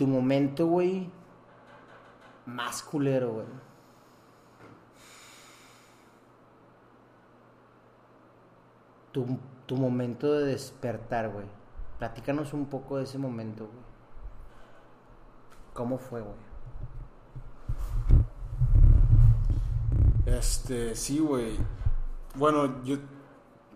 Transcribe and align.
tu 0.00 0.06
momento, 0.06 0.66
güey, 0.66 1.10
más 2.46 2.82
culero, 2.82 3.34
güey. 3.34 3.46
Tu, 9.12 9.26
tu 9.66 9.76
momento 9.76 10.32
de 10.32 10.46
despertar, 10.46 11.28
güey. 11.30 11.44
Platícanos 11.98 12.54
un 12.54 12.64
poco 12.66 12.96
de 12.96 13.04
ese 13.04 13.18
momento, 13.18 13.66
güey. 13.66 13.78
¿Cómo 15.74 15.98
fue, 15.98 16.22
güey? 16.22 16.34
Este, 20.24 20.94
sí, 20.94 21.18
güey. 21.18 21.58
Bueno, 22.36 22.82
yo 22.84 22.96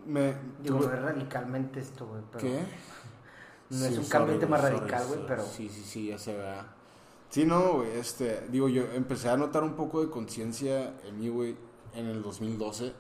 me... 0.07 0.37
Digo, 0.63 0.79
tuve- 0.79 0.97
radicalmente 0.97 1.81
esto, 1.81 2.07
güey, 2.07 2.23
pero... 2.33 2.39
¿Qué? 2.43 2.65
No 3.75 3.85
es 3.87 3.93
Sí, 3.93 3.99
un 3.99 4.05
sorry, 4.05 4.39
cambio 4.39 4.41
sorry, 4.41 4.63
radical, 4.63 5.07
güey, 5.09 5.21
pero... 5.27 5.45
Sí, 5.45 5.69
sí, 5.69 5.83
sí, 5.85 6.07
ya 6.09 6.19
se 6.19 6.35
vea. 6.37 6.67
Sí, 7.31 7.45
no, 7.45 7.75
güey, 7.79 7.91
este, 7.99 8.47
digo, 8.49 8.69
yo 8.69 8.85
empecé 8.93 9.29
a 9.29 9.37
notar 9.37 9.65
un 9.65 9.75
poco 9.75 10.01
de 10.01 10.11
conciencia 10.11 10.95
en 11.05 11.19
mí, 11.19 11.29
güey, 11.29 11.57
en 11.95 12.07
el 12.07 12.23
2012. 12.23 12.93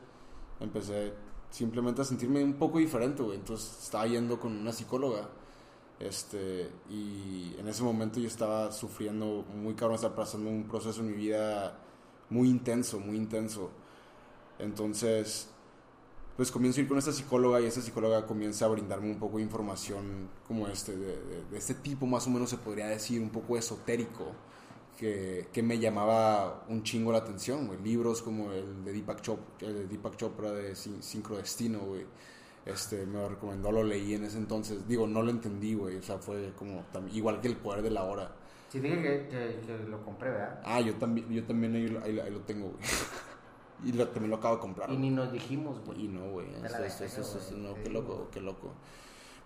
Empecé 0.61 1.15
simplemente 1.51 2.03
a 2.03 2.05
sentirme 2.05 2.43
un 2.43 2.55
poco 2.55 2.79
diferente, 2.79 3.23
güey. 3.23 3.37
Entonces 3.39 3.84
estaba 3.84 4.07
yendo 4.07 4.41
con 4.41 4.57
una 4.57 4.73
psicóloga, 4.73 5.29
este, 6.01 6.71
y 6.91 7.55
en 7.59 7.69
ese 7.69 7.83
momento 7.84 8.19
yo 8.19 8.27
estaba 8.27 8.73
sufriendo 8.73 9.45
muy 9.55 9.75
cabrón, 9.75 9.95
estaba 9.95 10.17
pasando 10.17 10.51
un 10.51 10.65
proceso 10.67 11.01
en 11.01 11.06
mi 11.09 11.17
vida 11.17 11.79
muy 12.31 12.48
intenso, 12.51 12.98
muy 12.98 13.17
intenso. 13.17 13.70
Entonces, 14.59 15.48
pues 16.37 16.51
comienzo 16.51 16.80
a 16.80 16.83
ir 16.83 16.88
con 16.88 16.98
esta 16.98 17.12
psicóloga 17.12 17.61
y 17.61 17.66
esta 17.66 17.80
psicóloga 17.80 18.27
comienza 18.27 18.65
a 18.65 18.69
brindarme 18.69 19.11
un 19.11 19.19
poco 19.19 19.37
de 19.37 19.45
información 19.45 20.29
como 20.48 20.66
este, 20.69 20.97
de, 20.97 21.06
de- 21.06 21.45
de 21.51 21.59
este 21.59 21.75
tipo 21.75 22.06
más 22.06 22.27
o 22.27 22.30
menos 22.30 22.51
se 22.51 22.56
podría 22.59 22.87
decir, 22.88 23.20
un 23.20 23.30
poco 23.30 23.56
esotérico, 23.56 24.33
que, 24.98 25.48
que 25.53 25.62
me 25.62 25.78
llamaba 25.78 26.64
un 26.69 26.83
chingo 26.84 27.11
la 27.12 27.19
atención, 27.19 27.67
güey. 27.67 27.81
Libros 27.83 28.22
como 28.22 28.53
el 28.53 28.84
de 28.84 28.92
Deepak 28.92 29.20
Chopra, 29.22 29.44
el 29.69 29.75
de 29.75 29.86
Deepak 29.89 30.17
Chopra 30.17 30.53
de 30.53 30.75
Sin- 30.77 31.03
Sincrodestino, 31.03 31.81
güey. 31.81 32.05
Este, 32.64 33.05
me 33.05 33.14
lo 33.19 33.28
recomendó, 33.28 33.70
lo 33.72 33.83
leí 33.84 34.14
en 34.14 34.25
ese 34.25 34.39
entonces. 34.39 34.87
Digo, 34.89 35.06
no 35.06 35.20
lo 35.22 35.31
entendí, 35.31 35.75
güey. 35.75 35.97
O 35.97 36.03
sea, 36.03 36.19
fue 36.19 36.53
como 36.56 36.84
igual 37.12 37.41
que 37.41 37.48
el 37.48 37.56
poder 37.56 37.83
de 37.83 37.91
la 37.91 38.05
hora. 38.05 38.34
Sí, 38.70 38.81
dije 38.81 38.97
que, 39.03 39.28
que- 39.28 39.61
que 39.66 39.78
lo 39.89 40.03
compré, 40.05 40.31
¿verdad? 40.31 40.61
Ah, 40.64 40.81
yo 40.81 40.94
también, 40.94 41.28
yo 41.28 41.44
también 41.44 41.75
ahí, 41.75 41.98
ahí 42.05 42.20
ahí 42.20 42.31
lo 42.31 42.41
tengo, 42.41 42.69
güey. 42.69 42.78
y 43.83 43.92
lo- 43.92 44.08
también 44.08 44.30
lo 44.30 44.36
acabo 44.36 44.56
de 44.56 44.61
comprar. 44.61 44.91
Y 44.91 44.97
ni 44.97 45.11
nos 45.11 45.33
dijimos, 45.33 45.78
güey. 45.84 46.05
Y 46.05 46.08
no, 46.08 46.30
güey. 46.30 46.47
La 46.62 46.69
Eso, 46.69 47.05
eso, 47.05 47.20
eso, 47.39 47.56
no, 47.56 47.75
qué 47.75 47.89
loco, 47.91 48.28
qué 48.33 48.41
loco. 48.41 48.72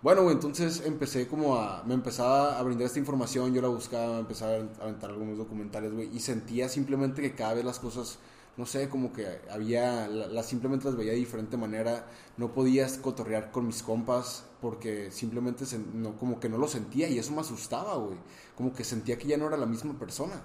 Bueno, 0.01 0.23
güey, 0.23 0.35
entonces 0.35 0.83
empecé 0.85 1.27
como 1.27 1.55
a... 1.57 1.83
Me 1.83 1.93
empezaba 1.93 2.57
a 2.57 2.63
brindar 2.63 2.85
esta 2.85 2.99
información, 2.99 3.53
yo 3.53 3.61
la 3.61 3.67
buscaba, 3.67 4.13
me 4.13 4.19
empezaba 4.19 4.53
a 4.53 4.83
aventar 4.83 5.09
algunos 5.09 5.37
documentales, 5.37 5.93
güey, 5.93 6.09
y 6.15 6.21
sentía 6.21 6.69
simplemente 6.69 7.21
que 7.21 7.33
cada 7.35 7.55
vez 7.55 7.65
las 7.65 7.79
cosas, 7.79 8.17
no 8.55 8.65
sé, 8.65 8.87
como 8.87 9.11
que 9.11 9.27
había... 9.51 10.07
la- 10.07 10.27
Las 10.27 10.45
simplemente 10.45 10.85
las 10.85 10.95
veía 10.95 11.11
de 11.11 11.17
diferente 11.17 11.57
manera, 11.57 12.07
no 12.37 12.53
podías 12.53 12.97
cotorrear 12.97 13.51
con 13.51 13.67
mis 13.67 13.83
compas 13.83 14.45
porque 14.61 15.11
simplemente 15.11 15.65
se- 15.65 15.79
no, 15.79 16.17
como 16.17 16.39
que 16.39 16.47
no 16.47 16.57
lo 16.57 16.69
sentía 16.69 17.09
y 17.09 17.19
eso 17.19 17.33
me 17.33 17.41
asustaba, 17.41 17.95
güey. 17.95 18.17
Como 18.55 18.71
que 18.71 18.85
sentía 18.85 19.17
que 19.17 19.27
ya 19.27 19.35
no 19.37 19.47
era 19.47 19.57
la 19.57 19.65
misma 19.65 19.99
persona. 19.99 20.41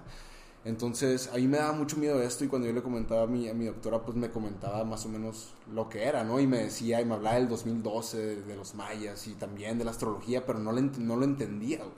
Entonces, 0.65 1.29
a 1.33 1.37
mí 1.37 1.47
me 1.47 1.59
daba 1.59 1.73
mucho 1.73 1.99
miedo 1.99 2.23
esto 2.23 2.45
y 2.45 2.49
cuando 2.49 2.67
yo 2.67 2.73
le 2.73 2.83
comentaba 2.83 3.25
a 3.25 3.27
mi, 3.27 3.49
a 3.49 3.55
mi 3.55 3.67
doctora, 3.67 4.03
pues 4.03 4.17
me 4.17 4.31
comentaba 4.31 4.83
más 4.85 5.05
o 5.05 5.11
menos 5.11 5.53
lo 5.75 5.91
que 5.91 6.05
era, 6.05 6.25
¿no? 6.25 6.41
Y 6.41 6.47
me 6.47 6.59
decía, 6.59 7.01
y 7.03 7.05
me 7.05 7.15
hablaba 7.15 7.37
del 7.37 7.49
2012, 7.49 8.17
de, 8.19 8.43
de 8.43 8.57
los 8.57 8.75
mayas 8.75 9.27
y 9.27 9.35
también 9.35 9.79
de 9.79 9.85
la 9.85 9.91
astrología, 9.91 10.47
pero 10.47 10.59
no, 10.59 10.73
le 10.73 10.81
no 10.83 11.17
lo 11.17 11.25
entendía, 11.25 11.79
güey. 11.79 11.91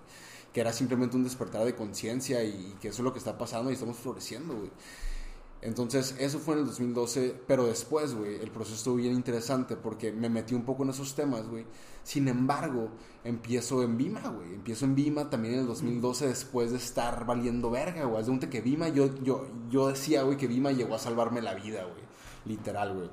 Que 0.52 0.62
era 0.62 0.72
simplemente 0.72 1.16
un 1.16 1.22
despertar 1.24 1.64
de 1.64 1.74
conciencia 1.76 2.42
y, 2.42 2.48
y 2.72 2.76
que 2.80 2.88
eso 2.88 3.02
es 3.02 3.04
lo 3.04 3.12
que 3.12 3.18
está 3.20 3.38
pasando 3.38 3.70
y 3.70 3.74
estamos 3.74 3.98
floreciendo, 3.98 4.56
güey. 4.56 4.70
Entonces, 5.62 6.14
eso 6.18 6.38
fue 6.38 6.54
en 6.54 6.60
el 6.60 6.66
2012, 6.66 7.34
pero 7.46 7.66
después, 7.66 8.14
güey, 8.14 8.36
el 8.36 8.50
proceso 8.50 8.76
estuvo 8.76 8.96
bien 8.96 9.14
interesante 9.14 9.76
porque 9.76 10.12
me 10.12 10.28
metí 10.28 10.54
un 10.54 10.64
poco 10.64 10.82
en 10.84 10.90
esos 10.90 11.14
temas, 11.14 11.48
güey. 11.48 11.64
Sin 12.06 12.28
embargo, 12.28 12.90
empiezo 13.24 13.82
en 13.82 13.96
Vima, 13.96 14.20
güey. 14.28 14.54
Empiezo 14.54 14.84
en 14.84 14.94
Vima 14.94 15.28
también 15.28 15.54
en 15.54 15.60
el 15.62 15.66
2012 15.66 16.28
después 16.28 16.70
de 16.70 16.76
estar 16.76 17.26
valiendo 17.26 17.68
verga, 17.68 18.04
güey. 18.04 18.20
Haz 18.20 18.26
de 18.26 18.30
cuenta 18.30 18.48
que 18.48 18.60
Vima, 18.60 18.88
yo, 18.90 19.12
yo, 19.24 19.48
yo 19.68 19.88
decía, 19.88 20.22
güey, 20.22 20.36
que 20.36 20.46
Vima 20.46 20.70
llegó 20.70 20.94
a 20.94 21.00
salvarme 21.00 21.42
la 21.42 21.54
vida, 21.54 21.82
güey. 21.82 22.04
Literal, 22.44 22.94
güey. 22.94 23.10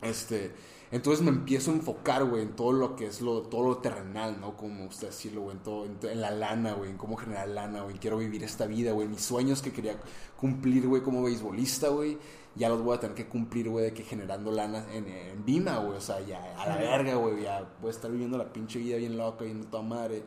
Este, 0.00 0.54
entonces 0.90 1.22
me 1.22 1.32
empiezo 1.32 1.70
a 1.70 1.74
enfocar, 1.74 2.24
güey, 2.24 2.44
en 2.44 2.56
todo 2.56 2.72
lo 2.72 2.96
que 2.96 3.08
es 3.08 3.20
lo, 3.20 3.42
todo 3.42 3.68
lo 3.68 3.76
terrenal, 3.76 4.40
¿no? 4.40 4.56
Como 4.56 4.86
usted 4.86 5.08
decirlo, 5.08 5.42
güey, 5.42 5.58
en, 5.58 5.62
todo, 5.62 5.84
en, 5.84 5.98
en 6.02 6.20
la 6.22 6.30
lana, 6.30 6.72
güey, 6.72 6.88
en 6.88 6.96
cómo 6.96 7.18
generar 7.18 7.48
lana, 7.48 7.82
güey. 7.82 7.98
Quiero 7.98 8.16
vivir 8.16 8.42
esta 8.42 8.66
vida, 8.66 8.92
güey. 8.92 9.06
Mis 9.06 9.20
sueños 9.20 9.60
que 9.60 9.70
quería 9.70 10.00
cumplir, 10.38 10.88
güey, 10.88 11.02
como 11.02 11.22
beisbolista, 11.22 11.88
güey, 11.88 12.16
ya 12.56 12.68
los 12.68 12.82
voy 12.82 12.96
a 12.96 13.00
tener 13.00 13.16
que 13.16 13.26
cumplir, 13.26 13.68
güey, 13.68 13.86
de 13.86 13.94
que 13.94 14.04
generando 14.04 14.52
lana 14.52 14.86
en, 14.92 15.08
en 15.08 15.44
Vima, 15.44 15.78
güey. 15.78 15.96
O 15.96 16.00
sea, 16.00 16.20
ya 16.20 16.54
a 16.56 16.68
la 16.68 16.76
verga, 16.76 17.14
güey, 17.16 17.42
ya 17.42 17.68
voy 17.80 17.88
a 17.88 17.90
estar 17.90 18.10
viviendo 18.10 18.38
la 18.38 18.52
pinche 18.52 18.78
vida 18.78 18.96
bien 18.96 19.16
loca, 19.16 19.44
bien 19.44 19.64
toda 19.64 19.82
madre. 19.82 20.22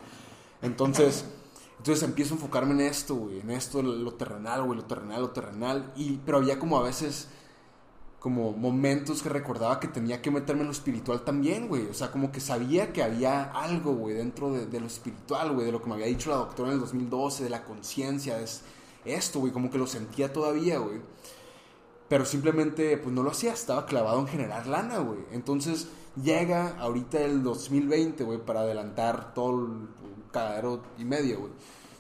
Entonces, 0.62 1.26
entonces 1.78 2.04
empiezo 2.04 2.34
a 2.34 2.38
enfocarme 2.38 2.74
en 2.74 2.82
esto, 2.82 3.16
güey, 3.16 3.40
en 3.40 3.52
esto, 3.52 3.82
lo 3.82 4.14
terrenal, 4.16 4.64
güey, 4.64 4.78
lo 4.78 4.86
terrenal, 4.86 5.22
lo 5.22 5.30
terrenal. 5.30 5.94
Y, 5.96 6.18
pero 6.26 6.40
había 6.40 6.60
como 6.60 6.78
a 6.78 6.84
veces 6.84 7.30
como 8.20 8.52
momentos 8.52 9.22
que 9.22 9.30
recordaba 9.30 9.80
que 9.80 9.88
tenía 9.88 10.22
que 10.22 10.32
meterme 10.32 10.62
en 10.62 10.68
lo 10.68 10.74
espiritual 10.74 11.24
también, 11.24 11.68
güey. 11.70 11.86
O 11.86 11.94
sea, 11.94 12.12
como 12.12 12.32
que 12.32 12.42
sabía 12.42 12.92
que 12.92 13.04
había 13.04 13.44
algo, 13.44 13.94
güey, 13.94 14.16
dentro 14.16 14.52
de, 14.52 14.66
de 14.66 14.80
lo 14.82 14.88
espiritual, 14.88 15.54
güey, 15.54 15.68
de 15.68 15.72
lo 15.72 15.82
que 15.82 15.88
me 15.88 15.94
había 15.94 16.08
dicho 16.08 16.30
la 16.30 16.38
doctora 16.38 16.70
en 16.70 16.76
el 16.76 16.82
2012, 16.82 17.44
de 17.46 17.50
la 17.50 17.64
conciencia, 17.64 18.40
es 18.42 18.64
esto, 19.06 19.40
güey, 19.40 19.54
como 19.54 19.70
que 19.70 19.78
lo 19.78 19.88
sentía 19.88 20.34
todavía, 20.34 20.80
güey. 20.80 21.00
Pero 22.10 22.26
simplemente, 22.26 22.98
pues 22.98 23.14
no 23.14 23.24
lo 23.24 23.32
hacía, 23.32 23.54
estaba 23.54 23.86
clavado 23.86 24.20
en 24.20 24.28
generar 24.28 24.68
lana, 24.68 25.00
güey. 25.00 25.20
Entonces 25.32 25.88
llega 26.22 26.78
ahorita 26.80 27.20
el 27.20 27.44
2020, 27.44 28.24
güey, 28.24 28.40
para 28.40 28.62
adelantar 28.62 29.34
todo 29.34 29.66
el 29.66 29.88
cagadero 30.32 30.84
y 30.98 31.04
medio, 31.04 31.40
güey. 31.40 31.52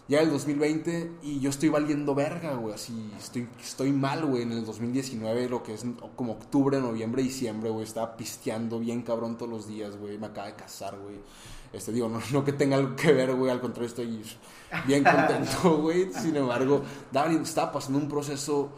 Ya 0.09 0.21
el 0.21 0.29
2020 0.29 1.17
y 1.21 1.41
yo 1.41 1.49
estoy 1.49 1.67
valiendo 1.67 2.15
verga, 2.15 2.53
güey. 2.53 2.73
Así, 2.73 3.11
estoy, 3.17 3.49
estoy 3.61 3.91
mal, 3.91 4.25
güey. 4.25 4.43
En 4.43 4.53
el 4.53 4.65
2019, 4.65 5.49
lo 5.49 5.63
que 5.63 5.73
es 5.73 5.83
como 6.15 6.31
octubre, 6.31 6.79
noviembre, 6.79 7.21
diciembre, 7.21 7.69
güey. 7.69 7.83
Estaba 7.83 8.15
pisteando 8.15 8.79
bien 8.79 9.01
cabrón 9.01 9.37
todos 9.37 9.51
los 9.51 9.67
días, 9.67 9.97
güey. 9.97 10.17
Me 10.17 10.27
acaba 10.27 10.47
de 10.47 10.55
casar, 10.55 10.97
güey. 10.97 11.17
Este, 11.73 11.91
digo, 11.91 12.07
no, 12.07 12.21
no 12.31 12.45
que 12.45 12.53
tenga 12.53 12.77
algo 12.77 12.95
que 12.95 13.11
ver, 13.11 13.35
güey. 13.35 13.51
Al 13.51 13.59
contrario, 13.59 13.89
estoy 13.89 14.23
bien 14.85 15.03
contento, 15.03 15.77
güey. 15.81 16.09
Sin 16.13 16.37
embargo, 16.37 16.83
estaba 17.43 17.73
pasando 17.73 17.99
un 17.99 18.07
proceso 18.07 18.69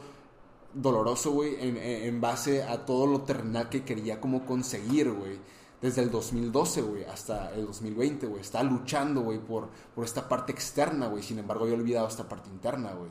doloroso, 0.74 1.32
güey, 1.32 1.56
en, 1.60 1.78
en- 1.78 2.22
base 2.22 2.64
a 2.64 2.86
todo 2.86 3.08
lo 3.08 3.22
terrenal 3.22 3.70
que 3.70 3.84
quería 3.84 4.20
como 4.22 4.46
conseguir, 4.46 5.12
güey. 5.12 5.38
Desde 5.82 6.02
el 6.02 6.12
2012, 6.12 6.82
güey, 6.82 7.04
hasta 7.06 7.54
el 7.56 7.66
2020, 7.66 8.28
güey. 8.28 8.42
Estaba 8.42 8.66
luchando, 8.66 9.22
güey, 9.22 9.40
por, 9.40 9.70
por 9.96 10.04
esta 10.04 10.28
parte 10.28 10.52
externa, 10.52 11.08
güey. 11.08 11.24
Sin 11.24 11.40
embargo, 11.40 11.64
había 11.64 11.76
olvidado 11.78 12.08
esta 12.08 12.28
parte 12.28 12.50
interna, 12.50 12.92
güey. 12.92 13.10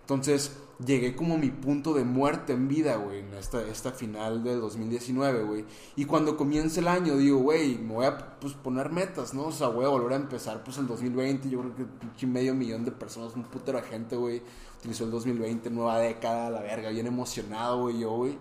Entonces, 0.00 0.52
llegué 0.82 1.14
como 1.14 1.34
a 1.34 1.36
mi 1.36 1.50
punto 1.50 1.92
de 1.92 2.02
muerte 2.02 2.54
en 2.54 2.66
vida, 2.66 2.96
güey, 2.96 3.18
en 3.18 3.34
esta, 3.34 3.60
esta 3.66 3.92
final 3.92 4.42
del 4.42 4.58
2019, 4.58 5.42
güey. 5.42 5.66
Y 5.96 6.06
cuando 6.06 6.34
comienza 6.38 6.80
el 6.80 6.88
año, 6.88 7.14
digo, 7.18 7.40
güey, 7.40 7.76
me 7.76 7.92
voy 7.92 8.06
a 8.06 8.40
pues, 8.40 8.54
poner 8.54 8.88
metas, 8.90 9.34
¿no? 9.34 9.48
O 9.48 9.52
sea, 9.52 9.68
voy 9.68 9.84
a 9.84 9.88
volver 9.88 10.14
a 10.14 10.16
empezar, 10.16 10.64
pues, 10.64 10.78
el 10.78 10.86
2020. 10.86 11.50
Yo 11.50 11.60
creo 11.60 11.74
que 12.18 12.26
medio 12.26 12.54
millón 12.54 12.86
de 12.86 12.92
personas, 12.92 13.36
un 13.36 13.42
putero 13.44 13.76
de 13.82 13.84
gente, 13.86 14.16
güey, 14.16 14.40
utilizó 14.78 15.04
el 15.04 15.10
2020, 15.10 15.70
nueva 15.70 15.98
década, 15.98 16.50
la 16.50 16.60
verga, 16.60 16.90
bien 16.90 17.06
emocionado, 17.06 17.82
güey, 17.82 17.98
yo, 18.00 18.10
güey. 18.10 18.38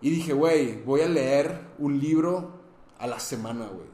Y 0.00 0.10
dije, 0.10 0.32
güey, 0.32 0.82
voy 0.82 1.00
a 1.00 1.08
leer 1.08 1.60
un 1.78 1.98
libro 1.98 2.50
a 2.98 3.06
la 3.06 3.18
semana, 3.18 3.66
güey. 3.66 3.86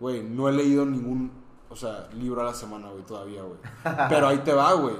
Güey, 0.00 0.22
no 0.22 0.48
he 0.48 0.52
leído 0.52 0.86
ningún, 0.86 1.32
o 1.68 1.76
sea, 1.76 2.08
libro 2.12 2.40
a 2.42 2.44
la 2.44 2.54
semana, 2.54 2.90
güey, 2.90 3.04
todavía, 3.04 3.42
güey. 3.42 3.58
Pero 4.08 4.28
ahí 4.28 4.38
te 4.38 4.52
va, 4.52 4.74
güey. 4.74 4.96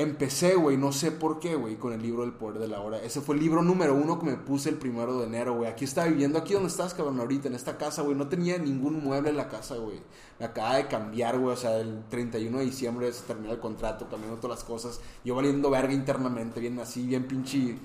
Empecé, 0.00 0.54
güey, 0.54 0.78
no 0.78 0.92
sé 0.92 1.12
por 1.12 1.40
qué, 1.40 1.56
güey, 1.56 1.76
con 1.76 1.92
el 1.92 2.00
libro 2.00 2.22
del 2.22 2.32
poder 2.32 2.58
de 2.58 2.68
la 2.68 2.80
hora. 2.80 3.02
Ese 3.02 3.20
fue 3.20 3.34
el 3.34 3.42
libro 3.42 3.60
número 3.60 3.94
uno 3.94 4.18
que 4.18 4.24
me 4.24 4.36
puse 4.38 4.70
el 4.70 4.76
primero 4.76 5.18
de 5.18 5.26
enero, 5.26 5.56
güey. 5.56 5.70
Aquí 5.70 5.84
estaba 5.84 6.06
viviendo, 6.06 6.38
aquí 6.38 6.54
donde 6.54 6.70
estás, 6.70 6.94
cabrón, 6.94 7.20
ahorita, 7.20 7.48
en 7.48 7.54
esta 7.54 7.76
casa, 7.76 8.00
güey. 8.00 8.16
No 8.16 8.26
tenía 8.26 8.56
ningún 8.56 9.04
mueble 9.04 9.28
en 9.28 9.36
la 9.36 9.50
casa, 9.50 9.76
güey. 9.76 10.00
Me 10.38 10.46
acaba 10.46 10.76
de 10.76 10.86
cambiar, 10.88 11.38
güey. 11.38 11.52
O 11.52 11.56
sea, 11.56 11.76
el 11.76 12.02
31 12.08 12.60
de 12.60 12.64
diciembre 12.64 13.12
se 13.12 13.24
termina 13.24 13.52
el 13.52 13.60
contrato, 13.60 14.08
cambiando 14.08 14.40
todas 14.40 14.60
las 14.60 14.64
cosas. 14.64 15.02
Yo 15.22 15.34
valiendo 15.34 15.68
verga 15.68 15.92
internamente, 15.92 16.60
bien 16.60 16.78
así, 16.78 17.06
bien 17.06 17.28
pinche 17.28 17.76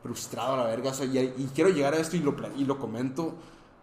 frustrado 0.00 0.54
a 0.54 0.58
la 0.58 0.64
verga. 0.66 0.92
O 0.92 0.94
sea, 0.94 1.06
y, 1.06 1.18
y 1.18 1.50
quiero 1.56 1.70
llegar 1.70 1.94
a 1.94 1.96
esto 1.96 2.16
y 2.16 2.20
lo, 2.20 2.36
y 2.56 2.66
lo 2.66 2.78
comento. 2.78 3.34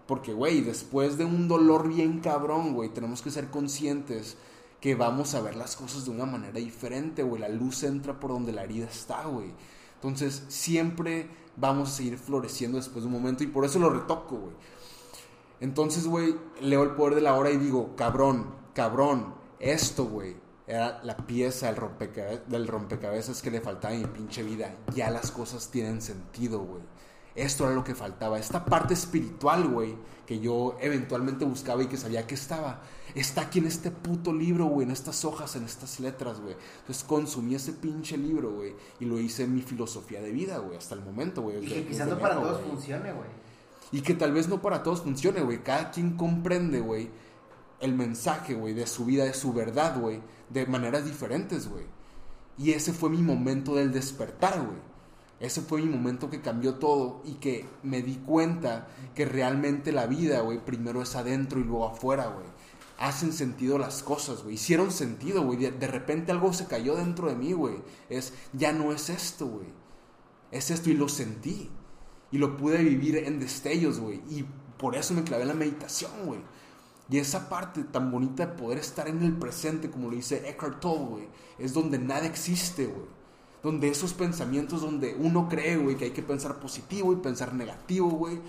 Porque, 0.08 0.32
güey, 0.32 0.62
después 0.62 1.18
de 1.18 1.26
un 1.26 1.50
dolor 1.50 1.90
bien 1.90 2.22
cabrón, 2.22 2.74
güey, 2.74 2.88
tenemos 2.88 3.22
que 3.22 3.32
ser 3.32 3.50
conscientes 3.50 4.38
que 4.82 4.96
vamos 4.96 5.36
a 5.36 5.42
ver 5.42 5.56
las 5.56 5.76
cosas 5.76 6.06
de 6.06 6.12
una 6.12 6.26
manera 6.26 6.60
diferente, 6.60 7.24
güey. 7.24 7.40
La 7.40 7.50
luz 7.50 7.84
entra 7.84 8.20
por 8.20 8.32
donde 8.32 8.52
la 8.52 8.64
herida 8.64 8.88
está, 8.88 9.26
güey. 9.26 9.54
Entonces, 9.96 10.44
siempre 10.48 11.30
vamos 11.56 11.90
a 11.90 11.94
seguir 11.94 12.18
floreciendo 12.18 12.78
después 12.78 13.04
de 13.04 13.08
un 13.08 13.14
momento 13.14 13.44
y 13.44 13.48
por 13.48 13.64
eso 13.64 13.78
lo 13.78 13.92
retoco, 13.92 14.38
güey. 14.38 14.56
Entonces, 15.60 16.08
güey, 16.08 16.36
leo 16.60 16.82
el 16.82 16.96
poder 16.96 17.14
de 17.14 17.22
la 17.22 17.36
hora 17.36 17.52
y 17.52 17.58
digo, 17.58 17.96
cabrón, 17.96 18.56
cabrón, 18.74 19.36
Esto, 19.60 20.06
güey, 20.06 20.36
era 20.66 21.00
la 21.04 21.16
pieza 21.16 21.72
del 22.48 22.68
rompecabezas, 22.68 23.44
que 23.44 23.52
le 23.52 23.62
faltaba 23.62 23.94
en 23.94 24.02
mi 24.02 24.08
pinche 24.08 24.42
vida. 24.42 24.76
Ya 24.96 25.12
las 25.12 25.30
cosas 25.30 25.70
tienen 25.70 26.02
sentido, 26.02 26.60
güey. 26.60 26.82
Esto 27.36 27.66
era 27.66 27.76
lo 27.76 27.84
que 27.84 27.94
faltaba. 27.94 28.40
Esta 28.40 28.66
parte 28.66 28.96
espiritual, 28.96 29.68
güey, 29.68 29.96
que 30.26 30.40
yo 30.40 30.78
eventualmente 30.82 31.46
buscaba 31.46 31.84
y 31.84 31.88
que 31.88 31.98
sabía 31.98 32.26
que 32.26 32.36
estaba, 32.36 32.82
está 33.16 33.42
aquí 33.42 33.60
en 33.60 33.68
este 33.68 33.92
puto 33.92 34.34
libro, 34.34 34.66
güey, 34.66 34.86
en 34.86 34.92
estas 34.92 35.26
hojas, 35.26 35.56
en 35.56 35.64
estas 35.64 36.00
letras, 36.00 36.40
güey. 36.40 36.56
Entonces 36.80 37.04
consumí 37.04 37.56
ese 37.56 37.74
pinche 37.74 38.18
libro, 38.18 38.54
güey, 38.54 38.74
y 39.00 39.06
lo 39.06 39.20
hice 39.20 39.44
en 39.44 39.56
mi 39.56 39.62
filosofía 39.62 40.22
de 40.22 40.32
vida, 40.32 40.60
güey, 40.60 40.78
hasta 40.78 40.96
el 40.96 41.02
momento, 41.02 41.42
güey. 41.42 41.66
Y 41.66 41.68
que 41.68 41.88
quizás 41.88 42.08
no 42.08 42.20
para 42.20 42.40
todos 42.40 42.62
funcione, 42.62 43.12
güey. 43.12 43.30
Y 43.92 44.02
que 44.02 44.14
tal 44.14 44.32
vez 44.32 44.48
no 44.48 44.62
para 44.62 44.84
todos 44.84 45.02
funcione, 45.02 45.42
güey. 45.42 45.64
Cada 45.64 45.92
quien 45.92 46.16
comprende, 46.16 46.80
güey, 46.80 47.10
el 47.82 47.94
mensaje, 47.94 48.54
güey, 48.54 48.74
de 48.74 48.88
su 48.88 49.06
vida, 49.06 49.26
de 49.26 49.34
su 49.34 49.52
verdad, 49.52 50.00
güey, 50.00 50.22
de 50.50 50.66
maneras 50.66 51.06
diferentes, 51.06 51.68
güey. 51.68 51.86
Y 52.58 52.72
ese 52.72 52.94
fue 52.94 53.10
mi 53.10 53.22
momento 53.22 53.76
del 53.76 53.92
despertar, 53.92 54.62
güey. 54.62 54.92
Ese 55.40 55.62
fue 55.62 55.82
mi 55.82 55.90
momento 55.90 56.30
que 56.30 56.40
cambió 56.40 56.76
todo 56.76 57.24
y 57.26 57.34
que 57.34 57.66
me 57.82 58.04
di 58.04 58.18
cuenta 58.18 58.88
que 59.16 59.26
realmente 59.26 59.92
la 59.92 60.06
vida, 60.06 60.42
güey, 60.42 60.64
primero 60.64 61.02
es 61.02 61.16
adentro 61.16 61.60
y 61.60 61.64
luego 61.64 61.88
afuera, 61.88 62.28
güey. 62.28 62.46
Hacen 63.02 63.34
sentido 63.34 63.80
las 63.80 64.04
cosas, 64.04 64.44
güey. 64.44 64.56
Hicieron 64.56 64.92
sentido, 64.92 65.44
güey. 65.44 65.58
De, 65.58 65.88
repente 65.88 66.32
algo 66.32 66.54
se 66.54 66.68
cayó 66.68 66.96
dentro 66.96 67.28
de 67.28 67.36
mí, 67.36 67.52
güey. 67.52 67.76
Es, 68.10 68.32
ya 68.54 68.74
no 68.74 68.92
es 68.92 69.10
esto, 69.10 69.48
güey. 69.48 69.68
Es 70.52 70.70
esto 70.70 70.92
y 70.92 70.94
lo 70.94 71.10
sentí. 71.10 71.72
Y 72.32 72.38
lo 72.38 72.58
pude 72.58 72.78
vivir 72.78 73.18
en 73.18 73.40
destellos, 73.40 74.00
güey. 74.00 74.22
Y 74.30 74.46
por 74.78 74.96
eso 74.96 75.16
me 75.16 75.24
clavé 75.24 75.42
en 75.42 75.48
la 75.48 75.56
meditación, 75.56 76.12
güey. 76.26 76.42
Y 77.10 77.18
esa 77.18 77.50
parte 77.50 77.84
tan 77.84 78.12
bonita 78.12 78.46
de 78.46 78.54
poder 78.54 78.78
estar 78.78 79.10
en 79.10 79.22
el 79.24 79.36
presente, 79.38 79.90
como 79.90 80.10
lo 80.10 80.16
dice 80.16 80.48
Eckhart 80.48 80.80
Tolle, 80.80 81.06
güey, 81.06 81.28
es 81.60 81.74
donde 81.74 82.00
nada 82.00 82.26
existe, 82.26 82.86
güey. 82.86 83.08
Donde 83.62 83.90
esos 83.90 84.14
pensamientos, 84.14 84.82
donde 84.82 85.16
uno 85.16 85.50
cree, 85.50 85.76
güey, 85.76 85.98
que 85.98 86.06
hay 86.06 86.12
que 86.12 86.24
pensar 86.24 86.60
positivo 86.60 87.12
y 87.12 87.18
pensar 87.18 87.54
negativo, 87.54 88.12
güey. 88.12 88.40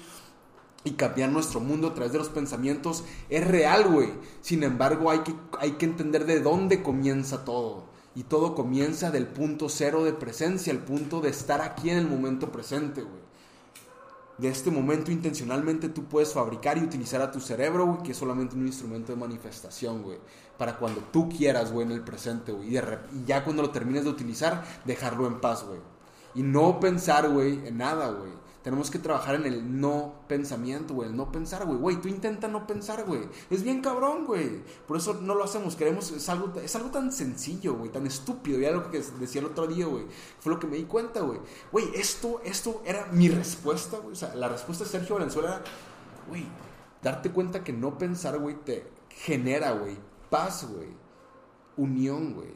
Y 0.84 0.92
cambiar 0.92 1.30
nuestro 1.30 1.60
mundo 1.60 1.88
a 1.88 1.94
través 1.94 2.12
de 2.12 2.18
los 2.18 2.28
pensamientos 2.28 3.04
es 3.28 3.46
real, 3.46 3.84
güey. 3.88 4.10
Sin 4.40 4.62
embargo, 4.62 5.10
hay 5.10 5.20
que, 5.20 5.34
hay 5.58 5.72
que 5.72 5.86
entender 5.86 6.26
de 6.26 6.40
dónde 6.40 6.82
comienza 6.82 7.44
todo. 7.44 7.84
Y 8.14 8.24
todo 8.24 8.54
comienza 8.54 9.10
del 9.10 9.26
punto 9.26 9.68
cero 9.68 10.04
de 10.04 10.12
presencia, 10.12 10.72
el 10.72 10.80
punto 10.80 11.20
de 11.20 11.30
estar 11.30 11.60
aquí 11.60 11.90
en 11.90 11.98
el 11.98 12.08
momento 12.08 12.50
presente, 12.50 13.02
güey 13.02 13.22
de 14.38 14.48
este 14.48 14.70
momento 14.70 15.12
intencionalmente 15.12 15.88
tú 15.88 16.04
puedes 16.04 16.32
fabricar 16.32 16.78
y 16.78 16.82
utilizar 16.82 17.20
a 17.20 17.30
tu 17.30 17.40
cerebro, 17.40 17.86
güey, 17.86 18.02
que 18.02 18.12
es 18.12 18.18
solamente 18.18 18.56
un 18.56 18.66
instrumento 18.66 19.12
de 19.12 19.18
manifestación, 19.18 20.02
güey, 20.02 20.18
para 20.58 20.78
cuando 20.78 21.00
tú 21.12 21.28
quieras, 21.28 21.70
güey, 21.70 21.86
en 21.86 21.92
el 21.92 22.02
presente, 22.02 22.50
güey, 22.50 22.74
y, 22.74 22.78
y 22.78 23.24
ya 23.26 23.44
cuando 23.44 23.62
lo 23.62 23.70
termines 23.70 24.04
de 24.04 24.10
utilizar, 24.10 24.64
dejarlo 24.84 25.26
en 25.26 25.40
paz, 25.40 25.64
güey. 25.64 25.80
Y 26.34 26.42
no 26.42 26.80
pensar, 26.80 27.28
güey, 27.28 27.66
en 27.66 27.76
nada, 27.76 28.10
güey. 28.10 28.32
Tenemos 28.62 28.90
que 28.90 29.00
trabajar 29.00 29.34
en 29.34 29.46
el 29.46 29.80
no 29.80 30.14
pensamiento, 30.28 30.94
güey, 30.94 31.08
el 31.10 31.16
no 31.16 31.32
pensar, 31.32 31.66
güey. 31.66 31.78
Güey, 31.78 32.00
tú 32.00 32.08
intenta 32.08 32.46
no 32.46 32.64
pensar, 32.64 33.04
güey. 33.04 33.28
Es 33.50 33.64
bien 33.64 33.82
cabrón, 33.82 34.24
güey. 34.24 34.62
Por 34.86 34.96
eso 34.96 35.14
no 35.14 35.34
lo 35.34 35.42
hacemos. 35.42 35.74
Queremos, 35.74 36.12
es 36.12 36.28
algo, 36.28 36.52
es 36.60 36.76
algo 36.76 36.90
tan 36.90 37.10
sencillo, 37.10 37.74
güey, 37.74 37.90
tan 37.90 38.06
estúpido. 38.06 38.60
Ya 38.60 38.70
lo 38.70 38.88
que 38.88 39.02
decía 39.18 39.40
el 39.40 39.48
otro 39.48 39.66
día, 39.66 39.86
güey. 39.86 40.06
Fue 40.38 40.52
lo 40.52 40.60
que 40.60 40.68
me 40.68 40.76
di 40.76 40.84
cuenta, 40.84 41.22
güey. 41.22 41.40
Güey, 41.72 41.90
esto, 41.94 42.40
esto 42.44 42.82
era 42.84 43.06
mi 43.06 43.28
respuesta, 43.28 43.98
güey. 43.98 44.12
O 44.12 44.16
sea, 44.16 44.32
la 44.36 44.48
respuesta 44.48 44.84
de 44.84 44.90
Sergio 44.90 45.16
Valenzuela 45.16 45.56
era, 45.56 45.64
güey, 46.28 46.46
darte 47.02 47.32
cuenta 47.32 47.64
que 47.64 47.72
no 47.72 47.98
pensar, 47.98 48.38
güey, 48.38 48.54
te 48.64 48.86
genera, 49.08 49.72
güey, 49.72 49.96
paz, 50.30 50.68
güey. 50.70 50.88
Unión, 51.76 52.34
güey. 52.34 52.54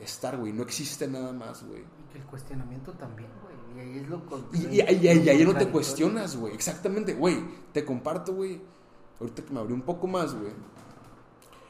Estar, 0.00 0.38
güey. 0.38 0.54
No 0.54 0.62
existe 0.62 1.06
nada 1.06 1.32
más, 1.32 1.64
güey. 1.64 1.82
Y 1.82 2.12
que 2.12 2.18
el 2.18 2.24
cuestionamiento 2.24 2.92
también, 2.92 3.30
güey. 3.92 4.00
Y 4.00 4.04
es 4.04 4.08
lo 4.08 4.22
Y, 4.52 4.58
y, 4.58 4.80
y- 4.80 5.08
y- 5.08 5.22
y 5.24 5.28
ahí 5.28 5.44
no 5.44 5.54
te 5.54 5.68
cuestionas, 5.68 6.36
güey. 6.36 6.54
Exactamente, 6.54 7.14
güey. 7.14 7.38
Te 7.72 7.84
comparto, 7.84 8.34
güey. 8.34 8.60
Ahorita 9.20 9.42
que 9.44 9.52
me 9.52 9.60
abrí 9.60 9.72
un 9.72 9.82
poco 9.82 10.06
más, 10.06 10.34
güey. 10.34 10.52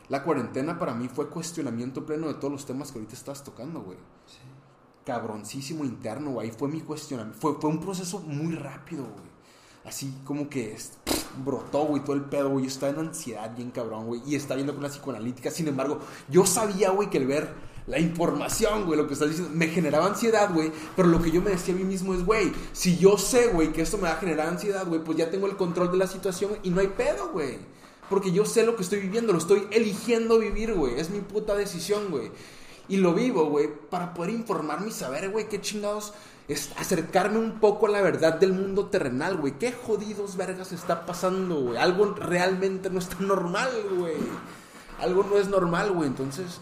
La 0.09 0.23
cuarentena 0.25 0.79
para 0.79 0.95
mí 0.95 1.09
fue 1.09 1.29
cuestionamiento 1.29 2.05
pleno 2.05 2.29
de 2.29 2.35
todos 2.35 2.53
los 2.53 2.67
temas 2.67 2.91
que 2.93 2.99
ahorita 2.99 3.15
estás 3.15 3.43
tocando, 3.45 3.81
güey. 3.83 3.97
Sí. 4.27 4.39
Cabroncísimo 5.05 5.85
interno, 5.85 6.33
güey. 6.33 6.49
Ahí 6.51 6.55
fue 6.57 6.69
mi 6.69 6.81
cuestionamiento. 6.81 7.39
Fue, 7.41 7.55
fue 7.61 7.71
un 7.71 7.81
proceso 7.81 8.21
muy 8.21 8.55
rápido, 8.55 9.05
güey. 9.05 9.33
Así 9.85 10.15
como 10.25 10.49
que 10.49 10.75
es- 10.75 10.99
brotó, 11.45 11.87
güey, 11.87 12.05
todo 12.05 12.15
el 12.15 12.25
pedo, 12.25 12.51
güey. 12.51 12.65
Yo 12.67 12.69
estaba 12.71 12.93
en 12.93 12.99
ansiedad 13.09 13.55
bien 13.57 13.71
cabrón, 13.71 14.07
güey. 14.07 14.23
Y 14.27 14.37
estaba 14.37 14.57
viendo 14.57 14.75
con 14.75 14.83
la 14.83 14.89
psicoanalítica. 14.91 15.51
Sin 15.51 15.67
embargo, 15.69 15.99
yo 16.29 16.47
sabía, 16.47 16.91
güey, 16.91 17.11
que 17.11 17.19
el 17.19 17.27
ver 17.27 17.53
la 17.87 17.99
información, 17.99 18.85
güey, 18.85 18.99
lo 18.99 19.07
que 19.07 19.15
estás 19.15 19.31
diciendo, 19.31 19.53
me 19.55 19.69
generaba 19.69 20.07
ansiedad, 20.07 20.53
güey. 20.53 20.71
Pero 20.95 21.09
lo 21.09 21.21
que 21.21 21.31
yo 21.31 21.43
me 21.43 21.51
decía 21.51 21.75
a 21.75 21.77
mí 21.77 21.85
mismo 21.85 22.15
es, 22.15 22.25
güey, 22.25 22.53
si 22.73 22.97
yo 22.99 23.19
sé, 23.19 23.49
güey, 23.49 23.73
que 23.73 23.83
esto 23.83 23.97
me 23.97 24.05
va 24.05 24.13
a 24.13 24.17
generar 24.17 24.49
ansiedad, 24.49 24.87
güey, 24.87 25.03
pues 25.03 25.19
ya 25.19 25.31
tengo 25.31 25.47
el 25.47 25.57
control 25.57 25.91
de 25.91 25.99
la 25.99 26.07
situación 26.07 26.53
y 26.63 26.71
no 26.71 26.81
hay 26.81 26.89
pedo, 26.89 27.31
güey. 27.33 27.59
Porque 28.09 28.31
yo 28.31 28.45
sé 28.45 28.65
lo 28.65 28.77
que 28.77 28.83
estoy 28.83 29.01
viviendo, 29.01 29.33
lo 29.33 29.39
estoy 29.39 29.67
eligiendo 29.71 30.39
vivir, 30.39 30.75
güey. 30.75 31.01
Es 31.01 31.11
mi 31.11 31.21
puta 31.21 31.55
decisión, 31.55 32.11
güey. 32.11 32.31
Y 32.89 32.99
lo 32.99 33.15
vivo, 33.15 33.47
güey, 33.47 33.69
para 33.91 34.13
poder 34.13 34.33
informarme 34.33 34.89
y 34.89 34.93
saber, 34.93 35.31
güey, 35.31 35.49
qué 35.49 35.61
chingados 35.61 36.13
es 36.49 36.71
acercarme 36.77 37.39
un 37.39 37.61
poco 37.61 37.87
a 37.87 37.91
la 37.91 38.03
verdad 38.03 38.35
del 38.35 38.53
mundo 38.53 38.87
terrenal, 38.87 39.37
güey. 39.37 39.59
¿Qué 39.59 39.73
jodidos 39.73 40.37
vergas 40.37 40.73
está 40.73 41.07
pasando, 41.07 41.61
güey? 41.61 41.79
Algo 41.79 42.15
realmente 42.15 42.91
no 42.91 42.99
está 42.99 43.17
normal, 43.21 43.71
güey. 43.97 44.17
Algo 45.01 45.25
no 45.25 45.39
es 45.39 45.49
normal, 45.49 45.93
güey. 45.93 46.09
Entonces, 46.09 46.61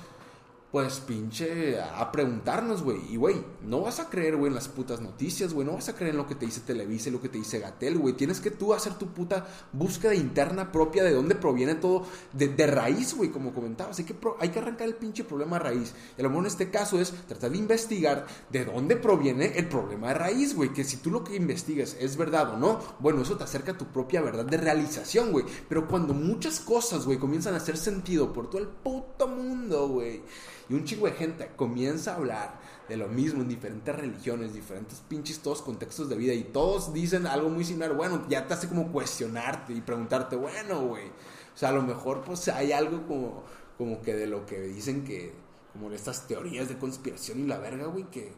pues 0.70 1.00
pinche 1.00 1.80
a 1.80 2.12
preguntarnos, 2.12 2.82
güey. 2.82 3.00
Y, 3.10 3.16
güey, 3.16 3.44
no 3.62 3.80
vas 3.80 3.98
a 3.98 4.08
creer, 4.08 4.36
güey, 4.36 4.48
en 4.48 4.54
las 4.54 4.68
putas 4.68 5.00
noticias, 5.00 5.52
güey. 5.52 5.66
No 5.66 5.74
vas 5.74 5.88
a 5.88 5.96
creer 5.96 6.12
en 6.12 6.18
lo 6.18 6.28
que 6.28 6.36
te 6.36 6.46
dice 6.46 6.60
Televisa 6.60 7.08
y 7.08 7.12
lo 7.12 7.20
que 7.20 7.28
te 7.28 7.38
dice 7.38 7.58
Gatel, 7.58 7.98
güey. 7.98 8.14
Tienes 8.14 8.40
que 8.40 8.52
tú 8.52 8.72
hacer 8.72 8.94
tu 8.94 9.08
puta 9.08 9.46
búsqueda 9.72 10.14
interna 10.14 10.70
propia 10.70 11.02
de 11.02 11.12
dónde 11.12 11.34
proviene 11.34 11.74
todo, 11.74 12.06
de, 12.32 12.66
raíz, 12.68 13.16
güey, 13.16 13.30
como 13.30 13.52
comentabas. 13.52 13.98
Hay 13.98 14.04
que, 14.04 14.14
hay 14.38 14.50
que 14.50 14.60
arrancar 14.60 14.86
el 14.86 14.94
pinche 14.94 15.24
problema 15.24 15.58
de 15.58 15.64
raíz. 15.64 15.92
Y 16.16 16.20
a 16.20 16.22
lo 16.22 16.30
mejor 16.30 16.44
en 16.44 16.50
este 16.50 16.70
caso 16.70 17.00
es 17.00 17.10
tratar 17.26 17.50
de 17.50 17.58
investigar 17.58 18.26
de 18.50 18.64
dónde 18.64 18.94
proviene 18.94 19.58
el 19.58 19.66
problema 19.66 20.08
de 20.08 20.14
raíz, 20.14 20.54
güey. 20.54 20.72
Que 20.72 20.84
si 20.84 20.98
tú 20.98 21.10
lo 21.10 21.24
que 21.24 21.34
investigas 21.34 21.96
es 21.98 22.16
verdad 22.16 22.54
o 22.54 22.56
no, 22.56 22.78
bueno, 23.00 23.22
eso 23.22 23.36
te 23.36 23.42
acerca 23.42 23.72
a 23.72 23.78
tu 23.78 23.86
propia 23.86 24.20
verdad 24.20 24.44
de 24.44 24.56
realización, 24.56 25.32
güey. 25.32 25.44
Pero 25.68 25.88
cuando 25.88 26.14
muchas 26.14 26.60
cosas, 26.60 27.06
güey, 27.06 27.18
comienzan 27.18 27.54
a 27.54 27.56
hacer 27.56 27.76
sentido 27.76 28.32
por 28.32 28.48
todo 28.48 28.60
el 28.60 28.68
puto 28.68 29.26
mundo, 29.26 29.88
güey. 29.88 30.22
Y 30.70 30.74
un 30.74 30.84
chingo 30.84 31.06
de 31.06 31.12
gente 31.12 31.50
comienza 31.56 32.12
a 32.12 32.16
hablar 32.16 32.60
de 32.88 32.96
lo 32.96 33.08
mismo 33.08 33.42
en 33.42 33.48
diferentes 33.48 33.94
religiones, 33.94 34.54
diferentes 34.54 35.00
pinches 35.08 35.40
todos 35.40 35.62
contextos 35.62 36.08
de 36.08 36.16
vida 36.16 36.32
y 36.32 36.44
todos 36.44 36.92
dicen 36.92 37.26
algo 37.26 37.50
muy 37.50 37.64
similar. 37.64 37.92
Bueno, 37.94 38.22
ya 38.28 38.46
te 38.46 38.54
hace 38.54 38.68
como 38.68 38.90
cuestionarte 38.92 39.72
y 39.74 39.80
preguntarte, 39.80 40.36
bueno, 40.36 40.80
güey. 40.86 41.08
O 41.08 41.58
sea, 41.58 41.70
a 41.70 41.72
lo 41.72 41.82
mejor 41.82 42.22
pues 42.22 42.46
hay 42.48 42.70
algo 42.72 43.06
como, 43.06 43.42
como 43.76 44.00
que 44.00 44.14
de 44.14 44.26
lo 44.28 44.46
que 44.46 44.60
dicen 44.60 45.04
que, 45.04 45.32
como 45.72 45.90
de 45.90 45.96
estas 45.96 46.26
teorías 46.28 46.68
de 46.68 46.78
conspiración 46.78 47.40
y 47.40 47.46
la 47.48 47.58
verga, 47.58 47.86
güey, 47.86 48.04
que 48.10 48.32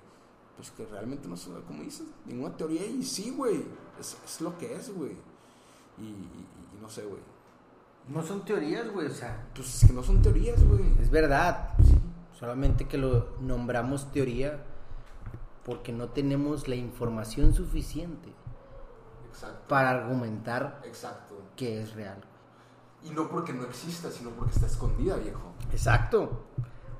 pues 0.57 0.71
que 0.71 0.85
realmente 0.87 1.29
no 1.29 1.37
son, 1.37 1.61
como 1.63 1.83
dices, 1.83 2.07
ninguna 2.27 2.57
teoría 2.57 2.85
y 2.87 3.03
sí, 3.05 3.31
güey. 3.37 3.63
Es, 4.01 4.17
es 4.25 4.41
lo 4.41 4.57
que 4.59 4.75
es, 4.75 4.91
güey. 4.95 5.13
Y, 5.99 6.05
y- 6.05 6.47
y 6.79 6.81
no 6.81 6.89
sé, 6.89 7.03
güey. 7.03 7.21
No 8.09 8.23
son 8.23 8.45
teorías, 8.45 8.91
güey, 8.91 9.07
o 9.07 9.15
sea, 9.15 9.49
Pues 9.55 9.83
es 9.83 9.87
que 9.89 9.93
no 9.95 10.03
son 10.03 10.21
teorías, 10.23 10.63
güey. 10.65 10.83
es 11.01 11.11
verdad. 11.11 11.71
sí. 11.85 11.93
Solamente 12.43 12.89
que 12.89 12.99
lo 12.99 13.37
nombramos 13.39 14.11
teoría 14.11 14.65
porque 15.65 15.93
no 15.93 16.09
tenemos 16.09 16.67
la 16.67 16.75
información 16.75 17.55
suficiente 17.55 18.31
Exacto. 19.31 19.69
para 19.69 19.91
argumentar 19.91 20.83
Exacto. 20.85 21.41
que 21.55 21.81
es 21.81 21.95
real. 21.95 22.21
Y 23.05 23.11
no 23.11 23.29
porque 23.29 23.53
no 23.53 23.63
exista, 23.63 24.11
sino 24.11 24.31
porque 24.31 24.55
está 24.55 24.67
escondida, 24.67 25.15
viejo. 25.19 25.53
Exacto. 25.71 26.43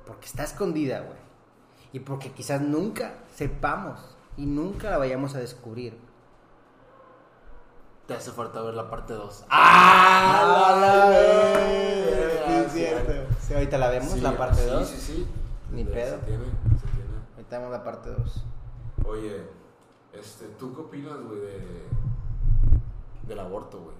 Porque 0.07 0.27
está 0.27 0.45
escondida, 0.45 1.01
güey. 1.01 1.19
Y 1.91 1.99
porque 1.99 2.31
quizás 2.31 2.61
nunca 2.61 3.15
sepamos 3.35 3.99
y 4.37 4.45
nunca 4.45 4.91
la 4.91 4.97
vayamos 4.97 5.35
a 5.35 5.39
descubrir. 5.39 5.97
Te 8.07 8.13
hace 8.15 8.31
falta 8.31 8.61
ver 8.61 8.73
la 8.73 8.89
parte 8.89 9.13
2. 9.13 9.45
¡Ah! 9.49 10.77
la 10.79 11.09
verga! 11.09 12.69
Sí, 12.69 12.79
cierto. 12.79 13.13
Sí, 13.39 13.53
ahorita 13.53 13.77
la 13.77 13.89
vemos, 13.89 14.17
la 14.21 14.37
parte 14.37 14.65
2. 14.65 14.87
Sí, 14.87 14.97
sí, 14.97 15.13
sí. 15.13 15.27
Ni 15.71 15.85
Se 15.85 15.91
pedo. 15.91 16.17
tiene, 16.17 16.43
se 16.45 16.87
tiene. 16.87 17.09
Ahorita 17.35 17.57
vemos 17.59 17.71
la 17.71 17.83
parte 17.83 18.09
2. 18.09 18.43
Oye, 19.05 19.47
este, 20.11 20.47
¿tú 20.59 20.75
qué 20.75 20.81
opinas, 20.81 21.17
güey, 21.21 21.39
de, 21.39 21.83
del 23.23 23.39
aborto, 23.39 23.79
güey? 23.79 23.95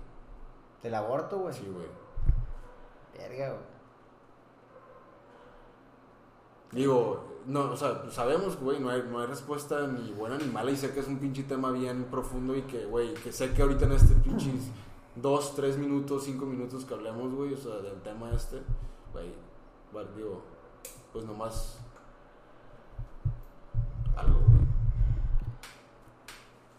¿Del 0.84 0.96
aborto, 0.96 1.40
güey? 1.40 1.54
Sí, 1.54 1.66
güey. 1.74 1.88
Verga, 3.18 3.50
güey. 3.52 3.64
Digo, 6.72 7.24
no, 7.46 7.72
o 7.72 7.78
sea, 7.78 8.10
sabemos, 8.10 8.58
güey, 8.60 8.80
no 8.80 8.90
hay, 8.90 9.04
no 9.04 9.20
hay 9.20 9.28
respuesta 9.28 9.88
ni 9.88 10.12
buena 10.12 10.38
ni 10.38 10.46
mala 10.46 10.72
y 10.72 10.78
sé 10.78 10.92
que 10.92 11.00
es 11.00 11.08
un 11.08 11.20
pinche 11.20 11.44
tema 11.44 11.72
bien 11.72 12.06
profundo 12.06 12.56
y 12.56 12.62
que, 12.64 12.86
güey, 12.86 13.14
que 13.16 13.32
sé 13.32 13.54
que 13.54 13.62
ahorita 13.62 13.86
en 13.86 13.94
este 13.94 14.16
pinches 14.16 14.70
dos, 15.16 15.56
tres 15.56 15.78
minutos, 15.78 16.24
cinco 16.24 16.46
minutos 16.46 16.86
que 16.86 16.94
hablemos, 16.94 17.34
güey, 17.34 17.54
o 17.54 17.58
sea, 17.58 17.76
del 17.78 18.02
tema 18.02 18.32
este, 18.32 18.62
güey, 19.12 19.32
digo, 20.16 20.42
pues 21.12 21.26
nomás 21.26 21.80
algo, 24.16 24.40
güey. 24.40 24.64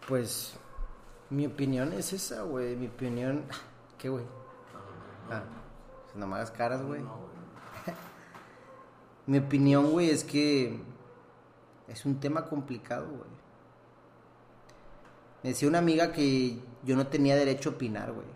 Pues 0.06 0.56
mi 1.30 1.46
opinión 1.46 1.92
es 1.92 2.12
esa, 2.12 2.42
güey. 2.42 2.76
Mi 2.76 2.88
opinión. 2.88 3.44
¿Qué, 3.98 4.08
güey? 4.08 4.24
Ah, 5.30 5.42
pues 6.04 6.16
no 6.16 6.26
me 6.26 6.36
hagas 6.36 6.50
caras, 6.50 6.82
güey. 6.82 7.02
No, 7.02 7.16
güey. 7.16 7.33
Mi 9.26 9.38
opinión, 9.38 9.90
güey, 9.90 10.10
es 10.10 10.22
que 10.22 10.78
es 11.88 12.04
un 12.04 12.20
tema 12.20 12.44
complicado, 12.44 13.06
güey. 13.06 13.34
Me 15.42 15.50
decía 15.50 15.68
una 15.68 15.78
amiga 15.78 16.12
que 16.12 16.58
yo 16.84 16.96
no 16.96 17.06
tenía 17.06 17.36
derecho 17.36 17.70
a 17.70 17.72
opinar, 17.72 18.12
güey. 18.12 18.26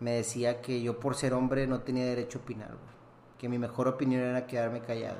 Me 0.00 0.12
decía 0.12 0.60
que 0.60 0.82
yo 0.82 1.00
por 1.00 1.14
ser 1.14 1.32
hombre 1.34 1.66
no 1.66 1.80
tenía 1.80 2.04
derecho 2.04 2.38
a 2.38 2.42
opinar, 2.42 2.68
güey. 2.68 2.94
Que 3.38 3.48
mi 3.48 3.58
mejor 3.58 3.88
opinión 3.88 4.22
era 4.22 4.46
quedarme 4.46 4.80
callado. 4.80 5.18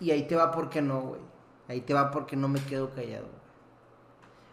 Y 0.00 0.10
ahí 0.10 0.26
te 0.26 0.36
va 0.36 0.50
porque 0.50 0.80
no, 0.80 1.00
güey. 1.00 1.20
Ahí 1.68 1.80
te 1.82 1.92
va 1.92 2.10
porque 2.10 2.36
no 2.36 2.48
me 2.48 2.60
quedo 2.60 2.94
callado, 2.94 3.26
güey. 3.26 3.38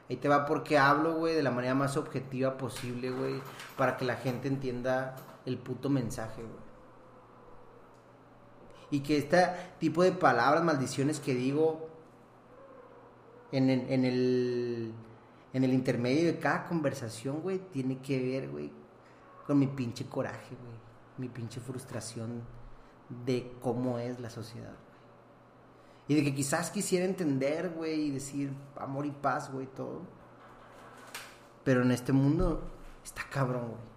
Ahí 0.10 0.18
te 0.18 0.28
va 0.28 0.46
porque 0.46 0.78
hablo, 0.78 1.16
güey, 1.16 1.36
de 1.36 1.44
la 1.44 1.52
manera 1.52 1.74
más 1.74 1.98
objetiva 1.98 2.58
posible, 2.58 3.12
güey. 3.12 3.42
Para 3.78 3.98
que 3.98 4.06
la 4.06 4.16
gente 4.16 4.48
entienda 4.48 5.16
el 5.46 5.58
puto 5.58 5.90
mensaje, 5.90 6.42
güey. 6.42 6.66
Y 8.92 9.00
que 9.02 9.18
este 9.18 9.46
tipo 9.80 10.04
de 10.04 10.12
palabras, 10.12 10.64
maldiciones 10.64 11.20
que 11.20 11.34
digo 11.34 11.90
en 13.52 13.70
el, 13.70 13.90
en 13.90 14.06
el, 14.06 14.94
en 15.54 15.64
el 15.64 15.74
intermedio 15.74 16.26
de 16.28 16.40
cada 16.40 16.66
conversación, 16.66 17.42
güey, 17.42 17.60
tiene 17.72 18.00
que 18.00 18.22
ver, 18.22 18.50
güey, 18.50 18.72
con 19.48 19.60
mi 19.60 19.68
pinche 19.68 20.06
coraje, 20.06 20.56
güey. 20.56 20.86
Mi 21.18 21.30
pinche 21.30 21.60
frustración 21.60 22.44
de 23.26 23.54
cómo 23.62 24.00
es 24.00 24.20
la 24.20 24.30
sociedad, 24.30 24.74
güey. 24.74 24.96
Y 26.08 26.16
de 26.16 26.24
que 26.24 26.36
quizás 26.36 26.70
quisiera 26.70 27.06
entender, 27.06 27.70
güey, 27.70 28.08
y 28.08 28.12
decir 28.12 28.54
amor 28.78 29.06
y 29.06 29.12
paz, 29.12 29.52
güey, 29.52 29.66
todo. 29.68 30.02
Pero 31.64 31.82
en 31.82 31.92
este 31.92 32.14
mundo 32.14 32.62
está 33.04 33.24
cabrón, 33.30 33.70
güey. 33.70 33.95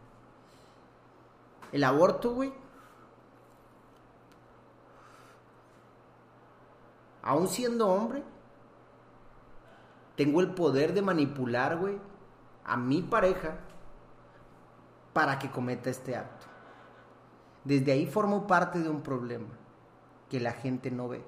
El 1.73 1.85
aborto, 1.85 2.35
güey. 2.35 2.53
Aún 7.23 7.49
siendo 7.49 7.89
hombre, 7.89 8.23
tengo 10.17 10.41
el 10.41 10.55
poder 10.55 10.95
de 10.95 11.03
manipular, 11.03 11.77
güey, 11.77 11.99
a 12.65 12.77
mi 12.77 13.03
pareja 13.03 13.59
para 15.13 15.39
que 15.39 15.51
cometa 15.51 15.91
este 15.91 16.17
acto. 16.17 16.47
Desde 17.65 17.93
ahí 17.93 18.07
formo 18.07 18.47
parte 18.47 18.79
de 18.79 18.89
un 18.89 19.03
problema 19.03 19.49
que 20.31 20.41
la 20.41 20.53
gente 20.53 20.91
no 20.91 21.09
ve. 21.09 21.25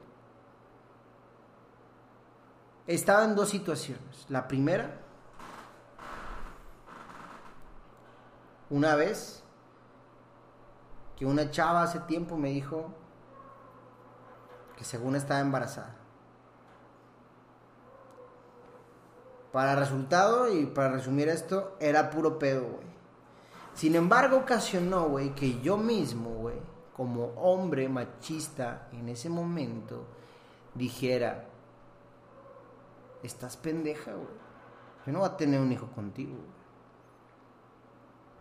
Estaba 2.87 3.25
en 3.25 3.35
dos 3.35 3.51
situaciones. 3.51 4.27
La 4.29 4.49
primera, 4.49 5.01
una 8.71 8.95
vez 8.95 9.45
que 11.21 11.27
una 11.27 11.51
chava 11.51 11.83
hace 11.83 12.01
tiempo 12.01 12.39
me 12.39 12.49
dijo 12.49 12.95
que 14.75 14.85
según 14.85 15.17
estaba 15.17 15.41
embarazada. 15.41 15.95
Para 19.53 19.77
resultado 19.77 20.51
y 20.51 20.65
para 20.65 20.93
resumir 20.93 21.29
esto, 21.29 21.77
era 21.79 22.09
puro 22.09 22.39
pedo, 22.39 22.63
güey. 22.63 22.87
Sin 23.75 23.97
embargo, 23.97 24.39
ocasionó, 24.39 25.11
güey, 25.11 25.35
que 25.35 25.61
yo 25.61 25.77
mismo, 25.77 26.31
güey, 26.31 26.57
como 26.97 27.35
hombre 27.37 27.87
machista 27.91 28.89
en 28.93 29.11
ese 29.11 29.29
momento, 29.29 30.07
dijera, 30.75 31.45
estás 33.23 33.59
pendeja, 33.59 34.13
güey. 34.13 34.41
Yo 35.05 35.13
no 35.13 35.19
voy 35.19 35.29
a 35.29 35.37
tener 35.37 35.61
un 35.61 35.71
hijo 35.71 35.89
contigo, 35.89 36.33
güey. 36.33 36.61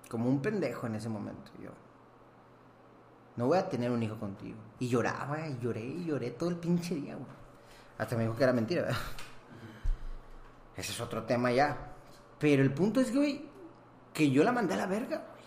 Como 0.09 0.29
un 0.29 0.41
pendejo 0.41 0.87
en 0.87 0.95
ese 0.95 1.09
momento, 1.09 1.51
yo. 1.61 1.71
No 3.39 3.47
voy 3.47 3.57
a 3.57 3.69
tener 3.69 3.89
un 3.89 4.03
hijo 4.03 4.19
contigo. 4.19 4.57
Y 4.79 4.89
lloraba, 4.89 5.47
y 5.47 5.57
lloré, 5.59 5.79
y 5.79 6.03
lloré 6.03 6.31
todo 6.31 6.49
el 6.49 6.57
pinche 6.57 6.93
día, 6.93 7.15
güey. 7.15 7.31
Hasta 7.97 8.17
me 8.17 8.23
dijo 8.23 8.35
que 8.35 8.43
era 8.43 8.51
mentira, 8.51 8.81
¿verdad? 8.81 8.97
Ese 10.75 10.91
es 10.91 10.99
otro 10.99 11.23
tema 11.23 11.49
ya. 11.49 11.93
Pero 12.37 12.61
el 12.61 12.73
punto 12.73 12.99
es 12.99 13.09
que, 13.09 13.17
güey, 13.17 13.45
que 14.11 14.29
yo 14.29 14.43
la 14.43 14.51
mandé 14.51 14.73
a 14.73 14.77
la 14.77 14.87
verga, 14.87 15.19
güey. 15.19 15.43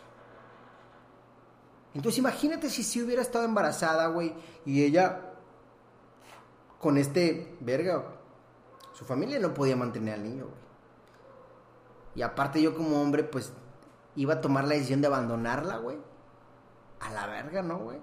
Entonces 1.93 2.19
imagínate 2.21 2.71
si 2.71 2.83
sí 2.83 3.03
hubiera 3.03 3.21
estado 3.21 3.45
embarazada, 3.45 4.07
güey, 4.07 4.33
y 4.65 4.83
ella 4.85 5.35
con 6.79 6.97
este 6.97 7.59
verga. 7.61 8.07
Su 8.95 9.05
familia 9.05 9.39
no 9.39 9.53
podía 9.53 9.77
mantener 9.77 10.15
al 10.15 10.23
niño, 10.23 10.45
güey. 10.45 10.63
Y 12.15 12.23
aparte 12.23 12.63
yo 12.63 12.75
como 12.75 13.03
hombre, 13.03 13.23
pues, 13.23 13.53
iba 14.17 14.33
a 14.33 14.41
tomar 14.41 14.65
la 14.65 14.77
decisión 14.77 15.03
de 15.03 15.09
abandonarla, 15.09 15.77
güey. 15.77 15.99
A 17.03 17.11
la 17.11 17.27
verga, 17.27 17.63
¿no, 17.63 17.79
güey? 17.79 17.99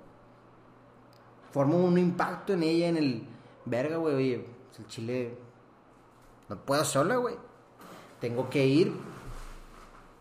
Formó 1.51 1.77
un 1.77 1.97
impacto 1.97 2.53
en 2.53 2.63
ella, 2.63 2.87
en 2.89 2.97
el... 2.97 3.27
Verga, 3.65 3.97
güey, 3.97 4.15
oye, 4.15 4.45
pues 4.67 4.79
el 4.79 4.87
chile... 4.87 5.37
No 6.47 6.57
puedo 6.57 6.83
sola, 6.83 7.15
güey. 7.15 7.35
Tengo 8.19 8.49
que 8.49 8.65
ir 8.65 8.93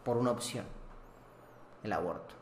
por 0.05 0.17
una 0.17 0.31
opción. 0.31 0.65
El 1.83 1.93
aborto. 1.93 2.35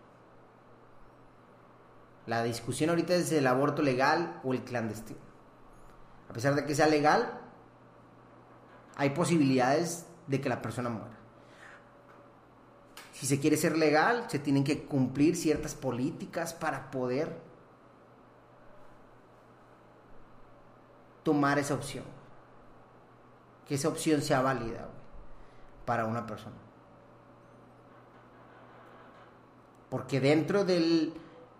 La 2.26 2.42
discusión 2.42 2.90
ahorita 2.90 3.14
es 3.14 3.30
el 3.32 3.46
aborto 3.46 3.82
legal 3.82 4.40
o 4.44 4.52
el 4.52 4.64
clandestino. 4.64 5.20
A 6.28 6.32
pesar 6.32 6.54
de 6.56 6.64
que 6.64 6.74
sea 6.74 6.88
legal, 6.88 7.40
hay 8.96 9.10
posibilidades 9.10 10.06
de 10.26 10.40
que 10.40 10.48
la 10.48 10.60
persona 10.60 10.88
muera. 10.88 11.15
Si 13.16 13.24
se 13.24 13.40
quiere 13.40 13.56
ser 13.56 13.78
legal, 13.78 14.26
se 14.28 14.38
tienen 14.38 14.62
que 14.62 14.84
cumplir 14.84 15.36
ciertas 15.36 15.74
políticas 15.74 16.52
para 16.52 16.90
poder 16.90 17.34
tomar 21.22 21.58
esa 21.58 21.72
opción. 21.72 22.04
Que 23.66 23.76
esa 23.76 23.88
opción 23.88 24.20
sea 24.20 24.42
válida 24.42 24.80
güey, 24.80 24.98
para 25.86 26.04
una 26.04 26.26
persona. 26.26 26.56
Porque 29.88 30.20
dentro 30.20 30.66
del 30.66 31.14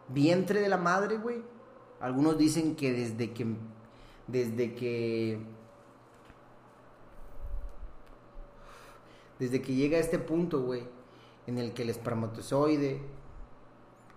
vientre 0.08 0.60
de 0.60 0.68
la 0.68 0.76
madre, 0.76 1.16
güey, 1.16 1.42
algunos 2.00 2.36
dicen 2.36 2.76
que 2.76 2.92
desde 2.92 3.32
que 3.32 3.46
desde 4.26 4.74
que 4.74 5.38
desde 9.38 9.62
que 9.62 9.74
llega 9.74 9.96
a 9.96 10.00
este 10.00 10.18
punto, 10.18 10.60
güey, 10.60 10.95
en 11.46 11.58
el 11.58 11.72
que 11.72 11.82
el 11.82 11.90
espermatozoide 11.90 13.00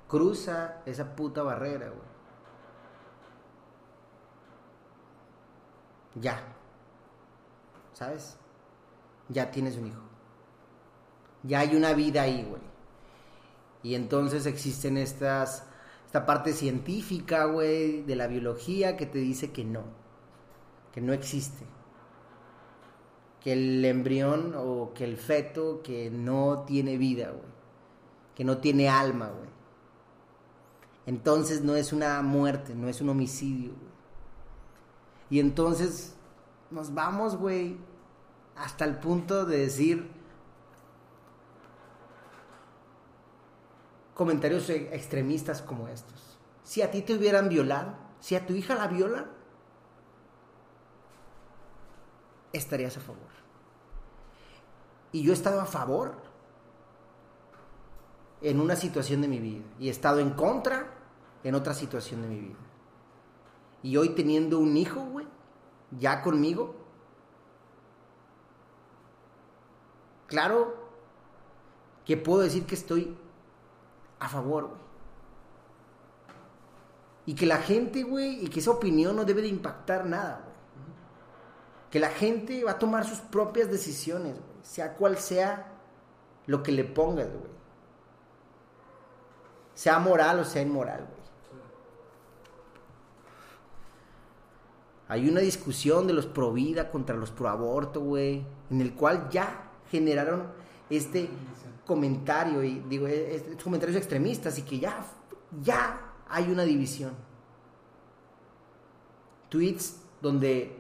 cruza 0.08 0.82
esa 0.86 1.16
puta 1.16 1.44
barrera, 1.44 1.90
güey. 1.90 2.10
Ya. 6.16 6.42
¿Sabes? 7.94 8.38
Ya 9.30 9.52
tienes 9.52 9.78
un 9.78 9.88
hijo. 9.88 10.02
Ya 11.44 11.60
hay 11.60 11.76
una 11.76 11.94
vida 11.94 12.24
ahí, 12.24 12.44
güey. 12.50 12.62
Y 13.84 13.96
entonces 13.96 14.46
existen 14.46 14.98
estas 14.98 15.66
esta 16.06 16.26
parte 16.26 16.54
científica, 16.54 17.46
güey, 17.46 18.02
de 18.02 18.16
la 18.16 18.26
biología 18.26 18.98
que 18.98 19.06
te 19.06 19.20
dice 19.20 19.52
que 19.52 19.64
no. 19.64 19.84
Que 20.92 21.02
no 21.02 21.14
existe 21.14 21.66
que 23.42 23.54
el 23.54 23.84
embrión 23.86 24.54
o 24.58 24.92
que 24.94 25.06
el 25.06 25.18
feto 25.18 25.82
que 25.84 26.10
no 26.10 26.64
tiene 26.68 26.98
vida, 26.98 27.30
güey. 27.30 27.50
Que 28.36 28.44
no 28.44 28.58
tiene 28.58 28.90
alma, 28.90 29.28
güey. 29.28 29.50
Entonces 31.06 31.64
no 31.64 31.76
es 31.76 31.94
una 31.94 32.22
muerte, 32.22 32.76
no 32.76 32.88
es 32.88 33.02
un 33.02 33.10
homicidio. 33.10 33.72
Y 35.30 35.40
entonces 35.40 36.16
nos 36.70 36.94
vamos, 36.94 37.36
güey, 37.38 37.78
hasta 38.56 38.86
el 38.86 38.98
punto 38.98 39.46
de 39.46 39.58
decir 39.60 40.12
comentarios 44.14 44.70
e- 44.70 44.94
extremistas 44.94 45.62
como 45.62 45.88
estos. 45.88 46.38
Si 46.64 46.82
a 46.82 46.92
ti 46.92 47.02
te 47.02 47.16
hubieran 47.16 47.50
violado, 47.50 47.96
si 48.20 48.36
a 48.36 48.46
tu 48.46 48.54
hija 48.54 48.76
la 48.76 48.88
violan, 48.88 49.39
estarías 52.54 52.98
a 52.98 53.02
favor. 53.02 53.28
Y 55.12 55.24
yo 55.24 55.32
he 55.32 55.36
estado 55.36 55.62
a 55.62 55.66
favor 55.66 56.14
en 58.42 58.60
una 58.60 58.76
situación 58.76 59.22
de 59.22 59.28
mi 59.28 59.40
vida. 59.40 59.66
Y 59.80 59.88
he 59.88 59.92
estado 59.92 60.20
en 60.20 60.32
contra 60.32 60.88
en 61.44 61.56
otra 61.56 61.74
situación 61.74 62.22
de 62.22 62.28
mi 62.28 62.40
vida. 62.40 62.60
Y 63.82 63.98
hoy 63.98 64.10
teniendo 64.10 64.60
un 64.60 64.76
hijo, 64.76 65.02
güey, 65.02 65.28
ya 65.98 66.22
conmigo. 66.22 66.76
Claro 70.28 70.76
que 72.06 72.18
puedo 72.18 72.42
decir 72.42 72.66
que 72.66 72.76
estoy 72.76 73.18
a 74.20 74.28
favor, 74.28 74.68
güey. 74.68 74.90
Y 77.26 77.36
que 77.36 77.46
la 77.46 77.58
gente, 77.58 78.04
güey, 78.04 78.44
y 78.44 78.48
que 78.48 78.60
esa 78.60 78.72
opinión 78.72 79.16
no 79.16 79.24
debe 79.24 79.42
de 79.42 79.50
impactar 79.50 80.06
nada, 80.06 80.42
güey. 80.44 80.49
Que 81.90 82.00
la 82.00 82.10
gente 82.10 82.64
va 82.64 82.72
a 82.72 82.80
tomar 82.80 83.06
sus 83.06 83.20
propias 83.20 83.70
decisiones. 83.72 84.36
Sea 84.64 84.96
cual 84.96 85.18
sea 85.18 85.72
lo 86.46 86.62
que 86.64 86.72
le 86.72 86.84
pongas, 86.84 87.28
güey. 87.28 87.52
Sea 89.74 90.00
moral 90.00 90.40
o 90.40 90.46
sea 90.46 90.62
inmoral, 90.62 91.08
güey. 91.08 91.20
Hay 95.08 95.28
una 95.28 95.40
discusión 95.40 96.06
de 96.06 96.14
los 96.14 96.28
pro 96.28 96.54
vida 96.54 96.92
contra 96.92 97.16
los 97.16 97.32
pro 97.32 97.50
aborto, 97.50 98.00
güey, 98.00 98.46
en 98.70 98.82
el 98.82 98.94
cual 98.94 99.28
ya 99.32 99.72
generaron 99.90 100.52
este 100.88 101.30
comentario 101.88 102.64
y 102.64 102.84
digo, 102.88 103.08
estos 103.08 103.64
comentarios 103.64 103.98
extremistas 103.98 104.60
y 104.60 104.62
que 104.62 104.78
ya 104.78 105.04
ya 105.64 106.14
hay 106.28 106.52
una 106.52 106.64
división. 106.64 107.14
Tweets 109.50 110.00
donde 110.22 110.79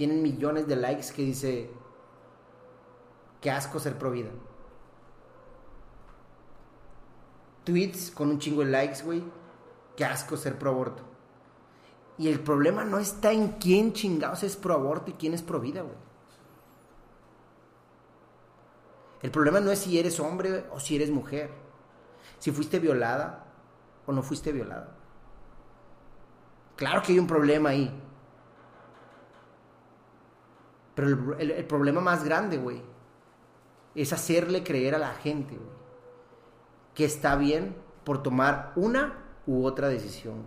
tienen 0.00 0.22
millones 0.22 0.66
de 0.66 0.76
likes 0.76 1.12
que 1.14 1.20
dice 1.20 1.70
qué 3.42 3.50
asco 3.50 3.78
ser 3.78 3.98
pro 3.98 4.10
vida. 4.10 4.30
Tweets 7.64 8.10
con 8.10 8.30
un 8.30 8.38
chingo 8.38 8.64
de 8.64 8.70
likes, 8.70 9.02
güey, 9.02 9.22
qué 9.98 10.06
asco 10.06 10.38
ser 10.38 10.58
pro 10.58 10.70
aborto. 10.70 11.02
Y 12.16 12.28
el 12.28 12.40
problema 12.40 12.82
no 12.82 12.98
está 12.98 13.30
en 13.32 13.48
quién 13.58 13.92
chingados 13.92 14.42
es 14.42 14.56
pro 14.56 14.72
aborto 14.72 15.10
y 15.10 15.12
quién 15.12 15.34
es 15.34 15.42
pro 15.42 15.60
vida, 15.60 15.82
güey. 15.82 15.96
El 19.20 19.30
problema 19.30 19.60
no 19.60 19.70
es 19.70 19.80
si 19.80 19.98
eres 19.98 20.18
hombre 20.18 20.64
o 20.70 20.80
si 20.80 20.96
eres 20.96 21.10
mujer. 21.10 21.50
Si 22.38 22.50
fuiste 22.52 22.78
violada 22.78 23.44
o 24.06 24.12
no 24.12 24.22
fuiste 24.22 24.50
violada. 24.50 24.96
Claro 26.76 27.02
que 27.02 27.12
hay 27.12 27.18
un 27.18 27.26
problema 27.26 27.68
ahí. 27.68 27.94
Pero 30.94 31.38
el, 31.38 31.64
problema 31.66 32.00
más 32.00 32.24
grande, 32.24 32.58
güey, 32.58 32.82
es 33.94 34.12
hacerle 34.12 34.62
creer 34.62 34.94
a 34.94 34.98
la 34.98 35.14
gente, 35.14 35.56
güey, 35.56 35.70
que 36.94 37.04
está 37.04 37.36
bien 37.36 37.76
por 38.04 38.22
tomar 38.22 38.72
una 38.76 39.18
u 39.46 39.64
otra 39.64 39.88
decisión. 39.88 40.44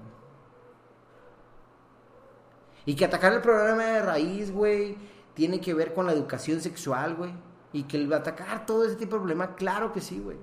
Y 2.85 2.95
que 2.95 3.05
atacar 3.05 3.33
el 3.33 3.41
problema 3.41 3.83
de 3.83 4.01
raíz, 4.01 4.51
güey, 4.51 4.97
tiene 5.33 5.61
que 5.61 5.73
ver 5.73 5.93
con 5.93 6.05
la 6.05 6.13
educación 6.13 6.59
sexual, 6.59 7.15
güey. 7.15 7.33
Y 7.71 7.83
que 7.83 8.13
atacar 8.13 8.65
todo 8.65 8.85
ese 8.85 8.95
tipo 8.95 9.15
de 9.15 9.21
problema, 9.21 9.55
claro 9.55 9.91
que 9.91 10.01
sí, 10.01 10.19
güey. 10.19 10.37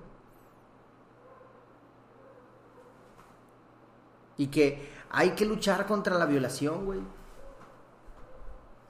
Y 4.39 4.47
que 4.47 4.91
hay 5.11 5.33
que 5.33 5.45
luchar 5.45 5.87
contra 5.87 6.19
la 6.19 6.25
violación, 6.25 6.87
güey. 6.87 7.01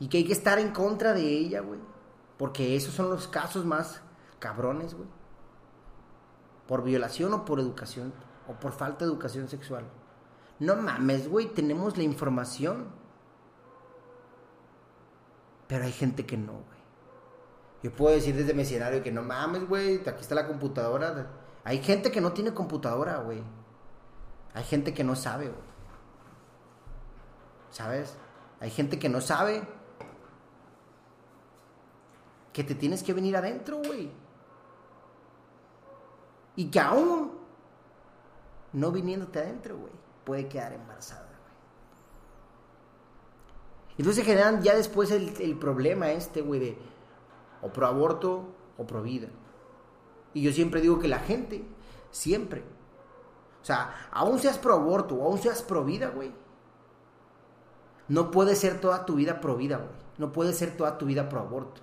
Y 0.00 0.09
que 0.09 0.19
hay 0.19 0.25
que 0.25 0.33
estar 0.33 0.59
en 0.59 0.73
contra 0.73 1.12
de 1.12 1.23
ella, 1.23 1.61
güey. 1.61 1.78
Porque 2.38 2.75
esos 2.75 2.95
son 2.95 3.11
los 3.11 3.28
casos 3.28 3.64
más 3.64 4.02
cabrones, 4.38 4.95
güey. 4.95 5.09
Por 6.66 6.83
violación 6.83 7.33
o 7.35 7.45
por 7.45 7.61
educación. 7.61 8.12
O 8.49 8.54
por 8.54 8.73
falta 8.73 9.04
de 9.04 9.11
educación 9.11 9.49
sexual. 9.49 9.85
No 10.59 10.75
mames, 10.75 11.28
güey. 11.28 11.47
Tenemos 11.52 11.97
la 11.99 12.02
información. 12.02 12.88
Pero 15.69 15.85
hay 15.85 15.92
gente 15.92 16.26
que 16.26 16.37
no, 16.37 16.54
güey. 16.54 16.80
Yo 17.83 17.92
puedo 17.92 18.14
decir 18.14 18.35
desde 18.35 18.54
mi 18.54 18.62
escenario 18.62 19.02
que 19.02 19.12
no 19.12 19.23
mames, 19.23 19.66
güey, 19.66 20.00
aquí 20.07 20.21
está 20.21 20.35
la 20.35 20.47
computadora. 20.47 21.30
Hay 21.64 21.83
gente 21.83 22.11
que 22.11 22.21
no 22.21 22.33
tiene 22.33 22.52
computadora, 22.52 23.19
güey. 23.19 23.42
Hay 24.52 24.64
gente 24.64 24.92
que 24.92 25.05
no 25.05 25.16
sabe, 25.16 25.46
güey. 25.46 25.70
¿Sabes? 27.70 28.16
Hay 28.59 28.70
gente 28.70 28.98
que 28.98 29.09
no 29.09 29.20
sabe 29.20 29.62
que 32.61 32.75
te 32.75 32.75
tienes 32.75 33.03
que 33.03 33.14
venir 33.14 33.37
adentro, 33.37 33.79
güey. 33.79 34.11
Y 36.57 36.70
que 36.70 36.79
aún 36.79 37.33
no 38.75 38.92
viniéndote 38.92 39.38
adentro, 39.38 39.79
güey, 39.79 39.92
puede 40.25 40.46
quedar 40.46 40.75
embarazada. 40.75 41.31
Entonces 43.96 44.25
se 44.25 44.31
generan 44.31 44.62
ya 44.62 44.75
después 44.77 45.11
el, 45.11 45.59
problema 45.59 46.11
este, 46.11 46.42
güey, 46.42 46.61
de 46.61 46.79
o 47.62 47.68
pro 47.68 47.87
aborto 47.87 48.44
o 48.77 48.87
pro 48.87 49.03
vida. 49.03 49.29
Y 50.35 50.42
yo 50.42 50.53
siempre 50.53 50.81
digo 50.81 50.99
que 50.99 51.09
la 51.09 51.18
gente, 51.18 51.64
siempre, 52.11 52.62
o 53.62 53.64
sea, 53.64 54.09
aún 54.11 54.38
seas 54.38 54.59
pro 54.59 54.75
aborto 54.75 55.16
o 55.16 55.27
aún 55.27 55.38
seas 55.38 55.62
pro 55.62 55.85
vida, 55.85 56.09
güey, 56.11 56.33
no 58.09 58.31
puede 58.31 58.55
ser 58.55 58.81
toda 58.81 59.07
tu 59.07 59.14
vida 59.14 59.40
pro 59.40 59.57
vida, 59.57 59.77
güey. 59.77 59.90
No 60.18 60.33
puede 60.33 60.53
ser 60.53 60.77
toda 60.77 60.99
tu 60.99 61.07
vida 61.07 61.29
pro 61.29 61.40
aborto. 61.40 61.81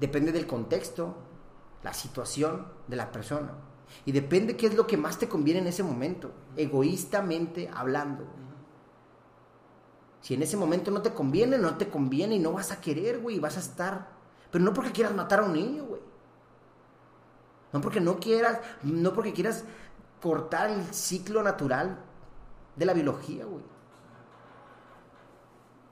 Depende 0.00 0.32
del 0.32 0.46
contexto, 0.46 1.14
la 1.82 1.92
situación 1.92 2.66
de 2.88 2.96
la 2.96 3.12
persona. 3.12 3.52
Y 4.06 4.12
depende 4.12 4.56
qué 4.56 4.66
es 4.66 4.74
lo 4.74 4.86
que 4.86 4.96
más 4.96 5.18
te 5.18 5.28
conviene 5.28 5.60
en 5.60 5.66
ese 5.66 5.82
momento, 5.82 6.32
egoístamente 6.56 7.68
hablando. 7.72 8.24
Si 10.22 10.34
en 10.34 10.42
ese 10.42 10.56
momento 10.56 10.90
no 10.90 11.02
te 11.02 11.12
conviene, 11.12 11.58
no 11.58 11.76
te 11.76 11.88
conviene 11.88 12.36
y 12.36 12.38
no 12.38 12.52
vas 12.52 12.72
a 12.72 12.80
querer, 12.80 13.20
güey, 13.20 13.38
vas 13.38 13.56
a 13.56 13.60
estar. 13.60 14.08
Pero 14.50 14.64
no 14.64 14.72
porque 14.72 14.92
quieras 14.92 15.14
matar 15.14 15.40
a 15.40 15.44
un 15.44 15.52
niño, 15.52 15.84
güey. 15.84 16.00
No 17.72 17.80
porque 17.80 18.00
no 18.00 18.18
quieras, 18.18 18.58
no 18.82 19.12
porque 19.12 19.32
quieras 19.32 19.64
cortar 20.20 20.70
el 20.70 20.84
ciclo 20.94 21.42
natural 21.42 21.98
de 22.76 22.84
la 22.86 22.94
biología, 22.94 23.44
güey. 23.44 23.64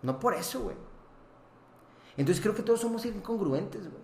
No 0.02 0.18
por 0.18 0.34
eso, 0.34 0.60
güey. 0.60 0.76
Entonces 2.18 2.42
creo 2.42 2.54
que 2.54 2.62
todos 2.62 2.80
somos 2.80 3.06
incongruentes, 3.06 3.90
güey. 3.90 4.02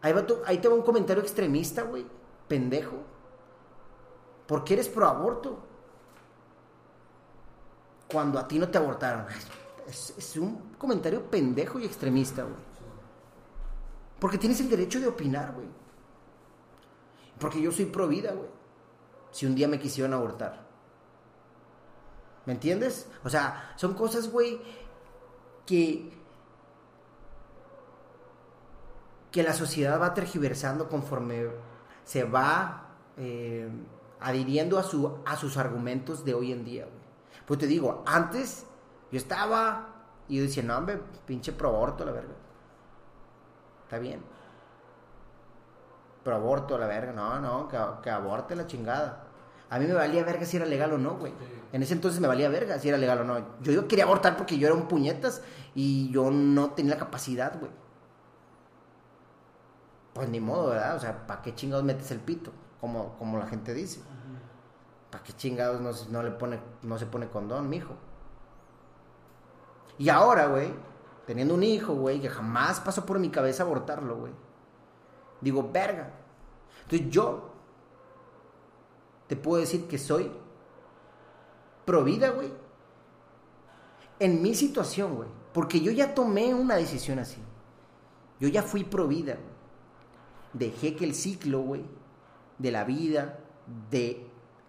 Ahí, 0.00 0.12
va 0.12 0.24
ahí 0.46 0.58
te 0.58 0.68
va 0.68 0.74
un 0.74 0.82
comentario 0.82 1.22
extremista, 1.22 1.82
güey. 1.82 2.06
Pendejo. 2.48 2.96
¿Por 4.46 4.64
qué 4.64 4.74
eres 4.74 4.88
pro 4.88 5.06
aborto? 5.06 5.58
cuando 8.14 8.38
a 8.38 8.46
ti 8.46 8.58
no 8.58 8.68
te 8.68 8.78
abortaron. 8.78 9.26
Es, 9.88 10.36
un 10.36 10.76
comentario 10.78 11.28
pendejo 11.28 11.78
y 11.78 11.84
extremista, 11.84 12.42
güey. 12.42 12.54
Porque 14.20 14.38
tienes 14.38 14.60
el 14.60 14.70
derecho 14.70 15.00
de 15.00 15.08
opinar, 15.08 15.52
güey. 15.52 15.66
Porque 17.38 17.60
yo 17.60 17.72
soy 17.72 17.86
pro 17.86 18.06
vida, 18.06 18.32
güey. 18.32 18.48
Si 19.32 19.46
un 19.46 19.54
día 19.54 19.68
me 19.68 19.80
quisieron 19.80 20.14
abortar. 20.14 20.64
¿Me 22.46 22.52
entiendes? 22.52 23.08
O 23.24 23.28
sea, 23.28 23.74
son 23.76 23.94
cosas, 23.94 24.30
güey, 24.30 24.60
que 25.66 26.12
que 29.34 29.42
la 29.42 29.52
sociedad 29.52 30.00
va 30.00 30.14
tergiversando 30.14 30.88
conforme 30.88 31.48
se 32.04 32.22
va 32.22 32.90
eh, 33.16 33.68
adhiriendo 34.20 34.78
a, 34.78 34.84
su, 34.84 35.18
a 35.26 35.36
sus 35.36 35.56
argumentos 35.56 36.24
de 36.24 36.34
hoy 36.34 36.52
en 36.52 36.64
día, 36.64 36.84
güey. 36.84 37.04
Pues 37.44 37.58
te 37.58 37.66
digo, 37.66 38.04
antes 38.06 38.64
yo 39.10 39.18
estaba 39.18 39.88
y 40.28 40.36
yo 40.36 40.44
decía, 40.44 40.62
no, 40.62 40.78
hombre, 40.78 41.00
pinche 41.26 41.52
pro 41.52 41.70
aborto, 41.70 42.04
la 42.04 42.12
verga. 42.12 42.34
Está 43.82 43.98
bien. 43.98 44.22
Pro 46.22 46.36
aborto, 46.36 46.78
la 46.78 46.86
verga. 46.86 47.12
No, 47.12 47.40
no, 47.40 47.68
que, 47.68 48.10
aborte 48.10 48.54
la 48.54 48.68
chingada. 48.68 49.23
A 49.74 49.78
mí 49.80 49.86
me 49.86 49.94
valía 49.94 50.22
verga 50.22 50.46
si 50.46 50.56
era 50.56 50.66
legal 50.66 50.92
o 50.92 50.98
no, 50.98 51.16
güey. 51.16 51.32
En 51.72 51.82
ese 51.82 51.94
entonces 51.94 52.20
me 52.20 52.28
valía 52.28 52.48
verga 52.48 52.78
si 52.78 52.88
era 52.88 52.96
legal 52.96 53.22
o 53.22 53.24
no. 53.24 53.38
Yo, 53.60 53.72
yo 53.72 53.88
quería 53.88 54.04
abortar 54.04 54.36
porque 54.36 54.56
yo 54.56 54.68
era 54.68 54.76
un 54.76 54.86
puñetas 54.86 55.42
y 55.74 56.12
yo 56.12 56.30
no 56.30 56.70
tenía 56.70 56.94
la 56.94 57.00
capacidad, 57.00 57.58
güey. 57.58 57.72
Pues 60.12 60.28
ni 60.28 60.38
modo, 60.38 60.68
¿verdad? 60.68 60.94
O 60.94 61.00
sea, 61.00 61.26
¿para 61.26 61.42
qué 61.42 61.56
chingados 61.56 61.84
metes 61.84 62.12
el 62.12 62.20
pito? 62.20 62.52
Como, 62.80 63.18
como 63.18 63.36
la 63.36 63.48
gente 63.48 63.74
dice. 63.74 64.00
¿Para 65.10 65.24
qué 65.24 65.32
chingados 65.32 65.80
no, 65.80 65.90
no, 66.12 66.22
le 66.22 66.30
pone, 66.30 66.60
no 66.82 66.96
se 66.96 67.06
pone 67.06 67.28
condón, 67.28 67.68
mijo? 67.68 67.96
Y 69.98 70.08
ahora, 70.08 70.46
güey, 70.46 70.72
teniendo 71.26 71.52
un 71.52 71.64
hijo, 71.64 71.94
güey, 71.94 72.20
que 72.20 72.28
jamás 72.28 72.78
pasó 72.78 73.04
por 73.04 73.18
mi 73.18 73.30
cabeza 73.30 73.64
abortarlo, 73.64 74.18
güey. 74.18 74.32
Digo, 75.40 75.68
verga. 75.72 76.12
Entonces 76.84 77.10
yo 77.10 77.53
te 79.26 79.36
puedo 79.36 79.60
decir 79.60 79.86
que 79.86 79.98
soy 79.98 80.30
pro 81.84 82.04
vida, 82.04 82.30
güey. 82.30 82.52
En 84.18 84.42
mi 84.42 84.54
situación, 84.54 85.16
güey. 85.16 85.28
Porque 85.52 85.80
yo 85.80 85.92
ya 85.92 86.14
tomé 86.14 86.54
una 86.54 86.76
decisión 86.76 87.18
así. 87.18 87.40
Yo 88.40 88.48
ya 88.48 88.62
fui 88.62 88.84
pro 88.84 89.06
vida, 89.06 89.38
Dejé 90.52 90.94
que 90.94 91.04
el 91.04 91.16
ciclo, 91.16 91.60
güey, 91.62 91.84
de 92.58 92.70
la 92.70 92.84
vida, 92.84 93.40
de 93.90 94.24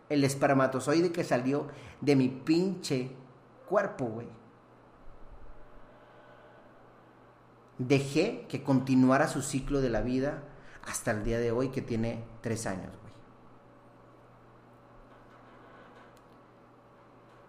el 0.09 0.23
espermatozoide 0.23 1.11
que 1.11 1.23
salió 1.23 1.67
de 2.01 2.15
mi 2.15 2.27
pinche 2.27 3.11
cuerpo, 3.69 4.05
güey. 4.05 4.27
Dejé 7.77 8.47
que 8.49 8.63
continuara 8.63 9.27
su 9.27 9.43
ciclo 9.43 9.79
de 9.79 9.89
la 9.89 10.01
vida 10.01 10.43
hasta 10.87 11.11
el 11.11 11.23
día 11.23 11.39
de 11.39 11.51
hoy 11.51 11.69
que 11.69 11.83
tiene 11.83 12.23
tres 12.41 12.65
años, 12.65 12.91
güey. 13.01 13.13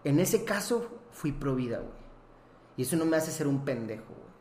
En 0.06 0.20
ese 0.20 0.44
caso 0.44 0.86
fui 1.10 1.32
pro 1.32 1.56
vida, 1.56 1.78
güey. 1.78 1.90
Y 2.76 2.82
eso 2.82 2.94
no 2.94 3.06
me 3.06 3.16
hace 3.16 3.32
ser 3.32 3.48
un 3.48 3.64
pendejo, 3.64 4.04
güey. 4.06 4.34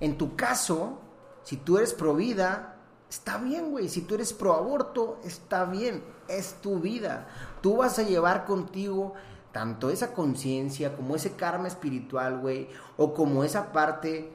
En 0.00 0.18
tu 0.18 0.34
caso, 0.34 0.98
si 1.44 1.56
tú 1.56 1.78
eres 1.78 1.94
pro 1.94 2.16
vida, 2.16 2.80
está 3.08 3.38
bien, 3.38 3.70
güey. 3.70 3.88
Si 3.88 4.00
tú 4.00 4.16
eres 4.16 4.32
pro 4.32 4.54
aborto, 4.54 5.20
está 5.22 5.66
bien. 5.66 6.02
Es 6.26 6.54
tu 6.54 6.80
vida. 6.80 7.28
Tú 7.60 7.76
vas 7.76 7.96
a 8.00 8.02
llevar 8.02 8.44
contigo 8.44 9.14
tanto 9.52 9.90
esa 9.90 10.14
conciencia 10.14 10.96
como 10.96 11.14
ese 11.14 11.36
karma 11.36 11.68
espiritual, 11.68 12.40
güey. 12.40 12.68
O 12.96 13.14
como 13.14 13.44
esa 13.44 13.70
parte 13.70 14.32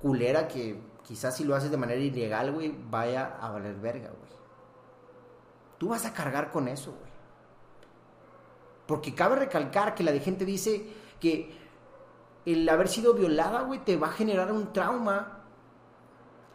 culera 0.00 0.48
que 0.48 0.80
quizás 1.02 1.36
si 1.36 1.44
lo 1.44 1.54
haces 1.54 1.70
de 1.70 1.76
manera 1.76 2.00
ilegal, 2.00 2.50
güey, 2.50 2.74
vaya 2.88 3.36
a 3.42 3.50
valer 3.50 3.74
verga, 3.74 4.08
güey. 4.08 4.32
Tú 5.76 5.88
vas 5.88 6.06
a 6.06 6.14
cargar 6.14 6.50
con 6.50 6.66
eso, 6.66 6.92
güey. 6.98 7.09
Porque 8.90 9.14
cabe 9.14 9.36
recalcar 9.36 9.94
que 9.94 10.02
la 10.02 10.10
de 10.10 10.18
gente 10.18 10.44
dice 10.44 10.84
que 11.20 11.54
el 12.44 12.68
haber 12.68 12.88
sido 12.88 13.14
violada, 13.14 13.62
güey, 13.62 13.84
te 13.84 13.96
va 13.96 14.08
a 14.08 14.10
generar 14.10 14.50
un 14.50 14.72
trauma. 14.72 15.44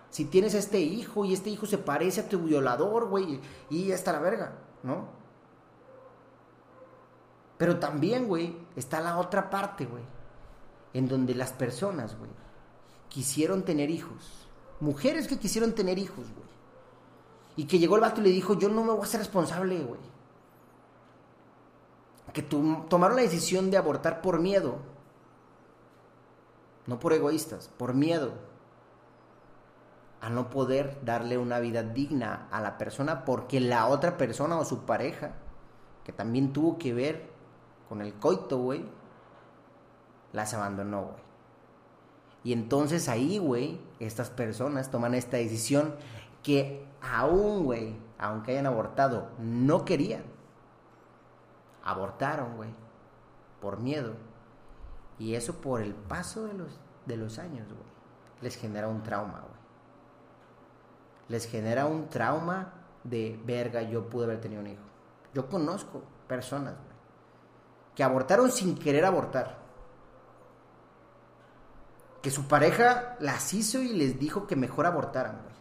Si 0.09 0.25
tienes 0.25 0.53
este 0.53 0.81
hijo 0.81 1.23
y 1.23 1.31
este 1.31 1.49
hijo 1.49 1.65
se 1.65 1.77
parece 1.77 2.19
a 2.19 2.27
tu 2.27 2.39
violador, 2.39 3.07
güey, 3.07 3.39
y 3.69 3.89
hasta 3.93 4.11
la 4.11 4.19
verga, 4.19 4.51
¿no? 4.83 5.07
Pero 7.57 7.79
también, 7.79 8.27
güey, 8.27 8.53
está 8.75 8.99
la 8.99 9.17
otra 9.17 9.49
parte, 9.49 9.85
güey, 9.85 10.03
en 10.93 11.07
donde 11.07 11.35
las 11.35 11.53
personas, 11.53 12.17
güey, 12.19 12.31
quisieron 13.07 13.63
tener 13.63 13.89
hijos. 13.89 14.49
Mujeres 14.81 15.29
que 15.29 15.39
quisieron 15.39 15.71
tener 15.71 15.97
hijos, 15.97 16.25
güey. 16.33 16.49
Y 17.55 17.63
que 17.63 17.79
llegó 17.79 17.95
el 17.95 18.01
vato 18.01 18.19
y 18.19 18.25
le 18.25 18.31
dijo, 18.31 18.59
yo 18.59 18.67
no 18.67 18.83
me 18.83 18.91
voy 18.91 19.03
a 19.03 19.05
ser 19.05 19.21
responsable, 19.21 19.79
güey. 19.85 20.14
Que 22.33 22.41
tomaron 22.41 23.15
la 23.15 23.21
decisión 23.21 23.71
de 23.71 23.77
abortar 23.77 24.21
por 24.21 24.39
miedo. 24.39 24.77
No 26.87 26.99
por 26.99 27.13
egoístas, 27.13 27.69
por 27.77 27.93
miedo. 27.93 28.33
A 30.21 30.29
no 30.29 30.49
poder 30.49 30.99
darle 31.03 31.37
una 31.37 31.59
vida 31.59 31.83
digna 31.83 32.47
a 32.51 32.61
la 32.61 32.77
persona 32.77 33.25
porque 33.25 33.59
la 33.59 33.87
otra 33.87 34.17
persona 34.17 34.57
o 34.57 34.65
su 34.65 34.85
pareja, 34.85 35.31
que 36.03 36.11
también 36.11 36.51
tuvo 36.51 36.77
que 36.77 36.93
ver 36.93 37.29
con 37.87 38.01
el 38.01 38.13
coito, 38.15 38.57
güey, 38.57 38.85
las 40.33 40.53
abandonó, 40.53 41.03
güey. 41.03 41.25
Y 42.43 42.53
entonces 42.53 43.09
ahí, 43.09 43.39
güey, 43.39 43.79
estas 43.99 44.29
personas 44.29 44.91
toman 44.91 45.15
esta 45.15 45.37
decisión 45.37 45.95
que 46.43 46.85
aún, 47.01 47.63
güey, 47.63 47.95
aunque 48.19 48.51
hayan 48.51 48.67
abortado, 48.67 49.29
no 49.39 49.83
querían. 49.83 50.34
Abortaron, 51.85 52.57
güey, 52.57 52.69
por 53.61 53.79
miedo. 53.79 54.13
Y 55.17 55.35
eso 55.35 55.61
por 55.61 55.81
el 55.81 55.93
paso 55.93 56.45
de 56.45 56.53
los, 56.53 56.77
de 57.05 57.15
los 57.15 57.39
años, 57.39 57.67
güey, 57.67 57.87
les 58.41 58.57
genera 58.57 58.89
un 58.89 59.01
trauma, 59.01 59.39
güey. 59.39 59.61
Les 61.29 61.47
genera 61.47 61.85
un 61.85 62.09
trauma 62.09 62.73
de, 63.03 63.39
verga, 63.45 63.81
yo 63.81 64.09
pude 64.09 64.25
haber 64.25 64.41
tenido 64.41 64.61
un 64.61 64.67
hijo. 64.67 64.83
Yo 65.33 65.47
conozco 65.47 66.03
personas, 66.27 66.73
güey, 66.73 66.95
que 67.95 68.03
abortaron 68.03 68.51
sin 68.51 68.77
querer 68.77 69.05
abortar 69.05 69.65
que 72.25 72.31
su 72.31 72.47
pareja 72.47 73.17
las 73.19 73.53
hizo 73.53 73.83
y 73.83 73.89
les 73.89 74.17
dijo 74.19 74.47
que 74.47 74.55
mejor 74.55 74.87
abortaran, 74.87 75.43
güey. 75.43 75.54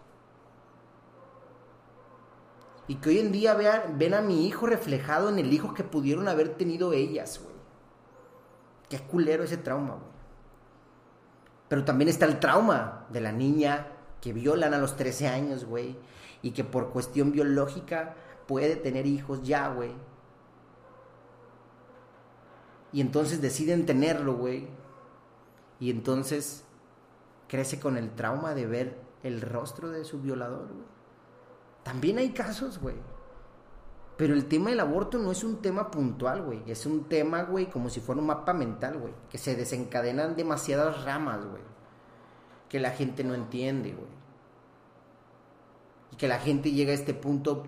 Y 2.87 2.97
que 2.97 3.11
hoy 3.11 3.19
en 3.19 3.33
día 3.33 3.55
ven 3.97 4.15
a 4.15 4.21
mi 4.21 4.47
hijo 4.47 4.67
reflejado 4.67 5.29
en 5.29 5.39
el 5.39 5.53
hijo 5.53 5.75
que 5.75 5.85
pudieron 5.85 6.29
haber 6.29 6.51
tenido 6.51 6.93
ellas, 6.93 7.41
güey. 7.43 7.55
Qué 8.89 8.99
culero 9.01 9.45
ese 9.45 9.57
trauma, 9.57 9.95
güey. 9.95 10.15
Pero 11.69 11.85
también 11.85 12.09
está 12.09 12.27
el 12.27 12.41
trauma 12.41 13.07
de 13.11 13.21
la 13.21 13.33
niña 13.33 13.89
que 14.21 14.33
violan 14.33 14.75
a 14.75 14.79
los 14.79 14.97
13 14.97 15.29
años, 15.29 15.65
güey. 15.65 15.97
Y 16.43 16.51
que 16.51 16.65
por 16.65 16.91
cuestión 16.91 17.33
biológica 17.33 18.17
puede 18.47 18.77
tener 18.77 19.07
hijos 19.07 19.43
ya, 19.43 19.69
güey. 19.69 19.93
Y 22.93 23.01
entonces 23.01 23.41
deciden 23.41 23.87
tenerlo, 23.87 24.35
güey 24.35 24.69
y 25.81 25.91
entonces 25.91 26.65
crece 27.49 27.81
con 27.81 27.97
el 27.97 28.15
trauma 28.15 28.55
de 28.55 28.67
ver 28.67 28.97
el 29.23 29.41
rostro 29.41 29.91
de 29.91 30.05
su 30.05 30.21
violador, 30.21 30.69
güey. 30.69 30.94
También 31.85 32.19
hay 32.19 32.31
casos, 32.31 32.81
güey. 32.81 32.97
Pero 34.17 34.35
el 34.35 34.47
tema 34.47 34.71
del 34.71 34.81
aborto 34.81 35.19
no 35.19 35.33
es 35.33 35.45
un 35.45 35.61
tema 35.61 35.91
puntual, 35.91 36.43
güey. 36.43 36.63
Es 36.67 36.87
un 36.87 37.05
tema, 37.05 37.43
güey, 37.43 37.67
como 37.67 37.91
si 37.91 38.01
fuera 38.01 38.21
un 38.21 38.29
mapa 38.29 38.55
mental, 38.55 38.99
güey. 38.99 39.13
Que 39.29 39.39
se 39.39 39.55
desencadenan 39.55 40.35
demasiadas 40.35 41.05
ramas, 41.05 41.45
güey. 41.45 41.63
Que 42.69 42.81
la 42.81 42.91
gente 42.91 43.23
no 43.23 43.35
entiende, 43.35 43.93
güey. 43.93 44.09
Y 46.13 46.17
que 46.17 46.29
la 46.29 46.39
gente 46.39 46.71
llega 46.71 46.93
a 46.93 46.95
este 46.95 47.13
punto 47.13 47.65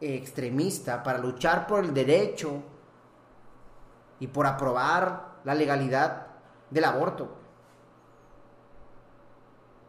extremista 0.00 1.02
para 1.02 1.18
luchar 1.18 1.66
por 1.66 1.84
el 1.84 1.94
derecho 1.94 2.62
y 4.18 4.26
por 4.26 4.46
aprobar 4.46 5.36
la 5.44 5.54
legalidad 5.54 6.26
del 6.70 6.84
aborto. 6.84 7.36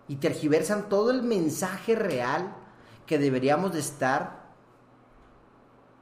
Y 0.09 0.17
tergiversan 0.17 0.89
todo 0.89 1.11
el 1.11 1.23
mensaje 1.23 1.95
real 1.95 2.55
que 3.07 3.17
deberíamos 3.17 3.71
de 3.71 3.79
estar 3.79 4.53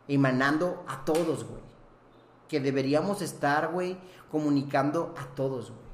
emanando 0.07 0.83
a 0.87 1.05
todos, 1.05 1.45
güey. 1.45 1.61
Que 2.49 2.59
deberíamos 2.59 3.21
estar, 3.21 3.71
güey, 3.71 3.97
comunicando 4.29 5.13
a 5.17 5.25
todos, 5.35 5.71
güey. 5.71 5.85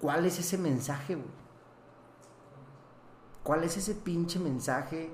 ¿Cuál 0.00 0.24
es 0.26 0.38
ese 0.38 0.56
mensaje, 0.58 1.14
güey? 1.16 1.42
¿Cuál 3.42 3.64
es 3.64 3.76
ese 3.76 3.94
pinche 3.94 4.38
mensaje 4.38 5.10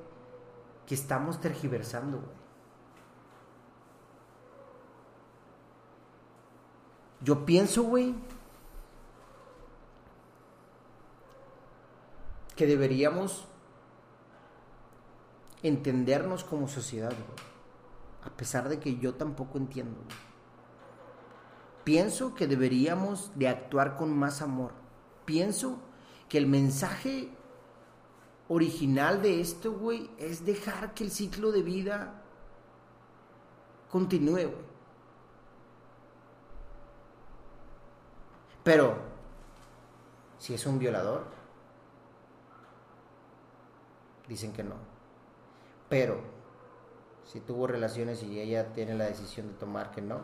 que 0.87 0.95
estamos 0.95 1.41
tergiversando, 1.41 2.19
güey? 2.19 2.39
Yo 7.21 7.45
pienso, 7.45 7.83
güey, 7.83 8.15
que 12.59 12.67
deberíamos 12.67 13.47
entendernos 15.63 16.43
como 16.43 16.67
sociedad. 16.67 17.13
A 18.25 18.31
pesar 18.31 18.69
de 18.69 18.81
que 18.81 18.97
yo 18.97 19.15
tampoco 19.15 19.59
entiendo. 19.59 20.01
Pienso 21.85 22.35
que 22.35 22.49
deberíamos 22.49 23.31
de 23.37 23.47
actuar 23.47 23.97
con 23.97 24.13
más 24.13 24.43
amor. 24.43 24.73
Pienso 25.25 25.79
que 26.29 26.37
el 26.37 26.49
mensaje 26.49 27.29
original 28.49 29.23
de 29.23 29.41
esto, 29.41 29.71
güey, 29.71 30.11
es 30.19 30.45
dejar 30.45 30.95
que 30.95 31.05
el 31.05 31.13
ciclo 31.13 31.53
de 31.53 31.63
vida 31.63 32.25
continúe. 33.89 34.51
Pero, 38.65 38.97
si 40.41 40.55
es 40.55 40.67
un 40.67 40.81
violador, 40.81 41.38
dicen 44.29 44.53
que 44.53 44.63
no. 44.63 44.77
Pero, 45.89 46.21
si 47.25 47.41
tuvo 47.41 47.67
relaciones 47.67 48.23
y 48.23 48.41
ella 48.41 48.73
tiene 48.73 48.95
la 48.95 49.05
decisión 49.05 49.49
de 49.49 49.55
tomar 49.55 49.91
que 49.91 50.03
no, 50.03 50.21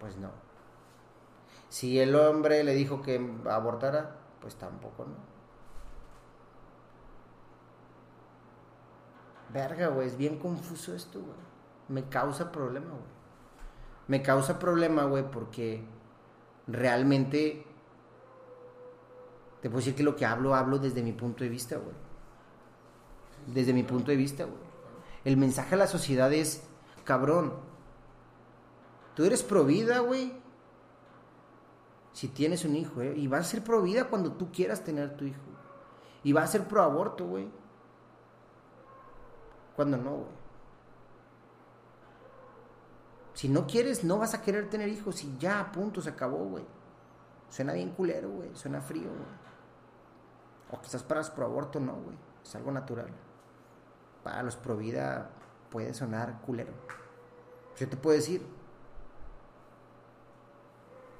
pues 0.00 0.16
no. 0.16 0.30
Si 1.68 1.98
el 2.00 2.14
hombre 2.16 2.64
le 2.64 2.74
dijo 2.74 3.02
que 3.02 3.20
abortara, 3.48 4.16
pues 4.40 4.56
tampoco 4.56 5.04
no. 5.04 5.38
Verga, 9.52 9.88
güey, 9.88 10.06
es 10.06 10.16
bien 10.16 10.38
confuso 10.38 10.94
esto, 10.94 11.20
güey. 11.20 11.38
Me 11.88 12.08
causa 12.08 12.52
problema, 12.52 12.90
güey. 12.90 13.18
Me 14.06 14.22
causa 14.22 14.58
problema, 14.58 15.04
güey, 15.04 15.30
porque 15.30 15.84
realmente 16.66 17.66
te 19.60 19.68
puedo 19.68 19.78
decir 19.78 19.94
que 19.94 20.02
lo 20.02 20.16
que 20.16 20.26
hablo, 20.26 20.54
hablo 20.54 20.78
desde 20.78 21.02
mi 21.02 21.12
punto 21.12 21.44
de 21.44 21.50
vista, 21.50 21.76
güey. 21.76 22.07
Desde 23.48 23.72
mi 23.72 23.82
punto 23.82 24.10
de 24.10 24.16
vista, 24.16 24.44
güey. 24.44 24.68
El 25.24 25.36
mensaje 25.36 25.74
a 25.74 25.78
la 25.78 25.86
sociedad 25.86 26.32
es, 26.32 26.62
cabrón, 27.04 27.54
tú 29.14 29.24
eres 29.24 29.42
pro 29.42 29.64
vida, 29.64 30.00
güey. 30.00 30.32
Si 32.12 32.28
tienes 32.28 32.64
un 32.64 32.76
hijo, 32.76 33.00
¿eh? 33.00 33.14
Y 33.16 33.26
vas 33.26 33.46
a 33.46 33.50
ser 33.50 33.64
pro 33.64 33.80
vida 33.82 34.04
cuando 34.04 34.32
tú 34.32 34.50
quieras 34.52 34.84
tener 34.84 35.16
tu 35.16 35.24
hijo. 35.24 35.40
Y 36.24 36.32
vas 36.32 36.44
a 36.44 36.52
ser 36.52 36.68
pro 36.68 36.82
aborto, 36.82 37.26
güey. 37.26 37.48
Cuando 39.76 39.96
no, 39.96 40.10
güey. 40.10 40.38
Si 43.34 43.48
no 43.48 43.66
quieres, 43.66 44.04
no 44.04 44.18
vas 44.18 44.34
a 44.34 44.42
querer 44.42 44.68
tener 44.68 44.88
hijos 44.88 45.22
y 45.22 45.38
ya, 45.38 45.70
punto, 45.72 46.02
se 46.02 46.10
acabó, 46.10 46.44
güey. 46.44 46.64
Suena 47.48 47.72
bien 47.72 47.90
culero, 47.90 48.28
güey. 48.30 48.54
Suena 48.54 48.80
frío, 48.80 49.08
güey. 49.08 49.38
O 50.70 50.80
quizás 50.82 51.02
para 51.02 51.22
pro 51.22 51.46
aborto 51.46 51.80
no, 51.80 51.94
güey. 51.94 52.16
Es 52.42 52.54
algo 52.56 52.72
natural. 52.72 53.27
Para 54.22 54.42
los 54.42 54.56
pro 54.56 54.76
vida, 54.76 55.30
puede 55.70 55.94
sonar 55.94 56.40
culero. 56.42 56.72
Yo 57.78 57.88
te 57.88 57.96
puedo 57.96 58.16
decir, 58.16 58.42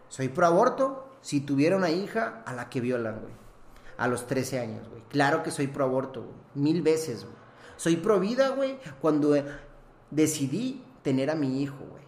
soy 0.08 0.28
pro 0.28 0.46
aborto 0.46 1.08
si 1.20 1.40
tuviera 1.40 1.76
una 1.76 1.90
hija 1.90 2.42
a 2.46 2.52
la 2.52 2.68
que 2.68 2.80
violan, 2.80 3.20
güey. 3.20 3.32
A 3.96 4.08
los 4.08 4.26
13 4.26 4.60
años, 4.60 4.88
güey. 4.88 5.02
Claro 5.08 5.42
que 5.42 5.50
soy 5.50 5.66
pro 5.66 5.84
aborto, 5.84 6.22
güey. 6.22 6.34
Mil 6.54 6.82
veces, 6.82 7.24
güey. 7.24 7.36
Soy 7.76 7.96
pro 7.96 8.18
vida, 8.18 8.48
güey, 8.50 8.78
cuando 9.00 9.34
decidí 10.10 10.84
tener 11.02 11.30
a 11.30 11.36
mi 11.36 11.62
hijo, 11.62 11.78
güey. 11.78 12.02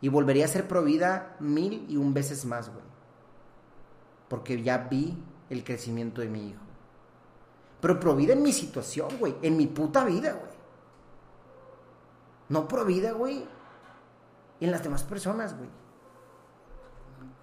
Y 0.00 0.08
volvería 0.08 0.44
a 0.44 0.48
ser 0.48 0.66
pro 0.66 0.82
vida 0.82 1.36
mil 1.40 1.86
y 1.88 1.96
un 1.96 2.14
veces 2.14 2.44
más, 2.44 2.68
güey. 2.68 2.84
Porque 4.28 4.62
ya 4.62 4.88
vi 4.90 5.16
el 5.50 5.64
crecimiento 5.64 6.20
de 6.20 6.28
mi 6.28 6.48
hijo. 6.48 6.67
Pero 7.80 8.00
pro 8.00 8.16
vida 8.16 8.32
en 8.32 8.42
mi 8.42 8.52
situación, 8.52 9.18
güey. 9.18 9.36
En 9.42 9.56
mi 9.56 9.66
puta 9.66 10.04
vida, 10.04 10.32
güey. 10.32 10.58
No 12.48 12.66
pro 12.66 12.84
vida, 12.84 13.12
güey. 13.12 13.46
En 14.60 14.70
las 14.70 14.82
demás 14.82 15.04
personas, 15.04 15.56
güey. 15.56 15.70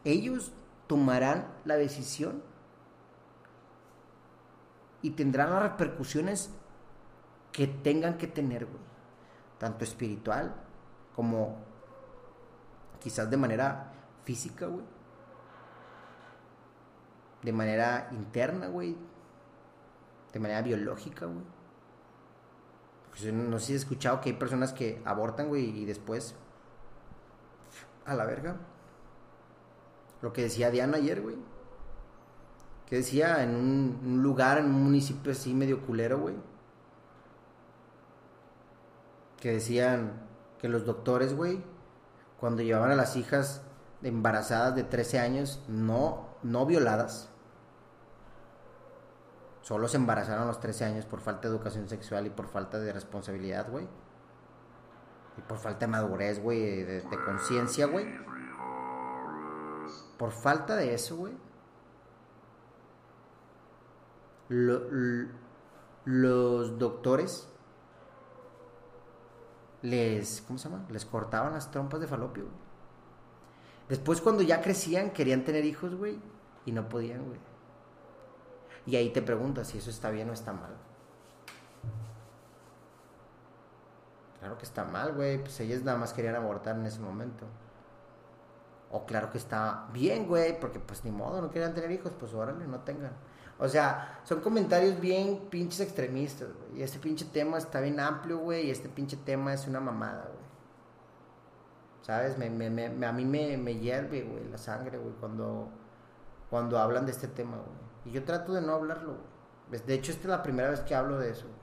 Ellos 0.03 0.51
tomarán 0.87 1.47
la 1.63 1.75
decisión 1.75 2.43
y 5.01 5.11
tendrán 5.11 5.51
las 5.51 5.63
repercusiones 5.63 6.49
que 7.51 7.67
tengan 7.67 8.17
que 8.17 8.27
tener, 8.27 8.65
güey. 8.65 8.83
Tanto 9.57 9.83
espiritual 9.83 10.53
como 11.15 11.57
quizás 12.99 13.29
de 13.29 13.37
manera 13.37 13.93
física, 14.23 14.65
güey. 14.65 14.83
De 17.41 17.53
manera 17.53 18.09
interna, 18.11 18.67
güey. 18.67 18.97
De 20.35 20.41
manera 20.41 20.61
biológica, 20.61 21.27
güey. 21.27 21.45
no 23.31 23.57
sé 23.57 23.67
si 23.67 23.73
has 23.75 23.81
escuchado 23.83 24.19
que 24.19 24.31
hay 24.31 24.35
personas 24.35 24.73
que 24.73 25.01
abortan, 25.05 25.47
güey, 25.47 25.69
y 25.69 25.85
después 25.85 26.35
a 28.05 28.13
la 28.15 28.25
verga. 28.25 28.57
Lo 30.21 30.33
que 30.33 30.41
decía 30.41 30.71
Diana 30.71 30.97
ayer, 30.97 31.21
güey. 31.21 31.37
Que 32.85 32.97
decía 32.97 33.43
en 33.43 33.55
un, 33.55 34.21
lugar, 34.21 34.57
en 34.57 34.65
un 34.65 34.83
municipio 34.83 35.31
así 35.31 35.53
medio 35.53 35.79
culero, 35.79 36.19
güey. 36.19 36.35
Que 39.39 39.53
decían 39.53 40.27
que 40.59 40.67
los 40.67 40.85
doctores, 40.85 41.33
güey, 41.33 41.63
cuando 42.41 42.61
llevaban 42.61 42.91
a 42.91 42.95
las 42.95 43.15
hijas 43.15 43.61
embarazadas 44.03 44.75
de 44.75 44.83
13 44.83 45.17
años, 45.17 45.63
no, 45.69 46.27
no 46.43 46.65
violadas, 46.65 47.29
solo 49.65 49.87
se 49.87 49.97
embarazaron 49.97 50.43
a 50.43 50.45
los 50.45 50.59
13 50.59 50.85
años 50.85 51.05
por 51.05 51.19
falta 51.19 51.47
de 51.47 51.55
educación 51.55 51.89
sexual 51.89 52.27
y 52.27 52.29
por 52.29 52.47
falta 52.47 52.79
de 52.79 52.93
responsabilidad, 52.93 53.69
güey. 53.69 53.87
Y 55.37 55.41
por 55.41 55.57
falta 55.57 55.85
de 55.85 55.91
madurez, 55.91 56.41
güey, 56.41 56.83
de, 56.83 57.01
de 57.01 57.23
conciencia, 57.25 57.87
güey 57.87 58.07
por 60.17 60.31
falta 60.31 60.75
de 60.75 60.93
eso, 60.93 61.17
güey, 61.17 61.33
los 66.05 66.79
doctores 66.79 67.49
les, 69.81 70.41
¿cómo 70.41 70.59
se 70.59 70.69
llama? 70.69 70.85
Les 70.89 71.05
cortaban 71.05 71.53
las 71.53 71.71
trompas 71.71 71.99
de 71.99 72.07
falopio, 72.07 72.43
güey. 72.43 72.55
Después 73.89 74.21
cuando 74.21 74.41
ya 74.41 74.61
crecían 74.61 75.11
querían 75.11 75.43
tener 75.43 75.65
hijos, 75.65 75.95
güey, 75.95 76.19
y 76.65 76.71
no 76.71 76.89
podían, 76.89 77.25
güey. 77.25 77.39
Y 78.85 78.95
ahí 78.95 79.09
te 79.11 79.21
preguntas 79.21 79.67
si 79.67 79.77
eso 79.79 79.89
está 79.89 80.11
bien 80.11 80.29
o 80.29 80.33
está 80.33 80.53
mal. 80.53 80.75
Claro 84.39 84.57
que 84.57 84.65
está 84.65 84.83
mal, 84.83 85.13
güey, 85.13 85.39
pues 85.39 85.59
ellas 85.59 85.81
nada 85.83 85.97
más 85.97 86.13
querían 86.13 86.35
abortar 86.35 86.75
en 86.75 86.85
ese 86.85 86.99
momento. 86.99 87.45
O 88.91 89.05
claro 89.05 89.31
que 89.31 89.39
está 89.39 89.87
bien, 89.91 90.27
güey, 90.27 90.59
porque 90.59 90.79
pues 90.79 91.03
ni 91.03 91.11
modo, 91.11 91.41
no 91.41 91.49
querían 91.49 91.73
tener 91.73 91.91
hijos, 91.91 92.13
pues 92.19 92.33
órale, 92.33 92.67
no 92.67 92.81
tengan. 92.81 93.13
O 93.57 93.67
sea, 93.67 94.21
son 94.23 94.41
comentarios 94.41 94.99
bien 94.99 95.47
pinches 95.49 95.79
extremistas, 95.79 96.49
güey. 96.53 96.79
Y 96.79 96.83
este 96.83 96.99
pinche 96.99 97.25
tema 97.25 97.57
está 97.57 97.81
bien 97.81 97.99
amplio, 97.99 98.37
güey, 98.37 98.67
y 98.67 98.71
este 98.71 98.87
pinche 98.89 99.17
tema 99.17 99.53
es 99.53 99.67
una 99.67 99.79
mamada, 99.79 100.23
güey. 100.23 100.45
¿Sabes? 102.03 102.37
Me, 102.37 102.49
me, 102.51 102.69
me, 102.69 103.05
a 103.05 103.11
mí 103.11 103.25
me, 103.25 103.57
me 103.57 103.79
hierve, 103.79 104.21
güey, 104.21 104.47
la 104.49 104.59
sangre, 104.59 104.97
güey, 104.99 105.15
cuando, 105.19 105.69
cuando 106.51 106.77
hablan 106.77 107.05
de 107.05 107.13
este 107.13 107.27
tema, 107.27 107.57
güey. 107.57 107.84
Y 108.05 108.11
yo 108.11 108.23
trato 108.23 108.53
de 108.53 108.61
no 108.61 108.73
hablarlo, 108.73 109.17
güey. 109.69 109.81
De 109.81 109.93
hecho, 109.95 110.11
esta 110.11 110.23
es 110.23 110.29
la 110.29 110.43
primera 110.43 110.69
vez 110.69 110.81
que 110.81 110.95
hablo 110.95 111.17
de 111.17 111.31
eso, 111.31 111.47
güey. 111.47 111.59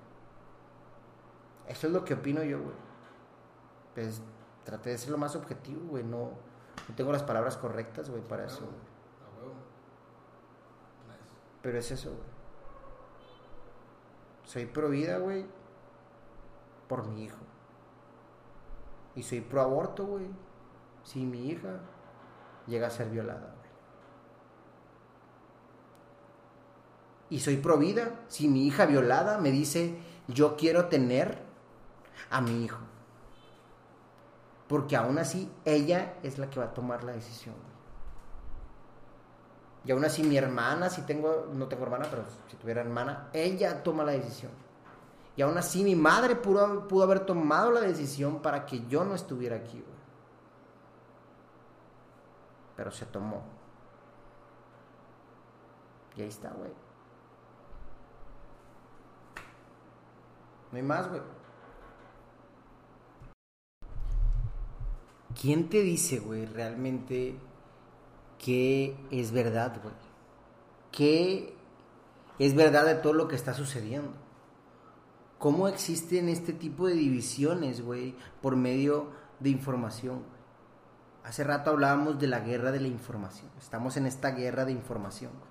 Eso 1.69 1.87
es 1.87 1.93
lo 1.93 2.05
que 2.05 2.15
opino 2.15 2.43
yo, 2.43 2.61
güey. 2.61 2.77
Pues 3.95 4.21
traté 4.65 4.91
de 4.91 4.99
ser 4.99 5.11
lo 5.11 5.19
más 5.19 5.37
objetivo, 5.37 5.89
güey, 5.89 6.05
no 6.05 6.33
no 6.89 6.95
tengo 6.95 7.13
las 7.13 7.23
palabras 7.23 7.57
correctas, 7.57 8.11
güey, 8.11 8.23
para 8.23 8.47
eso, 8.47 8.67
Pero 11.63 11.79
es 11.79 11.93
eso, 11.93 12.11
güey. 12.11 12.33
Soy 14.45 14.67
pro 14.67 14.89
vida, 14.89 15.19
güey, 15.19 15.47
por 16.89 17.07
mi 17.07 17.25
hijo. 17.25 17.39
Y 19.15 19.23
soy 19.23 19.43
pro 19.43 19.61
aborto, 19.61 20.05
güey, 20.05 20.27
si 21.05 21.25
mi 21.25 21.51
hija 21.51 21.79
llega 22.67 22.89
a 22.89 22.91
ser 22.91 23.11
violada, 23.11 23.55
güey. 23.55 23.63
Y 27.33 27.41
soy 27.41 27.57
pro 27.57 27.79
vida 27.79 28.21
si 28.29 28.47
mi 28.47 28.67
hija 28.67 28.85
violada 28.85 29.39
me 29.39 29.51
dice, 29.51 29.97
yo 30.29 30.55
quiero 30.55 30.89
tener 30.89 31.39
a 32.29 32.43
mi 32.43 32.63
hijo. 32.63 32.77
Porque 34.69 34.97
aún 34.97 35.17
así 35.17 35.51
ella 35.65 36.17
es 36.23 36.37
la 36.37 36.51
que 36.51 36.61
va 36.61 36.67
a 36.67 36.75
tomar 36.75 37.05
la 37.05 37.13
decisión. 37.13 37.55
Y 39.87 39.93
aún 39.93 40.05
así 40.05 40.23
mi 40.23 40.37
hermana, 40.37 40.91
si 40.91 41.01
tengo, 41.07 41.49
no 41.55 41.69
tengo 41.69 41.85
hermana, 41.85 42.07
pero 42.11 42.23
si 42.51 42.57
tuviera 42.59 42.83
hermana, 42.83 43.31
ella 43.33 43.83
toma 43.83 44.05
la 44.05 44.13
decisión. 44.13 44.53
Y 45.35 45.41
aún 45.41 45.57
así 45.57 45.83
mi 45.85 45.97
madre 45.97 46.37
pudo, 46.37 46.87
pudo 46.87 47.05
haber 47.05 47.21
tomado 47.21 47.71
la 47.71 47.81
decisión 47.81 48.43
para 48.43 48.67
que 48.67 48.87
yo 48.89 49.05
no 49.05 49.15
estuviera 49.15 49.57
aquí. 49.57 49.83
Pero 52.77 52.91
se 52.91 53.07
tomó. 53.07 53.43
Y 56.15 56.21
ahí 56.21 56.29
está, 56.29 56.51
güey. 56.51 56.82
No 60.73 60.79
hay 60.79 60.83
más, 60.83 61.09
güey. 61.09 61.23
¿quién 65.43 65.69
te 65.69 65.83
dice, 65.83 66.21
güey, 66.21 66.47
realmente 66.47 67.37
qué 68.39 68.97
es 69.11 69.33
verdad, 69.33 69.81
güey? 69.83 69.95
¿Qué 70.93 71.57
es 72.39 72.55
verdad 72.55 72.85
de 72.85 72.95
todo 72.95 73.13
lo 73.13 73.27
que 73.27 73.35
está 73.35 73.53
sucediendo? 73.53 74.13
¿Cómo 75.39 75.67
existen 75.67 76.29
este 76.29 76.53
tipo 76.53 76.87
de 76.87 76.95
divisiones, 76.95 77.83
güey, 77.83 78.15
por 78.41 78.55
medio 78.55 79.11
de 79.41 79.51
información? 79.51 80.23
Hace 81.25 81.43
rato 81.43 81.71
hablábamos 81.71 82.21
de 82.21 82.29
la 82.29 82.39
guerra 82.39 82.71
de 82.71 82.79
la 82.79 82.89
información. 82.89 83.51
Estamos 83.59 83.97
en 83.97 84.07
esta 84.07 84.31
guerra 84.31 84.65
de 84.65 84.73
información. 84.73 85.33
Güey. 85.33 85.51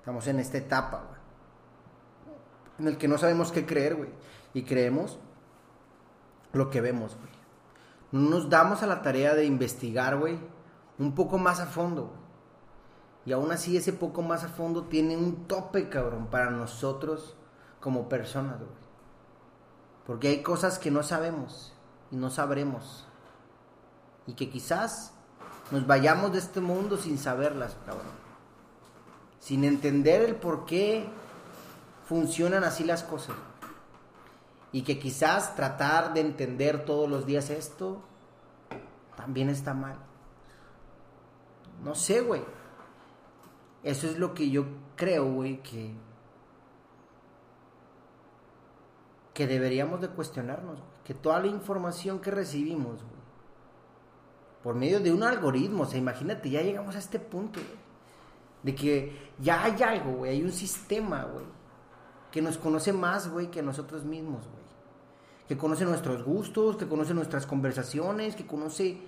Estamos 0.00 0.26
en 0.26 0.40
esta 0.40 0.58
etapa, 0.58 1.04
güey. 1.08 1.20
En 2.80 2.88
el 2.88 2.98
que 2.98 3.06
no 3.06 3.18
sabemos 3.18 3.52
qué 3.52 3.66
creer, 3.66 3.94
güey. 3.94 4.10
Y 4.54 4.62
creemos 4.62 5.18
lo 6.52 6.70
que 6.70 6.80
vemos, 6.80 7.16
güey 7.16 7.38
no 8.10 8.20
nos 8.30 8.48
damos 8.48 8.82
a 8.82 8.86
la 8.86 9.02
tarea 9.02 9.34
de 9.34 9.44
investigar, 9.44 10.18
güey, 10.18 10.38
un 10.98 11.14
poco 11.14 11.38
más 11.38 11.60
a 11.60 11.66
fondo. 11.66 12.12
Y 13.26 13.32
aún 13.32 13.52
así 13.52 13.76
ese 13.76 13.92
poco 13.92 14.22
más 14.22 14.44
a 14.44 14.48
fondo 14.48 14.84
tiene 14.84 15.16
un 15.16 15.46
tope, 15.46 15.88
cabrón, 15.88 16.28
para 16.28 16.50
nosotros 16.50 17.36
como 17.80 18.08
personas, 18.08 18.58
güey. 18.58 18.70
Porque 20.06 20.28
hay 20.28 20.42
cosas 20.42 20.78
que 20.78 20.90
no 20.90 21.02
sabemos 21.02 21.74
y 22.10 22.16
no 22.16 22.30
sabremos. 22.30 23.06
Y 24.26 24.32
que 24.32 24.48
quizás 24.48 25.12
nos 25.70 25.86
vayamos 25.86 26.32
de 26.32 26.38
este 26.38 26.60
mundo 26.60 26.96
sin 26.96 27.18
saberlas, 27.18 27.76
cabrón. 27.84 28.06
Sin 29.38 29.64
entender 29.64 30.22
el 30.22 30.36
por 30.36 30.64
qué 30.64 31.06
funcionan 32.06 32.64
así 32.64 32.84
las 32.84 33.02
cosas 33.02 33.36
y 34.72 34.82
que 34.82 34.98
quizás 34.98 35.56
tratar 35.56 36.12
de 36.14 36.20
entender 36.20 36.84
todos 36.84 37.08
los 37.08 37.26
días 37.26 37.50
esto 37.50 38.02
también 39.16 39.48
está 39.48 39.74
mal. 39.74 39.96
No 41.82 41.94
sé, 41.94 42.20
güey. 42.20 42.42
Eso 43.82 44.08
es 44.08 44.18
lo 44.18 44.34
que 44.34 44.50
yo 44.50 44.66
creo, 44.96 45.32
güey, 45.32 45.62
que 45.62 45.94
que 49.38 49.46
deberíamos 49.46 50.00
de 50.00 50.08
cuestionarnos, 50.08 50.80
que 51.04 51.14
toda 51.14 51.38
la 51.38 51.46
información 51.46 52.18
que 52.18 52.32
recibimos, 52.32 53.04
güey, 53.04 53.22
por 54.64 54.74
medio 54.74 54.98
de 54.98 55.12
un 55.12 55.22
algoritmo, 55.22 55.84
o 55.84 55.86
sea, 55.86 55.96
imagínate, 55.96 56.50
ya 56.50 56.60
llegamos 56.60 56.96
a 56.96 56.98
este 56.98 57.20
punto, 57.20 57.60
güey, 57.60 57.78
de 58.64 58.74
que 58.74 59.30
ya 59.38 59.62
hay 59.62 59.80
algo, 59.80 60.10
güey, 60.14 60.32
hay 60.32 60.42
un 60.42 60.50
sistema, 60.50 61.22
güey, 61.22 61.46
que 62.30 62.42
nos 62.42 62.58
conoce 62.58 62.92
más, 62.92 63.30
güey, 63.30 63.50
que 63.50 63.62
nosotros 63.62 64.04
mismos, 64.04 64.46
güey 64.46 64.68
que 65.48 65.56
conoce 65.56 65.86
nuestros 65.86 66.22
gustos, 66.22 66.76
que 66.76 66.86
conoce 66.86 67.14
nuestras 67.14 67.46
conversaciones, 67.46 68.36
que 68.36 68.46
conoce 68.46 69.00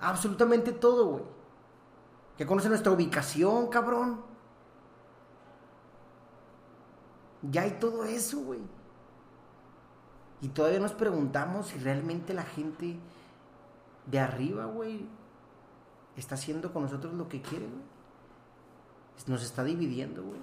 absolutamente 0.00 0.72
todo, 0.72 1.06
güey. 1.06 1.24
Que 2.36 2.44
conoce 2.44 2.68
nuestra 2.68 2.90
ubicación, 2.90 3.68
cabrón. 3.68 4.20
Ya 7.42 7.62
hay 7.62 7.78
todo 7.78 8.04
eso, 8.04 8.40
güey. 8.40 8.60
Y 10.40 10.48
todavía 10.48 10.80
nos 10.80 10.92
preguntamos 10.92 11.68
si 11.68 11.78
realmente 11.78 12.34
la 12.34 12.42
gente 12.42 12.98
de 14.06 14.18
arriba, 14.18 14.64
güey, 14.64 15.06
está 16.16 16.34
haciendo 16.34 16.72
con 16.72 16.82
nosotros 16.82 17.14
lo 17.14 17.28
que 17.28 17.40
quiere, 17.40 17.66
güey. 17.66 17.84
Nos 19.28 19.44
está 19.44 19.62
dividiendo, 19.62 20.24
güey. 20.24 20.40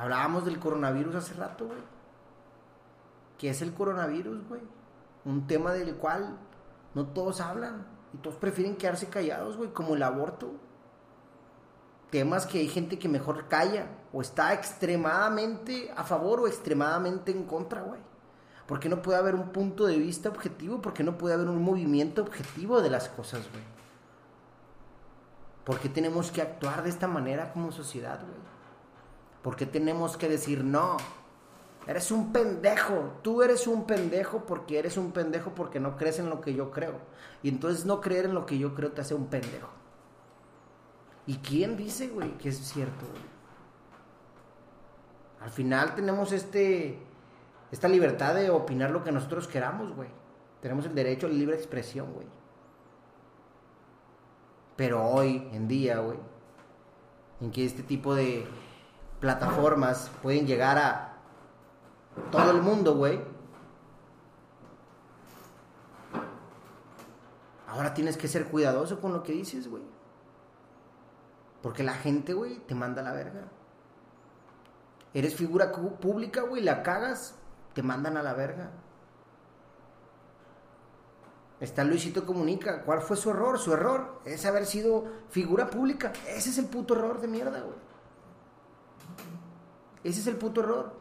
Hablábamos 0.00 0.46
del 0.46 0.58
coronavirus 0.58 1.16
hace 1.16 1.34
rato, 1.34 1.66
güey. 1.66 1.78
¿Qué 3.36 3.50
es 3.50 3.60
el 3.60 3.74
coronavirus, 3.74 4.48
güey? 4.48 4.62
Un 5.26 5.46
tema 5.46 5.72
del 5.72 5.94
cual 5.96 6.38
no 6.94 7.08
todos 7.08 7.42
hablan 7.42 7.86
y 8.14 8.16
todos 8.16 8.36
prefieren 8.36 8.76
quedarse 8.76 9.10
callados, 9.10 9.58
güey, 9.58 9.74
como 9.74 9.94
el 9.94 10.02
aborto. 10.02 10.52
Temas 12.08 12.46
que 12.46 12.60
hay 12.60 12.68
gente 12.68 12.98
que 12.98 13.10
mejor 13.10 13.46
calla 13.48 13.88
o 14.10 14.22
está 14.22 14.54
extremadamente 14.54 15.92
a 15.94 16.02
favor 16.02 16.40
o 16.40 16.46
extremadamente 16.46 17.30
en 17.30 17.44
contra, 17.44 17.82
güey. 17.82 18.00
¿Por 18.66 18.80
qué 18.80 18.88
no 18.88 19.02
puede 19.02 19.18
haber 19.18 19.34
un 19.34 19.50
punto 19.50 19.84
de 19.84 19.98
vista 19.98 20.30
objetivo? 20.30 20.80
¿Por 20.80 20.94
qué 20.94 21.04
no 21.04 21.18
puede 21.18 21.34
haber 21.34 21.48
un 21.48 21.62
movimiento 21.62 22.22
objetivo 22.22 22.80
de 22.80 22.88
las 22.88 23.10
cosas, 23.10 23.42
güey? 23.50 23.64
¿Por 25.62 25.78
qué 25.78 25.90
tenemos 25.90 26.30
que 26.30 26.40
actuar 26.40 26.82
de 26.82 26.88
esta 26.88 27.06
manera 27.06 27.52
como 27.52 27.70
sociedad, 27.70 28.18
güey? 28.20 28.59
¿Por 29.42 29.56
qué 29.56 29.66
tenemos 29.66 30.16
que 30.16 30.28
decir 30.28 30.64
no? 30.64 30.96
Eres 31.86 32.10
un 32.10 32.32
pendejo. 32.32 33.14
Tú 33.22 33.42
eres 33.42 33.66
un 33.66 33.86
pendejo 33.86 34.44
porque 34.46 34.78
eres 34.78 34.96
un 34.96 35.12
pendejo 35.12 35.52
porque 35.54 35.80
no 35.80 35.96
crees 35.96 36.18
en 36.18 36.28
lo 36.28 36.40
que 36.40 36.54
yo 36.54 36.70
creo. 36.70 36.98
Y 37.42 37.48
entonces 37.48 37.84
no 37.84 38.00
creer 38.00 38.26
en 38.26 38.34
lo 38.34 38.46
que 38.46 38.58
yo 38.58 38.74
creo 38.74 38.92
te 38.92 39.00
hace 39.00 39.14
un 39.14 39.26
pendejo. 39.26 39.70
¿Y 41.26 41.36
quién 41.38 41.76
dice, 41.76 42.08
güey, 42.08 42.36
que 42.38 42.50
es 42.50 42.58
cierto, 42.58 43.06
güey? 43.06 43.22
Al 45.40 45.50
final 45.50 45.94
tenemos 45.94 46.32
este 46.32 46.98
esta 47.70 47.88
libertad 47.88 48.34
de 48.34 48.50
opinar 48.50 48.90
lo 48.90 49.04
que 49.04 49.12
nosotros 49.12 49.46
queramos, 49.46 49.94
güey. 49.94 50.08
Tenemos 50.60 50.84
el 50.86 50.94
derecho 50.94 51.26
a 51.26 51.30
la 51.30 51.36
libre 51.36 51.56
expresión, 51.56 52.12
güey. 52.12 52.26
Pero 54.76 55.04
hoy 55.04 55.48
en 55.52 55.68
día, 55.68 55.98
güey, 55.98 56.18
en 57.40 57.50
que 57.50 57.64
este 57.64 57.82
tipo 57.82 58.14
de 58.14 58.46
plataformas 59.20 60.10
pueden 60.22 60.46
llegar 60.46 60.78
a 60.78 61.12
todo 62.32 62.50
el 62.50 62.62
mundo, 62.62 62.96
güey. 62.96 63.20
Ahora 67.68 67.94
tienes 67.94 68.16
que 68.16 68.26
ser 68.26 68.46
cuidadoso 68.48 69.00
con 69.00 69.12
lo 69.12 69.22
que 69.22 69.32
dices, 69.32 69.68
güey. 69.68 69.84
Porque 71.62 71.82
la 71.82 71.94
gente, 71.94 72.32
güey, 72.32 72.58
te 72.60 72.74
manda 72.74 73.02
a 73.02 73.04
la 73.04 73.12
verga. 73.12 73.44
Eres 75.12 75.34
figura 75.34 75.70
pública, 75.72 76.42
güey, 76.42 76.62
la 76.62 76.82
cagas, 76.82 77.34
te 77.74 77.82
mandan 77.82 78.16
a 78.16 78.22
la 78.22 78.32
verga. 78.32 78.70
Está 81.60 81.84
Luisito 81.84 82.24
Comunica. 82.24 82.82
¿Cuál 82.82 83.02
fue 83.02 83.16
su 83.16 83.30
error? 83.30 83.58
Su 83.58 83.74
error 83.74 84.20
es 84.24 84.46
haber 84.46 84.64
sido 84.64 85.04
figura 85.28 85.68
pública. 85.68 86.12
Ese 86.26 86.50
es 86.50 86.58
el 86.58 86.66
puto 86.66 86.94
error 86.94 87.20
de 87.20 87.28
mierda, 87.28 87.60
güey. 87.60 87.89
Ese 90.04 90.20
es 90.20 90.26
el 90.26 90.36
puto 90.36 90.60
error. 90.60 90.98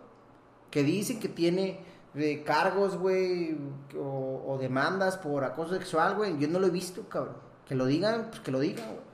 Que 0.71 0.83
dice 0.83 1.19
que 1.19 1.29
tiene 1.29 1.83
de 2.13 2.43
cargos, 2.43 2.97
güey, 2.97 3.57
o, 3.97 4.57
demandas 4.59 5.17
por 5.17 5.43
acoso 5.43 5.73
sexual, 5.73 6.15
güey. 6.15 6.37
Yo 6.37 6.47
no 6.47 6.59
lo 6.59 6.67
he 6.67 6.71
visto, 6.71 7.07
cabrón. 7.07 7.37
Que 7.65 7.75
lo 7.75 7.85
digan, 7.85 8.27
pues 8.29 8.41
que 8.41 8.51
lo 8.51 8.59
digan, 8.59 8.85
güey. 8.85 9.05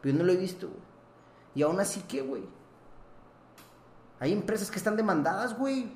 Pero 0.00 0.12
yo 0.12 0.18
no 0.18 0.26
lo 0.26 0.32
he 0.32 0.36
visto, 0.36 0.68
güey. 0.68 0.80
Y 1.54 1.62
aún 1.62 1.78
así, 1.80 2.02
¿qué, 2.08 2.22
güey? 2.22 2.42
Hay 4.20 4.32
empresas 4.32 4.70
que 4.70 4.78
están 4.78 4.96
demandadas, 4.96 5.56
güey. 5.56 5.92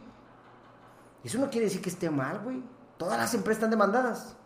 Eso 1.24 1.38
no 1.38 1.50
quiere 1.50 1.66
decir 1.66 1.82
que 1.82 1.90
esté 1.90 2.10
mal, 2.10 2.40
güey. 2.40 2.62
Todas 2.96 3.18
las 3.18 3.34
empresas 3.34 3.58
están 3.58 3.70
demandadas. 3.70 4.36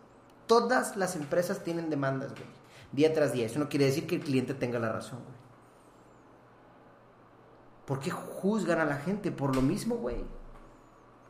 Todas 0.47 0.95
las 0.97 1.15
empresas 1.15 1.63
tienen 1.63 1.89
demandas, 1.89 2.31
güey. 2.31 2.45
Día 2.91 3.13
tras 3.13 3.33
día. 3.33 3.45
Eso 3.45 3.59
no 3.59 3.69
quiere 3.69 3.85
decir 3.85 4.07
que 4.07 4.15
el 4.15 4.21
cliente 4.21 4.53
tenga 4.53 4.79
la 4.79 4.91
razón, 4.91 5.19
güey. 5.23 5.42
¿Por 7.85 7.99
qué 7.99 8.11
juzgan 8.11 8.79
a 8.79 8.85
la 8.85 8.97
gente? 8.97 9.31
Por 9.31 9.55
lo 9.55 9.61
mismo, 9.61 9.95
güey. 9.95 10.23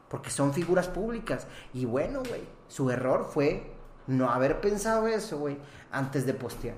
Porque 0.10 0.30
son 0.30 0.54
figuras 0.54 0.88
públicas. 0.88 1.48
Y 1.74 1.86
bueno, 1.86 2.22
güey, 2.28 2.44
su 2.68 2.89
error 2.92 3.28
fue 3.32 3.74
no 4.08 4.30
haber 4.30 4.62
pensado 4.62 5.08
eso, 5.08 5.39
güey, 5.39 5.58
antes 5.92 6.26
de 6.26 6.34
postear. 6.34 6.76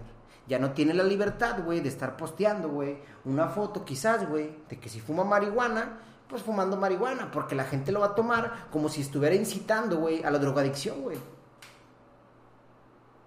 Ya 0.48 0.60
no 0.60 0.72
tiene 0.72 0.94
la 0.94 1.04
libertad, 1.04 1.64
güey, 1.64 1.82
de 1.82 1.90
estar 1.90 2.18
posteando, 2.18 2.70
güey, 2.70 3.00
una 3.26 3.48
foto 3.48 3.84
quizás, 3.84 4.30
güey, 4.30 4.56
de 4.70 4.80
que 4.80 4.90
si 4.90 5.02
fuma 5.02 5.24
marihuana, 5.24 6.00
pues 6.30 6.44
fumando 6.44 6.78
marihuana, 6.78 7.32
porque 7.32 7.56
la 7.56 7.64
gente 7.64 7.92
lo 7.92 8.02
va 8.02 8.08
a 8.08 8.16
tomar 8.16 8.68
como 8.72 8.90
si 8.90 9.02
estuviera 9.02 9.36
incitando, 9.36 9.98
güey, 9.98 10.24
a 10.24 10.30
la 10.30 10.38
drogadicción, 10.38 11.02
güey. 11.02 11.18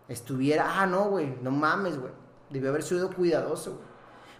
Estuviera, 0.08 0.80
ah, 0.80 0.87
no, 0.87 1.04
güey, 1.11 1.37
no 1.42 1.50
mames, 1.50 1.98
güey. 1.98 2.12
Debió 2.50 2.70
haber 2.70 2.82
sido 2.82 3.12
cuidadoso, 3.12 3.72
güey. 3.72 3.88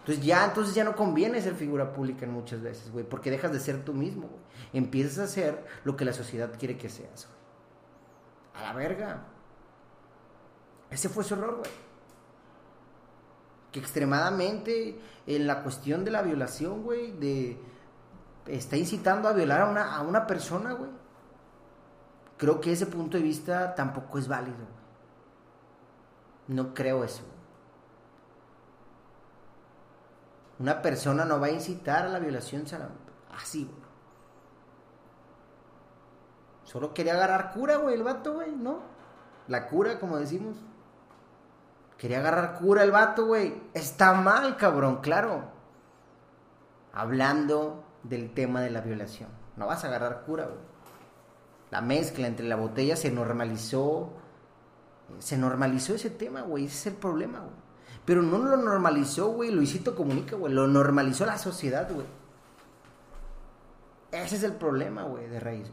Entonces 0.09 0.25
ya, 0.25 0.43
entonces 0.43 0.73
ya 0.73 0.83
no 0.83 0.95
conviene 0.95 1.39
ser 1.39 1.53
figura 1.53 1.93
pública 1.93 2.25
en 2.25 2.33
muchas 2.33 2.63
veces, 2.63 2.91
güey, 2.91 3.05
porque 3.05 3.29
dejas 3.29 3.51
de 3.51 3.59
ser 3.59 3.85
tú 3.85 3.93
mismo, 3.93 4.27
güey. 4.27 4.41
Empiezas 4.73 5.19
a 5.19 5.27
ser 5.27 5.63
lo 5.83 5.95
que 5.95 6.03
la 6.03 6.13
sociedad 6.13 6.51
quiere 6.57 6.79
que 6.79 6.89
seas, 6.89 7.27
güey. 7.27 8.65
A 8.65 8.67
la 8.69 8.73
verga. 8.73 9.27
Ese 10.89 11.09
fue 11.09 11.23
su 11.23 11.35
error, 11.35 11.57
güey. 11.57 11.69
Que 13.71 13.79
extremadamente 13.79 14.99
en 15.27 15.45
la 15.45 15.61
cuestión 15.61 16.03
de 16.03 16.09
la 16.09 16.23
violación, 16.23 16.81
güey, 16.81 17.11
de 17.11 17.61
está 18.47 18.77
incitando 18.77 19.29
a 19.29 19.33
violar 19.33 19.61
a 19.61 19.65
una, 19.67 19.95
a 19.95 20.01
una 20.01 20.25
persona, 20.25 20.73
güey. 20.73 20.89
Creo 22.35 22.59
que 22.59 22.71
ese 22.71 22.87
punto 22.87 23.15
de 23.15 23.21
vista 23.21 23.75
tampoco 23.75 24.17
es 24.17 24.27
válido. 24.27 24.57
Güey. 24.57 24.79
No 26.47 26.73
creo 26.73 27.03
eso. 27.03 27.21
Una 30.59 30.81
persona 30.81 31.23
no 31.23 31.39
va 31.39 31.47
a 31.47 31.51
incitar 31.51 32.05
a 32.05 32.09
la 32.09 32.19
violación 32.19 32.65
así, 33.31 33.63
güey. 33.63 33.89
Solo 36.63 36.93
quería 36.93 37.13
agarrar 37.13 37.51
cura, 37.51 37.77
güey, 37.77 37.95
el 37.95 38.03
vato, 38.03 38.33
güey, 38.33 38.55
¿no? 38.55 38.81
La 39.47 39.67
cura, 39.67 39.99
como 39.99 40.17
decimos. 40.17 40.57
Quería 41.97 42.19
agarrar 42.19 42.59
cura 42.59 42.83
el 42.83 42.91
vato, 42.91 43.25
güey. 43.25 43.61
Está 43.73 44.13
mal, 44.13 44.57
cabrón, 44.57 44.97
claro. 45.01 45.45
Hablando 46.93 47.85
del 48.03 48.33
tema 48.33 48.61
de 48.61 48.69
la 48.69 48.81
violación. 48.81 49.29
No 49.55 49.65
vas 49.65 49.83
a 49.83 49.87
agarrar 49.87 50.23
cura, 50.25 50.45
güey. 50.45 50.59
La 51.71 51.81
mezcla 51.81 52.27
entre 52.27 52.45
la 52.45 52.55
botella 52.55 52.95
se 52.95 53.11
normalizó. 53.11 54.13
Se 55.17 55.37
normalizó 55.37 55.95
ese 55.95 56.09
tema, 56.09 56.41
güey. 56.41 56.65
Ese 56.65 56.75
es 56.75 56.87
el 56.87 56.99
problema, 56.99 57.39
güey. 57.39 57.68
Pero 58.09 58.23
no 58.23 58.39
lo 58.39 58.57
normalizó, 58.57 59.33
güey. 59.33 59.51
Luisito 59.51 59.95
comunica, 59.95 60.35
güey. 60.35 60.51
Lo 60.51 60.65
normalizó 60.65 61.27
la 61.27 61.37
sociedad, 61.37 61.87
güey. 61.93 62.07
Ese 64.11 64.37
es 64.37 64.41
el 64.41 64.53
problema, 64.53 65.03
güey, 65.03 65.27
de 65.27 65.39
raíz. 65.39 65.71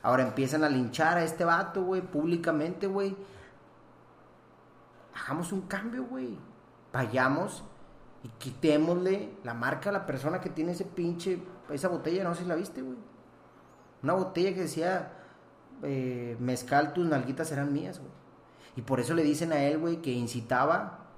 Ahora 0.00 0.22
empiezan 0.22 0.64
a 0.64 0.70
linchar 0.70 1.18
a 1.18 1.22
este 1.22 1.44
vato, 1.44 1.82
güey, 1.82 2.00
públicamente, 2.00 2.86
güey. 2.86 3.14
Hagamos 5.14 5.52
un 5.52 5.60
cambio, 5.68 6.04
güey. 6.04 6.38
Vayamos 6.94 7.62
y 8.22 8.28
quitémosle 8.28 9.34
la 9.44 9.52
marca 9.52 9.90
a 9.90 9.92
la 9.92 10.06
persona 10.06 10.40
que 10.40 10.48
tiene 10.48 10.72
ese 10.72 10.86
pinche, 10.86 11.42
esa 11.68 11.88
botella, 11.88 12.24
no 12.24 12.34
sé 12.34 12.44
si 12.44 12.48
la 12.48 12.54
viste, 12.54 12.80
güey. 12.80 12.96
Una 14.02 14.14
botella 14.14 14.54
que 14.54 14.62
decía, 14.62 15.12
eh, 15.82 16.38
mezcal, 16.40 16.94
tus 16.94 17.06
nalguitas 17.06 17.50
serán 17.50 17.70
mías, 17.70 17.98
güey. 17.98 18.12
Y 18.76 18.80
por 18.80 18.98
eso 18.98 19.12
le 19.12 19.24
dicen 19.24 19.52
a 19.52 19.62
él, 19.62 19.76
güey, 19.76 20.00
que 20.00 20.10
incitaba 20.10 21.09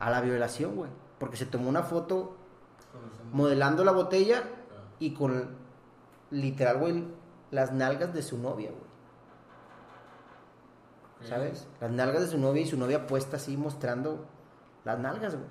a 0.00 0.10
la 0.10 0.20
violación, 0.20 0.74
güey. 0.74 0.90
Porque 1.18 1.36
se 1.36 1.46
tomó 1.46 1.68
una 1.68 1.84
foto 1.84 2.36
modelando 3.32 3.84
la 3.84 3.92
botella 3.92 4.42
y 4.98 5.14
con, 5.14 5.56
literal, 6.30 6.78
güey, 6.78 7.04
las 7.50 7.72
nalgas 7.72 8.12
de 8.12 8.22
su 8.22 8.38
novia, 8.38 8.70
güey. 8.70 8.90
¿Sabes? 11.28 11.68
Las 11.80 11.90
nalgas 11.90 12.22
de 12.22 12.28
su 12.28 12.38
novia 12.38 12.62
y 12.62 12.66
su 12.66 12.78
novia 12.78 13.06
puesta 13.06 13.36
así 13.36 13.56
mostrando 13.56 14.24
las 14.84 14.98
nalgas, 14.98 15.36
güey. 15.36 15.48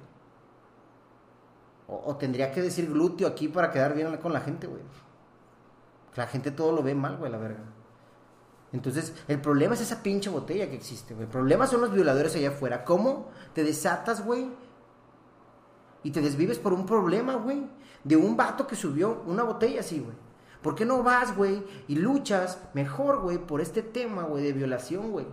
O, 1.87 2.15
tendría 2.17 2.51
que 2.51 2.61
decir 2.61 2.87
glúteo 2.91 3.27
aquí 3.27 3.47
para 3.47 3.71
quedar 3.71 3.95
bien 3.95 4.15
con 4.17 4.33
la 4.33 4.41
gente, 4.41 4.67
güey. 4.67 4.81
La 6.15 6.27
gente 6.27 6.51
todo 6.51 6.71
lo 6.71 6.83
ve 6.83 6.93
mal, 6.93 7.17
güey, 7.17 7.31
la 7.31 7.37
verga. 7.37 7.63
Entonces, 8.71 9.13
el 9.27 9.41
problema 9.41 9.73
es 9.73 9.81
esa 9.81 10.03
pinche 10.03 10.29
botella 10.29 10.69
que 10.69 10.75
existe, 10.75 11.13
güey. 11.13 11.25
El 11.25 11.31
problema 11.31 11.65
son 11.65 11.81
los 11.81 11.91
violadores 11.91 12.35
allá 12.35 12.49
afuera. 12.49 12.85
¿Cómo 12.85 13.29
te 13.53 13.63
desatas, 13.63 14.23
güey? 14.23 14.49
Y 16.03 16.11
te 16.11 16.21
desvives 16.21 16.59
por 16.59 16.73
un 16.73 16.85
problema, 16.85 17.35
güey. 17.35 17.63
De 18.03 18.15
un 18.15 18.37
vato 18.37 18.67
que 18.67 18.75
subió 18.75 19.23
una 19.25 19.43
botella 19.43 19.79
así, 19.79 19.99
güey. 19.99 20.15
¿Por 20.61 20.75
qué 20.75 20.85
no 20.85 21.03
vas, 21.03 21.35
güey, 21.35 21.63
y 21.87 21.95
luchas 21.95 22.59
mejor, 22.73 23.21
güey, 23.21 23.37
por 23.37 23.61
este 23.61 23.81
tema, 23.81 24.23
güey, 24.23 24.43
de 24.43 24.53
violación, 24.53 25.11
güey? 25.11 25.25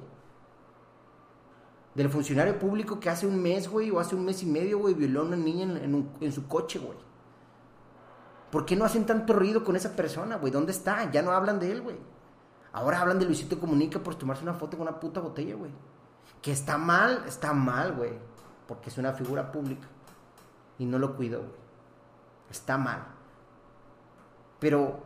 Del 1.97 2.09
funcionario 2.11 2.59
público 2.59 3.01
que 3.01 3.11
hace 3.11 3.26
un 3.26 3.43
mes, 3.43 3.68
güey, 3.68 3.91
o 3.91 3.99
hace 3.99 4.14
un 4.14 4.24
mes 4.24 4.43
y 4.45 4.47
medio, 4.47 4.78
güey, 4.78 4.95
violó 4.95 5.22
a 5.22 5.24
una 5.24 5.37
niña 5.37 5.64
en, 5.82 6.11
en 6.20 6.32
su 6.32 6.47
coche, 6.47 6.78
güey. 6.78 6.97
¿Por 8.53 8.64
qué 8.64 8.76
no 8.76 8.84
hacen 8.84 9.05
tanto 9.05 9.32
ruido 9.32 9.64
con 9.64 9.74
esa 9.74 9.97
persona, 9.97 10.37
güey? 10.37 10.53
¿Dónde 10.53 10.70
está? 10.70 11.11
Ya 11.11 11.22
no 11.22 11.32
hablan 11.32 11.59
de 11.59 11.72
él, 11.72 11.82
güey. 11.82 11.97
Ahora 12.77 13.01
hablan 13.01 13.18
de 13.18 13.24
Luisito 13.24 13.59
Comunica 13.59 13.99
por 14.01 14.16
tomarse 14.16 14.43
una 14.43 14.53
foto 14.53 14.77
con 14.77 14.87
una 14.87 15.01
puta 15.01 15.18
botella, 15.18 15.55
güey. 15.55 15.70
Que 16.43 16.53
está 16.53 16.77
mal, 16.77 17.24
está 17.27 17.55
mal, 17.55 17.95
güey. 17.95 18.12
Porque 18.68 18.91
es 18.91 18.99
una 18.99 19.14
figura 19.14 19.51
pública. 19.51 19.89
Y 20.79 20.85
no 20.85 20.99
lo 20.99 21.16
cuido, 21.16 21.39
güey. 21.39 21.53
Está 22.51 22.77
mal. 22.77 23.03
Pero 24.61 24.99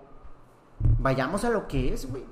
vayamos 0.98 1.44
a 1.44 1.50
lo 1.50 1.68
que 1.68 1.94
es, 1.94 2.10
güey. 2.10 2.24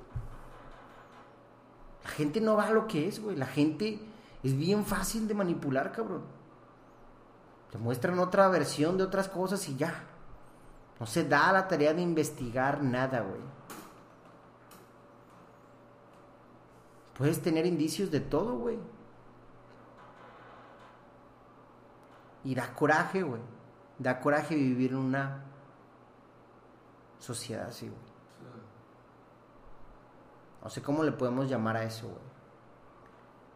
La 2.03 2.11
gente 2.11 2.41
no 2.41 2.57
va 2.57 2.67
a 2.67 2.73
lo 2.73 2.89
que 2.89 3.07
es, 3.07 3.23
güey. 3.23 3.37
La 3.37 3.47
gente 3.47 4.01
es 4.43 4.57
bien 4.57 4.85
fácil 4.85 5.29
de 5.29 5.35
manipular, 5.35 5.93
cabrón. 5.93 6.23
Te 7.71 7.79
muestran 7.79 8.19
otra 8.19 8.49
versión 8.49 8.99
de 8.99 9.05
otras 9.05 9.29
cosas 9.29 9.69
y 9.69 9.77
ya. 9.77 10.03
No 10.99 11.07
se 11.07 11.23
da 11.23 11.53
la 11.53 11.69
tarea 11.69 11.95
de 11.95 12.03
investigar 12.03 12.83
nada, 12.83 13.21
güey. 13.21 13.58
Puedes 17.19 17.43
tener 17.43 17.67
indicios 17.67 18.13
de 18.13 18.21
todo, 18.21 18.57
güey. 18.57 18.79
Y 22.45 22.55
da 22.55 22.73
coraje, 22.75 23.25
güey. 23.25 23.43
Da 23.99 24.21
coraje 24.21 24.55
vivir 24.55 24.93
en 24.93 24.99
una 24.99 25.45
sociedad 27.19 27.67
así, 27.67 27.89
güey. 27.89 28.01
No 30.63 30.71
sé 30.71 30.81
cómo 30.81 31.03
le 31.03 31.11
podemos 31.11 31.49
llamar 31.49 31.77
a 31.77 31.83
eso, 31.83 32.07
güey. 32.07 32.29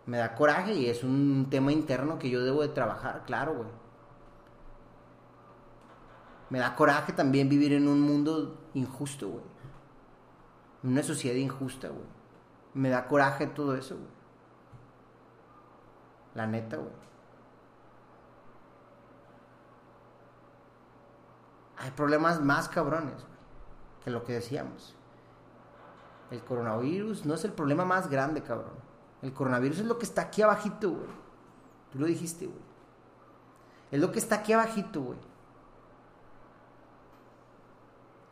Me 0.07 0.17
da 0.19 0.35
coraje 0.35 0.75
y 0.75 0.87
es 0.87 1.05
un 1.05 1.47
tema 1.49 1.71
interno 1.71 2.19
que 2.19 2.29
yo 2.29 2.43
debo 2.43 2.63
de 2.63 2.69
trabajar, 2.69 3.23
claro, 3.25 3.55
güey. 3.55 3.69
Me 6.51 6.59
da 6.59 6.75
coraje 6.75 7.13
también 7.13 7.49
vivir 7.49 7.73
en 7.75 7.87
un 7.87 8.01
mundo 8.01 8.59
injusto, 8.75 9.29
güey. 9.29 9.45
En 10.83 10.91
una 10.91 11.05
sociedad 11.05 11.37
injusta, 11.37 11.89
güey. 11.89 12.22
Me 12.75 12.89
da 12.89 13.07
coraje 13.07 13.47
todo 13.47 13.75
eso, 13.77 13.97
güey. 13.97 14.09
La 16.35 16.47
neta, 16.47 16.77
güey. 16.77 17.03
Hay 21.77 21.91
problemas 21.91 22.41
más 22.41 22.69
cabrones, 22.69 23.15
güey, 23.15 23.39
que 24.05 24.11
lo 24.11 24.25
que 24.25 24.35
decíamos. 24.35 24.95
El 26.31 26.43
coronavirus 26.45 27.27
no 27.27 27.35
es 27.35 27.45
el 27.45 27.53
problema 27.53 27.85
más 27.85 28.09
grande, 28.09 28.43
cabrón. 28.43 28.75
El 29.21 29.35
coronavirus 29.35 29.81
es 29.81 29.87
lo 29.87 29.99
que 29.99 30.05
está 30.07 30.23
aquí 30.23 30.43
abajito, 30.43 30.91
güey. 30.91 31.11
Tú 31.91 31.99
lo 31.99 32.07
dijiste, 32.07 32.47
güey. 32.47 32.63
Es 33.91 34.01
lo 34.01 34.11
que 34.11 34.19
está 34.19 34.37
aquí 34.37 34.53
abajito, 34.53 35.03
güey. 35.03 35.19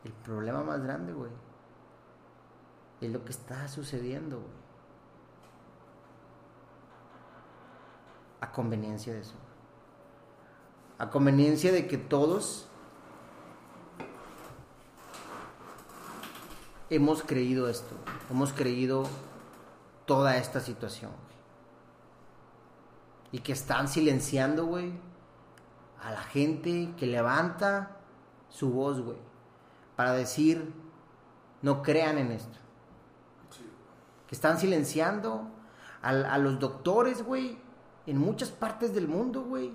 El 0.03 0.13
problema 0.13 0.63
más 0.63 0.81
grande, 0.81 1.13
güey, 1.13 1.29
es 3.01 3.11
lo 3.11 3.23
que 3.25 3.31
está 3.31 3.67
sucediendo, 3.67 4.37
güey. 4.37 4.61
A 8.41 8.51
conveniencia 8.51 9.13
de 9.13 9.21
eso. 9.21 9.35
A 10.97 11.09
conveniencia 11.09 11.71
de 11.71 11.87
que 11.87 11.97
todos 11.97 12.67
hemos 16.89 17.23
creído 17.23 17.69
esto. 17.69 17.95
Hemos 18.29 18.53
creído 18.53 19.03
toda 20.05 20.37
esta 20.37 20.59
situación. 20.59 21.11
Y 23.31 23.39
que 23.39 23.53
están 23.53 23.87
silenciando, 23.87 24.65
güey, 24.65 24.91
a 26.01 26.11
la 26.11 26.21
gente 26.21 26.93
que 26.97 27.05
levanta 27.05 27.97
su 28.49 28.71
voz, 28.71 28.99
güey 29.01 29.31
para 30.01 30.13
decir, 30.13 30.73
no 31.61 31.83
crean 31.83 32.17
en 32.17 32.31
esto. 32.31 32.57
Están 34.31 34.57
silenciando 34.57 35.49
a, 36.01 36.37
los 36.37 36.59
doctores, 36.59 37.23
güey, 37.23 37.59
en 38.07 38.17
muchas 38.17 38.49
partes 38.49 38.93
del 38.93 39.07
mundo, 39.07 39.43
güey, 39.43 39.73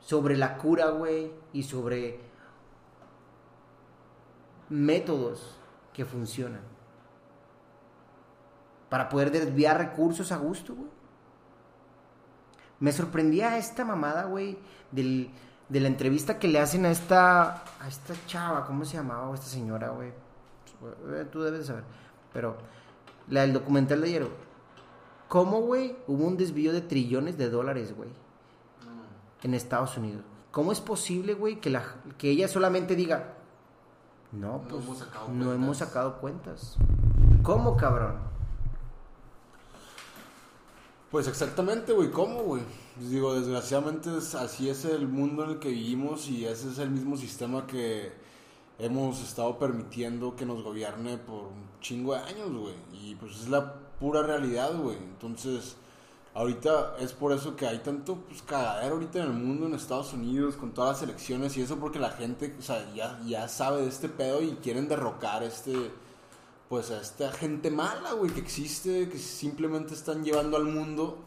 sobre 0.00 0.36
la 0.36 0.58
cura, 0.58 0.90
güey, 0.90 1.32
y 1.52 1.62
sobre 1.62 2.20
métodos 4.68 5.58
que 5.92 6.04
funcionan. 6.04 6.60
Para 8.90 9.08
poder 9.08 9.30
desviar 9.30 9.78
recursos 9.78 10.30
a 10.32 10.36
gusto, 10.36 10.74
güey. 10.74 10.90
Me 12.78 12.92
sorprendía 12.92 13.56
esta 13.56 13.84
mamada, 13.84 14.24
güey, 14.24 14.58
del, 14.90 15.30
de 15.68 15.80
la 15.80 15.88
entrevista 15.88 16.38
que 16.38 16.48
le 16.48 16.60
hacen 16.60 16.84
a 16.84 16.90
esta, 16.90 17.62
a 17.80 17.88
esta 17.88 18.14
chava, 18.26 18.66
¿cómo 18.66 18.84
se 18.84 18.98
llamaba 18.98 19.34
esta 19.34 19.46
señora, 19.46 19.88
güey? 19.90 20.12
Eh, 21.08 21.26
tú 21.30 21.42
debes 21.42 21.66
saber. 21.66 21.84
Pero, 22.36 22.54
la 23.30 23.40
del 23.40 23.54
documental 23.54 24.02
de 24.02 24.08
ayer, 24.08 24.28
¿Cómo, 25.26 25.62
güey? 25.62 25.96
Hubo 26.06 26.26
un 26.26 26.36
desvío 26.36 26.70
de 26.70 26.82
trillones 26.82 27.38
de 27.38 27.48
dólares, 27.48 27.96
güey. 27.96 28.10
En 29.42 29.54
Estados 29.54 29.96
Unidos. 29.96 30.22
¿Cómo 30.50 30.70
es 30.70 30.80
posible, 30.80 31.32
güey, 31.32 31.58
que, 31.58 31.70
la, 31.70 31.82
que 32.18 32.28
ella 32.28 32.46
solamente 32.46 32.94
diga, 32.94 33.38
no, 34.32 34.60
pues 34.68 34.84
no 35.32 35.54
hemos 35.54 35.78
sacado 35.78 36.18
cuentas? 36.18 36.76
¿Cómo, 37.42 37.74
cabrón? 37.74 38.18
Pues 41.10 41.28
exactamente, 41.28 41.94
güey, 41.94 42.10
¿cómo, 42.10 42.42
güey? 42.42 42.62
Pues 42.96 43.08
digo, 43.08 43.34
desgraciadamente 43.34 44.10
así 44.38 44.68
es 44.68 44.84
el 44.84 45.08
mundo 45.08 45.44
en 45.44 45.50
el 45.52 45.58
que 45.58 45.70
vivimos 45.70 46.28
y 46.28 46.44
ese 46.44 46.68
es 46.68 46.78
el 46.80 46.90
mismo 46.90 47.16
sistema 47.16 47.66
que 47.66 48.12
hemos 48.78 49.22
estado 49.22 49.58
permitiendo 49.58 50.36
que 50.36 50.46
nos 50.46 50.62
gobierne 50.62 51.18
por 51.18 51.44
un 51.44 51.68
chingo 51.80 52.14
de 52.14 52.20
años, 52.20 52.50
güey. 52.52 52.74
Y 52.92 53.14
pues 53.14 53.32
es 53.40 53.48
la 53.48 53.74
pura 53.98 54.22
realidad, 54.22 54.76
güey. 54.76 54.96
Entonces, 54.96 55.76
ahorita 56.34 56.96
es 57.00 57.12
por 57.12 57.32
eso 57.32 57.56
que 57.56 57.66
hay 57.66 57.78
tanto 57.78 58.16
pues, 58.28 58.42
cagadero 58.42 58.94
ahorita 58.94 59.20
en 59.20 59.26
el 59.26 59.32
mundo, 59.32 59.66
en 59.66 59.74
Estados 59.74 60.12
Unidos, 60.12 60.56
con 60.56 60.72
todas 60.72 60.96
las 60.96 61.02
elecciones 61.08 61.56
y 61.56 61.62
eso 61.62 61.76
porque 61.76 61.98
la 61.98 62.10
gente, 62.10 62.54
o 62.58 62.62
sea, 62.62 62.92
ya, 62.94 63.20
ya 63.26 63.48
sabe 63.48 63.82
de 63.82 63.88
este 63.88 64.08
pedo 64.08 64.42
y 64.42 64.52
quieren 64.56 64.88
derrocar 64.88 65.42
este, 65.42 65.90
pues 66.68 66.90
a 66.90 67.00
esta 67.00 67.32
gente 67.32 67.70
mala, 67.70 68.12
güey, 68.12 68.30
que 68.30 68.40
existe, 68.40 69.08
que 69.08 69.18
simplemente 69.18 69.94
están 69.94 70.24
llevando 70.24 70.56
al 70.56 70.64
mundo 70.64 71.18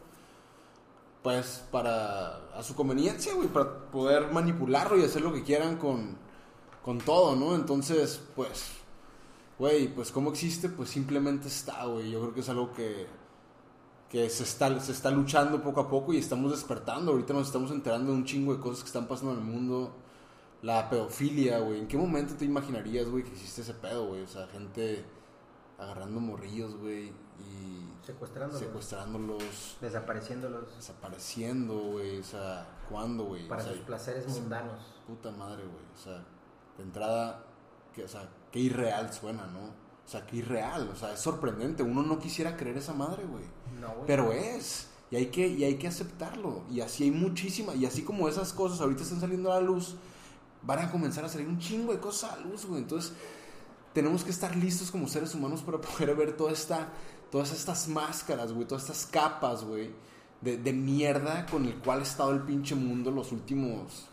pues 1.23 1.65
para 1.69 2.37
a 2.57 2.63
su 2.63 2.75
conveniencia, 2.75 3.33
güey, 3.33 3.49
para 3.49 3.91
poder 3.91 4.31
manipularlo 4.31 4.97
y 4.97 5.03
hacer 5.03 5.21
lo 5.21 5.33
que 5.33 5.43
quieran 5.43 5.77
con, 5.77 6.17
con 6.83 6.99
todo, 6.99 7.35
¿no? 7.35 7.55
Entonces, 7.55 8.21
pues, 8.35 8.71
güey, 9.57 9.87
pues 9.87 10.11
cómo 10.11 10.31
existe, 10.31 10.69
pues 10.69 10.89
simplemente 10.89 11.47
está, 11.47 11.85
güey. 11.85 12.11
Yo 12.11 12.19
creo 12.21 12.33
que 12.33 12.39
es 12.39 12.49
algo 12.49 12.71
que, 12.73 13.07
que 14.09 14.29
se, 14.29 14.43
está, 14.43 14.79
se 14.79 14.91
está 14.91 15.11
luchando 15.11 15.61
poco 15.61 15.81
a 15.81 15.89
poco 15.89 16.13
y 16.13 16.17
estamos 16.17 16.51
despertando. 16.51 17.11
Ahorita 17.11 17.33
nos 17.33 17.47
estamos 17.47 17.71
enterando 17.71 18.11
de 18.11 18.17
un 18.17 18.25
chingo 18.25 18.53
de 18.53 18.59
cosas 18.59 18.81
que 18.81 18.87
están 18.87 19.07
pasando 19.07 19.33
en 19.33 19.39
el 19.39 19.45
mundo. 19.45 19.95
La 20.61 20.89
pedofilia, 20.89 21.59
güey. 21.59 21.79
¿En 21.79 21.87
qué 21.87 21.97
momento 21.97 22.35
te 22.35 22.45
imaginarías, 22.45 23.07
güey, 23.07 23.23
que 23.23 23.31
existe 23.31 23.61
ese 23.61 23.73
pedo, 23.73 24.07
güey? 24.07 24.23
O 24.23 24.27
sea, 24.27 24.47
gente 24.47 25.05
agarrando 25.79 26.19
morrillos, 26.19 26.75
güey, 26.75 27.13
y 27.39 28.05
secuestrándolos. 28.05 28.59
secuestrándolos. 28.59 29.77
Desapareciéndolos. 29.79 30.75
Desapareciendo, 30.75 31.75
güey, 31.75 32.19
o 32.19 32.23
sea, 32.23 32.67
¿cuándo, 32.89 33.23
güey? 33.25 33.47
Para 33.47 33.63
sus 33.63 33.77
placeres 33.77 34.27
mundanos. 34.27 34.81
Puta 35.07 35.31
madre, 35.31 35.63
güey, 35.63 35.85
o 35.95 35.97
sea, 35.97 36.25
de 36.79 36.85
entrada, 36.85 37.45
que, 37.93 38.03
o 38.03 38.07
sea, 38.07 38.29
qué 38.51 38.59
irreal 38.59 39.13
suena, 39.13 39.45
¿no? 39.47 39.59
O 39.59 40.11
sea, 40.11 40.25
qué 40.25 40.37
irreal, 40.37 40.89
o 40.91 40.95
sea, 40.95 41.13
es 41.13 41.19
sorprendente. 41.19 41.83
Uno 41.83 42.01
no 42.01 42.17
quisiera 42.17 42.57
creer 42.57 42.77
esa 42.77 42.93
madre, 42.93 43.25
güey. 43.25 43.43
No, 43.79 43.89
güey. 43.89 44.07
Pero 44.07 44.31
es. 44.31 44.87
Y 45.11 45.15
hay, 45.15 45.27
que, 45.27 45.47
y 45.47 45.63
hay 45.63 45.75
que 45.75 45.87
aceptarlo. 45.87 46.63
Y 46.71 46.81
así 46.81 47.03
hay 47.03 47.11
muchísimas. 47.11 47.75
Y 47.75 47.85
así 47.85 48.03
como 48.03 48.27
esas 48.27 48.51
cosas 48.53 48.81
ahorita 48.81 49.03
están 49.03 49.19
saliendo 49.19 49.51
a 49.51 49.55
la 49.55 49.61
luz, 49.61 49.95
van 50.63 50.79
a 50.79 50.91
comenzar 50.91 51.25
a 51.25 51.29
salir 51.29 51.47
un 51.47 51.59
chingo 51.59 51.93
de 51.93 51.99
cosas 51.99 52.31
a 52.31 52.37
la 52.37 52.45
luz, 52.45 52.65
güey. 52.65 52.81
Entonces, 52.81 53.13
tenemos 53.93 54.23
que 54.23 54.31
estar 54.31 54.55
listos 54.55 54.91
como 54.91 55.07
seres 55.07 55.33
humanos 55.35 55.61
para 55.61 55.79
poder 55.81 56.15
ver 56.15 56.37
toda 56.37 56.51
esta, 56.51 56.89
todas 57.31 57.51
estas 57.51 57.87
máscaras, 57.87 58.53
güey, 58.53 58.67
todas 58.67 58.83
estas 58.83 59.05
capas, 59.05 59.63
güey, 59.63 59.91
de, 60.41 60.57
de, 60.57 60.73
mierda 60.73 61.45
con 61.45 61.65
el 61.65 61.75
cual 61.75 61.99
ha 61.99 62.03
estado 62.03 62.31
el 62.31 62.41
pinche 62.41 62.75
mundo 62.75 63.11
los 63.11 63.31
últimos, 63.31 64.07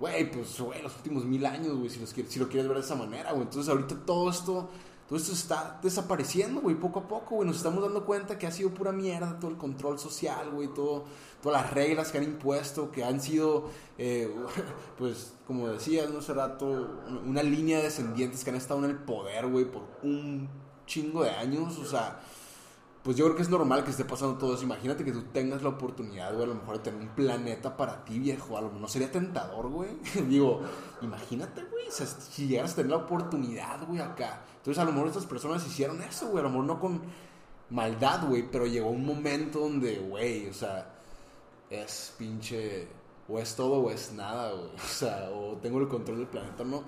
güey, 0.00 0.30
pues, 0.30 0.60
güey, 0.60 0.82
los 0.82 0.96
últimos 0.96 1.24
mil 1.24 1.44
años, 1.46 1.76
güey, 1.76 1.90
si, 1.90 2.04
si 2.06 2.38
lo 2.38 2.48
quieres 2.48 2.68
ver 2.68 2.78
de 2.78 2.84
esa 2.84 2.94
manera, 2.94 3.32
güey. 3.32 3.42
Entonces 3.42 3.68
ahorita 3.68 3.96
todo 4.04 4.30
esto 4.30 4.68
todo 5.08 5.18
esto 5.18 5.32
está 5.32 5.80
desapareciendo, 5.82 6.60
güey, 6.60 6.76
poco 6.76 7.00
a 7.00 7.08
poco, 7.08 7.36
güey. 7.36 7.48
Nos 7.48 7.56
estamos 7.56 7.82
dando 7.82 8.04
cuenta 8.04 8.36
que 8.36 8.46
ha 8.46 8.50
sido 8.50 8.74
pura 8.74 8.92
mierda 8.92 9.38
todo 9.38 9.50
el 9.50 9.56
control 9.56 9.98
social, 9.98 10.50
güey, 10.50 10.68
todo, 10.68 11.06
todas 11.42 11.62
las 11.62 11.72
reglas 11.72 12.12
que 12.12 12.18
han 12.18 12.24
impuesto, 12.24 12.90
que 12.90 13.02
han 13.02 13.18
sido, 13.18 13.70
eh, 13.96 14.30
pues, 14.98 15.32
como 15.46 15.66
decías, 15.68 16.10
no 16.10 16.18
hace 16.18 16.34
rato, 16.34 16.66
una 17.24 17.42
línea 17.42 17.78
de 17.78 17.84
descendientes 17.84 18.44
que 18.44 18.50
han 18.50 18.56
estado 18.56 18.84
en 18.84 18.90
el 18.90 18.98
poder, 18.98 19.46
güey, 19.46 19.64
por 19.64 19.84
un 20.02 20.46
chingo 20.86 21.24
de 21.24 21.30
años, 21.30 21.78
o 21.78 21.86
sea 21.86 22.20
pues 23.02 23.16
yo 23.16 23.24
creo 23.26 23.36
que 23.36 23.42
es 23.42 23.48
normal 23.48 23.84
que 23.84 23.90
esté 23.90 24.04
pasando 24.04 24.36
todo 24.36 24.54
eso. 24.54 24.64
Imagínate 24.64 25.04
que 25.04 25.12
tú 25.12 25.22
tengas 25.32 25.62
la 25.62 25.70
oportunidad, 25.70 26.32
güey, 26.32 26.44
a 26.44 26.48
lo 26.48 26.54
mejor 26.56 26.78
de 26.78 26.84
tener 26.84 27.00
un 27.00 27.08
planeta 27.08 27.76
para 27.76 28.04
ti, 28.04 28.18
viejo. 28.18 28.58
A 28.58 28.60
lo 28.60 28.66
mejor 28.66 28.80
no 28.82 28.88
sería 28.88 29.10
tentador, 29.10 29.68
güey. 29.68 29.90
Digo, 30.28 30.60
imagínate, 31.00 31.62
güey, 31.64 31.86
si 31.90 32.48
llegaras 32.48 32.72
a 32.72 32.76
tener 32.76 32.90
la 32.90 32.98
oportunidad, 32.98 33.86
güey, 33.86 34.00
acá. 34.00 34.42
Entonces, 34.56 34.82
a 34.82 34.84
lo 34.84 34.92
mejor 34.92 35.08
estas 35.08 35.26
personas 35.26 35.66
hicieron 35.66 36.02
eso, 36.02 36.28
güey. 36.28 36.40
A 36.40 36.42
lo 36.42 36.50
mejor 36.50 36.64
no 36.64 36.80
con 36.80 37.00
maldad, 37.70 38.26
güey, 38.26 38.50
pero 38.50 38.66
llegó 38.66 38.90
un 38.90 39.06
momento 39.06 39.60
donde, 39.60 39.98
güey, 39.98 40.48
o 40.48 40.54
sea, 40.54 40.94
es 41.70 42.14
pinche. 42.18 42.88
O 43.30 43.38
es 43.38 43.54
todo 43.54 43.74
o 43.74 43.90
es 43.90 44.12
nada, 44.12 44.52
güey. 44.52 44.70
O 44.76 44.88
sea, 44.88 45.30
o 45.30 45.56
tengo 45.62 45.78
el 45.78 45.88
control 45.88 46.18
del 46.18 46.26
planeta 46.26 46.64
no. 46.64 46.82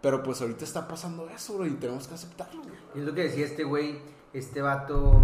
Pero 0.00 0.22
pues 0.22 0.40
ahorita 0.40 0.64
está 0.64 0.86
pasando 0.86 1.28
eso, 1.28 1.54
güey, 1.54 1.72
y 1.72 1.74
tenemos 1.74 2.08
que 2.08 2.14
aceptarlo, 2.14 2.62
güey. 2.62 2.74
Es 2.94 3.02
lo 3.02 3.14
que 3.14 3.22
decía 3.22 3.46
este 3.46 3.64
güey 3.64 3.98
este 4.32 4.62
vato. 4.62 5.22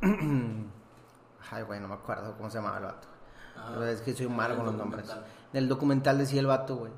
Ay, 1.50 1.62
güey, 1.64 1.80
no 1.80 1.88
me 1.88 1.94
acuerdo 1.94 2.36
cómo 2.36 2.48
se 2.48 2.58
llamaba 2.58 2.78
el 2.78 2.84
vato. 2.84 3.08
Ah, 3.56 3.90
es 3.90 4.00
que 4.00 4.14
soy 4.14 4.28
malo 4.28 4.56
con 4.56 4.66
los 4.66 4.74
nombres. 4.74 5.10
En 5.52 5.58
el 5.58 5.68
documental 5.68 6.18
decía 6.18 6.40
el 6.40 6.46
vato, 6.46 6.76
güey. 6.76 6.92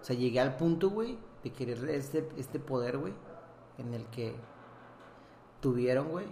O 0.00 0.04
sea, 0.04 0.16
llegué 0.16 0.40
al 0.40 0.56
punto, 0.56 0.90
güey, 0.90 1.18
de 1.42 1.52
querer 1.52 1.90
este, 1.90 2.28
este 2.36 2.60
poder, 2.60 2.98
güey, 2.98 3.12
en 3.76 3.92
el 3.92 4.06
que 4.06 4.36
tuvieron, 5.60 6.08
güey, 6.08 6.26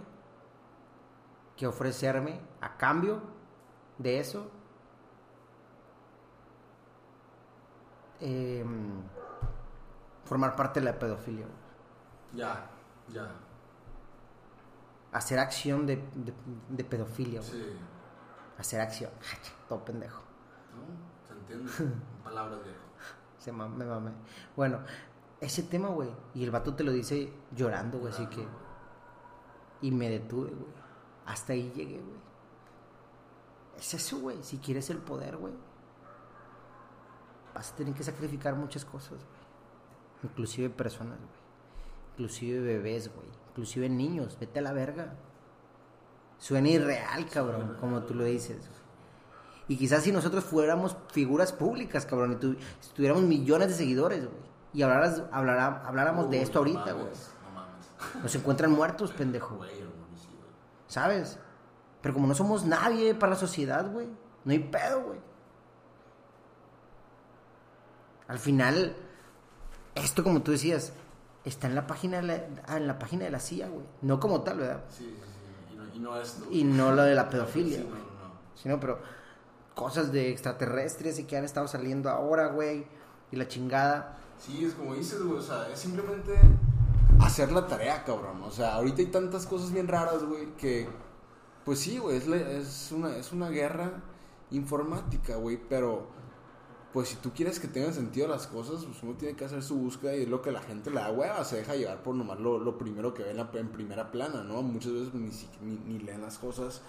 que 1.55 1.67
ofrecerme 1.67 2.39
a 2.61 2.77
cambio 2.77 3.21
de 3.97 4.19
eso. 4.19 4.49
Em, 8.19 9.03
formar 10.23 10.55
parte 10.55 10.79
de 10.79 10.85
la 10.85 10.97
pedofilia, 10.97 11.45
güey. 11.45 11.57
Ya, 12.33 12.69
ya 13.09 13.29
hacer 15.11 15.39
acción 15.39 15.85
de, 15.85 16.03
de, 16.69 16.83
pedofilia, 16.83 17.41
Sí. 17.41 17.63
Hacer 18.57 18.81
acción. 18.81 19.11
Todo 19.69 19.85
pendejo. 19.85 20.23
No, 20.73 21.27
se 21.27 21.33
entiende. 21.33 21.71
Palabras 22.23 22.63
viejo. 22.63 22.79
Se 23.37 23.51
mame, 23.51 23.85
mame. 23.85 24.11
Bueno, 24.55 24.79
ese 25.39 25.63
tema, 25.63 25.89
güey. 25.89 26.09
Y 26.33 26.43
el 26.43 26.51
vato 26.51 26.73
te 26.73 26.83
lo 26.83 26.91
dice 26.91 27.31
llorando, 27.55 27.99
güey. 27.99 28.11
Así 28.11 28.25
que. 28.27 28.47
Y 29.81 29.91
me 29.91 30.09
detuve, 30.09 30.49
güey. 30.49 30.73
Hasta 31.27 31.53
ahí 31.53 31.71
llegué, 31.75 32.01
güey. 32.01 32.17
Es 33.77 33.93
eso, 33.93 34.19
güey. 34.19 34.41
Si 34.41 34.57
quieres 34.57 34.89
el 34.89 34.97
poder, 34.97 35.37
güey. 35.37 35.53
Vas 37.53 37.73
a 37.73 37.75
tener 37.75 37.93
que 37.93 38.03
sacrificar 38.03 38.55
muchas 38.55 38.85
cosas, 38.85 39.19
güey. 39.19 39.37
Inclusive 40.23 40.71
personas, 40.71 41.19
güey. 41.19 41.37
Inclusive 42.13 42.59
bebés, 42.59 43.13
güey 43.13 43.46
inclusive 43.57 43.89
niños, 43.89 44.37
vete 44.39 44.59
a 44.59 44.61
la 44.61 44.71
verga. 44.71 45.15
Suena 46.37 46.69
irreal, 46.69 47.25
cabrón, 47.27 47.75
como 47.79 48.03
tú 48.03 48.13
lo 48.13 48.23
dices. 48.23 48.69
Y 49.67 49.77
quizás 49.77 50.03
si 50.03 50.11
nosotros 50.11 50.43
fuéramos 50.43 50.95
figuras 51.11 51.51
públicas, 51.53 52.05
cabrón, 52.05 52.33
y, 52.39 52.57
tuviéramos 52.93 53.23
millones 53.23 53.69
de 53.69 53.73
seguidores, 53.73 54.25
güey, 54.25 54.43
y 54.73 54.83
hablaras, 54.83 55.23
habláramos 55.31 56.29
de 56.29 56.43
esto 56.43 56.59
ahorita, 56.59 56.91
güey. 56.91 57.07
Nos 58.21 58.35
encuentran 58.35 58.71
muertos, 58.71 59.11
pendejo. 59.11 59.59
¿Sabes? 60.87 61.39
Pero 62.01 62.13
como 62.13 62.27
no 62.27 62.35
somos 62.35 62.63
nadie 62.63 63.15
para 63.15 63.31
la 63.31 63.39
sociedad, 63.39 63.91
güey, 63.91 64.07
no 64.45 64.51
hay 64.51 64.59
pedo, 64.59 65.01
güey. 65.01 65.19
Al 68.27 68.37
final, 68.37 68.95
esto 69.95 70.23
como 70.23 70.43
tú 70.43 70.51
decías, 70.51 70.93
está 71.49 71.67
en 71.67 71.75
la 71.75 71.87
página 71.87 72.21
de 72.21 72.23
la, 72.23 72.75
en 72.77 72.87
la 72.87 72.99
página 72.99 73.25
de 73.25 73.31
la 73.31 73.39
CIA, 73.39 73.67
güey. 73.69 73.85
No 74.01 74.19
como 74.19 74.41
tal, 74.41 74.59
¿verdad? 74.59 74.83
Sí, 74.89 75.05
sí, 75.05 75.29
sí. 75.69 75.73
Y 75.73 75.77
no, 75.77 75.95
y 75.95 75.99
no 75.99 76.21
es... 76.21 76.39
Y 76.51 76.63
no 76.63 76.91
lo 76.91 77.03
de 77.03 77.15
la 77.15 77.29
pedofilia, 77.29 77.77
güey. 77.83 77.99
Sí, 77.99 78.07
no, 78.19 78.27
no. 78.27 78.33
Sino, 78.55 78.79
pero 78.79 78.99
cosas 79.73 80.11
de 80.11 80.31
extraterrestres 80.31 81.19
y 81.19 81.23
que 81.25 81.37
han 81.37 81.45
estado 81.45 81.67
saliendo 81.67 82.09
ahora, 82.09 82.47
güey. 82.47 82.85
Y 83.31 83.35
la 83.35 83.47
chingada. 83.47 84.17
Sí, 84.39 84.65
es 84.65 84.73
como 84.73 84.95
dices, 84.95 85.21
güey. 85.21 85.39
O 85.39 85.41
sea, 85.41 85.67
es 85.69 85.79
simplemente 85.79 86.33
hacer 87.21 87.51
la 87.51 87.67
tarea, 87.67 88.03
cabrón. 88.03 88.41
O 88.43 88.51
sea, 88.51 88.75
ahorita 88.75 89.01
hay 89.01 89.07
tantas 89.07 89.45
cosas 89.45 89.71
bien 89.71 89.87
raras, 89.87 90.23
güey, 90.23 90.55
que... 90.55 90.87
Pues 91.65 91.79
sí, 91.79 91.97
güey, 91.97 92.17
es, 92.17 92.27
es, 92.27 92.91
una, 92.93 93.15
es 93.17 93.33
una 93.33 93.49
guerra 93.49 93.91
informática, 94.51 95.35
güey, 95.35 95.57
pero 95.57 96.07
pues 96.93 97.09
si 97.09 97.15
tú 97.17 97.31
quieres 97.33 97.59
que 97.59 97.67
tengan 97.67 97.93
sentido 97.93 98.27
las 98.27 98.47
cosas, 98.47 98.85
pues 98.85 99.03
uno 99.03 99.13
tiene 99.13 99.35
que 99.35 99.45
hacer 99.45 99.61
su 99.61 99.75
búsqueda 99.75 100.15
y 100.15 100.23
es 100.23 100.29
lo 100.29 100.41
que 100.41 100.51
la 100.51 100.61
gente 100.61 100.89
le 100.89 101.01
da 101.01 101.11
hueva, 101.11 101.43
se 101.43 101.57
deja 101.57 101.75
llevar 101.75 102.01
por 102.01 102.15
nomás 102.15 102.39
lo, 102.39 102.59
lo 102.59 102.77
primero 102.77 103.13
que 103.13 103.23
ve 103.23 103.31
en, 103.31 103.37
la, 103.37 103.49
en, 103.53 103.69
primera 103.69 104.09
plana, 104.09 104.43
¿no? 104.43 104.61
Muchas 104.61 104.93
veces 104.93 105.13
ni, 105.13 105.29
ni, 105.61 105.77
ni, 105.85 105.99
leen 105.99 106.21
las 106.21 106.37
cosas. 106.37 106.81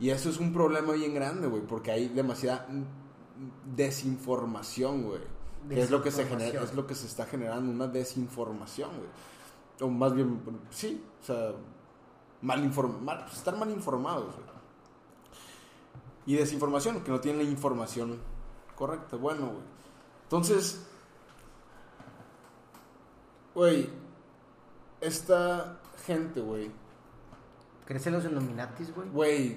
Y 0.00 0.10
eso 0.10 0.30
es 0.30 0.38
un 0.38 0.52
problema 0.52 0.94
bien 0.94 1.14
grande, 1.14 1.46
güey, 1.46 1.62
porque 1.62 1.90
hay 1.90 2.08
demasiada 2.08 2.66
desinformación, 3.76 5.02
güey. 5.04 5.20
Que 5.68 5.80
es 5.80 5.90
lo 5.90 6.02
que 6.02 6.10
se 6.10 6.26
genera, 6.26 6.62
es 6.62 6.74
lo 6.74 6.86
que 6.86 6.94
se 6.94 7.06
está 7.06 7.24
generando, 7.26 7.70
una 7.70 7.86
desinformación, 7.86 8.90
güey. 8.96 9.08
O 9.80 9.88
más 9.88 10.14
bien, 10.14 10.40
sí, 10.70 11.02
o 11.22 11.24
sea, 11.24 11.52
mal 12.42 12.62
informar, 12.64 13.26
estar 13.32 13.56
mal 13.56 13.70
informados, 13.70 14.34
güey. 14.34 14.54
Y 16.26 16.34
desinformación, 16.36 17.02
que 17.02 17.10
no 17.10 17.20
tienen 17.20 17.44
la 17.44 17.50
información 17.50 18.18
Correcto, 18.76 19.18
bueno, 19.18 19.46
güey. 19.46 19.64
Entonces, 20.24 20.84
güey, 23.54 23.88
esta 25.00 25.78
gente, 26.06 26.40
güey. 26.40 26.70
¿Crees 27.86 28.06
en 28.06 28.14
los 28.14 28.24
Illuminatis, 28.24 28.94
güey? 28.94 29.08
Güey, 29.10 29.56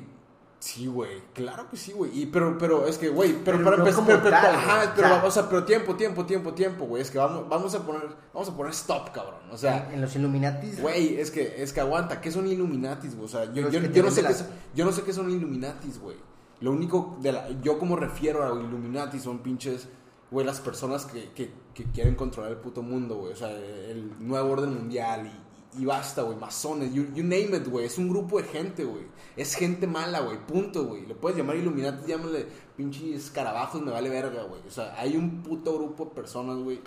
sí, 0.59 0.87
güey, 0.87 1.21
claro 1.33 1.69
que 1.69 1.77
sí, 1.77 1.93
güey. 1.93 2.25
Pero, 2.25 2.57
pero, 2.57 2.85
es 2.85 2.97
que, 2.97 3.09
güey, 3.09 3.41
pero, 3.43 3.63
para 3.63 3.77
empezar, 3.77 4.03
pero, 4.05 4.21
pero, 4.21 4.35
ajá, 4.35 4.93
pero, 4.95 5.25
o 5.25 5.31
sea, 5.31 5.49
pero 5.49 5.63
tiempo, 5.63 5.95
tiempo, 5.95 6.25
tiempo, 6.25 6.53
tiempo, 6.53 6.85
güey. 6.85 7.01
Es 7.01 7.09
que 7.09 7.17
vamos, 7.17 7.47
vamos 7.47 7.73
a 7.73 7.85
poner, 7.85 8.03
vamos 8.33 8.49
a 8.49 8.55
poner 8.55 8.73
stop, 8.73 9.11
cabrón. 9.13 9.39
O 9.51 9.57
sea, 9.57 9.89
en, 9.91 10.01
los 10.01 10.15
Illuminatis. 10.15 10.81
Güey, 10.81 11.19
es 11.19 11.31
que, 11.31 11.63
es 11.63 11.73
que 11.73 11.79
aguanta, 11.79 12.21
¿qué 12.21 12.31
son 12.31 12.45
Illuminatis, 12.45 13.15
güey? 13.15 13.25
O 13.25 13.29
sea, 13.29 13.45
yo, 13.45 13.69
yo, 13.69 13.79
yo 13.79 14.03
no 14.03 14.11
sé 14.11 14.21
qué, 14.21 14.35
yo 14.75 14.85
no 14.85 14.91
sé 14.91 15.03
qué 15.03 15.13
son 15.13 15.31
Illuminatis, 15.31 15.99
güey. 15.99 16.17
Lo 16.59 16.71
único, 16.71 17.17
de 17.21 17.31
la, 17.31 17.49
yo 17.61 17.77
como 17.77 17.95
refiero 17.95 18.43
a 18.43 18.59
Illuminati 18.59 19.19
son 19.19 19.39
pinches, 19.39 19.87
güey, 20.31 20.45
las 20.45 20.59
personas 20.59 21.05
que, 21.05 21.31
que, 21.33 21.51
quieren 21.93 22.15
controlar 22.15 22.51
el 22.51 22.57
puto 22.57 22.81
mundo, 22.81 23.17
güey. 23.17 23.33
O 23.33 23.35
sea, 23.35 23.51
el 23.51 24.11
nuevo 24.19 24.51
orden 24.51 24.73
mundial 24.73 25.31
y, 25.75 25.81
y 25.81 25.85
basta, 25.85 26.23
güey. 26.23 26.37
Masones, 26.37 26.93
you, 26.93 27.05
name 27.17 27.57
it, 27.57 27.67
güey. 27.67 27.85
Es 27.85 27.99
un 27.99 28.09
grupo 28.09 28.41
de 28.41 28.47
gente, 28.47 28.83
güey. 28.83 29.05
Es 29.35 29.53
gente 29.53 29.85
mala, 29.85 30.21
güey. 30.21 30.43
Punto, 30.45 30.85
güey. 30.85 31.05
Le 31.05 31.13
puedes 31.13 31.37
llamar 31.37 31.55
Illuminati, 31.57 32.07
llámale 32.07 32.47
pinches 32.75 33.25
escarabajos, 33.25 33.81
me 33.81 33.91
vale 33.91 34.09
verga, 34.09 34.43
güey. 34.43 34.61
O 34.67 34.71
sea, 34.71 34.99
hay 34.99 35.15
un 35.15 35.43
puto 35.43 35.75
grupo 35.75 36.05
de 36.05 36.11
personas, 36.11 36.57
güey, 36.57 36.81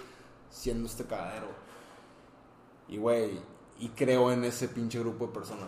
siendo 0.51 0.87
este 0.89 1.05
cagadero. 1.05 1.47
Y, 2.89 2.97
güey, 2.97 3.39
y 3.79 3.89
creo 3.91 4.33
en 4.33 4.45
ese 4.45 4.69
pinche 4.69 4.99
grupo 4.99 5.29
de 5.29 5.33
personas, 5.33 5.67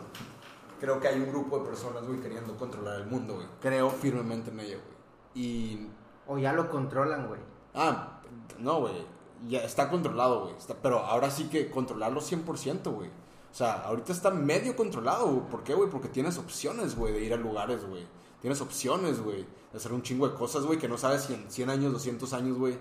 creo 0.83 0.99
que 0.99 1.07
hay 1.07 1.21
un 1.21 1.29
grupo 1.29 1.61
de 1.61 1.67
personas, 1.67 2.05
güey, 2.05 2.19
queriendo 2.19 2.57
controlar 2.57 3.03
el 3.03 3.07
mundo, 3.07 3.37
güey. 3.37 3.47
Creo 3.61 3.89
firmemente 3.89 4.51
en 4.51 4.59
ello, 4.59 4.79
güey. 4.85 5.47
Y... 5.47 5.89
O 6.27 6.39
ya 6.39 6.53
lo 6.53 6.69
controlan, 6.69 7.29
güey. 7.29 7.41
Ah, 7.73 8.21
no, 8.59 8.81
güey. 8.81 9.07
Ya 9.49 9.61
está 9.61 9.89
controlado, 9.89 10.41
güey. 10.41 10.55
Pero 10.83 10.99
ahora 10.99 11.31
sí 11.31 11.45
que 11.45 11.71
controlarlo 11.71 12.21
100%, 12.21 12.93
güey. 12.93 13.09
O 13.09 13.55
sea, 13.55 13.75
ahorita 13.83 14.13
está 14.13 14.33
medio 14.33 14.75
controlado, 14.75 15.29
güey. 15.29 15.49
¿Por 15.49 15.63
qué, 15.63 15.73
güey? 15.73 15.89
Porque 15.89 16.09
tienes 16.09 16.37
opciones, 16.37 16.97
güey, 16.97 17.13
de 17.13 17.23
ir 17.23 17.33
a 17.33 17.37
lugares, 17.37 17.87
güey. 17.87 18.05
Tienes 18.41 18.61
opciones, 18.61 19.21
güey, 19.21 19.47
de 19.71 19.79
hacer 19.79 19.93
un 19.93 20.03
chingo 20.03 20.29
de 20.29 20.35
cosas, 20.35 20.65
güey, 20.65 20.81
que 20.81 20.89
no 20.89 20.99
sabes 20.99 21.23
si 21.23 21.35
en 21.35 21.49
100 21.49 21.71
años, 21.71 21.93
200 21.93 22.33
años, 22.33 22.59
güey, 22.59 22.77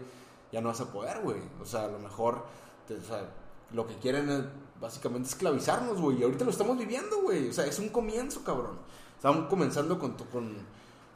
ya 0.51 0.59
no 0.59 0.69
vas 0.69 0.81
a 0.81 0.91
poder, 0.91 1.21
güey. 1.21 1.37
O 1.61 1.65
sea, 1.65 1.85
a 1.85 1.87
lo 1.87 1.99
mejor, 1.99 2.43
o 2.89 3.07
sea, 3.07 3.31
lo 3.73 3.87
que 3.87 3.95
quieren 3.95 4.29
es 4.29 4.43
básicamente 4.79 5.29
esclavizarnos, 5.29 5.99
güey. 6.01 6.19
Y 6.19 6.23
ahorita 6.23 6.45
lo 6.45 6.51
estamos 6.51 6.77
viviendo, 6.77 7.21
güey. 7.21 7.49
O 7.49 7.53
sea, 7.53 7.65
es 7.65 7.79
un 7.79 7.89
comienzo, 7.89 8.43
cabrón. 8.43 8.77
Están 9.15 9.47
comenzando 9.47 9.99
con, 9.99 10.13
con, 10.31 10.55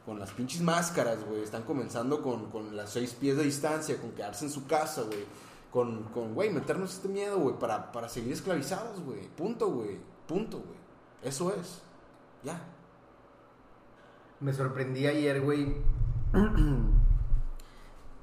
con 0.04 0.18
las 0.18 0.30
pinches 0.30 0.62
máscaras, 0.62 1.24
güey. 1.24 1.42
Están 1.42 1.64
comenzando 1.64 2.22
con, 2.22 2.50
con 2.50 2.76
las 2.76 2.90
seis 2.90 3.14
pies 3.14 3.36
de 3.36 3.44
distancia, 3.44 4.00
con 4.00 4.12
quedarse 4.12 4.44
en 4.44 4.50
su 4.50 4.66
casa, 4.66 5.02
güey. 5.02 5.24
Con, 5.70 6.04
con, 6.04 6.34
güey, 6.34 6.50
meternos 6.50 6.94
este 6.94 7.08
miedo, 7.08 7.38
güey, 7.38 7.58
para, 7.58 7.92
para 7.92 8.08
seguir 8.08 8.32
esclavizados, 8.32 9.00
güey. 9.00 9.28
Punto, 9.28 9.68
güey. 9.70 9.98
Punto, 10.26 10.58
güey. 10.58 10.78
Eso 11.22 11.52
es. 11.54 11.82
Ya. 12.42 12.60
Me 14.40 14.52
sorprendí 14.52 15.06
ayer, 15.06 15.40
güey. 15.40 15.76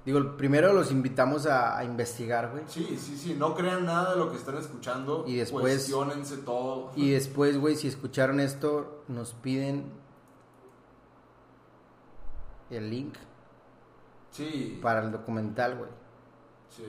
Digo, 0.05 0.35
primero 0.35 0.73
los 0.73 0.91
invitamos 0.91 1.45
a, 1.45 1.77
a 1.77 1.85
investigar, 1.85 2.51
güey. 2.51 2.63
Sí, 2.67 2.97
sí, 2.99 3.17
sí, 3.17 3.35
no 3.39 3.55
crean 3.55 3.85
nada 3.85 4.11
de 4.13 4.17
lo 4.19 4.29
que 4.31 4.37
están 4.37 4.57
escuchando. 4.57 5.23
Y 5.27 5.35
después- 5.37 5.61
Cuestionense 5.63 6.37
todo. 6.37 6.91
Y 6.95 7.11
después, 7.11 7.57
güey, 7.57 7.75
si 7.77 7.87
escucharon 7.87 8.39
esto, 8.41 9.03
nos 9.07 9.33
piden 9.33 9.85
el 12.69 12.89
link 12.89 13.15
Sí, 14.31 14.79
para 14.81 15.03
el 15.03 15.11
documental, 15.11 15.77
güey. 15.77 15.89
sí, 16.69 16.85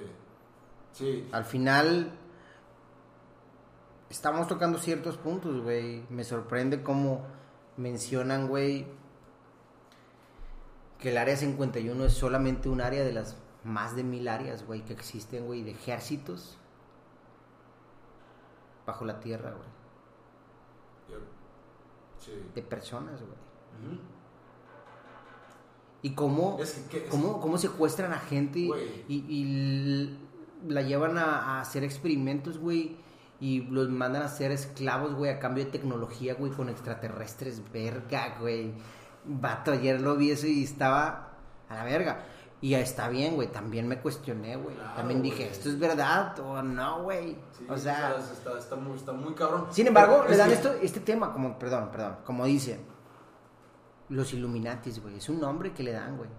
sí. 0.92 1.28
Al 1.30 1.44
final 1.44 2.10
estamos 4.08 4.48
tocando 4.48 4.78
ciertos 4.78 5.18
puntos, 5.18 5.60
güey. 5.62 6.04
Me 6.08 6.24
sorprende 6.24 6.82
cómo 6.82 7.26
mencionan, 7.76 8.48
güey, 8.48 8.86
que 11.04 11.10
el 11.10 11.18
área 11.18 11.36
51 11.36 12.02
es 12.06 12.14
solamente 12.14 12.70
un 12.70 12.80
área 12.80 13.04
de 13.04 13.12
las 13.12 13.36
más 13.62 13.94
de 13.94 14.02
mil 14.04 14.26
áreas, 14.26 14.64
güey, 14.66 14.82
que 14.86 14.94
existen, 14.94 15.44
güey, 15.44 15.62
de 15.62 15.72
ejércitos 15.72 16.56
bajo 18.86 19.04
la 19.04 19.20
tierra, 19.20 19.50
güey. 19.50 19.68
Sí. 22.18 22.32
De 22.54 22.62
personas, 22.62 23.20
güey. 23.20 24.00
Y 26.00 26.14
cómo, 26.14 26.56
Es 26.58 26.72
que- 26.72 26.88
que- 27.00 27.04
es- 27.04 27.10
cómo, 27.10 27.38
cómo 27.40 27.58
secuestran 27.58 28.12
a 28.14 28.18
gente 28.18 28.60
y, 28.60 29.14
y 29.28 30.18
la 30.66 30.80
llevan 30.80 31.18
a, 31.18 31.24
a 31.56 31.60
hacer 31.60 31.84
experimentos, 31.84 32.56
güey. 32.58 32.96
Y 33.40 33.62
los 33.64 33.90
mandan 33.90 34.22
a 34.22 34.28
ser 34.28 34.52
esclavos, 34.52 35.14
güey, 35.14 35.30
a 35.30 35.38
cambio 35.38 35.66
de 35.66 35.70
tecnología, 35.70 36.34
güey, 36.34 36.50
con 36.52 36.70
extraterrestres, 36.70 37.60
verga, 37.72 38.36
güey. 38.40 38.72
Vato, 39.26 39.72
ayer 39.72 40.00
lo 40.00 40.16
vi 40.16 40.30
eso 40.30 40.46
y 40.46 40.64
estaba 40.64 41.30
a 41.68 41.74
la 41.74 41.84
verga. 41.84 42.24
Y 42.60 42.70
ya 42.70 42.80
está 42.80 43.08
bien, 43.08 43.34
güey, 43.34 43.48
también 43.52 43.86
me 43.86 44.00
cuestioné, 44.00 44.56
güey. 44.56 44.74
Claro, 44.76 44.94
también 44.96 45.20
dije, 45.22 45.44
güey. 45.44 45.50
¿esto 45.50 45.68
es 45.68 45.78
verdad 45.78 46.38
o 46.40 46.62
no, 46.62 47.02
güey? 47.02 47.36
Sí, 47.58 47.66
o 47.68 47.76
sea... 47.76 48.16
está, 48.16 48.58
está 48.58 48.76
muy, 48.76 48.96
está 48.96 49.12
muy 49.12 49.34
cabrón. 49.34 49.66
Sin 49.70 49.86
embargo, 49.86 50.18
Pero 50.20 50.30
le 50.30 50.36
dan 50.36 50.50
esto, 50.50 50.72
este 50.80 51.00
tema, 51.00 51.32
como, 51.32 51.58
perdón, 51.58 51.90
perdón, 51.90 52.16
como 52.24 52.46
dice, 52.46 52.80
los 54.08 54.32
Illuminatis, 54.32 55.02
güey, 55.02 55.16
es 55.18 55.28
un 55.28 55.40
nombre 55.40 55.72
que 55.74 55.82
le 55.82 55.92
dan, 55.92 56.16
güey. 56.16 56.30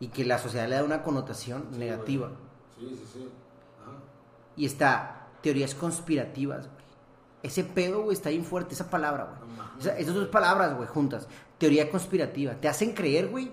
Y 0.00 0.08
que 0.08 0.24
la 0.24 0.38
sociedad 0.38 0.68
le 0.68 0.76
da 0.76 0.84
una 0.84 1.02
connotación 1.02 1.68
Sí, 1.72 1.78
negativa. 1.78 2.28
güey. 2.28 2.90
Sí, 2.90 2.96
sí, 2.96 3.10
sí. 3.12 3.28
Ajá. 3.82 3.96
Y 4.56 4.66
está 4.66 5.28
teorías 5.42 5.74
conspirativas, 5.74 6.66
güey. 6.66 6.77
Ese 7.42 7.62
pedo, 7.64 8.02
güey, 8.02 8.14
está 8.16 8.30
bien 8.30 8.44
fuerte, 8.44 8.74
esa 8.74 8.90
palabra, 8.90 9.24
güey. 9.24 9.50
No 9.50 9.56
mames. 9.56 9.78
O 9.78 9.80
sea, 9.82 9.98
esas 9.98 10.14
dos 10.14 10.28
palabras, 10.28 10.76
güey, 10.76 10.88
juntas. 10.88 11.28
Teoría 11.58 11.90
conspirativa. 11.90 12.54
Te 12.54 12.68
hacen 12.68 12.92
creer, 12.94 13.28
güey, 13.28 13.52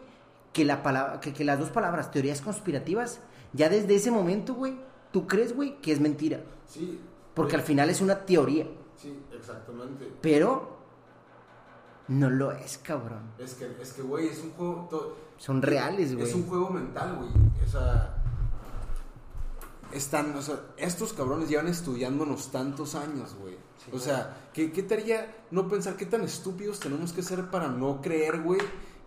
que, 0.54 0.66
la 0.66 0.82
palabra, 0.82 1.20
que, 1.20 1.34
que 1.34 1.44
las 1.44 1.60
dos 1.60 1.70
palabras, 1.70 2.12
teorías 2.12 2.42
conspirativas, 2.42 3.20
ya 3.54 3.70
desde 3.70 3.96
ese 3.96 4.10
momento, 4.12 4.54
güey, 4.56 4.76
tú 5.12 5.28
crees, 5.28 5.56
güey, 5.56 5.80
que 5.82 5.92
es 5.92 6.00
mentira. 6.00 6.42
Sí. 6.68 7.00
Porque 7.34 7.56
al 7.56 7.62
final 7.62 7.90
es 7.90 8.02
una 8.02 8.26
teoría. 8.26 8.66
Sí, 8.98 9.20
exactamente. 9.38 10.12
Pero 10.22 10.78
no 12.08 12.30
lo 12.30 12.52
es, 12.54 12.78
cabrón. 12.80 13.32
Es 13.38 13.54
que, 13.56 13.76
es 13.82 13.94
que, 13.94 14.02
güey, 14.02 14.28
es 14.30 14.40
un 14.44 14.52
juego. 14.52 14.88
to- 14.90 15.18
Son 15.38 15.62
reales, 15.62 16.16
güey. 16.16 16.28
Es 16.28 16.34
un 16.34 16.48
juego 16.48 16.70
mental, 16.70 17.18
güey. 17.18 17.30
O 17.64 17.70
sea. 17.70 18.24
Están, 19.92 20.36
o 20.36 20.42
sea, 20.42 20.56
estos 20.78 21.14
cabrones 21.14 21.48
llevan 21.50 21.68
estudiándonos 21.68 22.52
tantos 22.52 22.96
años, 22.96 23.36
güey. 23.40 23.56
Sí, 23.86 23.92
o 23.94 24.00
sea, 24.00 24.50
¿qué, 24.54 24.72
¿qué 24.72 24.84
te 24.84 24.96
haría 24.96 25.36
no 25.52 25.68
pensar 25.68 25.96
qué 25.96 26.06
tan 26.06 26.22
estúpidos 26.24 26.80
tenemos 26.80 27.14
que 27.14 27.22
ser 27.24 27.50
para 27.50 27.68
no 27.68 28.02
creer, 28.02 28.42
güey, 28.42 28.60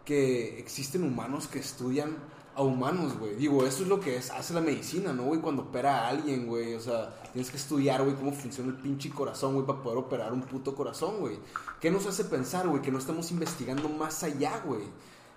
que 0.04 0.58
existen 0.58 1.02
humanos 1.04 1.46
que 1.48 1.58
estudian 1.58 2.16
a 2.54 2.62
humanos, 2.62 3.18
güey? 3.18 3.34
Digo, 3.36 3.66
eso 3.66 3.82
es 3.82 3.88
lo 3.88 4.00
que 4.00 4.16
es, 4.16 4.30
hace 4.30 4.54
la 4.54 4.60
medicina, 4.60 5.12
¿no, 5.12 5.24
güey? 5.24 5.40
Cuando 5.40 5.62
opera 5.62 6.00
a 6.06 6.08
alguien, 6.08 6.46
güey. 6.46 6.74
O 6.74 6.80
sea, 6.80 7.14
tienes 7.32 7.50
que 7.50 7.56
estudiar, 7.56 8.02
güey, 8.02 8.14
cómo 8.16 8.32
funciona 8.32 8.70
el 8.70 8.76
pinche 8.78 9.10
corazón, 9.10 9.54
güey, 9.54 9.66
para 9.66 9.82
poder 9.82 9.98
operar 9.98 10.32
un 10.32 10.42
puto 10.42 10.74
corazón, 10.74 11.18
güey. 11.20 11.38
¿Qué 11.80 11.90
nos 11.90 12.06
hace 12.06 12.24
pensar, 12.24 12.66
güey, 12.68 12.82
que 12.82 12.90
no 12.90 12.98
estamos 12.98 13.30
investigando 13.30 13.88
más 13.88 14.22
allá, 14.22 14.62
güey? 14.64 14.82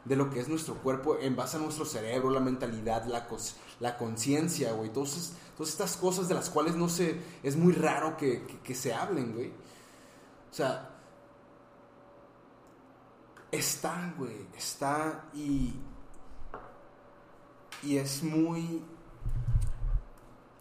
de 0.04 0.16
lo 0.16 0.32
que 0.32 0.40
es 0.40 0.50
nuestro 0.50 0.74
cuerpo 0.82 1.20
en 1.22 1.36
base 1.36 1.58
a 1.58 1.60
nuestro 1.60 1.86
cerebro, 1.86 2.32
la 2.32 2.40
mentalidad, 2.40 3.06
la, 3.06 3.30
cos- 3.30 3.54
la 3.82 3.98
conciencia, 3.98 4.72
güey. 4.72 4.94
Todas, 4.94 5.34
todas 5.58 5.72
estas 5.74 5.98
cosas 5.98 6.30
de 6.30 6.36
las 6.36 6.50
cuales 6.50 6.76
no 6.76 6.88
se... 6.88 7.20
Es 7.44 7.58
muy 7.58 7.74
raro 7.74 8.16
que, 8.16 8.46
que- 8.64 8.76
se 8.76 8.94
hablen, 8.94 9.34
güey. 9.34 9.50
O 9.50 10.54
sea... 10.54 10.88
Está, 13.52 14.14
güey. 14.18 14.48
Está 14.58 15.26
y... 15.34 15.74
Y 17.84 17.98
es 17.98 18.24
muy... 18.24 18.82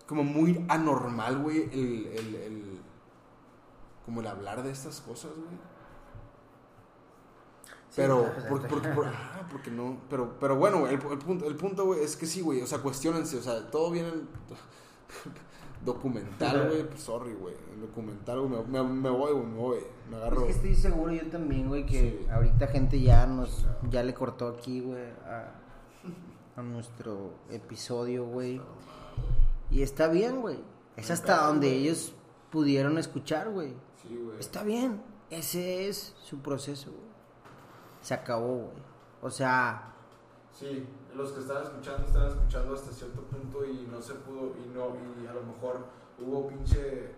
Como 0.08 0.24
muy 0.24 0.64
anormal, 0.68 1.38
güey, 1.42 1.62
el, 1.72 2.06
el- 2.06 2.80
Como 4.04 4.22
el 4.22 4.26
hablar 4.26 4.62
de 4.64 4.72
estas 4.72 5.00
cosas, 5.02 5.30
güey. 5.36 5.69
Pero, 7.96 8.30
pues, 8.34 8.46
por- 8.46 8.66
por- 8.82 8.94
por- 8.94 9.06
ah, 9.08 9.46
porque 9.50 9.70
no, 9.70 9.96
pero, 10.08 10.36
pero 10.38 10.56
bueno, 10.56 10.86
el, 10.86 10.94
el 10.94 11.18
punto, 11.18 11.46
el 11.46 11.56
punto, 11.56 11.84
güey, 11.86 12.02
es 12.04 12.16
que 12.16 12.26
sí, 12.26 12.40
güey, 12.40 12.62
o 12.62 12.66
sea, 12.66 12.78
cuestionense, 12.78 13.36
o 13.38 13.42
sea, 13.42 13.70
todo 13.70 13.90
viene 13.90 14.08
en 14.10 14.28
documental, 15.84 16.68
güey, 16.68 16.86
pues, 16.86 17.00
sorry, 17.02 17.32
güey, 17.34 17.54
el 17.74 17.80
documental, 17.80 18.40
güey, 18.40 18.62
me, 18.66 18.82
me, 18.82 18.88
me 18.92 19.10
voy, 19.10 19.32
güey, 19.32 19.46
me 19.46 19.56
voy, 19.58 19.78
me 20.10 20.16
Es 20.16 20.22
agarro. 20.22 20.44
que 20.46 20.52
estoy 20.52 20.74
seguro 20.74 21.12
yo 21.12 21.26
también, 21.30 21.68
güey, 21.68 21.86
que 21.86 22.20
Sí. 22.20 22.26
ahorita 22.30 22.66
gente 22.68 23.00
ya 23.00 23.26
nos, 23.26 23.66
ya 23.90 24.02
le 24.02 24.12
cortó 24.14 24.48
aquí, 24.48 24.80
güey, 24.80 25.02
a, 25.26 25.54
a 26.56 26.62
nuestro 26.62 27.32
episodio, 27.50 28.24
güey. 28.26 28.60
Y 29.70 29.82
está 29.82 30.08
bien, 30.08 30.40
güey. 30.40 30.58
Es 30.96 31.10
hasta 31.10 31.46
donde 31.46 31.72
ellos 31.72 32.12
pudieron 32.50 32.98
escuchar, 32.98 33.50
güey. 33.50 33.72
Sí, 34.02 34.20
güey. 34.22 34.38
Está 34.38 34.62
bien. 34.64 35.00
Ese 35.30 35.88
es 35.88 36.12
su 36.22 36.40
proceso, 36.40 36.90
güey. 36.90 37.09
Se 38.02 38.14
acabó, 38.14 38.56
güey. 38.56 38.82
O 39.22 39.30
sea, 39.30 39.90
Sí, 40.52 40.86
los 41.14 41.32
que 41.32 41.40
están 41.40 41.62
escuchando 41.62 42.06
están 42.06 42.28
escuchando 42.28 42.74
hasta 42.74 42.92
cierto 42.92 43.22
punto 43.22 43.64
y 43.64 43.86
no 43.90 44.00
se 44.02 44.14
pudo, 44.14 44.54
y 44.56 44.68
no, 44.74 44.96
y 45.22 45.26
a 45.26 45.32
lo 45.32 45.42
mejor 45.42 45.78
hubo 46.18 46.48
pinche 46.48 47.14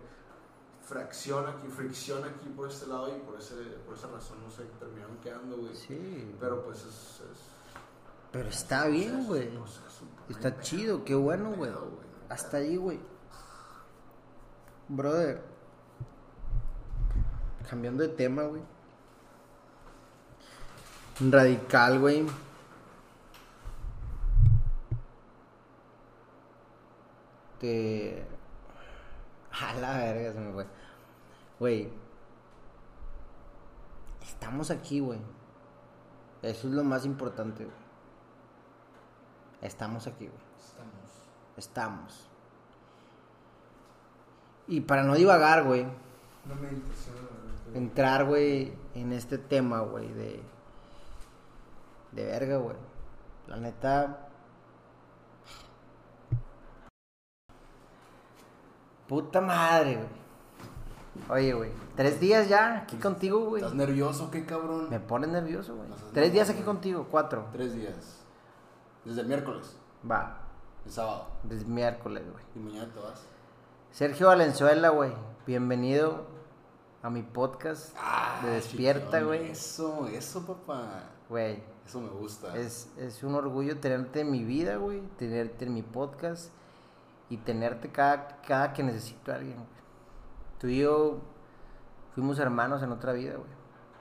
fracción 0.81 1.47
aquí, 1.47 1.67
fricción 1.67 2.23
aquí 2.23 2.49
por 2.49 2.69
este 2.69 2.87
lado 2.87 3.15
y 3.15 3.19
por, 3.21 3.39
ese, 3.39 3.55
por 3.85 3.95
esa 3.95 4.07
razón 4.07 4.37
no 4.43 4.49
se 4.49 4.63
terminaron 4.79 5.17
quedando, 5.17 5.57
güey. 5.57 5.75
sí. 5.75 6.35
Pero 6.39 6.63
pues 6.63 6.79
es... 6.79 7.21
es 7.31 7.39
Pero 8.31 8.49
está 8.49 8.87
bien, 8.87 9.25
güey. 9.25 9.49
Está 10.29 10.51
pedo, 10.51 10.61
chido, 10.61 11.03
qué 11.03 11.15
bueno, 11.15 11.53
güey. 11.53 11.71
Hasta 12.29 12.57
ahí, 12.57 12.75
güey. 12.77 12.99
Brother. 14.89 15.41
Cambiando 17.69 18.03
de 18.03 18.09
tema, 18.09 18.43
güey. 18.43 18.61
Radical, 21.19 21.99
güey. 21.99 22.25
Te... 27.59 28.25
A 29.61 29.73
la 29.75 29.97
verga 29.97 30.33
se 30.33 30.39
me 30.39 30.53
fue. 30.53 30.67
Güey. 31.59 31.89
Estamos 34.21 34.71
aquí, 34.71 34.99
güey. 34.99 35.19
Eso 36.41 36.67
es 36.67 36.73
lo 36.73 36.83
más 36.83 37.05
importante, 37.05 37.63
güey. 37.63 37.77
Estamos 39.61 40.07
aquí, 40.07 40.27
güey. 40.27 40.39
Estamos. 40.59 41.29
Estamos. 41.55 42.29
Y 44.67 44.81
para 44.81 45.03
no 45.03 45.15
divagar, 45.15 45.63
güey, 45.63 45.85
meditación. 46.45 47.15
güey. 47.65 47.77
entrar, 47.77 48.25
güey, 48.25 48.73
en 48.95 49.13
este 49.13 49.37
tema, 49.37 49.81
güey, 49.81 50.11
de. 50.13 50.41
De 52.15 52.25
verga, 52.25 52.57
güey. 52.57 52.75
La 53.47 53.57
neta. 53.57 54.27
Puta 59.07 59.41
madre, 59.41 59.95
güey. 59.95 60.23
Oye, 61.29 61.53
güey, 61.53 61.71
tres 61.95 62.19
días 62.19 62.49
ya 62.49 62.77
aquí 62.79 62.97
contigo, 62.97 63.39
güey. 63.45 63.61
¿Estás 63.61 63.75
nervioso 63.75 64.31
qué 64.31 64.45
cabrón? 64.45 64.89
Me 64.89 64.99
pones 64.99 65.29
nervioso, 65.29 65.75
güey. 65.75 65.87
Tres 66.13 66.33
días 66.33 66.49
aquí 66.49 66.59
güey. 66.59 66.65
contigo, 66.65 67.07
cuatro. 67.11 67.45
Tres 67.51 67.73
días. 67.75 68.23
Desde 69.05 69.21
el 69.21 69.27
miércoles, 69.27 69.77
Va, 70.09 70.39
el 70.85 70.91
sábado. 70.91 71.27
desde 71.43 71.65
miércoles, 71.65 72.23
güey. 72.31 72.43
Y 72.55 72.59
mañana 72.59 72.91
te 72.91 72.99
vas. 72.99 73.23
Sergio 73.91 74.27
Valenzuela, 74.27 74.89
güey. 74.89 75.13
Bienvenido 75.45 76.25
a 77.03 77.09
mi 77.11 77.21
podcast 77.21 77.95
de 78.43 78.49
Despierta, 78.49 79.21
güey. 79.21 79.51
Eso, 79.51 80.07
eso, 80.07 80.45
papá. 80.47 81.03
Güey, 81.29 81.61
Eso 81.85 81.99
me 81.99 82.09
gusta. 82.09 82.57
es, 82.57 82.89
es 82.97 83.23
un 83.23 83.35
orgullo 83.35 83.79
tenerte 83.79 84.21
en 84.21 84.31
mi 84.31 84.43
vida, 84.43 84.77
güey. 84.77 85.01
Tenerte 85.17 85.65
en 85.65 85.73
mi 85.73 85.81
podcast 85.83 86.51
y 87.29 87.37
tenerte 87.37 87.89
cada, 87.89 88.41
cada 88.41 88.73
que 88.73 88.83
necesito 88.83 89.31
a 89.31 89.35
alguien, 89.35 89.55
güey. 89.55 89.67
Tú 90.59 90.67
y 90.67 90.79
yo 90.79 91.19
fuimos 92.13 92.39
hermanos 92.39 92.81
en 92.83 92.91
otra 92.91 93.11
vida, 93.13 93.35
güey. 93.35 93.49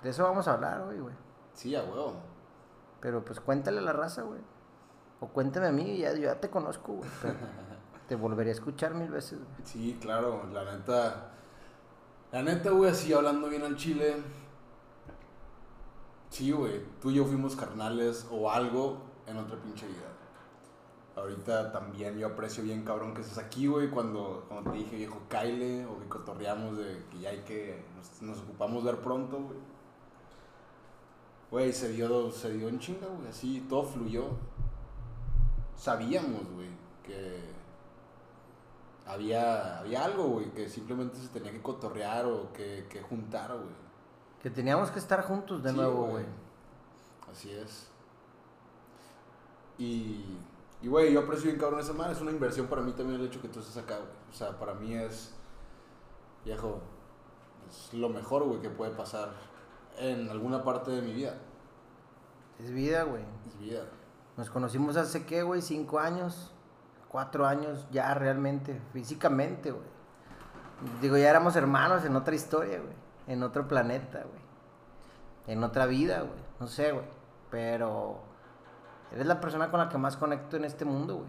De 0.02 0.10
eso 0.10 0.22
vamos 0.24 0.46
a 0.48 0.54
hablar 0.54 0.80
hoy, 0.82 0.98
güey. 0.98 1.14
Sí, 1.54 1.74
a 1.74 1.82
huevo. 1.82 2.14
Pero 3.00 3.24
pues 3.24 3.40
cuéntale 3.40 3.78
a 3.78 3.82
la 3.82 3.92
raza, 3.92 4.22
güey. 4.22 4.40
O 5.20 5.28
cuéntame 5.28 5.68
a 5.68 5.72
mí, 5.72 5.98
ya, 5.98 6.12
yo 6.12 6.22
ya 6.22 6.40
te 6.40 6.50
conozco, 6.50 6.94
güey. 6.94 7.10
te 8.08 8.16
volvería 8.16 8.52
a 8.52 8.54
escuchar 8.54 8.94
mil 8.94 9.10
veces, 9.10 9.38
güey. 9.38 9.50
Sí, 9.64 9.98
claro, 10.00 10.46
la 10.52 10.64
neta. 10.64 11.30
La 12.32 12.42
neta, 12.42 12.70
güey, 12.70 12.90
así 12.90 13.12
hablando 13.12 13.48
bien 13.48 13.62
al 13.62 13.76
chile. 13.76 14.16
Sí, 16.32 16.50
güey, 16.50 16.80
tú 16.98 17.10
y 17.10 17.16
yo 17.16 17.26
fuimos 17.26 17.54
carnales 17.54 18.26
o 18.30 18.50
algo 18.50 18.96
en 19.26 19.36
otra 19.36 19.60
pinche 19.60 19.86
vida. 19.86 20.08
Ahorita 21.14 21.70
también 21.72 22.16
yo 22.16 22.28
aprecio 22.28 22.64
bien, 22.64 22.84
cabrón, 22.86 23.12
que 23.12 23.20
estés 23.20 23.36
aquí, 23.36 23.66
güey, 23.66 23.90
cuando, 23.90 24.46
cuando 24.48 24.70
te 24.70 24.78
dije, 24.78 24.96
viejo, 24.96 25.20
Kyle, 25.28 25.84
o 25.84 26.00
que 26.00 26.08
cotorreamos 26.08 26.78
de 26.78 27.04
que 27.10 27.18
ya 27.20 27.28
hay 27.28 27.40
que, 27.40 27.84
nos, 27.94 28.22
nos 28.22 28.38
ocupamos 28.44 28.82
ver 28.82 28.96
pronto, 29.02 29.42
güey. 29.42 29.58
Güey, 31.50 31.70
se 31.70 31.90
dio, 31.90 32.32
se 32.32 32.50
dio 32.54 32.70
en 32.70 32.78
chinga, 32.78 33.08
güey, 33.08 33.28
así, 33.28 33.66
todo 33.68 33.84
fluyó. 33.84 34.24
Sabíamos, 35.76 36.50
güey, 36.54 36.70
que 37.04 37.42
había, 39.06 39.80
había 39.80 40.06
algo, 40.06 40.28
güey, 40.28 40.50
que 40.52 40.66
simplemente 40.66 41.18
se 41.18 41.28
tenía 41.28 41.52
que 41.52 41.60
cotorrear 41.60 42.24
o 42.24 42.50
que, 42.54 42.86
que 42.88 43.02
juntar, 43.02 43.54
güey. 43.54 43.81
Que 44.42 44.50
teníamos 44.50 44.90
que 44.90 44.98
estar 44.98 45.22
juntos 45.24 45.62
de 45.62 45.70
Sí, 45.70 45.76
nuevo, 45.76 46.06
güey. 46.06 46.24
Así 47.30 47.50
es. 47.50 47.88
Y, 49.78 50.38
y, 50.82 50.88
güey, 50.88 51.12
yo 51.12 51.20
aprecio 51.20 51.46
bien 51.46 51.58
cabrón 51.58 51.80
esa 51.80 51.92
madre. 51.92 52.12
Es 52.12 52.20
una 52.20 52.32
inversión 52.32 52.66
para 52.66 52.82
mí 52.82 52.92
también 52.92 53.20
el 53.20 53.26
hecho 53.26 53.40
que 53.40 53.48
tú 53.48 53.60
estés 53.60 53.76
acá, 53.76 53.96
güey. 53.96 54.10
O 54.30 54.34
sea, 54.34 54.58
para 54.58 54.74
mí 54.74 54.94
es, 54.94 55.32
viejo, 56.44 56.80
es 57.68 57.94
lo 57.94 58.08
mejor, 58.08 58.44
güey, 58.44 58.60
que 58.60 58.68
puede 58.68 58.90
pasar 58.90 59.32
en 59.98 60.28
alguna 60.28 60.64
parte 60.64 60.90
de 60.90 61.02
mi 61.02 61.12
vida. 61.12 61.38
Es 62.58 62.70
vida, 62.70 63.04
güey. 63.04 63.24
Es 63.46 63.58
vida. 63.58 63.84
Nos 64.36 64.50
conocimos 64.50 64.96
hace, 64.96 65.24
¿qué, 65.24 65.42
güey? 65.42 65.62
Cinco 65.62 65.98
años. 66.00 66.52
Cuatro 67.08 67.46
años 67.46 67.86
ya 67.90 68.14
realmente, 68.14 68.80
físicamente, 68.92 69.70
güey. 69.70 69.84
Digo, 71.00 71.16
ya 71.16 71.28
éramos 71.28 71.54
hermanos 71.56 72.04
en 72.04 72.16
otra 72.16 72.34
historia, 72.34 72.80
güey. 72.80 73.01
En 73.32 73.42
otro 73.42 73.66
planeta, 73.66 74.18
güey. 74.18 74.42
En 75.46 75.64
otra 75.64 75.86
vida, 75.86 76.20
güey. 76.20 76.38
No 76.60 76.66
sé, 76.66 76.92
güey. 76.92 77.06
Pero 77.50 78.20
eres 79.10 79.26
la 79.26 79.40
persona 79.40 79.70
con 79.70 79.80
la 79.80 79.88
que 79.88 79.96
más 79.98 80.16
conecto 80.16 80.56
en 80.56 80.64
este 80.64 80.84
mundo, 80.84 81.16
güey. 81.16 81.28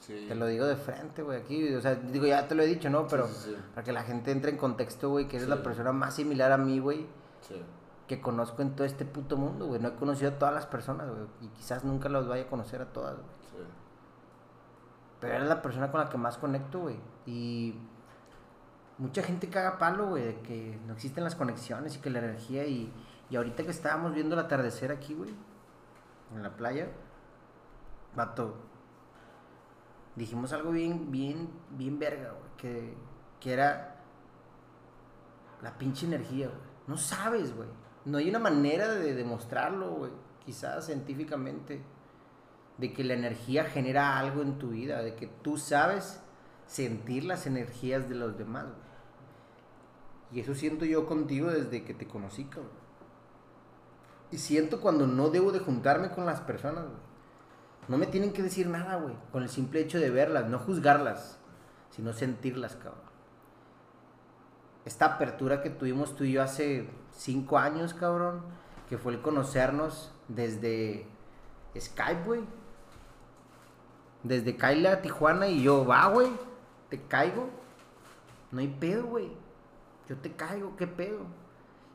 Sí. 0.00 0.26
Te 0.28 0.34
lo 0.34 0.46
digo 0.46 0.66
de 0.66 0.76
frente, 0.76 1.22
güey. 1.22 1.40
Aquí, 1.40 1.72
o 1.74 1.80
sea, 1.80 1.94
digo, 1.94 2.26
ya 2.26 2.46
te 2.48 2.54
lo 2.54 2.62
he 2.62 2.66
dicho, 2.66 2.90
¿no? 2.90 3.06
Pero 3.06 3.26
Sí, 3.28 3.56
para 3.74 3.84
que 3.84 3.92
la 3.92 4.02
gente 4.02 4.30
entre 4.32 4.50
en 4.50 4.56
contexto, 4.56 5.08
güey, 5.10 5.28
que 5.28 5.36
eres 5.36 5.48
la 5.48 5.62
persona 5.62 5.92
más 5.92 6.14
similar 6.14 6.50
a 6.52 6.56
mí, 6.58 6.78
güey, 6.80 7.06
Sí. 7.40 7.62
que 8.08 8.20
conozco 8.20 8.62
en 8.62 8.74
todo 8.74 8.84
este 8.84 9.04
puto 9.04 9.36
mundo, 9.36 9.66
güey. 9.66 9.80
No 9.80 9.88
he 9.88 9.94
conocido 9.94 10.30
a 10.32 10.38
todas 10.38 10.54
las 10.54 10.66
personas, 10.66 11.08
güey. 11.08 11.22
Y 11.42 11.48
quizás 11.48 11.84
nunca 11.84 12.08
los 12.08 12.26
vaya 12.28 12.44
a 12.44 12.48
conocer 12.48 12.82
a 12.82 12.86
todas, 12.86 13.14
güey. 13.14 13.26
Sí. 13.50 13.56
Pero 15.20 15.34
eres 15.34 15.48
la 15.48 15.62
persona 15.62 15.90
con 15.90 16.00
la 16.00 16.08
que 16.08 16.18
más 16.18 16.38
conecto, 16.38 16.80
güey. 16.80 16.98
Y 17.26 17.74
mucha 18.98 19.22
gente 19.22 19.48
caga 19.48 19.78
palo, 19.78 20.08
güey, 20.08 20.24
de 20.24 20.40
que 20.40 20.78
no 20.86 20.92
existen 20.92 21.24
las 21.24 21.34
conexiones 21.34 21.96
y 21.96 22.00
que 22.00 22.10
la 22.10 22.18
energía. 22.18 22.66
Y, 22.66 22.92
y 23.30 23.36
ahorita 23.36 23.62
que 23.62 23.70
estábamos 23.70 24.14
viendo 24.14 24.34
el 24.34 24.40
atardecer 24.40 24.92
aquí, 24.92 25.14
güey, 25.14 25.34
en 26.34 26.42
la 26.42 26.56
playa, 26.56 26.88
vato, 28.14 28.56
dijimos 30.16 30.52
algo 30.52 30.72
bien, 30.72 31.10
bien, 31.10 31.48
bien 31.70 31.98
verga, 31.98 32.32
güey, 32.32 32.50
que, 32.56 32.94
que 33.40 33.52
era 33.52 33.96
la 35.62 35.78
pinche 35.78 36.06
energía, 36.06 36.48
güey. 36.48 36.68
No 36.86 36.96
sabes, 36.96 37.54
güey. 37.54 37.68
No 38.04 38.18
hay 38.18 38.28
una 38.28 38.38
manera 38.38 38.88
de 38.94 39.14
demostrarlo, 39.14 39.90
güey. 39.90 40.10
Quizás 40.44 40.86
científicamente 40.86 41.82
de 42.78 42.92
que 42.92 43.04
la 43.04 43.14
energía 43.14 43.64
genera 43.64 44.18
algo 44.18 44.40
en 44.40 44.58
tu 44.58 44.70
vida, 44.70 45.02
de 45.02 45.14
que 45.14 45.26
tú 45.26 45.58
sabes 45.58 46.22
sentir 46.66 47.24
las 47.24 47.46
energías 47.46 48.08
de 48.08 48.14
los 48.14 48.38
demás. 48.38 48.64
güey. 48.64 48.87
Y 50.32 50.40
eso 50.40 50.54
siento 50.54 50.84
yo 50.84 51.06
contigo 51.06 51.50
desde 51.50 51.84
que 51.84 51.94
te 51.94 52.06
conocí, 52.06 52.44
cabrón. 52.44 52.70
Y 54.30 54.38
siento 54.38 54.80
cuando 54.80 55.06
no 55.06 55.30
debo 55.30 55.52
de 55.52 55.60
juntarme 55.60 56.10
con 56.10 56.26
las 56.26 56.40
personas, 56.40 56.84
güey. 56.84 57.08
No 57.88 57.96
me 57.96 58.06
tienen 58.06 58.34
que 58.34 58.42
decir 58.42 58.66
nada, 58.68 58.96
güey. 58.96 59.14
Con 59.32 59.42
el 59.42 59.48
simple 59.48 59.80
hecho 59.80 59.98
de 59.98 60.10
verlas, 60.10 60.48
no 60.50 60.58
juzgarlas, 60.58 61.38
sino 61.90 62.12
sentirlas, 62.12 62.76
cabrón. 62.76 63.08
Esta 64.84 65.06
apertura 65.06 65.62
que 65.62 65.70
tuvimos 65.70 66.14
tú 66.14 66.24
y 66.24 66.32
yo 66.32 66.42
hace 66.42 66.88
cinco 67.12 67.58
años, 67.58 67.94
cabrón, 67.94 68.42
que 68.88 68.98
fue 68.98 69.12
el 69.12 69.22
conocernos 69.22 70.12
desde 70.28 71.06
Skype, 71.78 72.24
güey. 72.24 72.40
Desde 74.22 74.56
Kaila 74.56 75.00
Tijuana 75.00 75.48
y 75.48 75.62
yo, 75.62 75.86
va, 75.86 76.06
güey, 76.08 76.28
te 76.90 77.00
caigo. 77.02 77.48
No 78.50 78.60
hay 78.60 78.68
pedo, 78.68 79.04
güey. 79.06 79.30
Yo 80.08 80.16
te 80.16 80.32
caigo, 80.32 80.76
¿qué 80.76 80.86
pedo? 80.86 81.20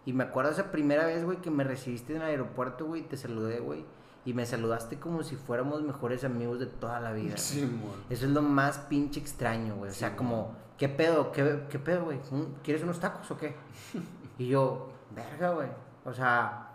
Y 0.05 0.13
me 0.13 0.23
acuerdo 0.25 0.51
esa 0.51 0.71
primera 0.71 1.05
vez, 1.05 1.23
güey, 1.23 1.37
que 1.41 1.49
me 1.49 1.63
recibiste 1.63 2.13
en 2.15 2.21
el 2.21 2.27
aeropuerto, 2.27 2.85
güey, 2.85 3.03
te 3.03 3.17
saludé, 3.17 3.59
güey. 3.59 3.85
Y 4.25 4.33
me 4.33 4.45
saludaste 4.45 4.99
como 4.99 5.23
si 5.23 5.35
fuéramos 5.35 5.81
mejores 5.81 6.23
amigos 6.23 6.59
de 6.59 6.65
toda 6.67 6.99
la 6.99 7.11
vida. 7.11 7.31
güey. 7.31 7.37
Sí, 7.37 7.61
mon. 7.65 7.91
Eso 8.09 8.25
es 8.25 8.31
lo 8.31 8.41
más 8.41 8.77
pinche 8.79 9.19
extraño, 9.19 9.75
güey. 9.75 9.91
O 9.91 9.93
sea, 9.93 10.09
güey. 10.09 10.17
como, 10.17 10.55
¿qué 10.77 10.87
pedo? 10.89 11.31
¿Qué, 11.31 11.63
qué 11.69 11.79
pedo, 11.79 12.05
güey? 12.05 12.19
¿Un- 12.31 12.55
¿Quieres 12.63 12.83
unos 12.83 12.99
tacos 12.99 13.29
o 13.31 13.37
qué? 13.37 13.55
Y 14.37 14.47
yo, 14.47 14.89
verga, 15.15 15.51
güey. 15.51 15.67
O 16.05 16.11
sea, 16.13 16.71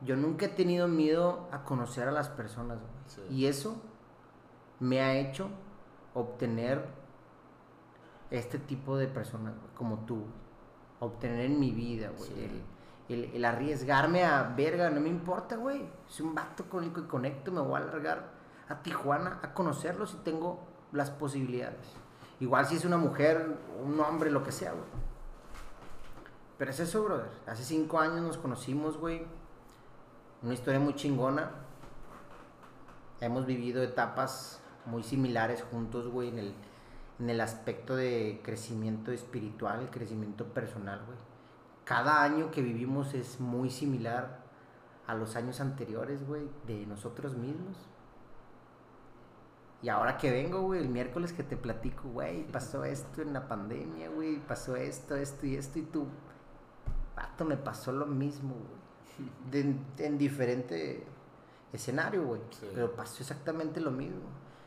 yo 0.00 0.16
nunca 0.16 0.46
he 0.46 0.48
tenido 0.48 0.88
miedo 0.88 1.48
a 1.52 1.62
conocer 1.64 2.08
a 2.08 2.12
las 2.12 2.28
personas, 2.28 2.78
güey. 2.78 2.90
Sí. 3.06 3.34
Y 3.34 3.46
eso 3.46 3.80
me 4.80 5.00
ha 5.00 5.14
hecho 5.14 5.48
obtener 6.14 6.84
este 8.32 8.58
tipo 8.58 8.96
de 8.96 9.06
personas, 9.08 9.54
güey, 9.58 9.74
como 9.74 9.98
tú. 10.06 10.24
Obtener 11.00 11.40
en 11.46 11.58
mi 11.60 11.72
vida, 11.72 12.10
güey. 12.16 12.30
Sí. 12.30 12.62
El, 13.08 13.24
el- 13.24 13.34
el 13.34 13.44
arriesgarme 13.44 14.24
a, 14.24 14.42
verga, 14.56 14.88
no 14.90 15.00
me 15.00 15.08
importa, 15.08 15.56
güey. 15.56 15.84
Es 16.08 16.20
un 16.20 16.34
vato 16.34 16.64
con 16.68 16.84
el 16.84 16.92
que 16.92 17.06
conecto, 17.06 17.50
me 17.52 17.60
voy 17.60 17.74
a 17.74 17.84
alargar 17.84 18.30
a 18.68 18.82
Tijuana 18.82 19.38
a 19.42 19.52
conocerlos 19.52 20.14
y 20.14 20.18
tengo 20.24 20.60
las 20.92 21.10
posibilidades. 21.10 21.86
Igual 22.40 22.66
si 22.66 22.76
es 22.76 22.84
una 22.84 22.96
mujer, 22.96 23.56
un 23.84 23.98
hombre, 24.00 24.30
lo 24.30 24.42
que 24.44 24.52
sea, 24.52 24.70
güey. 24.72 24.84
Pero 26.58 26.70
es 26.70 26.80
eso, 26.80 27.02
brother. 27.04 27.30
Hace 27.46 27.64
cinco 27.64 27.98
años 27.98 28.20
nos 28.22 28.36
conocimos, 28.38 28.96
güey. 28.96 29.26
Una 30.42 30.54
historia 30.54 30.78
muy 30.80 30.94
chingona. 30.94 31.50
Hemos 33.20 33.46
vivido 33.46 33.82
etapas 33.82 34.60
muy 34.86 35.02
similares 35.02 35.62
juntos, 35.70 36.08
güey, 36.08 36.28
en 36.28 36.38
el, 36.38 36.54
en 37.22 37.30
el 37.30 37.40
aspecto 37.40 37.94
de 37.94 38.40
crecimiento 38.42 39.12
espiritual, 39.12 39.90
crecimiento 39.92 40.46
personal, 40.52 41.02
güey. 41.06 41.18
Cada 41.84 42.24
año 42.24 42.50
que 42.50 42.62
vivimos 42.62 43.14
es 43.14 43.38
muy 43.38 43.70
similar 43.70 44.42
a 45.06 45.14
los 45.14 45.36
años 45.36 45.60
anteriores, 45.60 46.26
güey, 46.26 46.48
de 46.66 46.84
nosotros 46.84 47.36
mismos. 47.36 47.76
Y 49.82 49.88
ahora 49.88 50.18
que 50.18 50.32
vengo, 50.32 50.62
güey, 50.62 50.80
el 50.80 50.88
miércoles 50.88 51.32
que 51.32 51.44
te 51.44 51.56
platico, 51.56 52.08
güey, 52.08 52.42
pasó 52.50 52.84
esto 52.84 53.22
en 53.22 53.32
la 53.32 53.46
pandemia, 53.46 54.10
güey, 54.10 54.38
pasó 54.38 54.74
esto, 54.74 55.14
esto 55.14 55.46
y 55.46 55.54
esto, 55.54 55.78
y 55.78 55.82
tú, 55.82 56.08
vato, 57.14 57.44
me 57.44 57.56
pasó 57.56 57.92
lo 57.92 58.06
mismo, 58.06 58.54
güey. 58.54 59.76
En 59.98 60.18
diferente 60.18 61.06
escenario, 61.72 62.24
güey. 62.24 62.40
Sí. 62.50 62.66
Pero 62.74 62.96
pasó 62.96 63.22
exactamente 63.22 63.80
lo 63.80 63.92
mismo. 63.92 64.22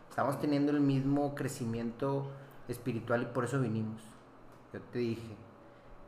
Estamos 0.09 0.39
teniendo 0.39 0.71
el 0.71 0.79
mismo 0.79 1.35
crecimiento 1.35 2.31
espiritual 2.67 3.23
y 3.23 3.25
por 3.25 3.45
eso 3.45 3.59
vinimos. 3.59 4.01
Yo 4.73 4.81
te 4.81 4.99
dije, 4.99 5.35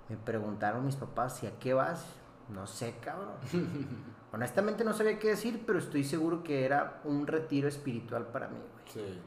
me 0.09 0.17
preguntaron 0.17 0.85
mis 0.85 0.95
papás 0.95 1.37
si 1.37 1.47
a 1.47 1.57
qué 1.59 1.73
vas. 1.73 2.05
No 2.49 2.65
sé, 2.67 2.95
cabrón. 3.01 3.33
Honestamente 4.31 4.83
no 4.83 4.93
sabía 4.93 5.19
qué 5.19 5.29
decir, 5.29 5.63
pero 5.65 5.79
estoy 5.79 6.03
seguro 6.03 6.43
que 6.43 6.65
era 6.65 7.01
un 7.03 7.27
retiro 7.27 7.67
espiritual 7.67 8.27
para 8.27 8.47
mí, 8.47 8.57
güey. 8.57 8.83
Sí, 9.07 9.21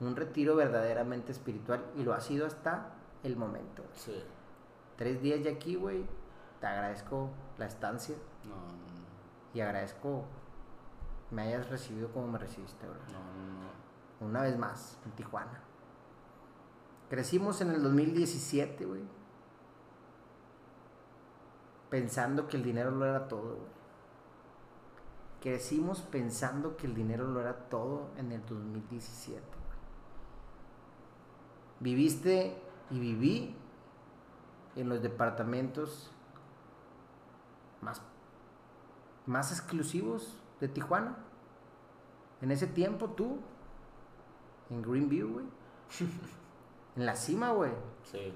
Un 0.00 0.16
retiro 0.16 0.56
verdaderamente 0.56 1.32
espiritual 1.32 1.84
y 1.96 2.02
lo 2.02 2.14
ha 2.14 2.20
sido 2.20 2.46
hasta 2.46 2.88
el 3.22 3.36
momento. 3.36 3.82
güey. 3.82 3.94
sí. 3.94 4.24
Tres 4.96 5.20
días 5.22 5.42
ya 5.42 5.50
aquí, 5.52 5.74
güey. 5.74 6.04
Te 6.60 6.66
agradezco 6.68 7.28
la 7.58 7.66
estancia 7.66 8.14
No, 8.44 8.54
no, 8.54 8.62
no. 8.72 8.78
y 9.52 9.60
agradezco 9.60 10.24
me 11.30 11.42
hayas 11.42 11.68
recibido 11.68 12.10
como 12.12 12.28
me 12.28 12.38
recibiste, 12.38 12.86
bro. 12.86 12.96
No, 13.12 13.18
no, 13.18 13.64
no. 13.64 14.28
Una 14.28 14.42
vez 14.42 14.56
más, 14.56 14.98
en 15.04 15.10
Tijuana. 15.12 15.60
Crecimos 17.08 17.60
en 17.60 17.70
el 17.70 17.82
2017, 17.82 18.84
güey. 18.84 19.02
Pensando 21.90 22.48
que 22.48 22.56
el 22.56 22.62
dinero 22.62 22.90
lo 22.90 23.04
era 23.04 23.28
todo, 23.28 23.56
güey. 23.56 23.74
Crecimos 25.40 26.00
pensando 26.00 26.76
que 26.76 26.86
el 26.86 26.94
dinero 26.94 27.26
lo 27.26 27.40
era 27.40 27.68
todo 27.68 28.08
en 28.16 28.32
el 28.32 28.44
2017, 28.46 29.40
güey. 29.40 29.64
Viviste 31.80 32.56
y 32.90 32.98
viví 32.98 33.54
en 34.74 34.88
los 34.88 35.02
departamentos 35.02 36.10
más 37.82 38.00
más 39.26 39.52
exclusivos 39.52 40.36
de 40.60 40.68
Tijuana. 40.68 41.16
En 42.40 42.50
ese 42.50 42.66
tiempo 42.66 43.10
tú, 43.10 43.38
en 44.70 44.82
Greenview, 44.82 45.32
güey. 45.32 45.46
en 46.96 47.06
la 47.06 47.16
cima, 47.16 47.50
güey. 47.50 47.72
Sí. 48.04 48.32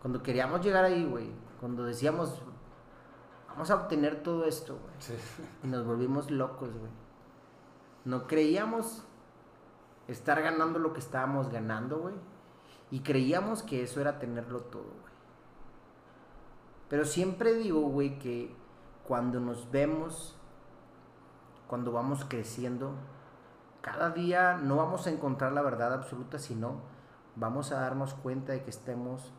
Cuando 0.00 0.22
queríamos 0.22 0.64
llegar 0.64 0.84
ahí, 0.84 1.04
güey. 1.04 1.30
Cuando 1.60 1.84
decíamos, 1.84 2.40
vamos 3.48 3.70
a 3.70 3.74
obtener 3.76 4.22
todo 4.22 4.44
esto, 4.44 4.78
güey. 4.80 4.94
Sí. 4.98 5.14
Y 5.64 5.66
nos 5.66 5.84
volvimos 5.84 6.30
locos, 6.30 6.70
güey. 6.70 6.92
No 8.04 8.26
creíamos 8.26 9.04
estar 10.06 10.40
ganando 10.42 10.78
lo 10.78 10.92
que 10.92 11.00
estábamos 11.00 11.50
ganando, 11.50 11.98
güey. 11.98 12.14
Y 12.90 13.00
creíamos 13.00 13.62
que 13.62 13.82
eso 13.82 14.00
era 14.00 14.18
tenerlo 14.18 14.60
todo, 14.60 14.84
güey. 14.84 15.12
Pero 16.88 17.04
siempre 17.04 17.52
digo, 17.54 17.80
güey, 17.82 18.18
que 18.18 18.56
cuando 19.06 19.40
nos 19.40 19.70
vemos, 19.70 20.36
cuando 21.66 21.92
vamos 21.92 22.24
creciendo, 22.24 22.94
cada 23.82 24.10
día 24.10 24.56
no 24.56 24.76
vamos 24.76 25.06
a 25.06 25.10
encontrar 25.10 25.52
la 25.52 25.60
verdad 25.60 25.92
absoluta, 25.92 26.38
sino 26.38 26.80
vamos 27.38 27.72
a 27.72 27.80
darnos 27.80 28.14
cuenta 28.14 28.52
de 28.52 28.62
que 28.62 28.70
estemos, 28.70 29.32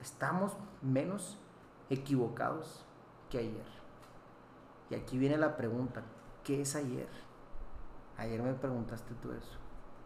estamos 0.00 0.52
menos 0.82 1.38
equivocados 1.88 2.84
que 3.30 3.38
ayer. 3.38 3.66
Y 4.90 4.94
aquí 4.94 5.18
viene 5.18 5.36
la 5.36 5.56
pregunta, 5.56 6.02
¿qué 6.42 6.62
es 6.62 6.74
ayer? 6.76 7.08
Ayer 8.16 8.42
me 8.42 8.54
preguntaste 8.54 9.14
tú 9.22 9.32
eso. 9.32 9.58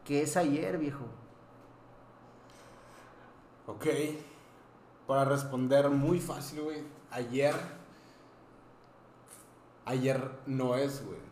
¿Qué 0.04 0.22
es 0.22 0.36
ayer, 0.36 0.78
viejo? 0.78 1.04
Ok. 3.66 3.86
Para 5.06 5.24
responder 5.24 5.90
muy 5.90 6.20
fácil, 6.20 6.62
güey. 6.62 6.84
Ayer. 7.10 7.54
Ayer 9.84 10.30
no 10.46 10.74
es, 10.74 11.04
güey. 11.04 11.27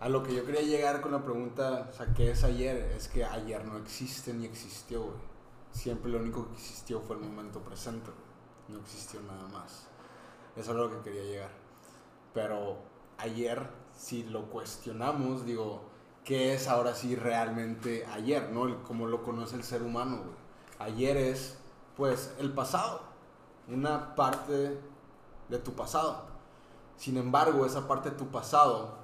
A 0.00 0.08
lo 0.08 0.22
que 0.22 0.32
yo 0.32 0.46
quería 0.46 0.62
llegar 0.62 1.00
con 1.00 1.10
la 1.10 1.24
pregunta, 1.24 1.88
o 1.90 1.92
sea, 1.92 2.14
¿qué 2.14 2.30
es 2.30 2.44
ayer? 2.44 2.76
Es 2.96 3.08
que 3.08 3.24
ayer 3.24 3.64
no 3.64 3.78
existe 3.78 4.32
ni 4.32 4.44
existió, 4.46 5.02
güey. 5.02 5.16
Siempre 5.72 6.12
lo 6.12 6.18
único 6.18 6.46
que 6.46 6.54
existió 6.54 7.00
fue 7.00 7.16
el 7.16 7.22
momento 7.22 7.60
presente, 7.62 8.08
güey. 8.08 8.78
No 8.78 8.84
existió 8.84 9.20
nada 9.22 9.48
más. 9.48 9.88
Eso 10.54 10.70
es 10.70 10.76
a 10.76 10.80
lo 10.80 10.88
que 10.90 11.10
quería 11.10 11.24
llegar. 11.24 11.50
Pero 12.32 12.76
ayer, 13.16 13.68
si 13.92 14.22
lo 14.22 14.48
cuestionamos, 14.50 15.44
digo, 15.44 15.82
¿qué 16.24 16.54
es 16.54 16.68
ahora 16.68 16.94
sí 16.94 17.16
realmente 17.16 18.06
ayer? 18.06 18.52
¿No? 18.52 18.84
Como 18.84 19.08
lo 19.08 19.24
conoce 19.24 19.56
el 19.56 19.64
ser 19.64 19.82
humano, 19.82 20.18
güey. 20.18 20.36
Ayer 20.78 21.16
es, 21.16 21.58
pues, 21.96 22.32
el 22.38 22.52
pasado. 22.52 23.00
Una 23.66 24.14
parte 24.14 24.78
de 25.48 25.58
tu 25.58 25.72
pasado. 25.72 26.26
Sin 26.96 27.16
embargo, 27.16 27.66
esa 27.66 27.88
parte 27.88 28.10
de 28.10 28.16
tu 28.16 28.28
pasado 28.28 28.97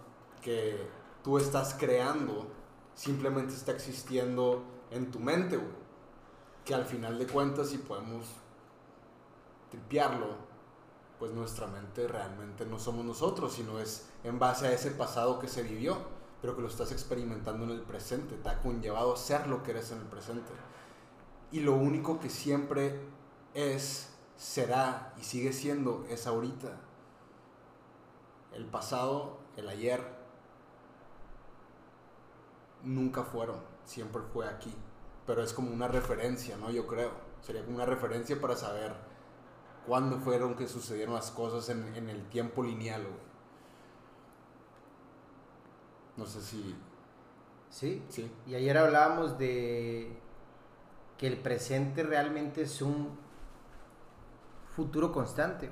que 0.45 0.87
tú 1.25 1.39
estás 1.39 1.75
creando 1.75 2.47
simplemente 2.95 3.55
está 3.55 3.73
existiendo 3.73 4.63
en 4.91 5.11
tu 5.11 5.19
mente. 5.19 5.59
Que 6.65 6.75
al 6.75 6.85
final 6.85 7.19
de 7.19 7.27
cuentas, 7.27 7.71
si 7.71 7.79
podemos 7.79 8.27
tripearlo, 9.71 10.37
pues 11.19 11.33
nuestra 11.33 11.67
mente 11.67 12.07
realmente 12.07 12.67
no 12.67 12.79
somos 12.79 13.05
nosotros, 13.05 13.55
sino 13.55 13.81
es 13.81 14.09
en 14.23 14.39
base 14.39 14.67
a 14.67 14.73
ese 14.73 14.91
pasado 14.91 15.39
que 15.39 15.49
se 15.49 15.63
vivió, 15.63 15.97
pero 16.41 16.55
que 16.55 16.63
lo 16.63 16.69
estás 16.69 16.93
experimentando 16.93 17.65
en 17.65 17.71
el 17.71 17.83
presente, 17.83 18.37
te 18.37 18.49
ha 18.49 18.61
conllevado 18.61 19.15
a 19.15 19.17
ser 19.17 19.47
lo 19.47 19.63
que 19.63 19.73
eres 19.73 19.91
en 19.93 19.99
el 19.99 20.07
presente. 20.07 20.53
Y 21.53 21.61
lo 21.61 21.75
único 21.75 22.21
que 22.21 22.29
siempre 22.29 23.01
es, 23.55 24.11
será 24.37 25.15
y 25.19 25.25
sigue 25.25 25.53
siendo 25.53 26.05
es 26.09 26.27
ahorita. 26.27 26.81
El 28.53 28.67
pasado, 28.67 29.39
el 29.57 29.69
ayer, 29.69 30.24
nunca 32.85 33.25
fueron, 33.25 33.57
siempre 33.85 34.23
fue 34.33 34.49
aquí. 34.49 34.75
Pero 35.27 35.43
es 35.43 35.53
como 35.53 35.73
una 35.73 35.89
referencia, 35.89 36.57
¿no? 36.57 36.71
Yo 36.71 36.87
creo. 36.87 37.11
Sería 37.41 37.65
como 37.65 37.77
una 37.77 37.87
referencia 37.87 38.41
para 38.41 38.57
saber 38.57 38.95
cuándo 39.87 40.19
fueron 40.19 40.55
que 40.55 40.67
sucedieron 40.69 41.15
las 41.15 41.31
cosas 41.31 41.69
en, 41.69 41.95
en 41.95 42.09
el 42.09 42.29
tiempo 42.29 42.63
lineal, 42.63 43.03
güey. 43.03 43.35
No 46.17 46.27
sé 46.27 46.43
si... 46.43 46.75
Sí. 47.71 48.03
Sí. 48.09 48.31
Y 48.47 48.55
ayer 48.55 48.79
hablábamos 48.79 49.39
de 49.39 50.17
que 51.19 51.27
el 51.27 51.39
presente 51.39 52.03
realmente 52.03 52.63
es 52.63 52.83
un 52.83 53.19
futuro 54.75 55.13
constante. 55.13 55.71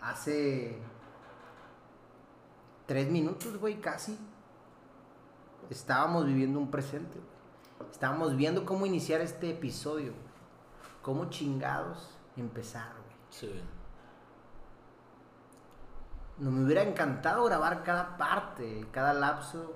Hace 0.00 0.78
tres 2.92 3.10
minutos, 3.10 3.56
güey, 3.56 3.80
casi. 3.80 4.18
Estábamos 5.70 6.26
viviendo 6.26 6.58
un 6.58 6.70
presente. 6.70 7.18
güey. 7.18 7.90
Estábamos 7.90 8.36
viendo 8.36 8.66
cómo 8.66 8.84
iniciar 8.84 9.22
este 9.22 9.48
episodio. 9.48 10.12
güey. 10.12 10.24
Cómo 11.00 11.30
chingados 11.30 12.18
empezar, 12.36 12.92
güey. 12.92 13.16
Sí. 13.30 13.62
No 16.36 16.50
me 16.50 16.64
hubiera 16.66 16.82
encantado 16.82 17.44
grabar 17.44 17.82
cada 17.82 18.18
parte, 18.18 18.86
cada 18.92 19.14
lapso 19.14 19.74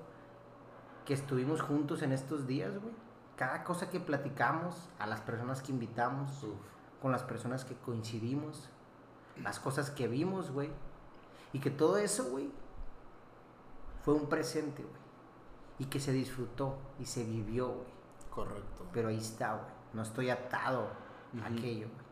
que 1.06 1.14
estuvimos 1.14 1.62
juntos 1.62 2.02
en 2.02 2.12
estos 2.12 2.46
días, 2.46 2.78
güey. 2.78 2.92
Cada 3.36 3.64
cosa 3.64 3.88
que 3.88 3.98
platicamos, 3.98 4.90
a 4.98 5.06
las 5.06 5.22
personas 5.22 5.62
que 5.62 5.72
invitamos, 5.72 6.44
Uf. 6.44 6.50
con 7.00 7.12
las 7.12 7.22
personas 7.22 7.64
que 7.64 7.76
coincidimos, 7.76 8.68
las 9.42 9.58
cosas 9.58 9.90
que 9.90 10.06
vimos, 10.06 10.50
güey. 10.50 10.70
Y 11.54 11.60
que 11.60 11.70
todo 11.70 11.96
eso, 11.96 12.28
güey, 12.28 12.50
fue 14.06 14.14
un 14.14 14.28
presente, 14.28 14.84
güey. 14.84 14.94
Y 15.80 15.86
que 15.86 15.98
se 15.98 16.12
disfrutó 16.12 16.78
y 17.00 17.06
se 17.06 17.24
vivió, 17.24 17.66
güey. 17.66 17.88
Correcto. 18.30 18.86
Pero 18.92 19.08
ahí 19.08 19.18
está, 19.18 19.54
güey. 19.54 19.66
No 19.94 20.02
estoy 20.02 20.30
atado 20.30 20.88
a 21.42 21.46
aquello, 21.46 21.88
güey. 21.88 22.06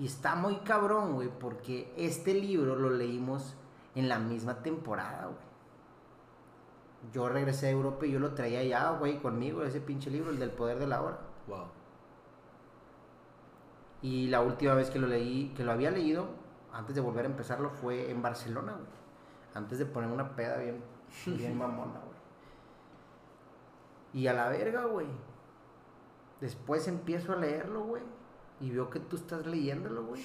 Y 0.00 0.06
está 0.06 0.34
muy 0.34 0.56
cabrón, 0.56 1.14
güey, 1.14 1.28
porque 1.28 1.94
este 1.96 2.34
libro 2.34 2.74
lo 2.74 2.90
leímos 2.90 3.54
en 3.94 4.08
la 4.08 4.18
misma 4.18 4.62
temporada, 4.62 5.26
güey. 5.26 5.50
Yo 7.12 7.28
regresé 7.28 7.68
a 7.68 7.70
Europa 7.70 8.06
y 8.06 8.10
yo 8.10 8.18
lo 8.18 8.34
traía 8.34 8.64
ya, 8.64 8.90
güey, 8.90 9.22
conmigo, 9.22 9.62
ese 9.62 9.80
pinche 9.80 10.10
libro, 10.10 10.30
el 10.30 10.38
del 10.40 10.50
poder 10.50 10.80
de 10.80 10.86
la 10.88 11.00
hora. 11.00 11.18
Wow. 11.46 11.66
Y 14.02 14.26
la 14.26 14.40
última 14.40 14.74
vez 14.74 14.90
que 14.90 14.98
lo 14.98 15.06
leí, 15.06 15.54
que 15.56 15.62
lo 15.62 15.70
había 15.70 15.92
leído, 15.92 16.26
antes 16.72 16.96
de 16.96 17.00
volver 17.00 17.24
a 17.24 17.28
empezarlo, 17.28 17.70
fue 17.70 18.10
en 18.10 18.20
Barcelona, 18.20 18.72
güey. 18.72 18.86
Antes 19.54 19.78
de 19.78 19.86
poner 19.86 20.10
una 20.10 20.34
peda 20.34 20.56
bien, 20.56 20.82
bien 21.26 21.56
mamona, 21.58 21.98
güey. 22.00 22.20
Y 24.12 24.26
a 24.26 24.32
la 24.32 24.48
verga, 24.48 24.84
güey. 24.86 25.06
Después 26.40 26.88
empiezo 26.88 27.32
a 27.32 27.36
leerlo, 27.36 27.82
güey. 27.84 28.02
Y 28.60 28.70
veo 28.70 28.90
que 28.90 29.00
tú 29.00 29.16
estás 29.16 29.46
leyéndolo, 29.46 30.04
güey. 30.06 30.22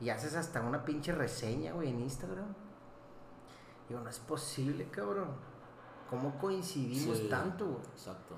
y 0.00 0.08
haces 0.10 0.34
hasta 0.36 0.60
una 0.62 0.84
pinche 0.84 1.12
reseña, 1.12 1.72
güey, 1.72 1.88
en 1.90 2.00
Instagram. 2.00 2.54
Digo, 3.88 4.00
no 4.00 4.08
es 4.08 4.18
posible, 4.20 4.88
cabrón. 4.90 5.28
¿Cómo 6.08 6.38
coincidimos 6.38 7.18
Sí. 7.18 7.28
tanto, 7.28 7.66
güey? 7.66 7.82
Exacto. 7.92 8.34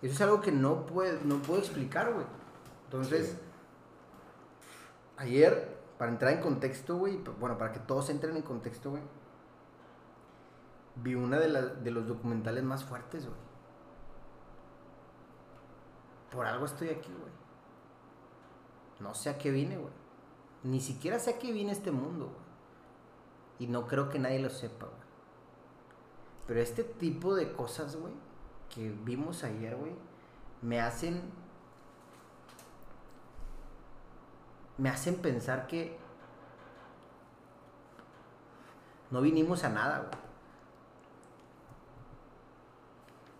Eso 0.00 0.14
es 0.14 0.20
algo 0.20 0.40
que 0.40 0.52
no, 0.52 0.86
puede, 0.86 1.20
no 1.24 1.36
puedo 1.42 1.60
explicar, 1.60 2.12
güey. 2.12 2.26
Entonces, 2.84 3.30
Sí. 3.30 3.38
ayer, 5.16 5.78
para 5.98 6.10
entrar 6.10 6.32
en 6.32 6.40
contexto, 6.40 6.96
güey, 6.96 7.18
bueno, 7.40 7.56
para 7.58 7.72
que 7.72 7.80
todos 7.80 8.10
entren 8.10 8.36
en 8.36 8.42
contexto, 8.42 8.90
güey, 8.90 9.02
vi 10.96 11.14
una 11.14 11.38
de, 11.38 11.48
la- 11.48 11.62
de 11.66 11.90
los 11.90 12.06
documentales 12.06 12.62
más 12.64 12.84
fuertes, 12.84 13.26
güey. 13.26 13.38
Por 16.30 16.46
algo 16.46 16.64
estoy 16.64 16.88
aquí, 16.88 17.10
güey. 17.12 17.32
No 19.00 19.14
sé 19.14 19.30
a 19.30 19.38
qué 19.38 19.50
vine, 19.50 19.76
güey. 19.76 19.92
Ni 20.62 20.80
siquiera 20.80 21.18
sé 21.18 21.30
a 21.30 21.38
qué 21.38 21.52
vine 21.52 21.72
este 21.72 21.90
mundo, 21.90 22.26
güey. 22.26 22.42
Y 23.58 23.66
no 23.66 23.86
creo 23.86 24.08
que 24.08 24.18
nadie 24.18 24.38
lo 24.38 24.50
sepa, 24.50 24.86
güey. 24.86 24.98
Pero 26.46 26.60
este 26.60 26.84
tipo 26.84 27.34
de 27.34 27.52
cosas, 27.52 27.96
güey, 27.96 28.14
que 28.74 28.90
vimos 28.90 29.44
ayer, 29.44 29.76
güey, 29.76 29.94
me 30.62 30.80
hacen. 30.80 31.20
Me 34.78 34.88
hacen 34.88 35.16
pensar 35.16 35.66
que. 35.66 35.98
No 39.10 39.20
vinimos 39.20 39.64
a 39.64 39.68
nada, 39.68 39.98
güey. 39.98 40.31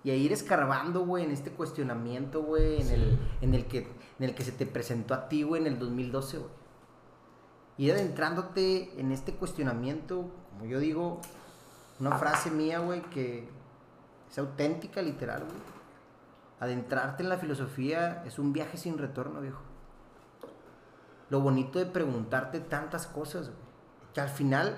Y 0.04 0.10
a 0.10 0.14
ir 0.16 0.32
escarbando, 0.32 1.06
güey, 1.06 1.24
en 1.24 1.30
este 1.30 1.50
cuestionamiento, 1.52 2.42
güey, 2.42 2.80
en, 2.80 2.86
Sí. 2.88 2.94
el, 2.94 3.18
en, 3.40 3.54
el 3.54 3.66
que, 3.66 3.78
en 4.18 4.24
el 4.28 4.34
que 4.34 4.42
se 4.44 4.52
te 4.52 4.66
presentó 4.66 5.14
a 5.14 5.28
ti, 5.28 5.42
güey, 5.44 5.60
en 5.62 5.68
el 5.68 5.78
2012, 5.78 6.38
güey. 6.38 6.50
Ir 7.78 7.92
adentrándote 7.92 8.98
en 9.00 9.12
este 9.12 9.34
cuestionamiento, 9.34 10.28
como 10.50 10.66
yo 10.66 10.78
digo, 10.80 11.20
una 12.00 12.18
frase 12.18 12.50
mía, 12.50 12.80
güey, 12.80 13.02
que 13.02 13.48
es 14.30 14.38
auténtica, 14.38 15.02
literal, 15.02 15.44
güey. 15.44 15.56
Adentrarte 16.60 17.22
en 17.22 17.28
la 17.28 17.38
filosofía 17.38 18.22
es 18.26 18.38
un 18.38 18.52
viaje 18.52 18.76
sin 18.76 18.98
retorno, 18.98 19.40
viejo. 19.40 19.62
Lo 21.30 21.40
bonito 21.40 21.78
de 21.78 21.86
preguntarte 21.86 22.60
tantas 22.60 23.06
cosas, 23.06 23.48
güey. 23.48 23.62
que 24.14 24.20
al 24.20 24.28
final 24.28 24.76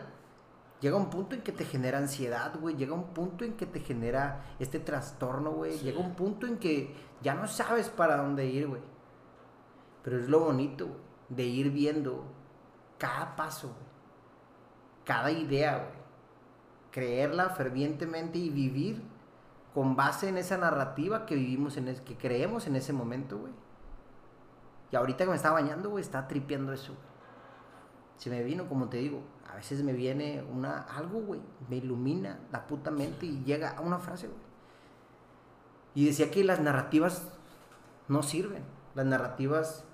llega 0.85 0.99
un 0.99 1.09
punto 1.09 1.35
en 1.35 1.41
que 1.41 1.51
te 1.51 1.65
genera 1.65 1.97
ansiedad, 1.97 2.53
güey. 2.61 2.77
Llega 2.77 2.93
un 2.93 3.15
punto 3.15 3.43
en 3.43 3.55
que 3.55 3.65
te 3.65 3.81
genera 3.81 4.45
este 4.59 4.79
trastorno, 4.79 5.51
güey. 5.53 5.79
Llega 5.79 5.99
un 5.99 6.15
punto 6.15 6.47
en 6.47 6.59
que 6.59 6.95
ya 7.23 7.33
no 7.33 7.49
sabes 7.49 7.89
para 7.89 8.19
dónde 8.19 8.45
ir, 8.45 8.69
güey. 8.69 8.83
Pero 10.03 10.19
es 10.19 10.29
lo 10.29 10.41
bonito, 10.41 10.89
güey, 10.89 11.01
de 11.31 11.45
ir 11.45 11.71
viendo 11.71 12.27
cada 12.99 13.35
paso, 13.35 13.69
güey. 13.69 13.87
Cada 15.07 15.31
idea, 15.31 15.79
güey. 15.79 16.05
Creerla 16.91 17.49
fervientemente 17.49 18.37
y 18.39 18.51
vivir 18.51 19.03
con 19.73 19.97
base 19.97 20.29
en 20.29 20.37
esa 20.37 20.59
narrativa 20.59 21.25
que 21.25 21.35
vivimos 21.35 21.79
en 21.79 21.95
que 22.05 22.19
creemos 22.19 22.67
en 22.67 22.77
ese 22.77 22.93
momento, 22.93 23.39
güey. 23.39 23.55
Y 24.93 24.97
ahorita 24.97 25.25
que 25.25 25.31
me 25.31 25.37
estaba 25.37 25.63
bañando, 25.63 25.89
güey, 25.89 26.03
está 26.05 26.29
tripeando 26.29 26.75
eso, 26.75 26.93
güey. 26.93 27.07
Se 28.19 28.29
me 28.29 28.43
vino, 28.43 28.69
como 28.69 28.91
te 28.91 28.99
digo, 28.99 29.23
a 29.55 29.59
veces 29.59 29.85
me 29.85 29.93
viene 29.93 30.43
una 30.53 30.83
algo, 30.83 31.21
güey, 31.21 31.41
me 31.69 31.77
ilumina 31.77 32.41
la 32.51 32.67
puta 32.67 32.91
mente 32.91 33.25
y 33.27 33.45
llega 33.45 33.71
a 33.71 33.83
una 33.83 34.01
frase, 34.01 34.27
güey. 34.27 34.41
Y 35.95 36.07
decía 36.07 36.29
que 36.33 36.43
las 36.43 36.59
narrativas 36.59 37.29
no 38.09 38.25
sirven. 38.25 38.65
Las 38.97 39.07
narrativas 39.07 39.85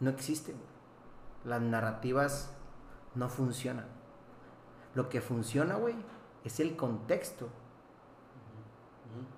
no 0.00 0.08
existen. 0.08 0.56
Las 1.44 1.60
narrativas 1.60 2.50
no 3.14 3.28
funcionan. 3.28 3.84
Lo 4.94 5.10
que 5.10 5.20
funciona, 5.20 5.74
güey, 5.74 5.94
es 6.44 6.60
el 6.60 6.76
contexto 6.76 7.50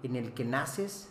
en 0.05 0.15
el 0.15 0.33
que 0.33 0.45
naces 0.45 1.11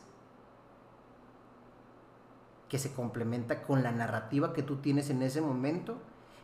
que 2.70 2.80
se 2.80 2.94
complementa 2.94 3.64
con 3.64 3.84
la 3.84 3.92
narrativa 3.92 4.54
que 4.54 4.64
tú 4.64 4.78
tienes 4.78 5.10
en 5.10 5.22
ese 5.24 5.42
momento 5.42 5.98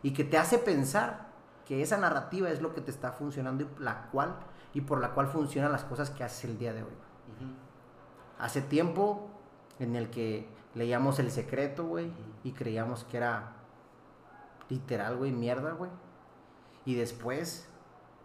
y 0.03 0.11
que 0.11 0.23
te 0.23 0.37
hace 0.37 0.57
pensar 0.57 1.31
que 1.65 1.81
esa 1.81 1.97
narrativa 1.97 2.49
es 2.49 2.61
lo 2.61 2.73
que 2.73 2.81
te 2.81 2.91
está 2.91 3.11
funcionando 3.11 3.63
y 3.63 3.83
la 3.83 4.09
cual 4.11 4.35
y 4.73 4.81
por 4.81 4.99
la 4.99 5.11
cual 5.11 5.27
funcionan 5.27 5.71
las 5.71 5.83
cosas 5.83 6.09
que 6.09 6.23
haces 6.23 6.45
el 6.45 6.57
día 6.57 6.73
de 6.73 6.83
hoy. 6.83 6.93
Hace 8.39 8.61
tiempo 8.61 9.29
en 9.79 9.95
el 9.95 10.09
que 10.09 10.47
leíamos 10.73 11.19
El 11.19 11.31
Secreto, 11.31 11.85
güey, 11.85 12.11
y 12.43 12.51
creíamos 12.51 13.03
que 13.03 13.17
era 13.17 13.53
literal, 14.69 15.17
güey, 15.17 15.31
mierda, 15.31 15.73
güey. 15.73 15.91
Y 16.85 16.95
después 16.95 17.67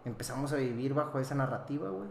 empezamos 0.04 0.52
a 0.52 0.56
vivir 0.56 0.94
bajo 0.94 1.18
esa 1.18 1.34
narrativa, 1.34 1.88
güey. 1.90 2.08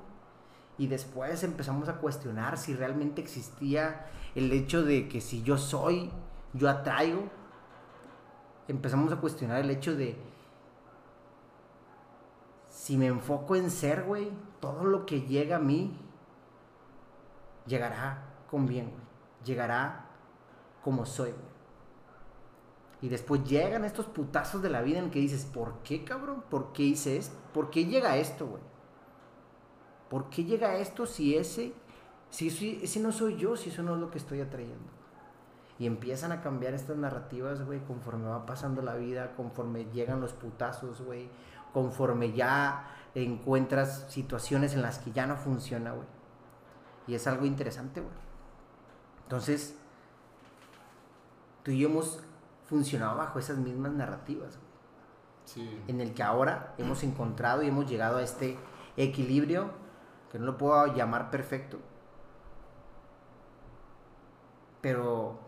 Y 0.77 0.87
después 0.87 1.43
empezamos 1.43 1.87
a 1.87 1.95
cuestionar 1.95 2.57
si 2.57 2.75
realmente 2.75 3.21
existía 3.21 4.07
el 4.35 4.51
hecho 4.51 4.83
de 4.83 5.07
que 5.07 5.21
si 5.21 5.41
yo 5.41 5.57
soy, 5.57 6.11
yo 6.53 6.69
atraigo. 6.69 7.29
Empezamos 8.67 9.11
a 9.13 9.17
cuestionar 9.17 9.61
el 9.61 9.69
hecho 9.69 9.95
de 9.95 10.17
si 12.69 12.97
me 12.97 13.07
enfoco 13.07 13.55
en 13.55 13.71
ser, 13.71 14.03
güey, 14.03 14.31
todo 14.59 14.83
lo 14.83 15.05
que 15.05 15.21
llega 15.21 15.57
a 15.57 15.59
mí 15.59 15.97
llegará 17.65 18.23
con 18.49 18.65
bien, 18.65 18.89
güey. 18.89 19.03
Llegará 19.43 20.07
como 20.83 21.05
soy, 21.05 21.31
güey. 21.31 21.55
Y 23.01 23.09
después 23.09 23.43
llegan 23.43 23.85
estos 23.85 24.07
putazos 24.07 24.61
de 24.61 24.69
la 24.69 24.81
vida 24.81 24.99
en 24.99 25.11
que 25.11 25.19
dices, 25.19 25.45
¿por 25.45 25.79
qué, 25.83 26.03
cabrón? 26.03 26.43
¿Por 26.49 26.73
qué 26.73 26.83
hice 26.83 27.17
esto? 27.17 27.35
¿Por 27.53 27.69
qué 27.69 27.85
llega 27.85 28.17
esto, 28.17 28.47
güey? 28.47 28.63
¿Por 30.09 30.29
qué 30.29 30.43
llega 30.43 30.77
esto 30.77 31.05
si 31.05 31.35
ese, 31.35 31.73
si 32.29 32.79
ese 32.81 32.99
no 32.99 33.11
soy 33.11 33.37
yo, 33.37 33.57
si 33.57 33.69
eso 33.69 33.83
no 33.83 33.95
es 33.95 33.99
lo 33.99 34.09
que 34.09 34.17
estoy 34.17 34.41
atrayendo? 34.41 34.94
Y 35.77 35.87
empiezan 35.87 36.31
a 36.31 36.41
cambiar 36.41 36.73
estas 36.73 36.95
narrativas, 36.97 37.65
güey, 37.65 37.83
conforme 37.83 38.27
va 38.27 38.45
pasando 38.45 38.81
la 38.81 38.95
vida, 38.95 39.35
conforme 39.35 39.85
llegan 39.91 40.21
los 40.21 40.31
putazos, 40.31 41.01
güey, 41.01 41.29
conforme 41.73 42.31
ya 42.31 42.87
encuentras 43.13 44.05
situaciones 44.09 44.73
en 44.73 44.81
las 44.81 44.99
que 44.99 45.11
ya 45.11 45.27
no 45.27 45.35
funciona, 45.35 45.91
güey. 45.91 46.07
Y 47.07 47.15
es 47.15 47.27
algo 47.27 47.45
interesante, 47.45 47.99
güey. 47.99 48.13
Entonces, 49.23 49.75
tú 51.63 51.71
y 51.71 51.79
yo 51.79 51.89
hemos 51.89 52.23
funcionado 52.65 53.17
bajo 53.17 53.39
esas 53.39 53.57
mismas 53.57 53.91
narrativas, 53.91 54.55
güey. 54.55 54.65
Sí. 55.45 55.83
En 55.87 56.01
el 56.01 56.13
que 56.13 56.23
ahora 56.23 56.73
hemos 56.77 57.03
encontrado 57.03 57.61
y 57.61 57.67
hemos 57.67 57.87
llegado 57.87 58.17
a 58.17 58.23
este 58.23 58.57
equilibrio 58.97 59.69
que 60.31 60.39
no 60.39 60.45
lo 60.45 60.57
puedo 60.57 60.95
llamar 60.95 61.29
perfecto, 61.29 61.79
pero 64.81 65.44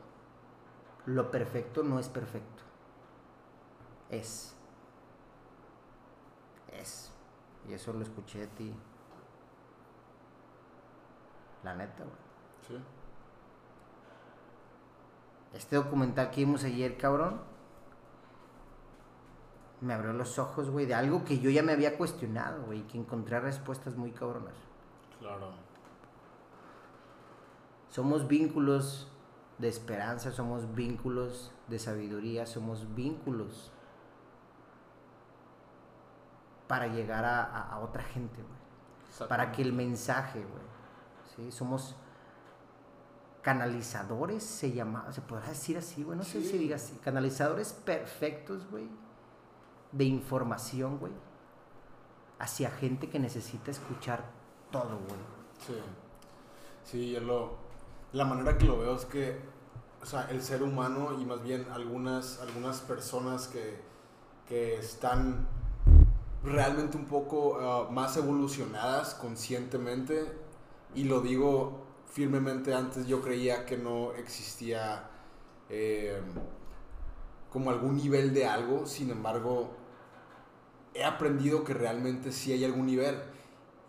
lo 1.07 1.31
perfecto 1.31 1.83
no 1.83 1.99
es 1.99 2.09
perfecto. 2.09 2.63
Es. 4.09 4.53
Es. 6.71 7.11
Y 7.67 7.73
eso 7.73 7.93
lo 7.93 8.03
escuché 8.03 8.39
de 8.39 8.47
ti. 8.47 8.73
La 11.63 11.73
neta, 11.75 12.03
güey. 12.03 12.15
Sí. 12.67 12.83
Este 15.53 15.77
documental 15.77 16.29
que 16.29 16.41
vimos 16.41 16.65
ayer, 16.65 16.97
cabrón, 16.97 17.39
me 19.79 19.93
abrió 19.93 20.11
los 20.11 20.37
ojos, 20.39 20.69
güey, 20.69 20.85
de 20.85 20.93
algo 20.93 21.23
que 21.23 21.39
yo 21.39 21.49
ya 21.49 21.63
me 21.63 21.71
había 21.71 21.97
cuestionado, 21.97 22.65
güey, 22.65 22.85
que 22.85 22.97
encontré 22.97 23.39
respuestas 23.39 23.95
muy 23.95 24.11
cabronas. 24.11 24.55
Claro. 25.19 25.51
Somos 27.89 28.27
vínculos 28.27 29.09
de 29.57 29.67
esperanza, 29.67 30.31
somos 30.31 30.73
vínculos 30.75 31.51
de 31.67 31.79
sabiduría, 31.79 32.45
somos 32.45 32.93
vínculos 32.95 33.71
para 36.67 36.87
llegar 36.87 37.25
a, 37.25 37.79
otra 37.81 38.03
gente, 38.03 38.41
güey. 38.41 39.29
Para 39.29 39.51
que 39.51 39.61
el 39.61 39.73
mensaje, 39.73 40.39
güey. 40.39 40.63
¿sí? 41.35 41.51
Somos 41.51 41.95
canalizadores, 43.41 44.43
se 44.43 44.73
llama, 44.73 45.11
se 45.11 45.21
podrá 45.21 45.47
decir 45.47 45.77
así, 45.77 46.03
güey. 46.03 46.17
No 46.17 46.23
sé 46.23 46.43
si 46.43 46.57
diga 46.57 46.75
así. 46.75 46.93
Canalizadores 47.03 47.73
perfectos, 47.73 48.69
güey. 48.69 48.89
De 49.91 50.03
información, 50.03 50.99
güey. 50.99 51.13
Hacia 52.37 52.69
gente 52.69 53.09
que 53.09 53.17
necesita 53.17 53.71
escuchar 53.71 54.25
todo, 54.71 54.99
güey. 55.07 55.19
Sí. 55.65 55.73
Sí, 56.83 57.11
yo 57.11 57.21
lo. 57.21 57.66
La 58.13 58.25
manera 58.25 58.57
que 58.57 58.65
lo 58.65 58.79
veo 58.79 58.95
es 58.95 59.05
que, 59.05 59.37
o 60.01 60.05
sea, 60.05 60.29
el 60.31 60.41
ser 60.41 60.63
humano 60.63 61.17
y 61.19 61.25
más 61.25 61.43
bien 61.43 61.67
algunas, 61.71 62.39
algunas 62.39 62.79
personas 62.81 63.47
que, 63.47 63.79
que 64.47 64.75
están 64.75 65.47
realmente 66.43 66.97
un 66.97 67.05
poco 67.05 67.59
ah, 67.59 67.89
más 67.91 68.15
evolucionadas 68.17 69.13
conscientemente, 69.15 70.31
y 70.95 71.03
lo 71.03 71.21
digo 71.21 71.85
firmemente, 72.05 72.73
antes 72.73 73.07
yo 73.07 73.21
creía 73.21 73.65
que 73.65 73.77
no 73.77 74.13
existía 74.13 75.09
eh, 75.69 76.21
como 77.51 77.69
algún 77.69 77.97
nivel 77.97 78.33
de 78.33 78.45
algo, 78.45 78.85
sin 78.85 79.11
embargo, 79.11 79.71
he 80.93 81.03
aprendido 81.03 81.63
que 81.63 81.73
realmente 81.73 82.31
sí 82.31 82.53
hay 82.53 82.65
algún 82.65 82.85
nivel. 82.87 83.21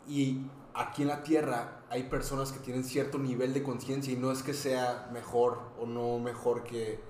Y 0.07 0.43
aquí 0.75 1.03
en 1.03 1.09
la 1.09 1.23
Tierra 1.23 1.78
hay 1.91 2.05
personas 2.05 2.53
que 2.53 2.59
tienen 2.59 2.85
cierto 2.85 3.19
nivel 3.19 3.55
de 3.55 3.63
conciencia 3.63 4.13
y 4.13 4.17
no 4.17 4.31
es 4.31 4.43
que 4.43 4.55
sea 4.55 5.09
mejor 5.13 5.61
o 5.81 5.87
no 5.87 6.19
mejor 6.19 6.65
que, 6.65 7.07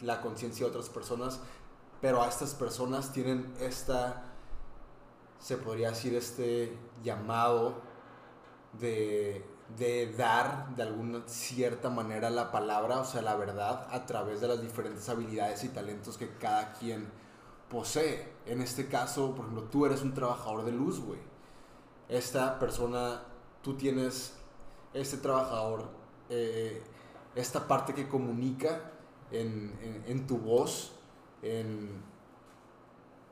la 0.00 0.20
conciencia 0.20 0.66
de 0.66 0.70
otras 0.70 0.88
personas, 0.88 1.38
pero 2.00 2.20
a 2.20 2.28
estas 2.28 2.52
personas 2.54 3.12
tienen 3.12 3.54
esta, 3.60 4.24
se 5.38 5.56
podría 5.56 5.90
decir, 5.90 6.16
este 6.16 6.76
llamado 7.04 7.80
de, 8.80 9.46
de 9.78 10.12
dar 10.16 10.74
de 10.74 10.82
alguna 10.82 11.22
cierta 11.26 11.90
manera 11.90 12.28
la 12.28 12.50
palabra, 12.50 12.98
o 12.98 13.04
sea, 13.04 13.22
la 13.22 13.36
verdad, 13.36 13.86
a 13.92 14.04
través 14.04 14.40
de 14.40 14.48
las 14.48 14.60
diferentes 14.60 15.08
habilidades 15.08 15.62
y 15.62 15.68
talentos 15.68 16.18
que 16.18 16.28
cada 16.38 16.72
quien 16.72 17.06
posee. 17.68 18.32
En 18.46 18.62
este 18.62 18.88
caso, 18.88 19.32
por 19.36 19.44
ejemplo, 19.44 19.68
tú 19.70 19.86
eres 19.86 20.02
un 20.02 20.12
trabajador 20.12 20.64
de 20.64 20.72
luz, 20.72 20.98
güey 20.98 21.20
esta 22.12 22.58
persona, 22.58 23.22
tú 23.62 23.74
tienes 23.74 24.34
este 24.92 25.16
trabajador, 25.16 25.88
eh, 26.28 26.82
esta 27.34 27.66
parte 27.66 27.94
que 27.94 28.08
comunica 28.08 28.92
en, 29.30 30.26
tu 30.26 30.36
voz, 30.36 30.92
en, 31.40 32.02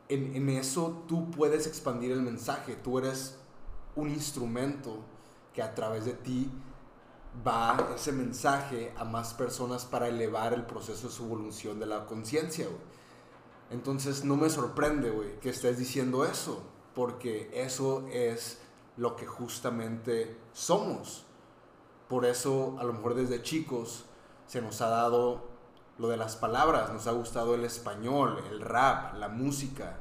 en, 0.09 0.49
eso 0.49 1.05
tú 1.07 1.31
puedes 1.31 1.67
expandir 1.67 2.13
el 2.13 2.23
mensaje, 2.23 2.77
tú 2.77 2.99
eres 2.99 3.39
un 3.97 4.09
instrumento 4.09 5.01
que 5.53 5.63
a 5.63 5.75
través 5.75 6.07
de 6.07 6.15
ti 6.15 6.51
va 7.47 7.91
ese 7.95 8.13
mensaje 8.13 8.95
a 8.97 9.05
más 9.05 9.35
personas 9.35 9.85
para 9.85 10.09
elevar 10.09 10.55
el 10.55 10.65
proceso 10.65 11.09
de 11.09 11.13
su 11.13 11.25
evolución 11.25 11.79
de 11.79 11.87
la 11.87 12.07
conciencia, 12.07 12.67
Entonces 13.71 14.25
no 14.25 14.37
me 14.37 14.51
sorprende, 14.51 15.11
güey, 15.11 15.39
que 15.39 15.51
estés 15.51 15.79
diciendo 15.79 16.25
eso, 16.25 16.63
porque 16.95 17.51
eso 17.53 18.05
es 18.11 18.59
lo 19.01 19.17
que 19.17 19.27
justamente 19.27 20.37
somos. 20.53 21.25
Por 22.07 22.27
eso 22.27 22.77
a 22.79 22.85
lo 22.85 22.93
mejor 22.93 23.15
desde 23.15 23.43
chicos 23.43 24.05
se 24.47 24.61
nos 24.61 24.83
ha 24.83 24.91
dado 24.91 25.49
lo 25.97 26.09
de 26.09 26.19
las 26.19 26.37
palabras, 26.37 26.93
nos 26.93 27.07
ha 27.07 27.13
gustado 27.13 27.55
el 27.55 27.65
español, 27.65 28.45
el 28.51 28.61
rap, 28.61 29.15
la 29.15 29.29
música, 29.29 29.97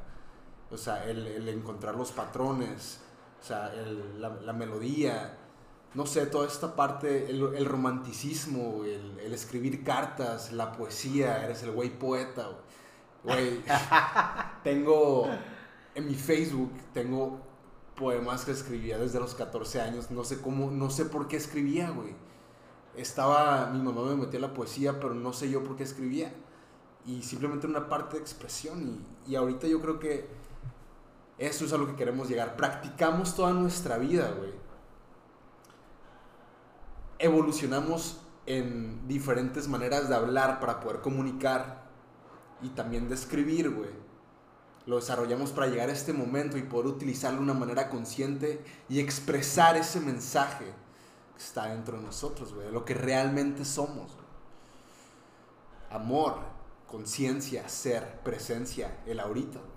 O 0.70 0.76
sea, 0.76 1.04
el, 1.08 1.26
el 1.26 1.48
encontrar 1.48 1.94
los 1.94 2.12
patrones, 2.12 3.00
o 3.40 3.44
sea, 3.44 3.72
el, 3.74 4.20
la, 4.20 4.28
la, 4.28 4.52
melodía, 4.52 5.34
no 5.94 6.04
sé, 6.04 6.26
toda 6.26 6.46
esta 6.46 6.76
parte, 6.76 7.30
el, 7.30 7.54
el 7.54 7.64
romanticismo, 7.64 8.84
el, 8.84 9.18
el, 9.18 9.32
escribir 9.32 9.82
cartas, 9.82 10.52
la 10.52 10.72
poesía, 10.72 11.42
eres 11.42 11.62
el 11.62 11.72
güey 11.72 11.88
poeta, 11.88 12.50
güey. 13.24 13.62
tengo 14.62 15.26
en 15.94 16.06
mi 16.06 16.14
Facebook, 16.14 16.72
tengo 16.92 17.49
poemas 18.00 18.46
que 18.46 18.52
escribía 18.52 18.98
desde 18.98 19.20
los 19.20 19.34
14 19.34 19.82
años, 19.82 20.10
no 20.10 20.24
sé 20.24 20.40
cómo, 20.40 20.70
no 20.70 20.88
sé 20.88 21.04
por 21.04 21.28
qué 21.28 21.36
escribía, 21.36 21.90
güey. 21.90 22.14
Estaba, 22.96 23.66
mi 23.66 23.80
mamá 23.80 24.02
me 24.02 24.16
metía 24.16 24.40
la 24.40 24.54
poesía, 24.54 24.98
pero 24.98 25.14
no 25.14 25.34
sé 25.34 25.50
yo 25.50 25.62
por 25.62 25.76
qué 25.76 25.84
escribía. 25.84 26.32
Y 27.06 27.22
simplemente 27.22 27.66
una 27.66 27.88
parte 27.88 28.16
de 28.16 28.22
expresión. 28.22 29.04
Y, 29.26 29.32
y 29.32 29.36
ahorita 29.36 29.66
yo 29.68 29.80
creo 29.82 30.00
que 30.00 30.28
eso 31.38 31.66
es 31.66 31.72
a 31.74 31.78
lo 31.78 31.86
que 31.86 31.94
queremos 31.94 32.28
llegar. 32.28 32.56
Practicamos 32.56 33.36
toda 33.36 33.52
nuestra 33.52 33.98
vida, 33.98 34.32
güey. 34.36 34.52
Evolucionamos 37.18 38.20
en 38.46 39.06
diferentes 39.06 39.68
maneras 39.68 40.08
de 40.08 40.14
hablar 40.14 40.58
para 40.58 40.80
poder 40.80 41.02
comunicar 41.02 41.84
y 42.62 42.70
también 42.70 43.08
de 43.08 43.14
escribir, 43.14 43.70
güey. 43.70 44.09
Lo 44.90 44.96
desarrollamos 44.96 45.52
para 45.52 45.68
llegar 45.68 45.88
a 45.88 45.92
este 45.92 46.12
momento 46.12 46.58
y 46.58 46.62
poder 46.62 46.88
utilizarlo 46.88 47.38
de 47.38 47.44
una 47.44 47.54
manera 47.54 47.88
consciente 47.88 48.60
y 48.88 48.98
expresar 48.98 49.76
ese 49.76 50.00
mensaje 50.00 50.64
que 50.64 51.40
está 51.40 51.66
dentro 51.66 51.96
de 51.96 52.02
nosotros, 52.02 52.52
güey, 52.52 52.72
lo 52.72 52.84
que 52.84 52.94
realmente 52.94 53.64
somos. 53.64 54.10
Amor, 55.90 56.40
conciencia, 56.88 57.68
ser, 57.68 58.18
presencia, 58.24 58.98
el 59.06 59.20
ahorita, 59.20 59.60
güey. 59.60 59.70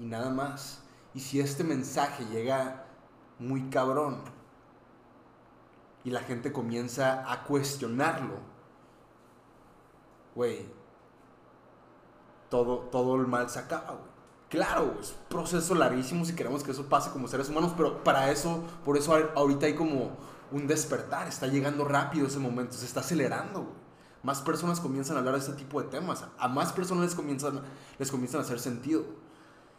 Y 0.00 0.06
nada 0.06 0.30
más. 0.30 0.80
Y 1.14 1.20
si 1.20 1.38
este 1.38 1.62
mensaje 1.62 2.24
llega 2.24 2.84
muy 3.38 3.70
cabrón 3.70 4.24
y 6.02 6.10
la 6.10 6.22
gente 6.22 6.52
comienza 6.52 7.32
a 7.32 7.44
cuestionarlo, 7.44 8.40
güey, 10.34 10.66
todo, 12.50 12.78
todo 12.90 13.14
el 13.14 13.28
mal 13.28 13.48
se 13.48 13.60
acaba, 13.60 13.92
güey. 13.92 14.17
Claro, 14.48 14.96
es 15.00 15.10
un 15.10 15.28
proceso 15.28 15.74
larguísimo 15.74 16.24
si 16.24 16.34
queremos 16.34 16.62
que 16.62 16.70
eso 16.70 16.88
pase 16.88 17.10
como 17.10 17.28
seres 17.28 17.50
humanos, 17.50 17.74
pero 17.76 18.02
para 18.02 18.30
eso, 18.30 18.64
por 18.84 18.96
eso 18.96 19.14
ahorita 19.34 19.66
hay 19.66 19.74
como 19.74 20.16
un 20.50 20.66
despertar, 20.66 21.28
está 21.28 21.46
llegando 21.46 21.84
rápido 21.84 22.26
ese 22.26 22.38
momento, 22.38 22.72
se 22.72 22.86
está 22.86 23.00
acelerando, 23.00 23.64
güey. 23.64 23.88
Más 24.22 24.40
personas 24.40 24.80
comienzan 24.80 25.16
a 25.16 25.20
hablar 25.20 25.34
de 25.34 25.40
este 25.40 25.52
tipo 25.52 25.80
de 25.80 25.88
temas, 25.88 26.24
a 26.38 26.48
más 26.48 26.72
personas 26.72 27.04
les 27.04 27.14
comienzan, 27.14 27.62
les 27.98 28.10
comienzan 28.10 28.40
a 28.40 28.44
hacer 28.44 28.58
sentido. 28.58 29.04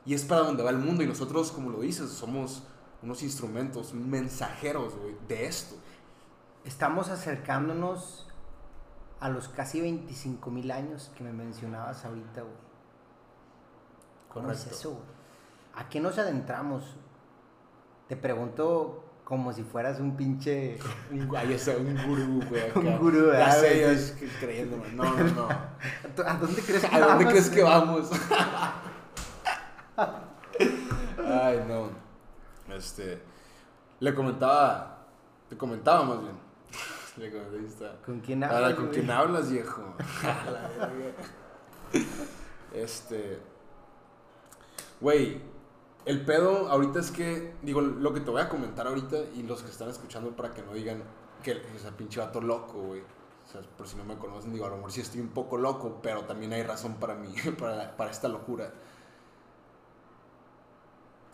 Y 0.06 0.14
es 0.14 0.24
para 0.24 0.42
donde 0.42 0.64
va 0.64 0.70
el 0.70 0.78
mundo 0.78 1.04
y 1.04 1.08
nosotros, 1.08 1.52
como 1.52 1.72
lo 1.72 1.82
dices, 1.82 2.10
somos 2.10 2.64
unos 3.02 3.22
instrumentos, 3.22 3.94
mensajeros 3.94 4.94
wey, 5.04 5.18
de 5.28 5.46
esto. 5.46 5.76
Estamos 6.64 7.10
acercándonos 7.10 8.28
a 9.20 9.30
los 9.30 9.50
casi 9.50 9.82
25 9.82 10.50
mil 10.52 10.72
años 10.72 11.12
que 11.18 11.24
me 11.24 11.34
mencionabas 11.34 12.06
ahorita, 12.06 12.42
güey. 12.42 12.69
¿Cómo 14.34 14.52
es 14.52 14.66
eso, 14.68 14.92
güey? 14.92 15.04
¿A 15.76 15.90
qué 15.90 16.00
nos 16.00 16.18
adentramos? 16.18 16.84
Te 18.08 18.16
pregunto 18.16 19.04
como 19.24 19.54
si 19.54 19.64
fueras 19.64 20.00
un 20.00 20.18
pinche. 20.18 20.78
Un, 21.12 21.30
ay, 21.36 21.54
ese, 21.54 21.78
un 21.78 21.96
gurú, 22.08 22.42
güey. 22.50 22.72
un 22.76 22.98
gurú, 22.98 23.28
¿verdad? 23.28 23.62
Ya 23.62 23.96
sé, 23.96 24.30
creyéndome. 24.40 24.92
No, 24.94 25.04
no, 25.04 25.24
no. 25.24 25.48
¿A 26.26 26.34
dónde 26.36 26.62
crees 26.62 26.86
que 26.86 26.96
¿A 26.96 27.00
vamos? 27.00 27.10
dónde 27.10 27.26
crees 27.28 27.50
que 27.50 27.64
vamos? 27.64 28.10
Ay, 31.28 31.64
no. 31.68 31.90
Este. 32.76 33.22
Le 34.00 34.16
comentaba. 34.16 35.06
Te 35.48 35.58
comentaba 35.58 36.04
más 36.04 36.22
bien. 36.22 36.50
Le 37.18 37.32
comenté, 37.32 37.86
¿Con 38.06 38.20
quién 38.22 38.44
hablas? 38.44 38.58
hablas? 38.58 38.74
¿Con 38.76 38.86
güey? 38.86 38.98
quién 39.00 39.12
hablas, 39.12 39.52
viejo? 39.52 39.82
este. 42.74 43.49
Güey, 45.02 45.42
el 46.06 46.26
pedo 46.26 46.70
ahorita 46.70 47.00
es 47.00 47.12
que. 47.12 47.54
Digo, 47.62 47.82
lo 47.82 48.14
que 48.14 48.20
te 48.20 48.32
voy 48.32 48.42
a 48.42 48.50
comentar 48.50 48.88
ahorita 48.88 49.18
y 49.36 49.44
los 49.44 49.64
que 49.64 49.72
están 49.72 49.90
escuchando 49.90 50.36
para 50.36 50.54
que 50.54 50.62
no 50.62 50.74
digan 50.74 51.04
que 51.44 51.54
o 51.54 51.80
sea, 51.80 51.92
pinche 51.92 52.20
vato 52.20 52.42
loco, 52.42 52.80
güey. 52.80 53.02
O 53.02 53.52
sea, 53.52 53.62
por 53.62 53.88
si 53.88 53.96
no 53.96 54.04
me 54.04 54.18
conocen, 54.18 54.54
digo, 54.54 54.66
a 54.66 54.70
lo 54.70 54.76
mejor 54.76 54.92
sí 54.92 55.02
estoy 55.02 55.22
un 55.22 55.30
poco 55.30 55.58
loco, 55.58 56.00
pero 56.04 56.26
también 56.26 56.54
hay 56.54 56.64
razón 56.64 56.96
para 56.96 57.16
mí, 57.16 57.34
para, 57.58 57.96
para 57.98 58.12
esta 58.12 58.28
locura. 58.28 58.74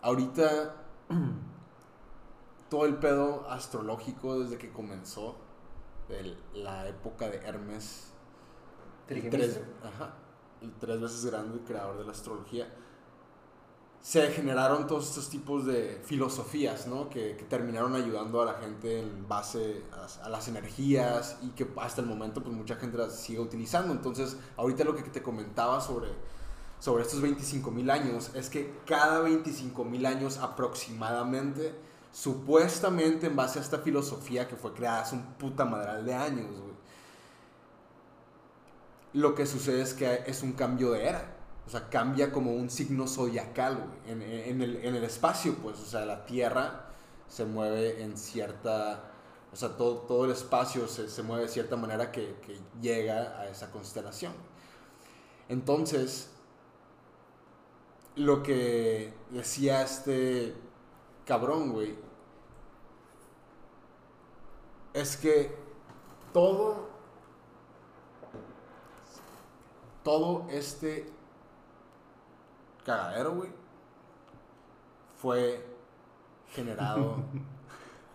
Ahorita, 0.02 0.76
todo 2.70 2.86
el 2.86 2.96
pedo 2.96 3.48
astrológico 3.50 4.40
desde 4.40 4.56
que 4.56 4.70
comenzó, 4.70 5.36
la 6.54 6.86
época 6.88 7.28
de 7.28 7.38
Hermes, 7.38 8.12
el 9.08 9.28
tres, 9.28 9.60
ajá, 9.82 10.14
el 10.62 10.72
tres 10.74 11.00
veces 11.00 11.26
grande 11.26 11.60
creador 11.66 11.98
de 11.98 12.04
la 12.04 12.12
astrología, 12.12 12.72
se 14.06 14.30
generaron 14.30 14.86
todos 14.86 15.08
estos 15.08 15.28
tipos 15.28 15.66
de 15.66 16.00
filosofías, 16.04 16.86
¿no? 16.86 17.10
Que, 17.10 17.34
que 17.36 17.42
terminaron 17.42 17.96
ayudando 17.96 18.40
a 18.40 18.44
la 18.44 18.54
gente 18.54 19.00
en 19.00 19.26
base 19.26 19.82
a, 20.22 20.28
las 20.28 20.46
energías 20.46 21.38
y 21.42 21.48
que 21.48 21.66
hasta 21.78 22.02
el 22.02 22.06
momento 22.06 22.40
pues 22.40 22.54
mucha 22.54 22.76
gente 22.76 22.98
las 22.98 23.18
sigue 23.18 23.40
utilizando. 23.40 23.92
Entonces, 23.92 24.36
ahorita 24.56 24.84
lo 24.84 24.94
que 24.94 25.02
te 25.02 25.22
comentaba 25.24 25.80
sobre, 25.80 26.10
sobre 26.78 27.02
estos 27.02 27.20
25 27.20 27.68
mil 27.72 27.90
años 27.90 28.30
es 28.34 28.48
que 28.48 28.74
cada 28.86 29.18
25 29.22 29.84
mil 29.84 30.06
años 30.06 30.38
aproximadamente, 30.38 31.74
supuestamente 32.12 33.26
en 33.26 33.34
base 33.34 33.58
a 33.58 33.62
esta 33.62 33.78
filosofía 33.78 34.46
que 34.46 34.54
fue 34.54 34.72
creada 34.72 35.00
hace 35.00 35.16
un 35.16 35.24
puta 35.32 35.64
madral 35.64 36.06
de 36.06 36.14
años, 36.14 36.46
güey, 36.46 36.76
lo 39.14 39.34
que 39.34 39.46
sucede 39.46 39.82
es 39.82 39.94
que 39.94 40.22
es 40.28 40.44
un 40.44 40.52
cambio 40.52 40.92
de 40.92 41.08
era. 41.08 41.35
O 41.66 41.70
sea, 41.70 41.88
cambia 41.88 42.30
como 42.32 42.52
un 42.54 42.70
signo 42.70 43.08
zodiacal, 43.08 43.76
güey, 43.76 44.12
en, 44.12 44.62
el, 44.62 44.76
en 44.76 44.94
el 44.94 45.04
espacio, 45.04 45.56
pues. 45.56 45.80
O 45.80 45.84
sea, 45.84 46.04
la 46.04 46.24
Tierra 46.26 46.90
se 47.28 47.44
mueve 47.44 48.02
en 48.02 48.16
cierta... 48.16 49.12
O 49.52 49.56
sea, 49.56 49.76
todo, 49.76 49.98
todo 50.00 50.24
el 50.26 50.32
espacio 50.32 50.86
se, 50.86 51.08
se 51.08 51.22
mueve 51.22 51.44
de 51.44 51.48
cierta 51.48 51.76
manera 51.76 52.12
que 52.12 52.36
llega 52.80 53.40
a 53.40 53.48
esa 53.48 53.70
constelación. 53.70 54.32
Entonces, 55.48 56.30
lo 58.16 58.42
que 58.42 59.12
decía 59.30 59.82
este 59.82 60.54
cabrón, 61.24 61.72
güey, 61.72 61.96
es 64.94 65.16
que 65.16 65.54
todo, 66.32 66.88
todo 70.02 70.46
este 70.50 71.06
cagadero, 72.86 73.34
güey, 73.34 73.50
fue 75.20 75.66
generado. 76.52 77.16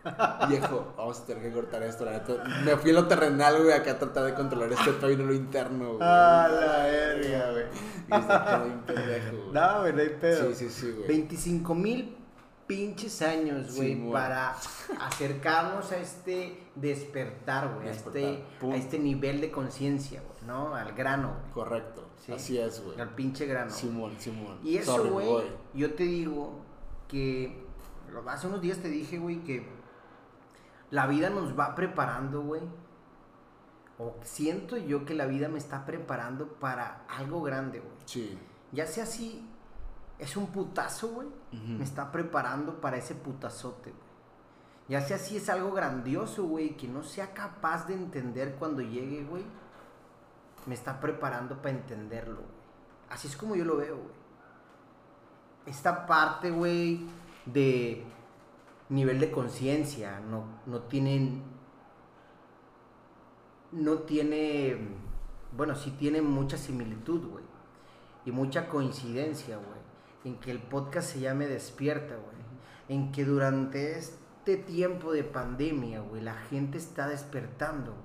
Viejo, 0.49 0.93
vamos 0.97 1.19
a 1.19 1.25
tener 1.25 1.43
que 1.43 1.51
cortar 1.51 1.83
esto, 1.83 2.05
la 2.05 2.13
neta. 2.13 2.43
Me 2.65 2.75
fui 2.77 2.89
a 2.89 2.93
lo 2.93 3.07
terrenal, 3.07 3.61
güey, 3.61 3.73
acá 3.73 3.91
a 3.91 3.99
tratar 3.99 4.23
de 4.23 4.33
controlar 4.33 4.71
este 4.71 4.93
pedo 4.93 5.11
y 5.11 5.17
no 5.17 5.25
lo 5.25 5.33
interno, 5.33 5.89
güey. 5.89 5.99
Ah, 6.01 6.47
la 6.49 6.83
verga, 6.85 7.51
güey. 7.51 7.65
Y 8.07 8.15
está 8.15 8.45
todo 8.45 8.63
bien 8.63 8.81
pendejo, 8.81 9.37
güey. 9.37 9.51
No, 9.51 9.79
güey, 9.81 9.93
no 9.93 10.01
hay 10.01 10.09
pedo. 10.09 10.49
Sí, 10.49 10.55
sí, 10.55 10.69
sí, 10.69 10.91
güey. 10.91 11.07
25 11.07 11.75
mil 11.75 12.17
pinches 12.71 13.21
años, 13.21 13.75
güey, 13.75 13.95
Sí, 13.95 14.09
para 14.11 14.55
acercarnos 14.99 15.91
a 15.91 15.97
este 15.97 16.63
despertar, 16.75 17.75
güey, 17.75 17.89
a 17.89 17.91
este, 17.91 18.45
a 18.61 18.75
este 18.75 18.97
nivel 18.97 19.41
de 19.41 19.51
conciencia, 19.51 20.21
güey, 20.21 20.47
¿no? 20.47 20.73
Al 20.73 20.93
grano, 20.93 21.35
güey. 21.41 21.51
Correcto. 21.51 22.09
Sí. 22.25 22.31
Así 22.31 22.57
es, 22.57 22.81
güey. 22.83 22.99
Al 22.99 23.13
pinche 23.13 23.45
grano. 23.45 23.71
Simón, 23.71 24.15
Simón. 24.17 24.59
Y 24.63 24.77
eso, 24.77 25.11
güey, 25.11 25.27
yo 25.73 25.93
te 25.95 26.03
digo 26.03 26.61
que 27.09 27.61
hace 28.27 28.47
unos 28.47 28.61
días 28.61 28.77
te 28.77 28.87
dije, 28.87 29.19
güey, 29.19 29.43
que 29.43 29.67
la 30.91 31.07
vida 31.07 31.29
nos 31.29 31.57
va 31.57 31.75
preparando, 31.75 32.41
güey. 32.41 32.61
O 33.97 34.15
siento 34.23 34.77
yo 34.77 35.05
que 35.05 35.13
la 35.13 35.25
vida 35.25 35.49
me 35.49 35.57
está 35.57 35.85
preparando 35.85 36.53
para 36.53 37.05
algo 37.07 37.41
grande, 37.41 37.79
güey. 37.79 37.93
Sí. 38.05 38.39
Ya 38.71 38.87
sea 38.87 39.03
así, 39.03 39.45
es 40.21 40.37
un 40.37 40.47
putazo, 40.47 41.07
güey. 41.09 41.27
Me 41.51 41.83
está 41.83 42.11
preparando 42.11 42.79
para 42.79 42.97
ese 42.97 43.15
putazote, 43.15 43.89
güey. 43.89 44.11
Ya 44.87 45.01
sea 45.01 45.15
así, 45.15 45.37
es 45.37 45.49
algo 45.49 45.71
grandioso, 45.71 46.43
güey, 46.43 46.77
que 46.77 46.87
no 46.87 47.01
sea 47.01 47.33
capaz 47.33 47.87
de 47.87 47.95
entender 47.95 48.55
cuando 48.59 48.83
llegue, 48.83 49.23
güey. 49.23 49.43
Me 50.67 50.75
está 50.75 50.99
preparando 50.99 51.59
para 51.59 51.75
entenderlo, 51.75 52.35
güey. 52.35 52.61
Así 53.09 53.27
es 53.27 53.35
como 53.35 53.55
yo 53.55 53.65
lo 53.65 53.77
veo, 53.77 53.95
güey. 53.95 54.21
Esta 55.65 56.05
parte, 56.05 56.51
güey, 56.51 57.07
de 57.47 58.05
nivel 58.89 59.19
de 59.19 59.31
conciencia, 59.31 60.19
no, 60.19 60.43
no 60.67 60.81
tienen... 60.83 61.43
No 63.71 63.99
tiene... 63.99 64.77
Bueno, 65.57 65.73
sí 65.75 65.91
tiene 65.91 66.21
mucha 66.21 66.57
similitud, 66.57 67.27
güey. 67.27 67.43
Y 68.25 68.31
mucha 68.31 68.69
coincidencia, 68.69 69.57
güey. 69.57 69.70
En 70.23 70.37
que 70.37 70.51
el 70.51 70.59
podcast 70.59 71.13
se 71.13 71.19
llame 71.19 71.47
Despierta, 71.47 72.15
güey. 72.15 72.41
En 72.89 73.11
que 73.11 73.25
durante 73.25 73.97
este 73.97 74.57
tiempo 74.57 75.13
de 75.13 75.23
pandemia, 75.23 76.01
güey, 76.01 76.21
la 76.21 76.35
gente 76.35 76.77
está 76.77 77.07
despertando. 77.07 77.95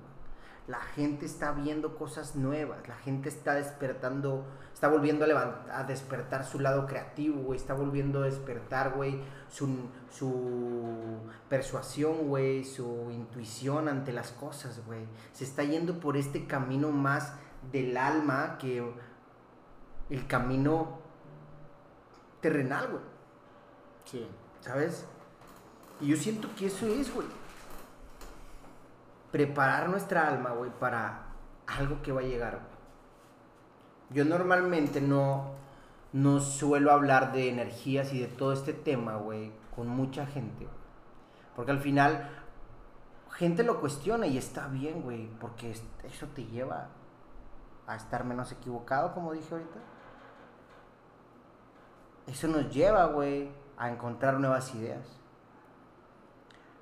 La 0.66 0.80
gente 0.80 1.26
está 1.26 1.52
viendo 1.52 1.96
cosas 1.96 2.34
nuevas, 2.34 2.88
la 2.88 2.96
gente 2.96 3.28
está 3.28 3.54
despertando, 3.54 4.44
está 4.74 4.88
volviendo 4.88 5.24
a, 5.24 5.28
levantar, 5.28 5.70
a 5.70 5.84
despertar 5.84 6.44
su 6.44 6.58
lado 6.58 6.88
creativo, 6.88 7.40
güey, 7.40 7.56
está 7.56 7.72
volviendo 7.72 8.22
a 8.22 8.24
despertar, 8.24 8.94
güey, 8.96 9.20
su, 9.48 9.88
su 10.10 11.20
persuasión, 11.48 12.26
güey, 12.26 12.64
su 12.64 13.12
intuición 13.12 13.86
ante 13.86 14.12
las 14.12 14.32
cosas, 14.32 14.84
güey. 14.84 15.06
Se 15.32 15.44
está 15.44 15.62
yendo 15.62 16.00
por 16.00 16.16
este 16.16 16.48
camino 16.48 16.90
más 16.90 17.34
del 17.70 17.96
alma 17.96 18.58
que 18.58 18.84
el 20.10 20.26
camino 20.26 21.05
terrenal, 22.46 22.88
güey. 22.88 23.02
Sí. 24.04 24.28
¿Sabes? 24.60 25.04
Y 26.00 26.06
yo 26.08 26.16
siento 26.16 26.48
que 26.56 26.66
eso 26.66 26.86
es, 26.86 27.12
güey. 27.12 27.26
Preparar 29.32 29.88
nuestra 29.88 30.28
alma, 30.28 30.50
güey, 30.50 30.70
para 30.78 31.26
algo 31.66 32.00
que 32.02 32.12
va 32.12 32.20
a 32.20 32.24
llegar, 32.24 32.52
güey. 32.52 32.76
Yo 34.10 34.24
normalmente 34.24 35.00
no, 35.00 35.54
no 36.12 36.38
suelo 36.38 36.92
hablar 36.92 37.32
de 37.32 37.48
energías 37.48 38.12
y 38.12 38.20
de 38.20 38.28
todo 38.28 38.52
este 38.52 38.72
tema, 38.72 39.16
güey, 39.16 39.50
con 39.74 39.88
mucha 39.88 40.24
gente. 40.26 40.68
Porque 41.56 41.72
al 41.72 41.80
final, 41.80 42.30
gente 43.32 43.64
lo 43.64 43.80
cuestiona 43.80 44.28
y 44.28 44.38
está 44.38 44.68
bien, 44.68 45.02
güey, 45.02 45.28
porque 45.40 45.72
eso 45.72 46.26
te 46.28 46.44
lleva 46.44 46.90
a 47.88 47.96
estar 47.96 48.22
menos 48.24 48.52
equivocado, 48.52 49.12
como 49.12 49.32
dije 49.32 49.52
ahorita. 49.52 49.80
Eso 52.26 52.48
nos 52.48 52.70
lleva, 52.74 53.06
güey, 53.06 53.50
a 53.76 53.90
encontrar 53.90 54.40
nuevas 54.40 54.74
ideas. 54.74 55.06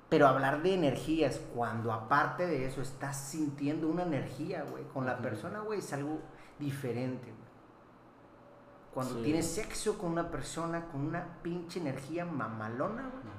Pero 0.09 0.27
hablar 0.27 0.61
de 0.61 0.73
energías 0.73 1.39
cuando 1.53 1.91
aparte 1.91 2.45
de 2.47 2.65
eso 2.65 2.81
estás 2.81 3.17
sintiendo 3.17 3.87
una 3.87 4.03
energía, 4.03 4.63
güey, 4.63 4.83
con 4.85 5.05
la 5.05 5.17
persona, 5.17 5.59
güey, 5.61 5.79
es 5.79 5.93
algo 5.93 6.19
diferente, 6.59 7.25
güey. 7.25 7.45
Cuando 8.93 9.15
Sí. 9.15 9.23
tienes 9.23 9.47
sexo 9.47 9.97
con 9.97 10.11
una 10.11 10.31
persona 10.31 10.85
con 10.85 11.01
una 11.01 11.41
pinche 11.41 11.79
energía 11.79 12.25
mamalona, 12.25 13.01
güey, 13.09 13.33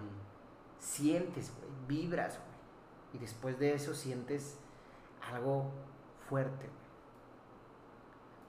sientes, 0.78 1.50
güey, 1.56 1.70
vibras, 2.04 2.34
güey. 2.38 2.46
Y 3.14 3.18
después 3.18 3.58
de 3.58 3.72
eso 3.74 3.94
sientes 3.94 4.58
algo 5.32 5.70
fuerte, 6.28 6.66
güey. 6.66 6.85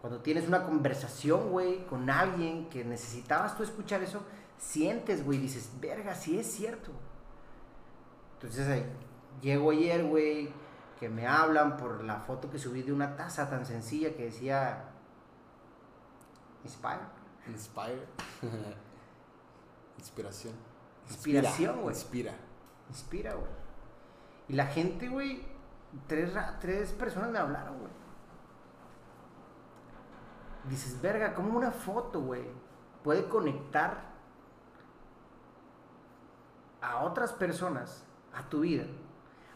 Cuando 0.07 0.23
tienes 0.23 0.47
una 0.47 0.63
conversación, 0.63 1.49
güey, 1.49 1.85
con 1.85 2.09
alguien 2.09 2.69
que 2.69 2.85
necesitabas 2.85 3.57
tú 3.57 3.63
escuchar 3.63 4.01
eso, 4.01 4.23
sientes, 4.57 5.25
güey, 5.25 5.37
dices, 5.37 5.69
verga, 5.81 6.15
sí 6.15 6.39
es 6.39 6.49
cierto. 6.49 6.93
Entonces, 8.35 8.69
ahí, 8.69 8.85
llego 9.41 9.71
ayer, 9.71 10.05
güey, 10.05 10.49
que 10.97 11.09
me 11.09 11.27
hablan 11.27 11.75
por 11.75 12.05
la 12.05 12.21
foto 12.21 12.49
que 12.49 12.57
subí 12.57 12.83
de 12.83 12.93
una 12.93 13.17
taza 13.17 13.49
tan 13.49 13.65
sencilla 13.65 14.15
que 14.15 14.23
decía 14.23 14.85
Inspire. 16.63 17.01
Inspire. 17.49 18.07
Inspiración. 19.97 20.53
Inspiración, 21.09 21.51
Inspira, 21.51 21.81
güey. 21.81 21.93
Inspira. 21.93 22.33
Inspira, 22.87 23.33
güey. 23.33 23.51
Y 24.47 24.53
la 24.53 24.67
gente, 24.67 25.09
güey, 25.09 25.43
tres, 26.07 26.31
tres 26.61 26.93
personas 26.93 27.29
me 27.29 27.39
hablaron, 27.39 27.77
güey. 27.77 28.06
Dices, 30.69 31.01
verga, 31.01 31.33
como 31.33 31.57
una 31.57 31.71
foto, 31.71 32.21
güey, 32.21 32.43
puede 33.03 33.27
conectar 33.29 34.01
a 36.81 37.03
otras 37.03 37.33
personas 37.33 38.03
a 38.33 38.49
tu 38.49 38.61
vida 38.61 38.85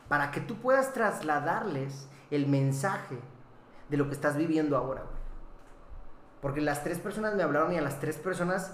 para 0.08 0.32
que 0.32 0.42
tú 0.42 0.56
puedas 0.56 0.94
trasladarles 0.94 2.10
el 2.32 2.48
mensaje 2.48 3.18
de 3.90 3.98
lo 3.98 4.08
que 4.08 4.14
estás 4.14 4.38
viviendo 4.38 4.78
ahora, 4.78 5.02
güey. 5.02 5.22
Porque 6.42 6.62
las 6.62 6.84
tres 6.84 6.98
personas 6.98 7.36
me 7.36 7.44
hablaron 7.44 7.72
y 7.74 7.78
a 7.78 7.82
las 7.82 8.00
tres 8.00 8.18
personas 8.18 8.74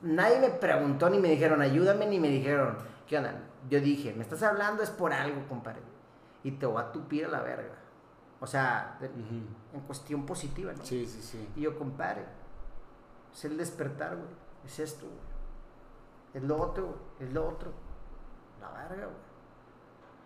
nadie 0.00 0.40
me 0.40 0.48
preguntó 0.48 1.10
ni 1.10 1.18
me 1.18 1.28
dijeron 1.28 1.60
ayúdame 1.60 2.06
ni 2.06 2.18
me 2.18 2.28
dijeron 2.28 2.78
qué 3.06 3.18
onda. 3.18 3.34
Yo 3.68 3.80
dije, 3.80 4.14
me 4.14 4.22
estás 4.22 4.42
hablando 4.42 4.82
es 4.82 4.90
por 4.90 5.12
algo, 5.12 5.46
compadre. 5.48 5.82
Y 6.42 6.52
te 6.52 6.66
voy 6.66 6.82
a 6.82 6.90
tupir 6.90 7.26
a 7.26 7.28
la 7.28 7.40
verga. 7.40 7.81
O 8.42 8.46
sea, 8.48 8.98
en 9.00 9.80
cuestión 9.86 10.26
positiva, 10.26 10.72
¿no? 10.72 10.84
Sí, 10.84 11.06
sí, 11.06 11.22
sí. 11.22 11.48
Y 11.54 11.60
yo, 11.60 11.78
compadre, 11.78 12.26
es 13.32 13.44
el 13.44 13.56
despertar, 13.56 14.16
güey. 14.16 14.30
Es 14.66 14.80
esto, 14.80 15.06
güey. 15.06 15.20
Es 16.34 16.42
lo 16.42 16.60
otro, 16.60 16.86
güey. 16.86 16.98
Es 17.20 17.32
lo 17.32 17.48
otro. 17.48 17.70
La 18.60 18.72
verga, 18.72 19.06
güey. 19.06 19.18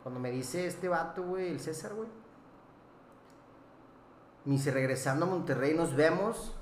Cuando 0.03 0.19
me 0.19 0.31
dice 0.31 0.67
este 0.67 0.89
vato, 0.89 1.25
güey, 1.25 1.51
el 1.51 1.61
César, 1.61 1.93
güey. 1.93 2.09
Me 4.47 4.53
dice, 4.53 4.71
regresando 4.71 5.27
a 5.27 5.29
Monterrey, 5.29 5.77
nos 5.77 5.95
vemos. 5.95 6.57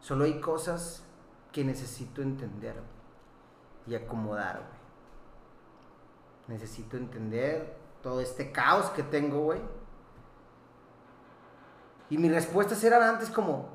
Solo 0.00 0.24
hay 0.24 0.40
cosas 0.40 1.04
que 1.52 1.64
necesito 1.64 2.22
entender 2.22 2.76
güey, 3.84 3.88
y 3.88 4.02
acomodar, 4.02 4.56
güey. 4.56 6.58
Necesito 6.58 6.96
entender 6.96 7.84
todo 8.02 8.20
este 8.20 8.52
caos 8.52 8.90
que 8.90 9.02
tengo, 9.02 9.40
güey. 9.40 9.60
Y 12.10 12.18
mis 12.18 12.32
respuestas 12.32 12.82
eran 12.84 13.02
antes 13.02 13.30
como, 13.30 13.68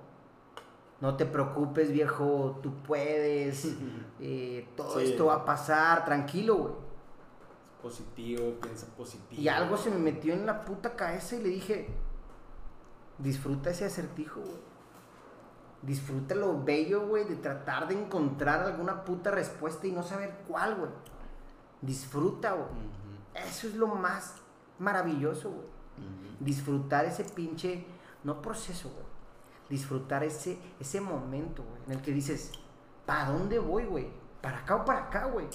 no 1.02 1.18
te 1.18 1.26
preocupes, 1.26 1.92
viejo, 1.92 2.60
tú 2.64 2.74
puedes, 2.84 3.76
eh, 4.20 4.68
todo 4.78 5.00
Sí. 5.00 5.12
esto 5.12 5.26
va 5.28 5.36
a 5.36 5.46
pasar, 5.46 6.06
tranquilo, 6.06 6.56
güey. 6.56 6.74
Positivo, 7.82 8.54
piensa 8.62 8.86
positivo. 8.96 9.42
Y 9.42 9.48
algo 9.50 9.76
se 9.76 9.90
me 9.90 9.98
metió 9.98 10.34
en 10.34 10.46
la 10.46 10.64
puta 10.66 10.96
cabeza 10.96 11.36
y 11.36 11.42
le 11.42 11.50
dije, 11.50 11.90
disfruta 13.18 13.72
ese 13.72 13.86
acertijo, 13.86 14.40
güey. 14.40 14.72
Disfruta 15.82 16.36
lo 16.36 16.64
bello, 16.64 17.08
güey, 17.08 17.26
de 17.26 17.36
tratar 17.38 17.88
de 17.88 18.00
encontrar 18.00 18.62
alguna 18.62 19.04
puta 19.04 19.32
respuesta 19.32 19.88
y 19.88 19.92
no 19.92 20.04
saber 20.04 20.32
cuál, 20.48 20.76
güey. 20.76 20.92
Disfruta, 21.82 22.52
güey. 22.52 22.68
Eso 23.34 23.68
es 23.68 23.76
lo 23.76 23.88
más 23.88 24.36
maravilloso, 24.80 25.52
güey. 25.52 25.68
Disfrutar 26.40 27.06
ese 27.06 27.24
pinche, 27.24 27.86
no 28.24 28.42
proceso, 28.42 28.90
güey. 28.90 29.06
Disfrutar 29.70 30.24
ese, 30.24 30.58
ese 30.80 31.00
momento, 31.00 31.64
güey, 31.64 31.84
en 31.86 31.92
el 31.94 32.02
que 32.02 32.12
dices, 32.12 32.52
¿para 33.06 33.26
dónde 33.26 33.60
voy, 33.60 33.86
güey? 33.86 34.08
¿Para 34.42 34.60
acá 34.60 34.76
o 34.76 34.86
para 34.86 35.06
acá, 35.06 35.26
güey? 35.26 35.48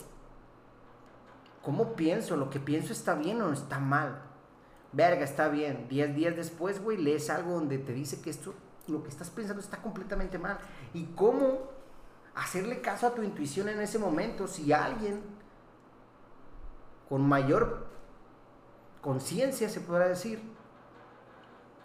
¿Cómo 1.62 1.96
pienso? 1.96 2.36
¿Lo 2.36 2.48
que 2.48 2.60
pienso 2.60 2.92
está 2.92 3.14
bien 3.14 3.42
o 3.42 3.52
está 3.52 3.78
mal? 3.80 4.22
Verga, 4.92 5.24
está 5.24 5.48
bien. 5.48 5.88
Diez 5.88 6.14
días 6.14 6.36
después, 6.36 6.82
güey, 6.82 6.96
lees 6.96 7.28
algo 7.28 7.52
donde 7.52 7.78
te 7.78 7.92
dice 7.92 8.20
que 8.22 8.30
esto, 8.30 8.54
lo 8.86 9.02
que 9.02 9.08
estás 9.08 9.30
pensando 9.30 9.60
está 9.60 9.82
completamente 9.82 10.38
mal. 10.38 10.58
¿Y 10.94 11.06
cómo 11.16 11.68
hacerle 12.36 12.80
caso 12.80 13.08
a 13.08 13.14
tu 13.14 13.22
intuición 13.22 13.68
en 13.68 13.80
ese 13.80 13.98
momento 13.98 14.46
si 14.46 14.72
alguien 14.72 15.20
con 17.08 17.26
mayor 17.26 17.86
conciencia, 19.00 19.68
se 19.68 19.80
podrá 19.80 20.08
decir, 20.08 20.42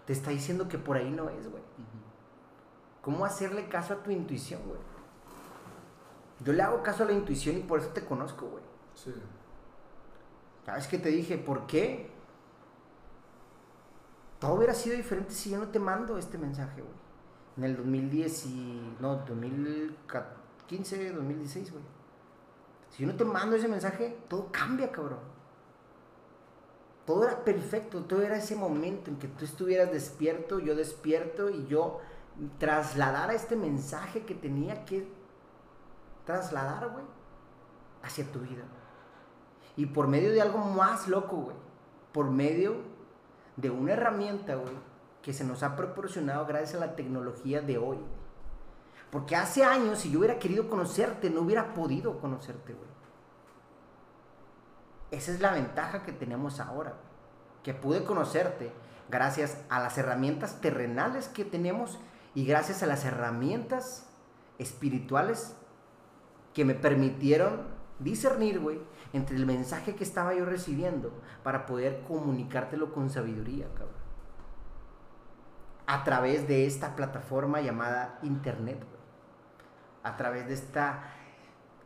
te 0.05 0.13
está 0.13 0.31
diciendo 0.31 0.67
que 0.67 0.77
por 0.77 0.97
ahí 0.97 1.11
no 1.11 1.29
es, 1.29 1.49
güey? 1.49 1.63
¿Cómo 3.01 3.25
hacerle 3.25 3.67
caso 3.67 3.93
a 3.93 4.03
tu 4.03 4.11
intuición, 4.11 4.61
güey? 4.65 4.79
Yo 6.43 6.53
le 6.53 6.63
hago 6.63 6.81
caso 6.81 7.03
a 7.03 7.05
la 7.05 7.13
intuición 7.13 7.57
y 7.57 7.61
por 7.61 7.79
eso 7.79 7.89
te 7.89 8.03
conozco, 8.05 8.47
güey. 8.47 8.63
Sí. 8.95 9.13
¿Sabes 10.65 10.87
qué 10.87 10.97
te 10.97 11.09
dije? 11.09 11.37
¿Por 11.37 11.67
qué? 11.67 12.11
Todo 14.39 14.55
hubiera 14.55 14.73
sido 14.73 14.95
diferente 14.95 15.31
si 15.31 15.51
yo 15.51 15.59
no 15.59 15.67
te 15.67 15.79
mando 15.79 16.17
este 16.17 16.37
mensaje, 16.37 16.81
güey. 16.81 16.93
En 17.57 17.63
el 17.63 17.77
2010 17.77 18.45
y... 18.47 18.95
No, 18.99 19.17
2015, 19.17 21.11
2016, 21.11 21.71
güey. 21.71 21.83
Si 22.91 23.03
yo 23.03 23.11
no 23.11 23.15
te 23.15 23.25
mando 23.25 23.55
ese 23.55 23.67
mensaje, 23.67 24.17
todo 24.27 24.49
cambia, 24.51 24.91
cabrón. 24.91 25.19
Todo 27.05 27.27
era 27.27 27.43
perfecto, 27.43 28.03
todo 28.03 28.21
era 28.21 28.37
ese 28.37 28.55
momento 28.55 29.09
en 29.09 29.17
que 29.17 29.27
tú 29.27 29.45
estuvieras 29.45 29.91
despierto, 29.91 30.59
yo 30.59 30.75
despierto 30.75 31.49
y 31.49 31.65
yo 31.67 31.99
trasladara 32.59 33.33
este 33.33 33.55
mensaje 33.55 34.23
que 34.23 34.35
tenía 34.35 34.85
que 34.85 35.11
trasladar, 36.25 36.89
güey, 36.91 37.05
hacia 38.03 38.31
tu 38.31 38.39
vida. 38.39 38.63
Y 39.75 39.87
por 39.87 40.07
medio 40.07 40.31
de 40.31 40.41
algo 40.41 40.59
más 40.59 41.07
loco, 41.07 41.37
güey. 41.37 41.55
Por 42.11 42.29
medio 42.29 42.75
de 43.55 43.69
una 43.69 43.93
herramienta, 43.93 44.55
güey, 44.55 44.75
que 45.21 45.33
se 45.33 45.43
nos 45.43 45.63
ha 45.63 45.75
proporcionado 45.75 46.45
gracias 46.45 46.81
a 46.81 46.85
la 46.85 46.95
tecnología 46.95 47.61
de 47.61 47.77
hoy. 47.77 47.97
Porque 49.11 49.35
hace 49.35 49.63
años, 49.63 49.99
si 49.99 50.09
yo 50.09 50.19
hubiera 50.19 50.39
querido 50.39 50.69
conocerte, 50.69 51.29
no 51.29 51.41
hubiera 51.41 51.73
podido 51.73 52.19
conocerte, 52.19 52.73
güey. 52.73 52.89
Esa 55.11 55.33
es 55.33 55.41
la 55.41 55.51
ventaja 55.51 56.03
que 56.03 56.13
tenemos 56.13 56.61
ahora. 56.61 56.95
Que 57.61 57.73
pude 57.73 58.05
conocerte 58.05 58.71
gracias 59.09 59.57
a 59.69 59.81
las 59.81 59.97
herramientas 59.97 60.61
terrenales 60.61 61.27
que 61.27 61.43
tenemos 61.43 61.99
y 62.33 62.45
gracias 62.45 62.81
a 62.81 62.87
las 62.87 63.03
herramientas 63.03 64.07
espirituales 64.57 65.55
que 66.53 66.63
me 66.63 66.73
permitieron 66.73 67.67
discernir, 67.99 68.59
güey, 68.59 68.79
entre 69.11 69.35
el 69.35 69.45
mensaje 69.45 69.95
que 69.95 70.05
estaba 70.05 70.33
yo 70.33 70.45
recibiendo 70.45 71.11
para 71.43 71.65
poder 71.65 72.03
comunicártelo 72.07 72.93
con 72.93 73.09
sabiduría, 73.09 73.67
cabrón. 73.73 74.01
A 75.85 76.05
través 76.05 76.47
de 76.47 76.65
esta 76.65 76.95
plataforma 76.95 77.59
llamada 77.59 78.17
Internet, 78.23 78.79
güey. 78.89 79.00
A 80.03 80.17
través 80.17 80.47
de 80.47 80.53
esta, 80.53 81.03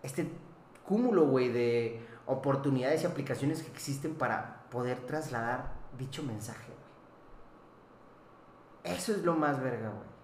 este 0.04 0.32
cúmulo, 0.86 1.28
güey, 1.28 1.50
de 1.50 2.06
oportunidades 2.26 3.04
y 3.04 3.06
aplicaciones 3.06 3.62
que 3.62 3.72
existen 3.72 4.16
para 4.16 4.66
poder 4.70 5.00
trasladar 5.02 5.74
dicho 5.98 6.24
mensaje, 6.24 6.68
güey. 8.84 8.96
Eso 8.96 9.12
es 9.14 9.24
lo 9.24 9.36
más 9.36 9.62
verga, 9.62 9.90
güey. 9.90 10.16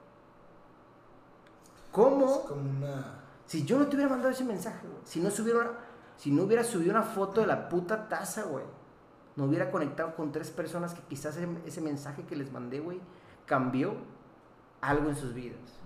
¿Cómo? 1.92 2.26
Es 2.26 2.38
como 2.48 2.70
una... 2.70 3.20
Si 3.46 3.66
yo 3.66 3.78
no 3.78 3.88
te 3.88 3.96
hubiera 3.96 4.10
mandado 4.10 4.32
ese 4.32 4.46
mensaje, 4.46 4.88
güey. 4.88 5.02
Si 5.04 5.20
no 5.20 5.30
subiera 5.30 5.72
si 6.22 6.30
no 6.30 6.44
hubiera 6.44 6.64
subido 6.64 6.92
una 6.92 7.02
foto 7.02 7.42
de 7.42 7.48
la 7.48 7.68
puta 7.68 8.08
taza, 8.08 8.44
güey. 8.44 8.64
No 9.36 9.46
hubiera 9.46 9.72
conectado 9.72 10.16
con 10.16 10.32
tres 10.32 10.52
personas 10.52 10.94
que 10.94 11.02
quizás 11.02 11.36
ese, 11.66 11.82
mensaje 11.82 12.26
que 12.28 12.36
les 12.36 12.52
mandé, 12.52 12.80
güey, 12.80 13.00
cambió 13.48 13.96
algo 14.82 15.10
en 15.10 15.16
sus 15.16 15.34
vidas. 15.34 15.81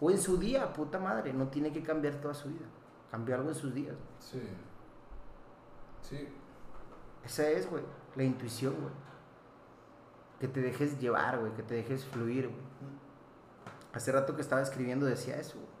O 0.00 0.10
en 0.10 0.18
su 0.18 0.38
día, 0.38 0.72
puta 0.72 0.98
madre. 0.98 1.32
No 1.32 1.48
tiene 1.48 1.72
que 1.72 1.82
cambiar 1.82 2.14
toda 2.20 2.34
su 2.34 2.48
vida. 2.48 2.66
Cambió 3.10 3.34
algo 3.34 3.48
en 3.48 3.54
sus 3.54 3.74
días. 3.74 3.96
Sí. 4.18 4.42
Sí. 6.02 6.28
Esa 7.24 7.48
es, 7.48 7.68
güey. 7.68 7.84
La 8.16 8.24
intuición, 8.24 8.74
güey. 8.80 8.94
Que 10.38 10.48
te 10.48 10.60
dejes 10.60 10.98
llevar, 10.98 11.38
güey. 11.38 11.52
Que 11.52 11.62
te 11.62 11.74
dejes 11.74 12.04
fluir, 12.04 12.48
güey. 12.48 12.70
Hace 13.92 14.12
rato 14.12 14.36
que 14.36 14.42
estaba 14.42 14.62
escribiendo 14.62 15.06
decía 15.06 15.36
eso, 15.36 15.58
güey. 15.58 15.80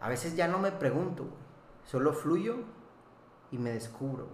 A 0.00 0.08
veces 0.08 0.36
ya 0.36 0.46
no 0.46 0.58
me 0.58 0.70
pregunto, 0.70 1.26
Solo 1.84 2.12
fluyo 2.12 2.56
y 3.50 3.56
me 3.56 3.70
descubro, 3.70 4.28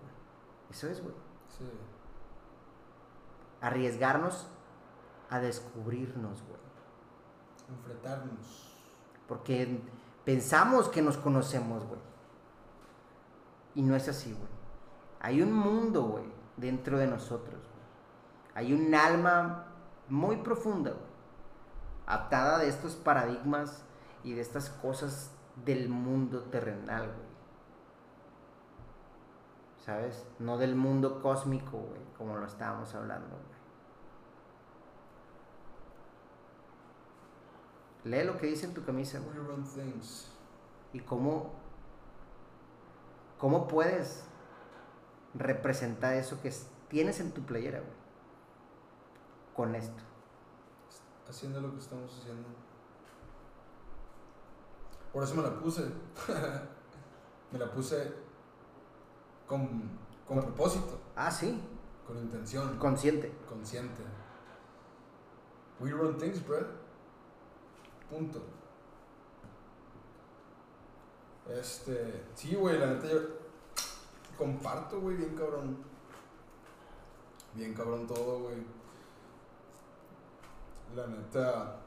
Eso 0.70 0.88
es, 0.88 1.00
güey. 1.00 1.14
Sí. 1.48 1.64
Arriesgarnos 3.60 4.48
a 5.30 5.38
descubrirnos, 5.38 6.42
güey. 6.42 6.63
Enfrentarnos. 7.68 8.72
Porque 9.28 9.80
pensamos 10.24 10.88
que 10.88 11.02
nos 11.02 11.16
conocemos, 11.16 11.84
güey. 11.86 12.00
Y 13.74 13.82
no 13.82 13.96
es 13.96 14.08
así, 14.08 14.32
güey. 14.32 14.48
Hay 15.20 15.42
un 15.42 15.52
mundo, 15.52 16.02
güey, 16.02 16.24
dentro 16.56 16.98
de 16.98 17.06
nosotros. 17.06 17.60
Hay 18.54 18.72
un 18.72 18.94
alma 18.94 19.66
muy 20.08 20.36
profunda, 20.36 20.90
güey. 20.90 21.14
Atada 22.06 22.58
de 22.58 22.68
estos 22.68 22.94
paradigmas 22.94 23.82
y 24.22 24.34
de 24.34 24.42
estas 24.42 24.68
cosas 24.68 25.30
del 25.64 25.88
mundo 25.88 26.42
terrenal, 26.44 27.06
güey. 27.06 27.34
¿Sabes? 29.84 30.26
No 30.38 30.58
del 30.58 30.76
mundo 30.76 31.20
cósmico, 31.20 31.78
güey, 31.78 32.00
como 32.16 32.36
lo 32.36 32.46
estábamos 32.46 32.94
hablando, 32.94 33.28
güey. 33.28 33.53
Lee 38.04 38.22
lo 38.24 38.36
que 38.38 38.46
dice 38.46 38.66
en 38.66 38.74
tu 38.74 38.84
camisa, 38.84 39.18
güey. 39.18 39.34
Y 40.92 41.00
cómo, 41.00 41.52
cómo 43.38 43.66
puedes 43.66 44.24
representar 45.34 46.14
eso 46.14 46.40
que 46.42 46.52
tienes 46.88 47.18
en 47.20 47.32
tu 47.32 47.42
playera, 47.42 47.80
güey. 47.80 47.92
Con 49.56 49.74
esto. 49.74 50.02
Haciendo 51.28 51.60
lo 51.60 51.72
que 51.72 51.78
estamos 51.78 52.18
haciendo. 52.18 52.48
Por 55.12 55.24
eso 55.24 55.34
me 55.34 55.42
la 55.42 55.58
puse. 55.58 55.82
me 57.52 57.58
la 57.58 57.70
puse 57.72 58.12
con, 59.46 59.90
con 60.28 60.42
propósito. 60.42 61.00
Ah, 61.16 61.30
sí. 61.30 61.58
Con 62.06 62.18
intención. 62.18 62.76
Consciente. 62.78 63.32
Consciente. 63.48 64.02
We 65.80 65.90
run 65.90 66.18
things, 66.18 66.44
bro. 66.46 66.83
Punto. 68.10 68.42
Este. 71.48 72.24
Sí, 72.34 72.54
güey, 72.54 72.78
la 72.78 72.86
neta 72.86 73.08
yo. 73.08 73.20
Comparto, 74.38 75.00
güey, 75.00 75.16
bien 75.16 75.36
cabrón. 75.36 75.76
Bien 77.54 77.74
cabrón 77.74 78.06
todo, 78.06 78.40
güey. 78.40 78.56
La 80.96 81.06
neta. 81.06 81.80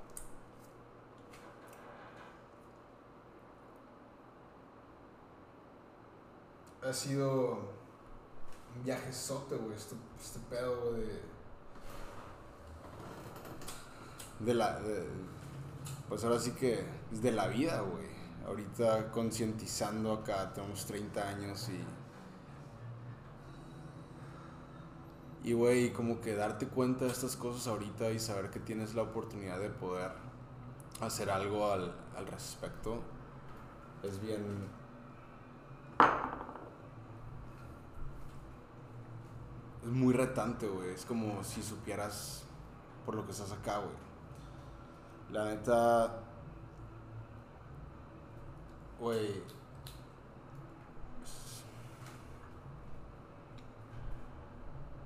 ha 6.88 6.94
sido 6.94 7.54
un 8.76 8.84
viaje 8.84 9.12
sote, 9.12 9.56
güey, 9.56 9.76
este, 9.76 9.96
este, 10.20 10.40
pedo, 10.50 10.94
de... 10.94 11.22
De 14.40 14.54
la... 14.54 14.80
pues 16.10 16.24
ahora 16.24 16.40
sí 16.40 16.52
que 16.52 16.86
es 17.12 17.22
de 17.22 17.32
la 17.32 17.48
vida, 17.48 17.82
güey. 17.82 18.08
Ahorita 18.46 19.12
concientizando 19.12 20.14
acá, 20.14 20.54
tenemos 20.54 20.86
30 20.86 21.28
años 21.28 21.70
y... 21.70 21.86
Y, 25.50 25.54
güey, 25.54 25.94
como 25.94 26.20
que 26.20 26.36
darte 26.36 26.68
cuenta 26.68 27.06
de 27.06 27.12
estas 27.12 27.38
cosas 27.38 27.68
ahorita 27.68 28.12
y 28.12 28.20
saber 28.20 28.50
que 28.50 28.60
tienes 28.60 28.96
la 28.96 29.04
oportunidad 29.04 29.60
de 29.60 29.70
poder 29.70 30.12
hacer 31.00 31.30
algo 31.30 31.72
al, 31.72 31.96
al 32.18 32.28
respecto 32.28 33.02
es 34.04 34.20
bien 34.22 34.68
es 39.84 39.90
muy 39.94 40.14
retante, 40.14 40.68
güey. 40.68 40.90
Es 40.90 41.06
como 41.06 41.44
si 41.44 41.64
supieras 41.64 42.44
por 43.06 43.16
lo 43.16 43.26
que 43.26 43.32
estás 43.32 43.52
acá, 43.52 43.78
güey. 43.78 44.07
La 45.32 45.46
neta, 45.46 46.20
güey. 49.00 49.42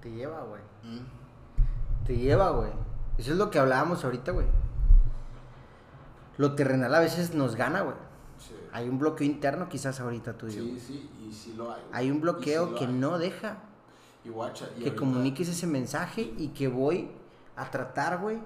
Te 0.02 0.11
lleva, 0.11 0.41
güey. 0.43 0.61
¿Mm? 0.84 2.06
Te 2.06 2.18
lleva, 2.18 2.49
güey. 2.52 2.72
Eso 3.18 3.31
es 3.31 3.38
lo 3.38 3.49
que 3.49 3.60
hablábamos 3.60 4.03
ahorita, 4.03 4.31
güey. 4.31 4.48
Lo 6.38 6.56
terrenal 6.56 6.93
a 6.95 6.99
veces 6.99 7.34
nos 7.34 7.56
gana, 7.56 7.81
güey. 7.81 7.95
Sí. 8.39 8.56
Hay 8.73 8.89
un 8.89 8.98
bloqueo 8.98 9.27
interno 9.27 9.69
quizás 9.69 9.99
ahorita 9.99 10.34
tú 10.34 10.49
Sí, 10.49 10.80
sí, 10.80 11.10
y 11.27 11.31
sí 11.31 11.53
lo 11.56 11.72
hay. 11.72 11.81
Hay 11.91 12.10
un 12.10 12.22
bloqueo 12.22 12.73
que 12.76 12.88
no 12.88 13.19
deja 13.19 13.57
que 14.84 14.95
comuniques 14.95 15.49
ese 15.49 15.68
mensaje 15.68 16.34
y 16.38 16.49
que 16.49 16.68
voy 16.68 17.10
a 17.56 17.69
tratar, 17.69 18.19
güey, 18.19 18.39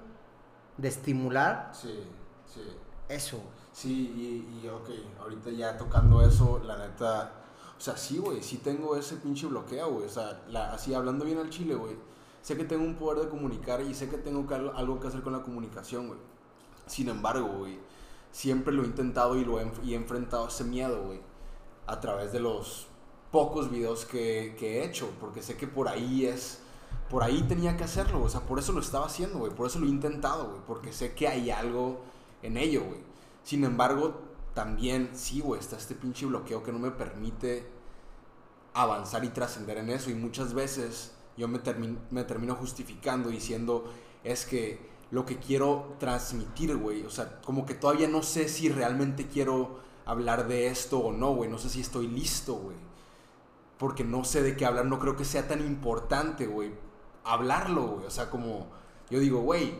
de 0.76 0.88
estimular. 0.88 1.70
Sí, 1.72 2.04
sí. 2.52 2.62
Eso. 3.08 3.40
Sí, 3.72 3.92
y, 4.16 4.64
y 4.64 4.68
ok, 4.68 4.88
ahorita 5.20 5.50
ya 5.50 5.76
tocando 5.76 6.22
eso, 6.22 6.62
la 6.64 6.78
neta, 6.78 7.30
o 7.76 7.80
sea, 7.80 7.94
sí, 7.96 8.16
güey, 8.16 8.42
sí 8.42 8.56
tengo 8.56 8.96
ese 8.96 9.16
pinche 9.16 9.46
bloqueo, 9.46 9.90
güey, 9.90 10.06
o 10.06 10.08
sea, 10.08 10.40
así 10.72 10.94
hablando 10.94 11.26
bien 11.26 11.38
al 11.38 11.50
chile, 11.50 11.74
güey, 11.74 11.94
sé 12.40 12.56
que 12.56 12.64
tengo 12.64 12.84
un 12.84 12.94
poder 12.94 13.24
de 13.24 13.28
comunicar 13.28 13.82
y 13.82 13.92
sé 13.94 14.08
que 14.08 14.16
tengo 14.16 14.46
algo 14.54 14.98
que 14.98 15.08
hacer 15.08 15.20
con 15.20 15.34
la 15.34 15.42
comunicación, 15.42 16.08
güey. 16.08 16.18
Sin 16.86 17.10
embargo, 17.10 17.48
güey, 17.48 17.78
siempre 18.32 18.72
lo 18.72 18.82
he 18.82 18.86
intentado 18.86 19.36
y 19.36 19.44
lo 19.44 19.60
he, 19.60 19.70
y 19.84 19.92
he 19.92 19.96
enfrentado 19.96 20.48
ese 20.48 20.64
miedo, 20.64 21.02
güey, 21.04 21.20
a 21.86 22.00
través 22.00 22.32
de 22.32 22.40
los 22.40 22.86
pocos 23.30 23.70
videos 23.70 24.06
que, 24.06 24.56
he 24.58 24.84
hecho, 24.84 25.10
porque 25.20 25.42
sé 25.42 25.58
que 25.58 25.66
por 25.66 25.88
ahí 25.88 26.24
es, 26.24 26.62
por 27.08 27.22
ahí 27.22 27.42
tenía 27.42 27.76
que 27.76 27.84
hacerlo, 27.84 28.22
o 28.22 28.28
sea, 28.28 28.40
por 28.40 28.58
eso 28.58 28.72
lo 28.72 28.80
estaba 28.80 29.06
haciendo, 29.06 29.38
güey, 29.38 29.52
por 29.52 29.66
eso 29.66 29.78
lo 29.78 29.86
he 29.86 29.90
intentado, 29.90 30.48
güey, 30.48 30.60
porque 30.66 30.92
sé 30.92 31.14
que 31.14 31.28
hay 31.28 31.50
algo 31.50 32.00
en 32.42 32.56
ello, 32.56 32.82
güey. 32.84 33.00
Sin 33.44 33.64
embargo, 33.64 34.20
también, 34.54 35.10
sí, 35.14 35.40
güey, 35.40 35.60
está 35.60 35.76
este 35.76 35.94
pinche 35.94 36.26
bloqueo 36.26 36.62
que 36.62 36.72
no 36.72 36.78
me 36.78 36.90
permite 36.90 37.66
avanzar 38.74 39.24
y 39.24 39.28
trascender 39.28 39.78
en 39.78 39.90
eso, 39.90 40.10
y 40.10 40.14
muchas 40.14 40.52
veces 40.52 41.12
yo 41.36 41.48
me, 41.48 41.60
me 42.10 42.24
termino 42.24 42.54
justificando 42.56 43.28
diciendo, 43.28 43.84
es 44.24 44.44
que 44.44 44.90
lo 45.10 45.24
que 45.24 45.38
quiero 45.38 45.96
transmitir, 45.98 46.76
güey, 46.76 47.04
o 47.04 47.10
sea, 47.10 47.40
como 47.42 47.66
que 47.66 47.74
todavía 47.74 48.08
no 48.08 48.22
sé 48.22 48.48
si 48.48 48.68
realmente 48.68 49.28
quiero 49.28 49.80
hablar 50.04 50.48
de 50.48 50.66
esto 50.68 50.98
o 50.98 51.12
no, 51.12 51.34
güey, 51.34 51.48
no 51.50 51.58
sé 51.58 51.68
si 51.68 51.80
estoy 51.80 52.08
listo, 52.08 52.54
güey 52.54 52.86
porque 53.78 54.04
no 54.04 54.24
sé 54.24 54.42
de 54.42 54.56
qué 54.56 54.64
hablar, 54.64 54.86
no 54.86 54.98
creo 54.98 55.16
que 55.16 55.24
sea 55.24 55.48
tan 55.48 55.60
importante, 55.60 56.46
güey, 56.46 56.72
hablarlo, 57.26 57.82
güey, 57.86 58.06
o 58.06 58.10
sea, 58.10 58.30
como, 58.30 58.68
yo 59.10 59.20
digo, 59.20 59.40
güey, 59.40 59.74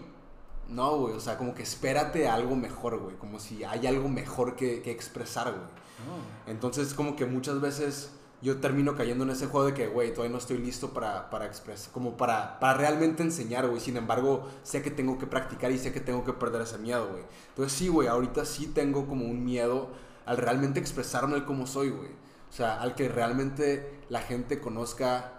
no, 0.68 0.98
güey, 0.98 1.14
o 1.14 1.20
sea, 1.20 1.38
como 1.38 1.54
que 1.54 1.62
espérate 1.62 2.28
algo 2.28 2.56
mejor, 2.56 2.98
güey, 2.98 3.16
como 3.16 3.38
si 3.38 3.64
hay 3.64 3.86
algo 3.86 4.08
mejor 4.08 4.56
que, 4.56 4.82
expresar, 4.90 5.52
güey. 5.52 5.64
Oh. 5.64 6.50
Entonces, 6.50 6.92
como 6.92 7.16
que 7.16 7.24
muchas 7.24 7.60
veces 7.60 8.10
yo 8.42 8.60
termino 8.60 8.94
cayendo 8.94 9.24
en 9.24 9.30
ese 9.30 9.46
juego 9.46 9.66
de 9.66 9.74
que, 9.74 9.86
güey, 9.86 10.12
todavía 10.12 10.32
no 10.32 10.38
estoy 10.38 10.58
listo 10.58 10.90
para, 10.90 11.30
para 11.30 11.46
expresar, 11.46 11.90
como 11.92 12.16
para, 12.16 12.60
para 12.60 12.74
realmente 12.74 13.22
enseñar, 13.22 13.66
güey. 13.66 13.80
Sin 13.80 13.96
embargo, 13.96 14.48
sé 14.62 14.82
que 14.82 14.90
tengo 14.90 15.18
que 15.18 15.26
practicar 15.26 15.72
y 15.72 15.78
sé 15.78 15.92
que 15.92 16.00
tengo 16.00 16.24
que 16.24 16.32
perder 16.32 16.62
ese 16.62 16.78
miedo, 16.78 17.08
güey. 17.08 17.22
Entonces 17.48 17.76
sí, 17.78 17.88
güey, 17.88 18.08
ahorita 18.08 18.44
sí 18.44 18.66
tengo 18.66 19.06
como 19.06 19.24
un 19.24 19.44
miedo 19.44 19.88
al 20.26 20.36
realmente 20.36 20.80
expresarme 20.80 21.36
el 21.36 21.44
como 21.44 21.66
soy, 21.66 21.90
güey. 21.90 22.10
O 22.50 22.52
sea, 22.52 22.80
al 22.80 22.94
que 22.94 23.08
realmente 23.08 24.00
la 24.08 24.20
gente 24.20 24.60
conozca, 24.60 25.35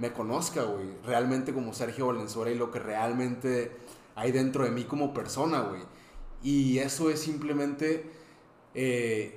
me 0.00 0.12
conozca, 0.12 0.62
güey. 0.62 0.86
Realmente 1.04 1.52
como 1.52 1.74
Sergio 1.74 2.06
Valenzuela 2.06 2.50
y 2.50 2.56
lo 2.56 2.70
que 2.70 2.78
realmente 2.78 3.70
hay 4.16 4.32
dentro 4.32 4.64
de 4.64 4.70
mí 4.70 4.84
como 4.84 5.12
persona, 5.12 5.60
güey. 5.60 5.82
Y 6.42 6.78
eso 6.78 7.10
es 7.10 7.20
simplemente... 7.20 8.10
Eh, 8.74 9.36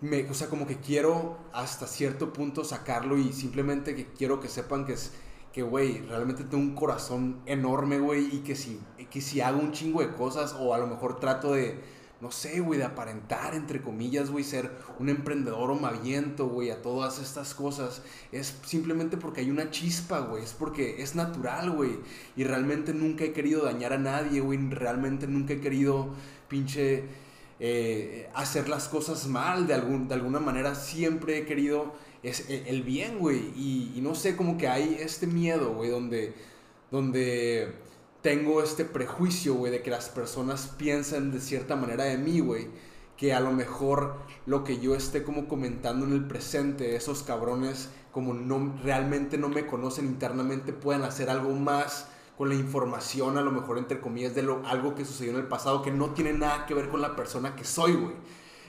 me, 0.00 0.30
o 0.30 0.34
sea, 0.34 0.48
como 0.48 0.66
que 0.66 0.76
quiero 0.76 1.36
hasta 1.52 1.86
cierto 1.86 2.32
punto 2.32 2.64
sacarlo 2.64 3.18
y 3.18 3.32
simplemente 3.34 3.94
que 3.94 4.06
quiero 4.06 4.40
que 4.40 4.48
sepan 4.48 4.86
que 4.86 4.94
es 4.94 5.12
que, 5.52 5.62
güey, 5.62 6.00
realmente 6.02 6.44
tengo 6.44 6.62
un 6.62 6.74
corazón 6.74 7.40
enorme, 7.44 7.98
güey, 7.98 8.34
y 8.34 8.38
que 8.38 8.54
si, 8.54 8.80
que 9.10 9.20
si 9.20 9.40
hago 9.40 9.58
un 9.58 9.72
chingo 9.72 10.00
de 10.00 10.12
cosas 10.14 10.54
o 10.58 10.72
a 10.72 10.78
lo 10.78 10.86
mejor 10.86 11.18
trato 11.18 11.52
de, 11.52 11.80
no 12.20 12.30
sé, 12.30 12.60
güey, 12.60 12.78
de 12.78 12.84
aparentar, 12.84 13.54
entre 13.54 13.80
comillas, 13.80 14.30
güey, 14.30 14.44
ser 14.44 14.70
un 14.98 15.08
emprendedor 15.08 15.80
maviento, 15.80 16.48
güey, 16.48 16.70
a 16.70 16.82
todas 16.82 17.18
estas 17.18 17.54
cosas, 17.54 18.02
es 18.30 18.54
simplemente 18.66 19.16
porque 19.16 19.40
hay 19.40 19.50
una 19.50 19.70
chispa, 19.70 20.20
güey, 20.20 20.44
es 20.44 20.52
porque 20.52 21.02
es 21.02 21.14
natural, 21.14 21.70
güey, 21.70 21.98
y 22.36 22.44
realmente 22.44 22.92
nunca 22.92 23.24
he 23.24 23.32
querido 23.32 23.64
dañar 23.64 23.92
a 23.92 23.98
nadie, 23.98 24.40
güey, 24.40 24.58
realmente 24.68 25.26
nunca 25.26 25.54
he 25.54 25.60
querido 25.60 26.10
pinche 26.48 27.04
eh, 27.62 28.30
hacer 28.34 28.70
las 28.70 28.88
cosas 28.88 29.26
mal 29.26 29.66
de, 29.66 29.74
algún, 29.74 30.08
de 30.08 30.14
alguna 30.14 30.40
manera. 30.40 30.74
Siempre 30.74 31.38
he 31.38 31.44
querido 31.44 31.92
es, 32.22 32.48
e, 32.48 32.68
el 32.68 32.82
bien, 32.82 33.18
güey. 33.18 33.38
Y, 33.54 34.00
no 34.00 34.14
sé, 34.14 34.34
como 34.34 34.56
que 34.56 34.66
hay 34.66 34.96
este 34.98 35.26
miedo, 35.26 35.74
güey, 35.74 35.90
donde, 35.90 36.32
donde 36.90 37.74
tengo 38.22 38.62
este 38.62 38.84
prejuicio, 38.84 39.54
güey, 39.54 39.72
de 39.72 39.82
que 39.82 39.90
las 39.90 40.08
personas 40.08 40.74
piensan 40.76 41.32
de 41.32 41.40
cierta 41.40 41.76
manera 41.76 42.04
de 42.04 42.18
mí, 42.18 42.40
güey. 42.40 42.68
Que 43.16 43.34
a 43.34 43.40
lo 43.40 43.52
mejor 43.52 44.16
lo 44.46 44.64
que 44.64 44.80
yo 44.80 44.94
esté 44.94 45.22
como 45.22 45.46
comentando 45.46 46.06
en 46.06 46.12
el 46.12 46.26
presente, 46.26 46.96
esos 46.96 47.22
cabrones 47.22 47.90
como 48.12 48.34
no 48.34 48.76
realmente 48.82 49.38
no 49.38 49.48
me 49.48 49.66
conocen 49.66 50.06
internamente, 50.06 50.72
puedan 50.72 51.02
hacer 51.02 51.30
algo 51.30 51.52
más 51.52 52.08
con 52.36 52.48
la 52.48 52.54
información, 52.54 53.36
a 53.36 53.42
lo 53.42 53.52
mejor 53.52 53.78
entre 53.78 54.00
comillas, 54.00 54.34
de 54.34 54.42
lo, 54.42 54.66
algo 54.66 54.94
que 54.94 55.04
sucedió 55.04 55.32
en 55.32 55.38
el 55.38 55.46
pasado 55.46 55.82
que 55.82 55.90
no 55.90 56.10
tiene 56.10 56.32
nada 56.32 56.66
que 56.66 56.74
ver 56.74 56.88
con 56.88 57.02
la 57.02 57.14
persona 57.14 57.54
que 57.54 57.64
soy, 57.64 57.92
güey. 57.92 58.14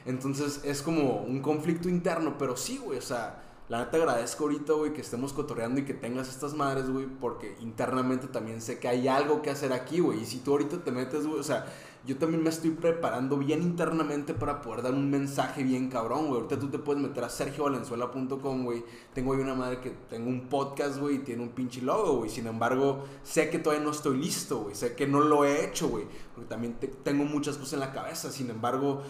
Entonces 0.05 0.61
es 0.63 0.81
como 0.81 1.21
un 1.21 1.41
conflicto 1.41 1.87
interno, 1.87 2.37
pero 2.37 2.57
sí, 2.57 2.79
güey, 2.83 2.97
o 2.97 3.01
sea, 3.01 3.41
la 3.69 3.79
neta 3.79 3.97
agradezco 3.97 4.43
ahorita, 4.43 4.73
güey, 4.73 4.93
que 4.93 5.01
estemos 5.01 5.31
cotorreando 5.31 5.79
y 5.79 5.85
que 5.85 5.93
tengas 5.93 6.27
estas 6.27 6.53
madres, 6.53 6.89
güey, 6.89 7.05
porque 7.05 7.55
internamente 7.61 8.27
también 8.27 8.61
sé 8.61 8.79
que 8.79 8.87
hay 8.87 9.07
algo 9.07 9.41
que 9.41 9.49
hacer 9.49 9.71
aquí, 9.71 9.99
güey. 10.01 10.21
Y 10.21 10.25
si 10.25 10.39
tú 10.39 10.51
ahorita 10.51 10.83
te 10.83 10.91
metes, 10.91 11.25
güey, 11.25 11.39
o 11.39 11.43
sea, 11.43 11.65
yo 12.03 12.17
también 12.17 12.41
me 12.41 12.49
estoy 12.49 12.71
preparando 12.71 13.37
bien 13.37 13.61
internamente 13.61 14.33
para 14.33 14.61
poder 14.61 14.81
dar 14.81 14.93
un 14.93 15.11
mensaje 15.11 15.63
bien 15.63 15.87
cabrón, 15.87 16.27
güey. 16.27 16.41
Ahorita 16.41 16.59
tú 16.59 16.69
te 16.69 16.79
puedes 16.79 17.01
meter 17.01 17.23
a 17.23 17.29
sergiovalenzuela.com, 17.29 18.63
güey. 18.63 18.83
Tengo 19.13 19.33
ahí 19.33 19.39
una 19.39 19.53
madre 19.53 19.79
que 19.79 19.91
tengo 20.09 20.29
un 20.29 20.49
podcast, 20.49 20.97
güey, 20.97 21.17
y 21.17 21.19
tiene 21.19 21.43
un 21.43 21.49
pinche 21.49 21.81
logo, 21.81 22.17
güey. 22.17 22.29
Sin 22.31 22.47
embargo, 22.47 23.05
sé 23.23 23.51
que 23.51 23.59
todavía 23.59 23.85
no 23.85 23.91
estoy 23.91 24.17
listo, 24.17 24.63
güey. 24.63 24.75
Sé 24.75 24.95
que 24.95 25.05
no 25.05 25.19
lo 25.19 25.45
he 25.45 25.63
hecho, 25.63 25.89
güey. 25.89 26.05
Porque 26.33 26.49
también 26.49 26.75
tengo 27.03 27.23
muchas 27.23 27.57
cosas 27.57 27.73
en 27.73 27.81
la 27.81 27.93
cabeza. 27.93 28.31
Sin 28.31 28.49
embargo, 28.49 29.03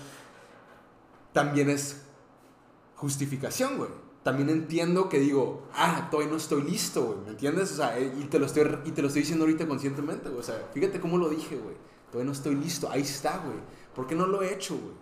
también 1.32 1.70
es 1.70 2.02
justificación, 2.96 3.78
güey. 3.78 3.90
También 4.24 4.50
entiendo 4.50 5.10
que 5.10 5.20
digo, 5.20 5.64
ah, 5.74 6.08
todavía 6.12 6.32
no 6.32 6.38
estoy 6.38 6.64
listo, 6.64 7.04
güey. 7.04 7.20
¿Me 7.22 7.30
entiendes? 7.32 7.72
O 7.72 7.76
sea, 7.76 8.00
y 8.00 8.26
te 8.30 8.38
lo 8.38 8.46
estoy, 8.46 8.64
y 8.86 8.92
te 8.92 9.02
lo 9.02 9.08
estoy 9.08 9.24
diciendo 9.24 9.46
ahorita 9.46 9.68
conscientemente, 9.68 10.30
güey. 10.30 10.40
O 10.40 10.44
sea, 10.44 10.70
fíjate 10.74 11.00
cómo 11.00 11.18
lo 11.18 11.30
dije, 11.30 11.58
güey 11.58 11.76
Todavía 12.12 12.26
no 12.26 12.34
estoy 12.34 12.56
listo. 12.56 12.90
Ahí 12.92 13.02
está, 13.02 13.38
güey. 13.38 13.58
¿Por 13.96 14.06
qué 14.06 14.16
no 14.16 14.28
lo 14.28 14.42
he 14.42 14.54
hecho, 14.54 14.78
güey? 14.78 14.94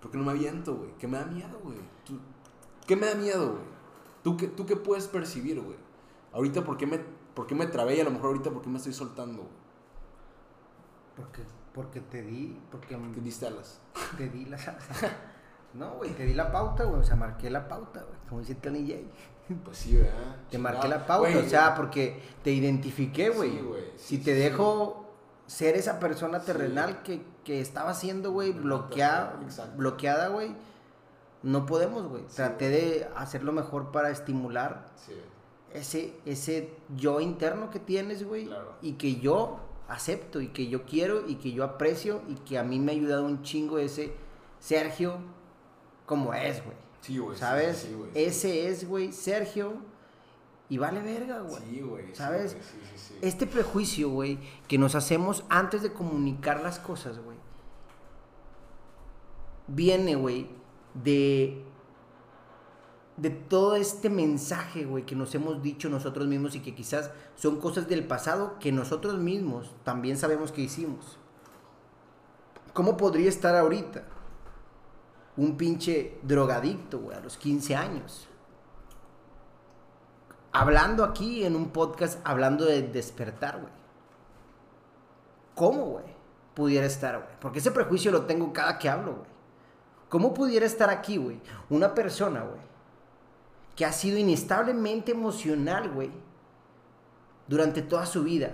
¿Por 0.00 0.10
qué 0.10 0.18
no 0.18 0.24
me 0.24 0.32
aviento, 0.32 0.76
güey? 0.76 0.90
¿Qué 0.98 1.08
me 1.08 1.18
da 1.18 1.24
miedo, 1.24 1.58
güey? 1.62 1.78
¿Qué 2.86 2.96
me 2.96 3.06
da 3.06 3.14
miedo, 3.14 3.52
güey? 3.52 3.64
¿Tú 4.22 4.36
qué, 4.36 4.46
¿Tú 4.48 4.66
qué 4.66 4.76
puedes 4.76 5.08
percibir, 5.08 5.60
güey? 5.60 5.76
Ahorita, 6.32 6.64
¿por 6.64 6.76
qué, 6.76 6.86
me, 6.86 6.98
¿por 7.34 7.46
qué 7.46 7.54
me 7.54 7.66
trabé 7.66 7.96
y 7.96 8.00
a 8.00 8.04
lo 8.04 8.10
mejor 8.10 8.26
ahorita, 8.26 8.50
¿por 8.50 8.62
qué 8.62 8.68
me 8.68 8.76
estoy 8.76 8.92
soltando, 8.92 9.42
güey? 9.42 9.54
Porque, 11.16 11.42
porque 11.72 12.00
te 12.02 12.22
di... 12.22 12.60
Porque 12.70 12.94
te 12.94 13.20
diste 13.20 13.46
alas. 13.46 13.80
Te 14.18 14.28
di 14.28 14.44
las 14.44 14.68
alas. 14.68 14.86
no, 15.74 15.92
güey, 15.92 16.10
te 16.10 16.24
di 16.24 16.34
la 16.34 16.50
pauta, 16.50 16.84
güey. 16.84 17.00
O 17.00 17.04
sea, 17.04 17.16
marqué 17.16 17.50
la 17.50 17.68
pauta, 17.68 18.02
güey. 18.02 18.18
Como 18.28 18.40
dice 18.40 18.54
Tony 18.54 18.86
J. 18.86 19.00
Pues 19.64 19.78
sí, 19.78 19.96
¿verdad? 19.96 20.36
Te 20.50 20.58
marqué 20.58 20.88
la 20.88 21.06
pauta, 21.06 21.38
o 21.38 21.48
sea, 21.48 21.74
porque 21.74 22.20
te 22.44 22.50
identifiqué, 22.50 23.30
güey. 23.30 23.52
Sí, 23.52 23.58
güey. 23.60 23.82
si 23.96 24.18
te 24.18 24.34
dejo 24.34 25.06
ser 25.46 25.76
esa 25.76 25.98
persona 25.98 26.40
terrenal 26.40 27.02
que, 27.02 27.22
que, 27.44 27.62
estaba 27.62 27.94
siendo, 27.94 28.30
güey, 28.30 28.52
bloqueada, 28.52 29.40
bloqueada, 29.74 30.28
güey. 30.28 30.54
No 31.42 31.64
podemos, 31.64 32.06
güey. 32.08 32.24
Traté 32.24 32.68
de 32.68 33.08
hacer 33.16 33.42
lo 33.42 33.52
mejor 33.52 33.90
para 33.90 34.10
estimular 34.10 34.84
ese, 35.72 36.14
ese 36.24 36.74
yo 36.96 37.20
interno 37.20 37.70
que 37.70 37.78
tienes, 37.78 38.24
güey. 38.24 38.50
Y 38.82 38.92
que 38.92 39.16
yo 39.16 39.60
acepto 39.88 40.40
y 40.40 40.48
que 40.48 40.68
yo 40.68 40.84
quiero 40.84 41.26
y 41.26 41.36
que 41.36 41.52
yo 41.52 41.64
aprecio 41.64 42.20
y 42.28 42.34
que 42.34 42.58
a 42.58 42.62
mí 42.62 42.78
me 42.78 42.92
ha 42.92 42.94
ayudado 42.94 43.24
un 43.24 43.42
chingo 43.42 43.78
ese 43.78 44.12
Sergio 44.60 45.18
como 46.08 46.34
es, 46.34 46.64
güey. 46.64 46.76
Sí, 47.02 47.18
güey. 47.18 47.38
¿Sabes? 47.38 47.86
ese 48.14 48.68
es, 48.68 48.88
güey, 48.88 49.12
Sergio 49.12 49.74
y 50.68 50.78
vale 50.78 51.00
verga, 51.00 51.40
güey. 51.40 51.62
Sí, 51.62 51.80
güey. 51.80 52.14
¿Sabes? 52.14 52.56
este 53.20 53.46
prejuicio, 53.46 54.10
güey, 54.10 54.38
que 54.66 54.78
nos 54.78 54.94
hacemos 54.94 55.44
antes 55.48 55.82
de 55.82 55.92
comunicar 55.92 56.60
las 56.62 56.78
cosas, 56.78 57.18
güey, 57.18 57.36
viene, 59.68 60.16
güey, 60.16 60.48
de 60.94 61.64
de 63.16 63.30
todo 63.30 63.74
este 63.74 64.10
mensaje, 64.10 64.84
güey, 64.84 65.04
que 65.04 65.16
nos 65.16 65.34
hemos 65.34 65.60
dicho 65.60 65.88
nosotros 65.88 66.28
mismos 66.28 66.54
y 66.54 66.60
que 66.60 66.76
quizás 66.76 67.10
son 67.34 67.60
cosas 67.60 67.88
del 67.88 68.06
pasado 68.06 68.60
que 68.60 68.70
nosotros 68.70 69.18
mismos 69.18 69.74
también 69.82 70.16
sabemos 70.16 70.52
que 70.52 70.62
hicimos. 70.62 71.18
¿Cómo 72.72 72.96
podría 72.96 73.28
estar 73.28 73.56
ahorita 73.56 74.04
un 75.38 75.56
pinche 75.56 76.18
drogadicto, 76.22 76.98
güey, 76.98 77.16
a 77.16 77.20
los 77.20 77.38
15 77.38 77.74
años? 77.74 78.28
hablando 80.52 81.04
aquí 81.04 81.44
en 81.44 81.54
un 81.54 81.68
podcast, 81.68 82.18
hablando 82.24 82.64
de 82.64 82.82
despertar, 82.82 83.60
güey. 83.60 83.72
¿Cómo, 85.54 85.84
güey? 85.84 86.04
Pudiera 86.54 86.86
estar, 86.86 87.16
güey. 87.16 87.30
Porque 87.40 87.60
ese 87.60 87.70
prejuicio 87.70 88.10
lo 88.10 88.26
tengo 88.26 88.52
cada 88.52 88.78
que 88.78 88.88
hablo, 88.88 89.14
güey. 89.14 89.28
¿Cómo 90.08 90.34
pudiera 90.34 90.66
estar 90.66 90.90
aquí, 90.90 91.16
güey? 91.16 91.40
Una 91.68 91.94
persona, 91.94 92.40
güey, 92.40 92.60
que 93.76 93.84
ha 93.84 93.92
sido 93.92 94.16
inestablemente 94.18 95.12
emocional, 95.12 95.90
güey, 95.90 96.10
durante 97.46 97.82
toda 97.82 98.06
su 98.06 98.24
vida. 98.24 98.52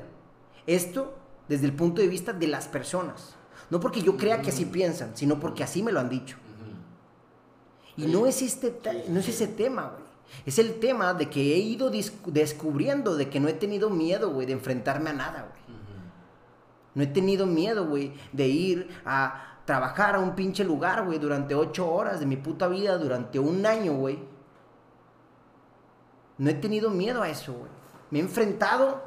Esto 0.67 1.15
desde 1.49 1.67
el 1.67 1.75
punto 1.75 2.03
de 2.03 2.09
vista 2.09 2.33
de 2.33 2.49
las 2.49 2.67
personas. 2.67 3.37
No 3.71 3.81
porque 3.81 4.03
yo 4.03 4.17
crea 4.17 4.43
que 4.43 4.51
así 4.51 4.67
piensan, 4.67 5.17
sino 5.17 5.41
porque 5.41 5.63
así 5.63 5.83
me 5.83 5.93
lo 5.93 6.01
han 6.01 6.09
dicho. 6.09 6.37
Y 7.97 8.07
no 8.07 8.27
es, 8.27 8.43
este, 8.43 8.75
no 9.09 9.21
es 9.21 9.29
ese 9.29 9.47
tema, 9.47 9.91
güey. 9.91 10.05
Es 10.47 10.59
el 10.59 10.81
tema 10.81 11.15
de 11.15 11.31
que 11.31 11.55
he 11.55 11.59
ido 11.59 11.91
descubriendo 11.91 13.17
de 13.17 13.29
que 13.29 13.41
no 13.41 13.49
he 13.49 13.53
tenido 13.53 13.91
miedo, 13.91 14.31
güey, 14.31 14.47
de 14.47 14.53
enfrentarme 14.53 15.11
a 15.11 15.15
nada, 15.15 15.49
güey. 15.49 15.79
No 16.95 17.03
he 17.03 17.07
tenido 17.07 17.47
miedo, 17.47 17.87
güey, 17.87 18.13
de 18.33 18.47
ir 18.47 18.89
a 19.05 19.59
trabajar 19.65 20.17
a 20.17 20.21
un 20.21 20.35
pinche 20.35 20.65
lugar, 20.65 21.05
güey, 21.05 21.19
durante 21.19 21.55
ocho 21.55 21.91
horas 21.91 22.21
de 22.21 22.27
mi 22.27 22.37
puta 22.37 22.69
vida, 22.69 22.99
durante 22.99 23.39
un 23.39 23.65
año, 23.67 23.95
güey. 23.95 24.19
No 26.39 26.51
he 26.51 26.55
tenido 26.55 26.91
miedo 26.91 27.23
a 27.23 27.29
eso, 27.29 27.53
güey. 27.53 27.71
Me 28.11 28.19
he 28.19 28.23
enfrentado 28.23 29.03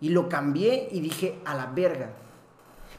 y 0.00 0.10
lo 0.10 0.28
cambié 0.28 0.88
y 0.90 1.00
dije, 1.00 1.38
a 1.44 1.54
la 1.54 1.66
verga. 1.66 2.10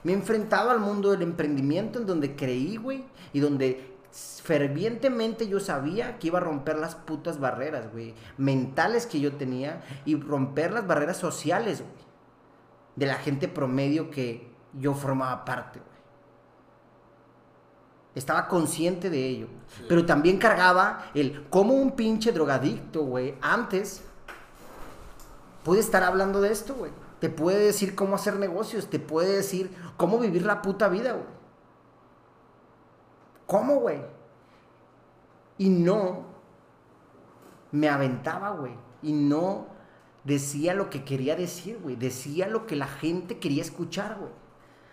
Me 0.04 0.12
he 0.12 0.16
enfrentado 0.16 0.72
al 0.72 0.80
mundo 0.80 1.12
del 1.12 1.22
emprendimiento 1.22 2.00
en 2.00 2.06
donde 2.06 2.36
creí, 2.36 2.78
güey, 2.78 3.06
y 3.34 3.40
donde 3.40 3.97
fervientemente 4.12 5.48
yo 5.48 5.60
sabía 5.60 6.18
que 6.20 6.28
iba 6.28 6.40
a 6.40 6.42
romper 6.42 6.78
las 6.78 6.96
putas 6.96 7.40
barreras, 7.40 7.92
güey, 7.92 8.14
mentales 8.38 9.06
que 9.06 9.20
yo 9.20 9.34
tenía 9.34 9.84
y 10.06 10.16
romper 10.16 10.72
las 10.72 10.88
barreras 10.88 11.18
sociales, 11.18 11.82
güey, 11.82 12.06
de 12.96 13.06
la 13.06 13.16
gente 13.16 13.48
promedio 13.48 14.10
que 14.10 14.50
yo 14.74 14.94
formaba 14.94 15.44
parte, 15.46 15.80
güey. 15.80 15.98
Estaba 18.16 18.48
consciente 18.48 19.10
de 19.10 19.28
ello, 19.28 19.48
pero 19.88 20.06
también 20.06 20.40
cargaba 20.40 21.12
el 21.14 21.48
cómo 21.50 21.76
un 21.76 21.92
pinche 21.92 22.32
drogadicto, 22.32 23.04
güey, 23.04 23.36
antes 23.42 24.02
puede 25.64 25.82
estar 25.82 26.04
hablando 26.04 26.42
de 26.42 26.52
esto, 26.52 26.74
güey. 26.74 26.92
Te 27.20 27.30
puede 27.30 27.60
decir 27.60 27.96
cómo 27.96 28.16
hacer 28.16 28.38
negocios, 28.38 28.90
te 28.90 29.00
puede 29.00 29.36
decir 29.36 29.76
cómo 29.98 30.18
vivir 30.20 30.46
la 30.46 30.62
puta 30.62 30.88
vida, 30.88 31.12
güey. 31.12 31.37
¿Cómo, 33.48 33.78
güey? 33.78 34.02
Y 35.58 35.70
no 35.70 36.26
me 37.72 37.90
aventaba, 37.90 38.52
güey. 38.52 38.74
Y 39.02 39.14
no 39.14 39.68
decía 40.24 40.74
lo 40.74 40.90
que 40.90 41.04
quería 41.04 41.36
decir, 41.36 41.80
güey. 41.82 41.96
Decía 41.96 42.48
lo 42.48 42.68
que 42.68 42.76
la 42.76 42.88
gente 42.88 43.40
quería 43.40 43.64
escuchar, 43.64 44.18
güey. 44.20 44.32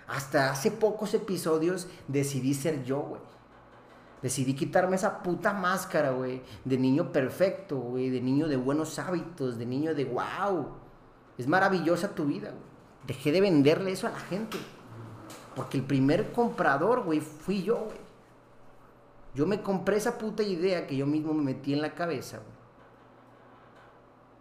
Hasta 0.06 0.51
hace 0.51 0.70
pocos 0.70 1.14
episodios 1.14 1.89
decidí 2.09 2.55
ser 2.55 2.85
yo, 2.85 3.01
güey. 3.01 3.20
Decidí 4.22 4.55
quitarme 4.55 4.97
esa 4.97 5.22
puta 5.22 5.52
máscara, 5.52 6.12
güey. 6.12 6.43
De 6.64 6.78
niño 6.78 7.12
perfecto, 7.12 7.76
güey. 7.76 8.09
De 8.09 8.20
niño 8.20 8.47
de 8.47 8.56
buenos 8.56 8.98
hábitos. 8.98 9.59
De 9.59 9.66
niño 9.66 9.94
de 9.94 10.05
wow. 10.05 10.68
Es 11.36 11.48
maravillosa 11.48 12.14
tu 12.14 12.24
vida, 12.24 12.51
güey. 12.51 12.74
Dejé 13.06 13.32
de 13.32 13.40
venderle 13.40 13.90
eso 13.90 14.06
a 14.06 14.10
la 14.10 14.20
gente. 14.20 14.56
Porque 15.56 15.76
el 15.76 15.85
primer 15.85 16.32
comprador, 16.32 17.02
güey, 17.02 17.20
fui 17.20 17.62
yo, 17.62 17.85
güey. 17.85 18.03
Yo 19.35 19.47
me 19.47 19.62
compré 19.62 19.97
esa 19.97 20.16
puta 20.16 20.43
idea 20.43 20.86
que 20.86 20.97
yo 20.97 21.06
mismo 21.06 21.35
me 21.35 21.43
metí 21.43 21.73
en 21.73 21.82
la 21.82 21.94
cabeza, 21.94 22.39
güey. 22.39 22.55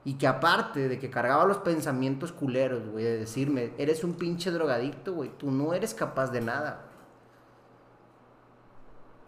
Y 0.06 0.14
que 0.15 0.28
aparte 0.28 0.90
de 0.90 0.99
que 0.99 1.10
cargaba 1.10 1.45
los 1.45 1.57
pensamientos 1.57 2.32
culeros, 2.32 2.88
güey, 2.90 3.03
de 3.06 3.18
decirme, 3.20 3.74
eres 3.78 4.03
un 4.03 4.14
pinche 4.14 4.52
drogadicto, 4.52 5.14
güey, 5.14 5.32
tú 5.38 5.49
no 5.49 5.74
eres 5.74 5.94
capaz 5.94 6.28
de 6.28 6.41
nada. 6.41 6.82
Güey. 6.84 6.94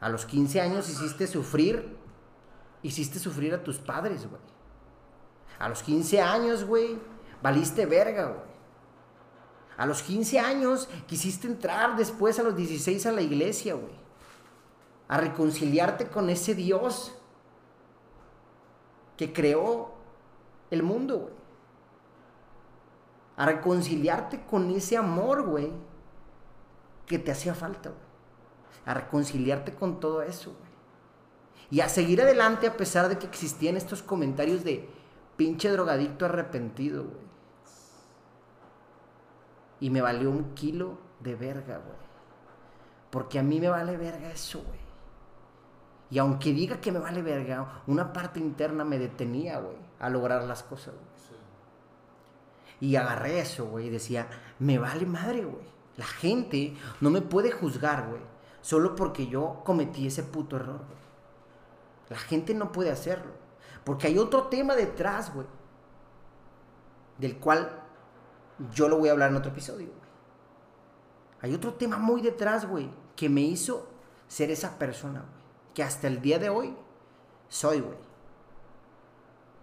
A 0.01 0.09
los 0.09 0.25
15 0.25 0.61
años 0.61 0.89
hiciste 0.89 1.25
sufrir, 1.25 1.97
hiciste 2.83 3.17
sufrir 3.19 3.53
a 3.53 3.63
tus 3.63 3.77
padres, 3.77 4.29
güey. 4.29 4.41
A 5.57 5.69
los 5.69 5.81
15 5.81 6.21
años, 6.21 6.65
güey, 6.65 6.99
valiste 7.41 7.85
verga, 7.85 8.25
güey. 8.25 8.55
A 9.77 9.85
los 9.85 10.03
15 10.03 10.39
años 10.39 10.87
quisiste 11.07 11.47
entrar 11.47 11.95
después 11.95 12.37
a 12.37 12.43
los 12.43 12.55
16 12.55 13.05
a 13.05 13.11
la 13.11 13.21
iglesia, 13.21 13.73
güey. 13.73 14.05
A 15.07 15.18
reconciliarte 15.18 16.07
con 16.07 16.30
ese 16.30 16.56
Dios 16.56 17.15
que 19.18 19.34
creó 19.34 19.94
el 20.72 20.84
mundo, 20.84 21.19
güey. 21.19 21.34
A 23.38 23.45
reconciliarte 23.45 24.45
con 24.45 24.69
ese 24.72 24.98
amor, 24.98 25.44
güey, 25.44 25.72
que 27.06 27.19
te 27.19 27.32
hacía 27.32 27.53
falta, 27.53 27.90
güey. 27.90 28.02
A 28.86 28.94
reconciliarte 28.94 29.76
con 29.76 29.99
todo 29.99 30.22
eso, 30.22 30.52
güey. 30.52 30.72
Y 31.72 31.82
a 31.82 31.90
seguir 31.90 32.22
adelante 32.22 32.68
a 32.68 32.77
pesar 32.77 33.10
de 33.10 33.18
que 33.18 33.26
existían 33.26 33.76
estos 33.76 34.03
comentarios 34.03 34.64
de 34.64 34.88
pinche 35.36 35.69
drogadicto 35.69 36.26
arrepentido, 36.26 37.03
güey. 37.03 37.26
Y 39.82 39.90
me 39.90 40.02
valió 40.02 40.30
un 40.30 40.53
kilo 40.53 40.98
de 41.19 41.36
verga, 41.36 41.77
güey. 41.77 41.98
Porque 43.10 43.40
a 43.40 43.44
mí 43.44 43.60
me 43.60 43.69
vale 43.69 43.98
verga 43.98 44.32
eso, 44.32 44.64
güey. 44.64 44.84
Y 46.10 46.19
aunque 46.19 46.53
diga 46.53 46.80
que 46.80 46.91
me 46.91 46.99
vale 46.99 47.22
verga, 47.22 47.84
una 47.88 48.14
parte 48.14 48.40
interna 48.40 48.84
me 48.84 48.99
detenía, 48.99 49.60
güey, 49.60 49.77
a 49.99 50.10
lograr 50.10 50.44
las 50.44 50.64
cosas, 50.64 50.94
güey. 50.94 51.15
Y 52.82 52.95
agarré 52.98 53.40
eso, 53.40 53.65
güey, 53.65 53.88
y 53.88 53.90
decía, 53.90 54.27
me 54.60 54.77
vale 54.77 55.06
madre, 55.06 55.45
güey. 55.45 55.65
La 55.98 56.06
gente 56.06 56.76
no 56.99 57.10
me 57.10 57.22
puede 57.22 57.52
juzgar, 57.52 58.07
güey, 58.10 58.22
solo 58.61 58.95
porque 58.95 59.27
yo 59.27 59.61
cometí 59.64 60.07
ese 60.07 60.23
puto 60.23 60.57
error, 60.57 60.77
güey. 60.77 61.06
La 62.10 62.18
gente 62.18 62.53
no 62.53 62.72
puede 62.72 62.91
hacerlo. 62.91 63.32
Porque 63.84 64.07
hay 64.07 64.18
otro 64.18 64.44
tema 64.48 64.76
detrás, 64.76 65.34
güey. 65.34 65.48
Del 67.18 67.38
cual 67.38 67.82
yo 68.73 68.90
lo 68.90 68.98
voy 68.98 69.10
a 69.10 69.14
hablar 69.14 69.32
en 69.32 69.38
otro 69.38 69.52
episodio, 69.52 69.88
güey. 69.88 70.06
Hay 71.41 71.53
otro 71.53 71.73
tema 71.76 71.98
muy 71.98 72.22
detrás, 72.22 72.68
güey, 72.68 72.90
que 73.15 73.30
me 73.30 73.41
hizo 73.41 73.88
ser 74.27 74.52
esa 74.52 74.77
persona, 74.77 75.22
güey. 75.22 75.44
Que 75.76 75.84
hasta 75.84 76.07
el 76.07 76.22
día 76.22 76.39
de 76.39 76.49
hoy 76.49 76.73
soy, 77.47 77.81
güey. 77.81 77.97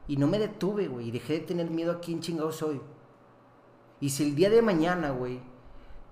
Y 0.07 0.17
no 0.17 0.29
me 0.29 0.39
detuve, 0.39 0.87
güey. 0.87 1.09
Y 1.09 1.11
dejé 1.11 1.33
de 1.33 1.41
tener 1.41 1.71
miedo 1.71 1.91
a 1.91 2.01
quién 2.01 2.21
chingado 2.21 2.53
soy. 2.53 2.81
Y 3.99 4.11
si 4.11 4.23
el 4.23 4.37
día 4.37 4.51
de 4.51 4.63
mañana, 4.63 5.11
güey, 5.11 5.41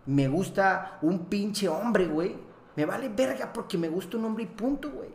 me 0.06 0.26
gusta 0.26 0.98
un 1.02 1.26
pinche 1.26 1.68
hombre, 1.68 2.06
güey, 2.06 2.36
me 2.76 2.84
vale 2.84 3.08
verga 3.08 3.52
porque 3.52 3.76
me 3.76 3.88
gusta 3.88 4.16
un 4.16 4.24
hombre 4.24 4.44
y 4.44 4.46
punto, 4.46 4.90
güey. 4.90 5.10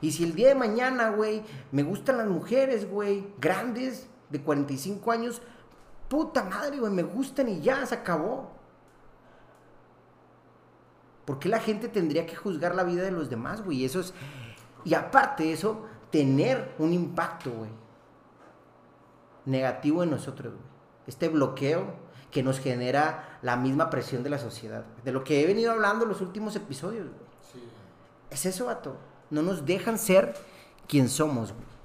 Y 0.00 0.12
si 0.12 0.24
el 0.24 0.34
día 0.34 0.48
de 0.48 0.54
mañana, 0.54 1.10
güey, 1.10 1.42
me 1.72 1.82
gustan 1.82 2.18
las 2.18 2.28
mujeres, 2.28 2.90
güey, 2.90 3.26
grandes, 3.38 4.08
de 4.30 4.40
45 4.40 5.10
años, 5.10 5.42
puta 6.08 6.44
madre, 6.44 6.78
güey, 6.78 6.92
me 6.92 7.02
gustan 7.02 7.48
y 7.48 7.60
ya, 7.60 7.84
se 7.86 7.94
acabó. 7.94 8.55
¿Por 11.26 11.38
qué 11.38 11.48
la 11.48 11.60
gente 11.60 11.88
tendría 11.88 12.24
que 12.24 12.36
juzgar 12.36 12.74
la 12.74 12.84
vida 12.84 13.02
de 13.02 13.10
los 13.10 13.28
demás, 13.28 13.62
güey? 13.62 13.84
Eso 13.84 14.00
es. 14.00 14.14
Y 14.84 14.94
aparte 14.94 15.42
de 15.42 15.52
eso, 15.52 15.84
tener 16.10 16.74
un 16.78 16.92
impacto, 16.92 17.50
güey. 17.50 17.70
Negativo 19.44 20.02
en 20.02 20.10
nosotros, 20.10 20.54
güey. 20.54 20.66
Este 21.06 21.28
bloqueo 21.28 21.94
que 22.30 22.42
nos 22.42 22.60
genera 22.60 23.38
la 23.42 23.56
misma 23.56 23.90
presión 23.90 24.22
de 24.22 24.30
la 24.30 24.38
sociedad. 24.38 24.84
De 25.04 25.12
lo 25.12 25.24
que 25.24 25.42
he 25.42 25.46
venido 25.46 25.72
hablando 25.72 26.04
en 26.04 26.10
los 26.10 26.20
últimos 26.20 26.54
episodios, 26.54 27.08
güey. 27.08 27.20
Sí. 27.52 27.68
Es 28.30 28.46
eso, 28.46 28.66
vato. 28.66 28.96
No 29.30 29.42
nos 29.42 29.66
dejan 29.66 29.98
ser 29.98 30.34
quien 30.86 31.08
somos, 31.08 31.52
güey. 31.52 31.75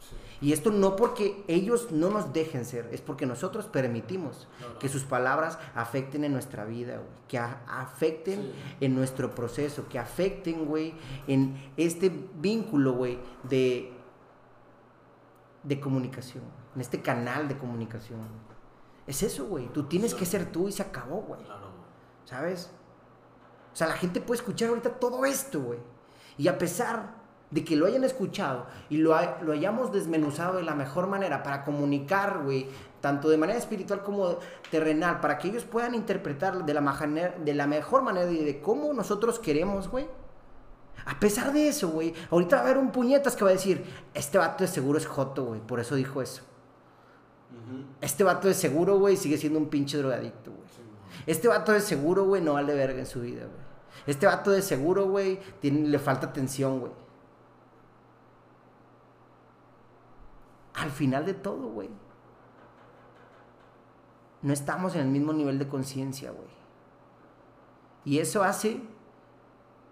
Y 0.41 0.53
esto 0.53 0.71
no 0.71 0.95
porque 0.95 1.43
ellos 1.47 1.91
no 1.91 2.09
nos 2.09 2.33
dejen 2.33 2.65
ser, 2.65 2.89
es 2.91 2.99
porque 2.99 3.27
nosotros 3.27 3.67
permitimos 3.67 4.47
que 4.79 4.89
sus 4.89 5.03
palabras 5.03 5.59
afecten 5.75 6.23
en 6.23 6.33
nuestra 6.33 6.65
vida, 6.65 6.95
güey, 6.95 7.09
que 7.27 7.37
afecten 7.37 8.51
en 8.79 8.95
nuestro 8.95 9.35
proceso, 9.35 9.87
que 9.87 9.99
afecten, 9.99 10.65
güey, 10.65 10.95
en 11.27 11.71
este 11.77 12.11
vínculo, 12.39 12.93
güey, 12.93 13.19
de, 13.43 13.93
de 15.61 15.79
comunicación, 15.79 16.43
en 16.73 16.81
este 16.81 17.01
canal 17.01 17.47
de 17.47 17.59
comunicación. 17.59 18.21
Es 19.05 19.21
eso, 19.21 19.45
güey, 19.45 19.67
tú 19.67 19.83
tienes 19.83 20.15
que 20.15 20.25
ser 20.25 20.51
tú 20.51 20.67
y 20.67 20.71
se 20.71 20.81
acabó, 20.81 21.21
güey. 21.21 21.41
¿Sabes? 22.25 22.71
O 23.73 23.75
sea, 23.75 23.87
la 23.87 23.95
gente 23.95 24.21
puede 24.21 24.39
escuchar 24.39 24.69
ahorita 24.69 24.99
todo 24.99 25.23
esto, 25.23 25.61
güey. 25.61 25.79
Y 26.37 26.47
a 26.47 26.57
pesar 26.57 27.20
de 27.51 27.63
que 27.65 27.75
lo 27.75 27.85
hayan 27.85 28.03
escuchado 28.03 28.65
y 28.89 28.97
lo, 28.97 29.15
lo 29.41 29.51
hayamos 29.51 29.91
desmenuzado 29.91 30.57
de 30.57 30.63
la 30.63 30.73
mejor 30.73 31.07
manera 31.07 31.43
para 31.43 31.63
comunicar, 31.63 32.41
güey, 32.43 32.67
tanto 33.01 33.29
de 33.29 33.37
manera 33.37 33.59
espiritual 33.59 34.01
como 34.03 34.37
terrenal, 34.69 35.19
para 35.19 35.37
que 35.37 35.49
ellos 35.49 35.65
puedan 35.65 35.93
interpretar 35.93 36.65
de 36.65 36.73
la, 36.73 37.33
de 37.43 37.53
la 37.53 37.67
mejor 37.67 38.03
manera 38.03 38.31
y 38.31 38.43
de 38.43 38.61
cómo 38.61 38.93
nosotros 38.93 39.37
queremos, 39.39 39.89
güey. 39.89 40.07
A 41.05 41.19
pesar 41.19 41.51
de 41.51 41.67
eso, 41.67 41.89
güey, 41.89 42.13
ahorita 42.29 42.57
va 42.57 42.61
a 42.61 42.65
haber 42.65 42.77
un 42.77 42.91
puñetas 42.91 43.35
que 43.35 43.43
va 43.43 43.49
a 43.49 43.53
decir, 43.53 43.83
este 44.13 44.37
vato 44.37 44.63
de 44.63 44.67
seguro 44.67 44.97
es 44.97 45.05
joto, 45.05 45.45
güey, 45.45 45.59
por 45.59 45.79
eso 45.79 45.95
dijo 45.95 46.21
eso. 46.21 46.43
Este 47.99 48.23
vato 48.23 48.47
de 48.47 48.53
seguro, 48.53 48.97
güey, 48.97 49.17
sigue 49.17 49.37
siendo 49.37 49.59
un 49.59 49.67
pinche 49.67 49.97
drogadicto, 49.97 50.51
güey. 50.51 50.63
este 51.25 51.47
vato 51.47 51.71
de 51.71 51.81
seguro, 51.81 52.25
güey, 52.25 52.41
no 52.41 52.53
vale 52.53 52.73
verga 52.73 52.99
en 52.99 53.05
su 53.05 53.21
vida, 53.21 53.41
güey. 53.41 53.61
Este 54.07 54.25
vato 54.25 54.51
de 54.51 54.61
seguro, 54.61 55.07
güey, 55.07 55.39
le 55.61 55.99
falta 55.99 56.27
atención, 56.27 56.79
güey. 56.79 56.91
Al 60.81 60.89
final 60.89 61.27
de 61.27 61.35
todo, 61.35 61.69
güey, 61.69 61.89
no 64.41 64.51
estamos 64.51 64.95
en 64.95 65.01
el 65.01 65.07
mismo 65.09 65.31
nivel 65.31 65.59
de 65.59 65.67
conciencia, 65.67 66.31
güey. 66.31 66.49
Y 68.03 68.17
eso 68.17 68.43
hace 68.43 68.81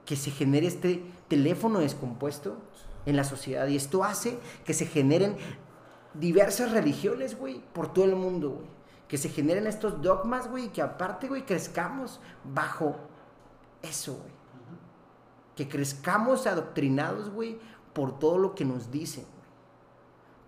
que 0.06 0.16
se 0.16 0.32
genere 0.32 0.66
este 0.66 1.06
teléfono 1.28 1.78
descompuesto 1.78 2.58
en 3.06 3.16
la 3.16 3.24
sociedad. 3.24 3.68
Y 3.68 3.76
esto 3.76 4.04
hace 4.04 4.40
que 4.66 4.74
se 4.74 4.88
generen 4.88 5.38
diversas 6.16 6.72
religiones, 6.72 7.38
güey, 7.38 7.64
por 7.72 7.94
todo 7.94 8.06
el 8.06 8.16
mundo, 8.16 8.50
güey. 8.50 8.68
Que 9.08 9.20
se 9.20 9.30
generen 9.30 9.68
estos 9.68 10.02
dogmas, 10.02 10.50
güey, 10.50 10.66
y 10.66 10.70
que 10.70 10.82
aparte, 10.82 11.28
güey, 11.28 11.46
crezcamos 11.46 12.20
bajo 12.44 12.96
eso, 13.84 14.16
güey. 14.16 14.34
Que 15.56 15.68
crezcamos 15.68 16.48
adoctrinados, 16.48 17.30
güey, 17.30 17.60
por 17.94 18.18
todo 18.18 18.40
lo 18.40 18.56
que 18.56 18.66
nos 18.66 18.90
dicen 18.90 19.26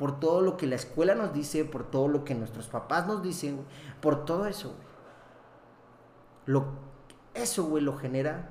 por 0.02 0.20
todo 0.20 0.42
lo 0.42 0.58
que 0.58 0.66
la 0.66 0.78
escuela 0.78 1.14
nos 1.14 1.32
dice, 1.32 1.64
por 1.64 1.84
todo 1.84 2.08
lo 2.08 2.26
que 2.26 2.34
nuestros 2.34 2.68
papás 2.68 3.06
nos 3.06 3.22
dicen, 3.22 3.64
por 4.02 4.26
todo 4.26 4.48
eso, 4.48 4.74
eso, 7.36 7.66
güey, 7.66 7.84
lo 7.84 7.96
genera 7.96 8.50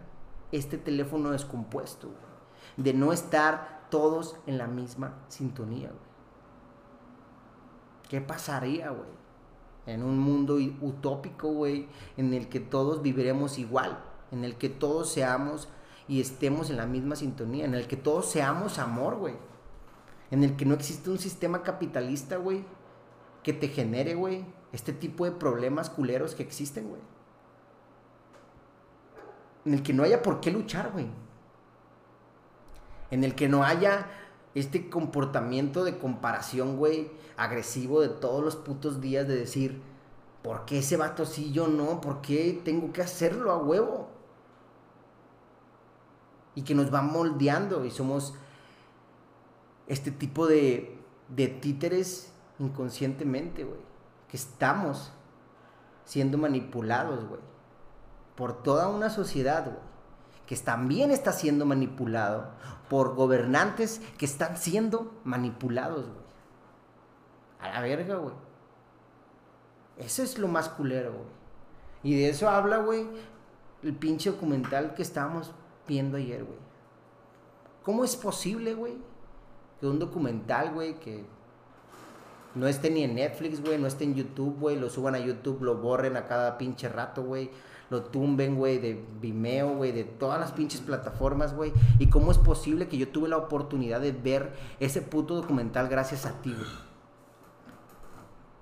este 0.52 0.78
teléfono 0.78 1.32
descompuesto. 1.32 2.09
De 2.77 2.94
no 2.94 3.12
estar 3.12 3.89
todos 3.90 4.36
en 4.47 4.59
la 4.59 4.68
misma 4.68 5.24
sintonía, 5.27 5.89
güey. 5.89 6.10
¿Qué 8.09 8.20
pasaría, 8.20 8.90
güey? 8.90 9.10
En 9.86 10.05
un 10.05 10.20
mundo 10.20 10.56
utópico, 10.81 11.48
güey, 11.48 11.89
en 12.16 12.32
el 12.32 12.48
que 12.48 12.60
todos 12.60 13.02
viviremos 13.02 13.59
igual, 13.59 13.98
en 14.31 14.44
el 14.44 14.55
que 14.55 14.68
todos 14.68 15.10
seamos 15.10 15.68
y 16.06 16.20
estemos 16.20 16.70
en 16.70 16.77
la 16.77 16.86
misma 16.86 17.16
sintonía, 17.16 17.64
en 17.64 17.74
el 17.74 17.89
que 17.89 17.97
todos 17.97 18.27
seamos 18.27 18.78
amor, 18.78 19.16
güey 19.16 19.49
en 20.31 20.44
el 20.44 20.57
que 20.57 20.65
no 20.65 20.74
existe 20.74 21.11
un 21.11 21.19
sistema 21.19 21.62
capitalista, 21.62 22.36
güey, 22.36 22.65
que 23.43 23.52
te 23.52 23.69
genere, 23.69 24.15
güey, 24.15 24.44
este 24.73 24.93
tipo 24.93 25.24
de 25.24 25.32
problemas 25.32 25.90
culeros 25.90 26.35
que 26.35 26.43
existen, 26.43 26.89
güey. 26.89 27.01
En 29.65 29.74
el 29.74 29.82
que 29.82 29.93
no 29.93 30.05
haya 30.05 30.23
por 30.23 30.40
qué 30.40 30.51
luchar, 30.51 30.93
güey. 30.93 31.07
En 33.11 33.24
el 33.24 33.35
que 33.35 33.48
no 33.48 33.65
haya 33.65 34.07
este 34.55 34.89
comportamiento 34.89 35.85
de 35.85 35.98
comparación, 35.98 36.77
güey, 36.77 37.11
agresivo 37.36 38.01
de 38.01 38.09
todos 38.09 38.43
los 38.43 38.57
putos 38.57 39.01
días 39.01 39.27
de 39.27 39.36
decir, 39.36 39.82
¿por 40.43 40.65
qué 40.65 40.78
ese 40.78 40.97
vato 40.97 41.27
sí 41.27 41.52
yo 41.52 41.66
no? 41.66 42.01
¿Por 42.01 42.20
qué 42.20 42.61
tengo 42.65 42.93
que 42.93 43.02
hacerlo 43.02 43.51
a 43.51 43.59
huevo? 43.59 44.09
Y 46.55 46.62
que 46.62 46.74
nos 46.74 46.93
va 46.93 47.02
moldeando 47.02 47.85
y 47.85 47.90
somos 47.90 48.35
este 49.91 50.12
tipo 50.12 50.47
de, 50.47 50.97
de 51.29 51.49
títeres 51.49 52.33
inconscientemente, 52.61 53.65
güey. 53.65 53.81
Que 54.29 54.37
estamos 54.37 55.12
siendo 56.05 56.39
manipulados, 56.39 57.25
güey. 57.27 57.41
Por 58.37 58.62
toda 58.62 58.87
una 58.87 59.11
sociedad, 59.11 59.65
güey. 59.65 59.91
Que 60.47 60.57
también 60.57 61.11
está 61.11 61.33
siendo 61.33 61.67
manipulado 61.67 62.53
por 62.89 63.17
gobernantes 63.17 64.01
que 64.17 64.27
están 64.27 64.57
siendo 64.57 65.12
manipulados, 65.25 66.07
güey. 66.07 66.21
A 67.59 67.71
la 67.71 67.81
verga, 67.81 68.15
güey. 68.15 68.35
Eso 69.99 70.23
es 70.23 70.39
lo 70.39 70.47
más 70.47 70.69
culero, 70.69 71.12
güey. 71.12 71.31
Y 72.05 72.15
de 72.15 72.29
eso 72.29 72.49
habla, 72.49 72.79
güey, 72.79 73.09
el 73.83 73.95
pinche 73.97 74.31
documental 74.31 74.95
que 74.95 75.03
estábamos 75.03 75.53
viendo 75.89 76.17
ayer, 76.17 76.45
güey. 76.45 76.59
¿Cómo 77.83 78.05
es 78.05 78.15
posible, 78.15 78.75
güey, 78.75 78.99
que 79.81 79.86
un 79.86 79.98
documental, 79.98 80.74
güey, 80.74 81.01
que 81.01 81.24
no 82.55 82.66
esté 82.66 82.90
ni 82.90 83.02
en 83.02 83.15
Netflix, 83.15 83.62
güey, 83.62 83.78
no 83.78 83.86
esté 83.86 84.05
en 84.05 84.15
YouTube, 84.15 84.59
güey, 84.59 84.78
lo 84.78 84.90
suban 84.90 85.15
a 85.15 85.19
YouTube, 85.19 85.62
lo 85.62 85.77
borren 85.77 86.16
a 86.16 86.27
cada 86.27 86.59
pinche 86.59 86.89
rato, 86.89 87.23
güey, 87.23 87.51
lo 87.89 88.05
tumben, 88.05 88.57
güey, 88.57 88.78
de 88.78 89.05
Vimeo, 89.20 89.74
güey, 89.77 89.93
de 89.93 90.05
todas 90.05 90.39
las 90.39 90.52
pinches 90.52 90.81
plataformas, 90.81 91.55
güey. 91.55 91.73
¿Y 91.98 92.09
cómo 92.09 92.31
es 92.31 92.39
posible 92.39 92.89
que 92.89 92.98
yo 92.98 93.09
tuve 93.09 93.28
la 93.28 93.36
oportunidad 93.36 94.01
de 94.01 94.12
ver 94.12 94.52
ese 94.78 95.02
puto 95.02 95.35
documental 95.35 95.89
gracias 95.89 96.27
a 96.27 96.40
ti, 96.43 96.52
güey? 96.52 96.70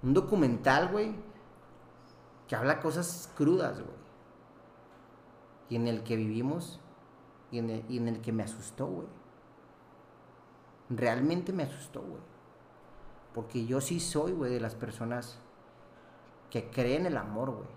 Un 0.02 0.14
documental, 0.14 0.88
güey, 0.88 1.12
que 2.46 2.56
habla 2.56 2.80
cosas 2.80 3.30
crudas, 3.36 3.80
güey. 3.80 3.98
Y 5.70 5.76
en 5.76 5.88
el 5.88 6.02
que 6.02 6.16
vivimos 6.16 6.80
y 7.50 7.58
en 7.58 7.70
el, 7.70 7.84
y 7.88 7.98
en 7.98 8.08
el 8.08 8.20
que 8.20 8.32
me 8.32 8.42
asustó, 8.42 8.86
güey. 8.86 9.17
Realmente 10.90 11.52
me 11.52 11.64
asustó, 11.64 12.00
güey. 12.00 12.22
Porque 13.34 13.66
yo 13.66 13.80
sí 13.80 14.00
soy, 14.00 14.32
güey, 14.32 14.52
de 14.52 14.60
las 14.60 14.74
personas 14.74 15.38
que 16.50 16.70
creen 16.70 17.06
el 17.06 17.16
amor, 17.16 17.50
güey. 17.50 17.68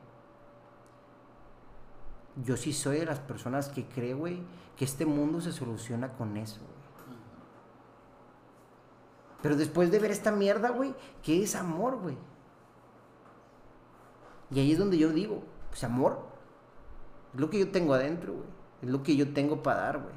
Yo 2.43 2.55
sí 2.55 2.71
soy 2.71 2.99
de 2.99 3.05
las 3.05 3.19
personas 3.19 3.69
que 3.69 3.85
creen, 3.85 4.19
güey, 4.19 4.41
que 4.77 4.85
este 4.85 5.05
mundo 5.05 5.41
se 5.41 5.51
soluciona 5.51 6.09
con 6.13 6.37
eso, 6.37 6.61
güey. 6.61 6.81
Pero 9.41 9.55
después 9.55 9.91
de 9.91 9.99
ver 9.99 10.11
esta 10.11 10.31
mierda, 10.31 10.69
güey, 10.69 10.95
¿qué 11.23 11.43
es 11.43 11.55
amor, 11.55 11.97
güey? 11.97 12.17
Y 14.51 14.59
ahí 14.59 14.71
es 14.71 14.77
donde 14.77 14.97
yo 14.97 15.09
digo, 15.09 15.43
pues 15.69 15.83
amor, 15.83 16.19
es 17.33 17.39
lo 17.39 17.49
que 17.49 17.59
yo 17.59 17.71
tengo 17.71 17.93
adentro, 17.93 18.33
güey. 18.33 18.47
Es 18.81 18.89
lo 18.89 19.03
que 19.03 19.15
yo 19.15 19.33
tengo 19.33 19.63
para 19.63 19.81
dar, 19.81 19.99
güey. 19.99 20.15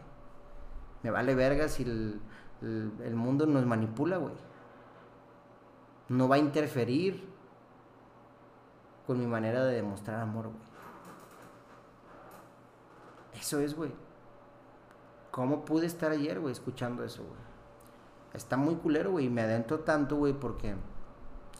Me 1.02 1.10
vale 1.10 1.34
verga 1.34 1.68
si 1.68 1.82
el, 1.82 2.20
el, 2.65 3.15
mundo 3.15 3.47
nos 3.47 3.66
manipula, 3.66 4.16
güey. 4.16 4.35
No 6.09 6.28
va 6.28 6.36
a 6.36 6.39
interferir 6.39 7.28
con 9.07 9.19
mi 9.19 9.27
manera 9.27 9.65
de 9.65 9.74
demostrar 9.74 10.20
amor, 10.20 10.47
güey. 10.47 10.59
Eso 13.35 13.61
es, 13.61 13.74
güey. 13.74 13.93
¿Cómo 15.31 15.65
pude 15.65 15.86
estar 15.86 16.11
ayer, 16.12 16.41
güey, 16.41 16.53
escuchando 16.53 17.05
eso, 17.05 17.23
güey? 17.23 17.41
Está 18.32 18.57
muy 18.57 18.77
culero, 18.77 19.12
güey. 19.12 19.27
Y 19.27 19.31
me 19.31 19.43
adentro 19.43 19.81
tanto, 19.81 20.16
güey, 20.16 20.32
porque 20.32 20.74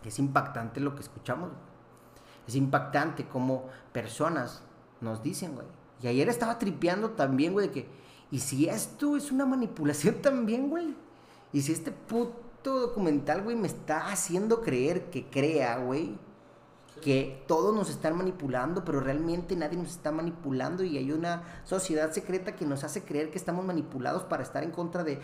es 0.05 0.19
impactante 0.19 0.81
lo 0.81 0.95
que 0.95 1.03
escuchamos, 1.03 1.51
güey. 1.51 1.61
Es 2.47 2.55
impactante 2.55 3.27
como 3.27 3.69
personas 3.93 4.63
nos 5.01 5.23
dicen, 5.23 5.55
güey. 5.55 5.67
Y 6.03 6.09
ayer 6.09 6.29
estaba 6.29 6.59
tripeando 6.59 7.11
también, 7.11 7.53
güey, 7.53 7.69
de 7.69 7.73
que, 7.73 7.89
¿y 8.35 8.41
si 8.41 8.69
esto 8.69 9.17
es 9.17 9.31
una 9.31 9.47
manipulación 9.47 10.17
también, 10.23 10.69
güey? 10.69 10.97
¿Y 11.53 11.63
si 11.63 11.71
este 11.71 11.93
puto 11.93 12.81
documental, 12.81 13.43
güey, 13.43 13.55
me 13.55 13.69
está 13.69 14.09
haciendo 14.09 14.61
creer 14.61 15.09
que 15.11 15.31
crea, 15.31 15.79
güey? 15.79 16.19
Que 17.01 17.45
todos 17.47 17.73
nos 17.73 17.91
están 17.91 18.17
manipulando, 18.17 18.85
pero 18.85 18.99
realmente 18.99 19.55
nadie 19.55 19.79
nos 19.79 19.91
está 19.91 20.11
manipulando 20.11 20.83
y 20.83 20.99
hay 20.99 21.13
una 21.13 21.45
sociedad 21.63 22.11
secreta 22.11 22.57
que 22.57 22.67
nos 22.67 22.83
hace 22.83 23.05
creer 23.05 23.31
que 23.31 23.39
estamos 23.39 23.65
manipulados 23.65 24.25
para 24.25 24.43
estar 24.43 24.65
en 24.65 24.73
contra 24.73 25.05
de 25.05 25.21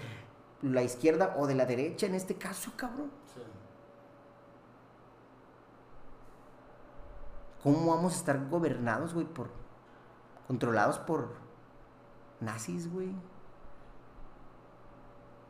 la 0.62 0.84
izquierda 0.84 1.34
o 1.36 1.48
de 1.48 1.56
la 1.56 1.66
derecha 1.66 2.06
en 2.06 2.14
este 2.14 2.36
caso, 2.36 2.70
cabrón. 2.76 3.10
Sí. 3.34 3.40
¿Cómo 7.64 7.92
vamos 7.92 8.12
a 8.12 8.16
estar 8.16 8.48
gobernados, 8.48 9.14
güey, 9.14 9.26
por 9.26 9.50
controlados 10.46 10.98
por 10.98 11.39
nazis, 12.40 12.90
güey? 12.92 13.10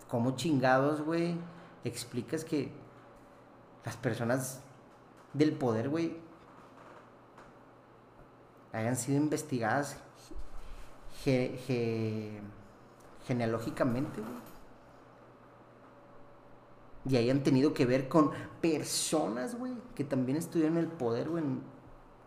¿Cómo 0.09 0.33
chingados, 0.37 1.03
güey, 1.03 1.37
explicas 1.85 2.45
que 2.45 2.73
las 3.85 3.97
personas 3.97 4.61
del 5.33 5.53
poder, 5.53 5.89
güey, 5.89 6.17
hayan 8.73 8.97
sido 8.97 9.19
investigadas 9.19 9.97
ge- 11.25 11.59
ge- 11.67 12.41
genealógicamente, 13.27 14.21
güey? 14.21 14.51
Y 17.07 17.17
hayan 17.17 17.43
tenido 17.43 17.73
que 17.73 17.87
ver 17.87 18.09
con 18.09 18.31
personas, 18.61 19.57
güey, 19.59 19.73
que 19.95 20.05
también 20.05 20.37
estuvieron 20.37 20.77
en 20.77 20.85
el 20.85 20.91
poder, 20.91 21.29
güey, 21.31 21.43
en 21.45 21.63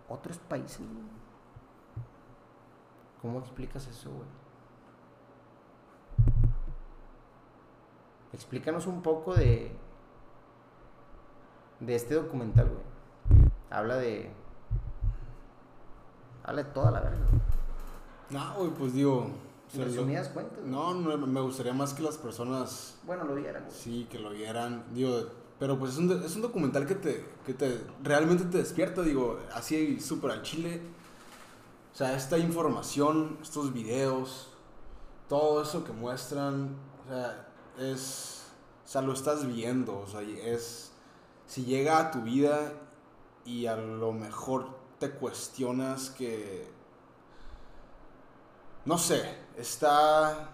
otros 0.10 0.38
países, 0.40 0.80
güey. 0.80 1.04
¿Cómo 3.22 3.40
explicas 3.40 3.88
eso, 3.88 4.10
güey? 4.10 4.43
Explícanos 8.34 8.88
un 8.88 9.02
poco 9.02 9.34
de 9.36 9.72
de 11.80 11.96
este 11.96 12.16
documental, 12.16 12.68
güey. 12.70 13.50
Habla 13.70 13.98
de 13.98 14.32
habla 16.44 16.64
de 16.64 16.70
toda 16.72 16.92
la 16.92 17.02
verga. 17.02 17.18
güey. 17.30 17.42
No, 18.30 18.54
güey, 18.56 18.70
pues 18.72 18.94
digo. 18.94 19.28
En 19.74 19.80
lo- 19.80 19.86
resumidas 19.86 20.30
cuentas. 20.30 20.60
no, 20.66 20.94
me 20.94 21.42
gustaría 21.42 21.74
más 21.74 21.94
que 21.96 22.04
las 22.04 22.18
personas 22.18 23.00
Bueno, 23.06 23.24
lo 23.24 23.34
vieran, 23.36 23.64
güey. 23.66 23.76
Sí, 23.76 24.08
que 24.10 24.20
lo 24.20 24.30
vieran. 24.30 24.84
Digo, 24.94 25.28
pero 25.60 25.80
pues 25.80 25.94
es 25.94 25.98
un, 25.98 26.12
es 26.24 26.36
un 26.36 26.42
documental 26.44 26.86
que 26.86 26.94
te, 26.96 27.26
que 27.46 27.54
te 27.54 27.82
realmente 28.04 28.44
te 28.46 28.60
despierta, 28.60 29.02
digo, 29.02 29.40
así 29.54 30.00
súper 30.00 30.32
al 30.32 30.42
chile. 30.44 30.82
O 31.92 31.96
sea, 31.96 32.16
esta 32.16 32.38
información, 32.38 33.38
estos 33.42 33.74
videos, 33.74 34.50
todo 35.28 35.62
eso 35.64 35.84
que 35.84 35.92
muestran, 35.92 36.76
o 37.06 37.10
sea, 37.10 37.48
es, 37.78 38.44
o 38.86 38.88
sea, 38.88 39.02
lo 39.02 39.14
estás 39.14 39.46
viendo, 39.46 40.00
o 40.00 40.08
sea, 40.08 40.22
es, 40.22 40.92
si 41.48 41.66
llega 41.66 42.00
a 42.00 42.12
tu 42.12 42.22
vida 42.22 42.74
y 43.46 43.66
a 43.66 43.76
lo 43.76 44.12
mejor 44.12 44.78
te 45.00 45.12
cuestionas 45.12 46.10
que, 46.10 46.68
no 48.86 48.98
sé, 48.98 49.38
está, 49.58 50.54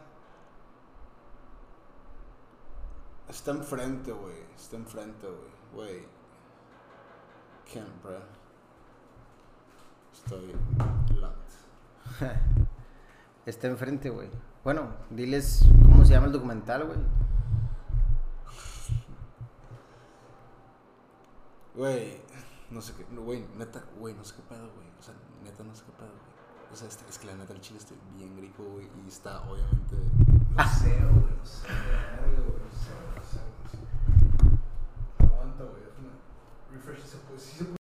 Está 3.30 3.52
enfrente, 3.52 4.12
güey. 4.12 4.44
Está 4.56 4.76
enfrente, 4.76 5.28
güey. 5.28 5.88
Güey. 5.88 6.08
Can't, 7.72 8.02
bro. 8.02 8.20
Estoy 10.12 10.56
locked. 11.16 12.28
Está 13.46 13.68
enfrente, 13.68 14.10
güey. 14.10 14.30
Bueno, 14.64 14.90
diles 15.10 15.65
cómo 15.84 16.03
se 16.03 16.11
llama 16.11 16.27
el 16.27 16.34
documental, 16.34 16.86
güey. 16.86 16.99
Güey, 21.76 22.22
no 22.69 22.81
sé 22.81 22.94
qué. 22.94 23.06
Güey, 23.15 23.45
neta, 23.57 23.84
güey, 23.98 24.14
no 24.14 24.23
sé 24.26 24.36
qué 24.36 24.41
pedo, 24.41 24.69
güey. 24.76 24.88
O 24.99 25.02
sea, 25.02 25.14
neta, 25.44 25.64
no 25.64 25.73
sé 25.73 25.86
qué 25.86 25.94
pedo, 25.94 26.10
güey. 26.10 26.73
O 26.73 26.76
sea, 26.76 26.90
es, 26.90 26.99
es 27.10 27.18
que 27.18 27.27
la 27.27 27.36
neta, 27.36 27.53
el 27.53 27.61
chile 27.61 27.80
estoy 27.80 27.98
bien 28.18 28.36
gripo, 28.36 28.64
güey. 28.64 28.90
Y 29.06 29.07
está, 29.07 29.41
obviamente. 29.49 29.95
No 30.56 30.68
sé, 30.68 30.90
güey. 30.90 31.36
No 31.38 31.45
sé, 31.45 31.68
güey. 32.19 32.36
No 32.36 32.69
sé, 32.69 32.91
no 33.15 33.23
sé, 33.23 33.40
no 33.64 33.69
sé. 33.69 35.34
Aguanta, 35.34 35.64
güey. 35.64 35.84
Refresh 36.73 36.99
ese 36.99 37.18
pues. 37.30 37.41
sí 37.41 37.57
se 37.60 37.64
puede 37.64 37.78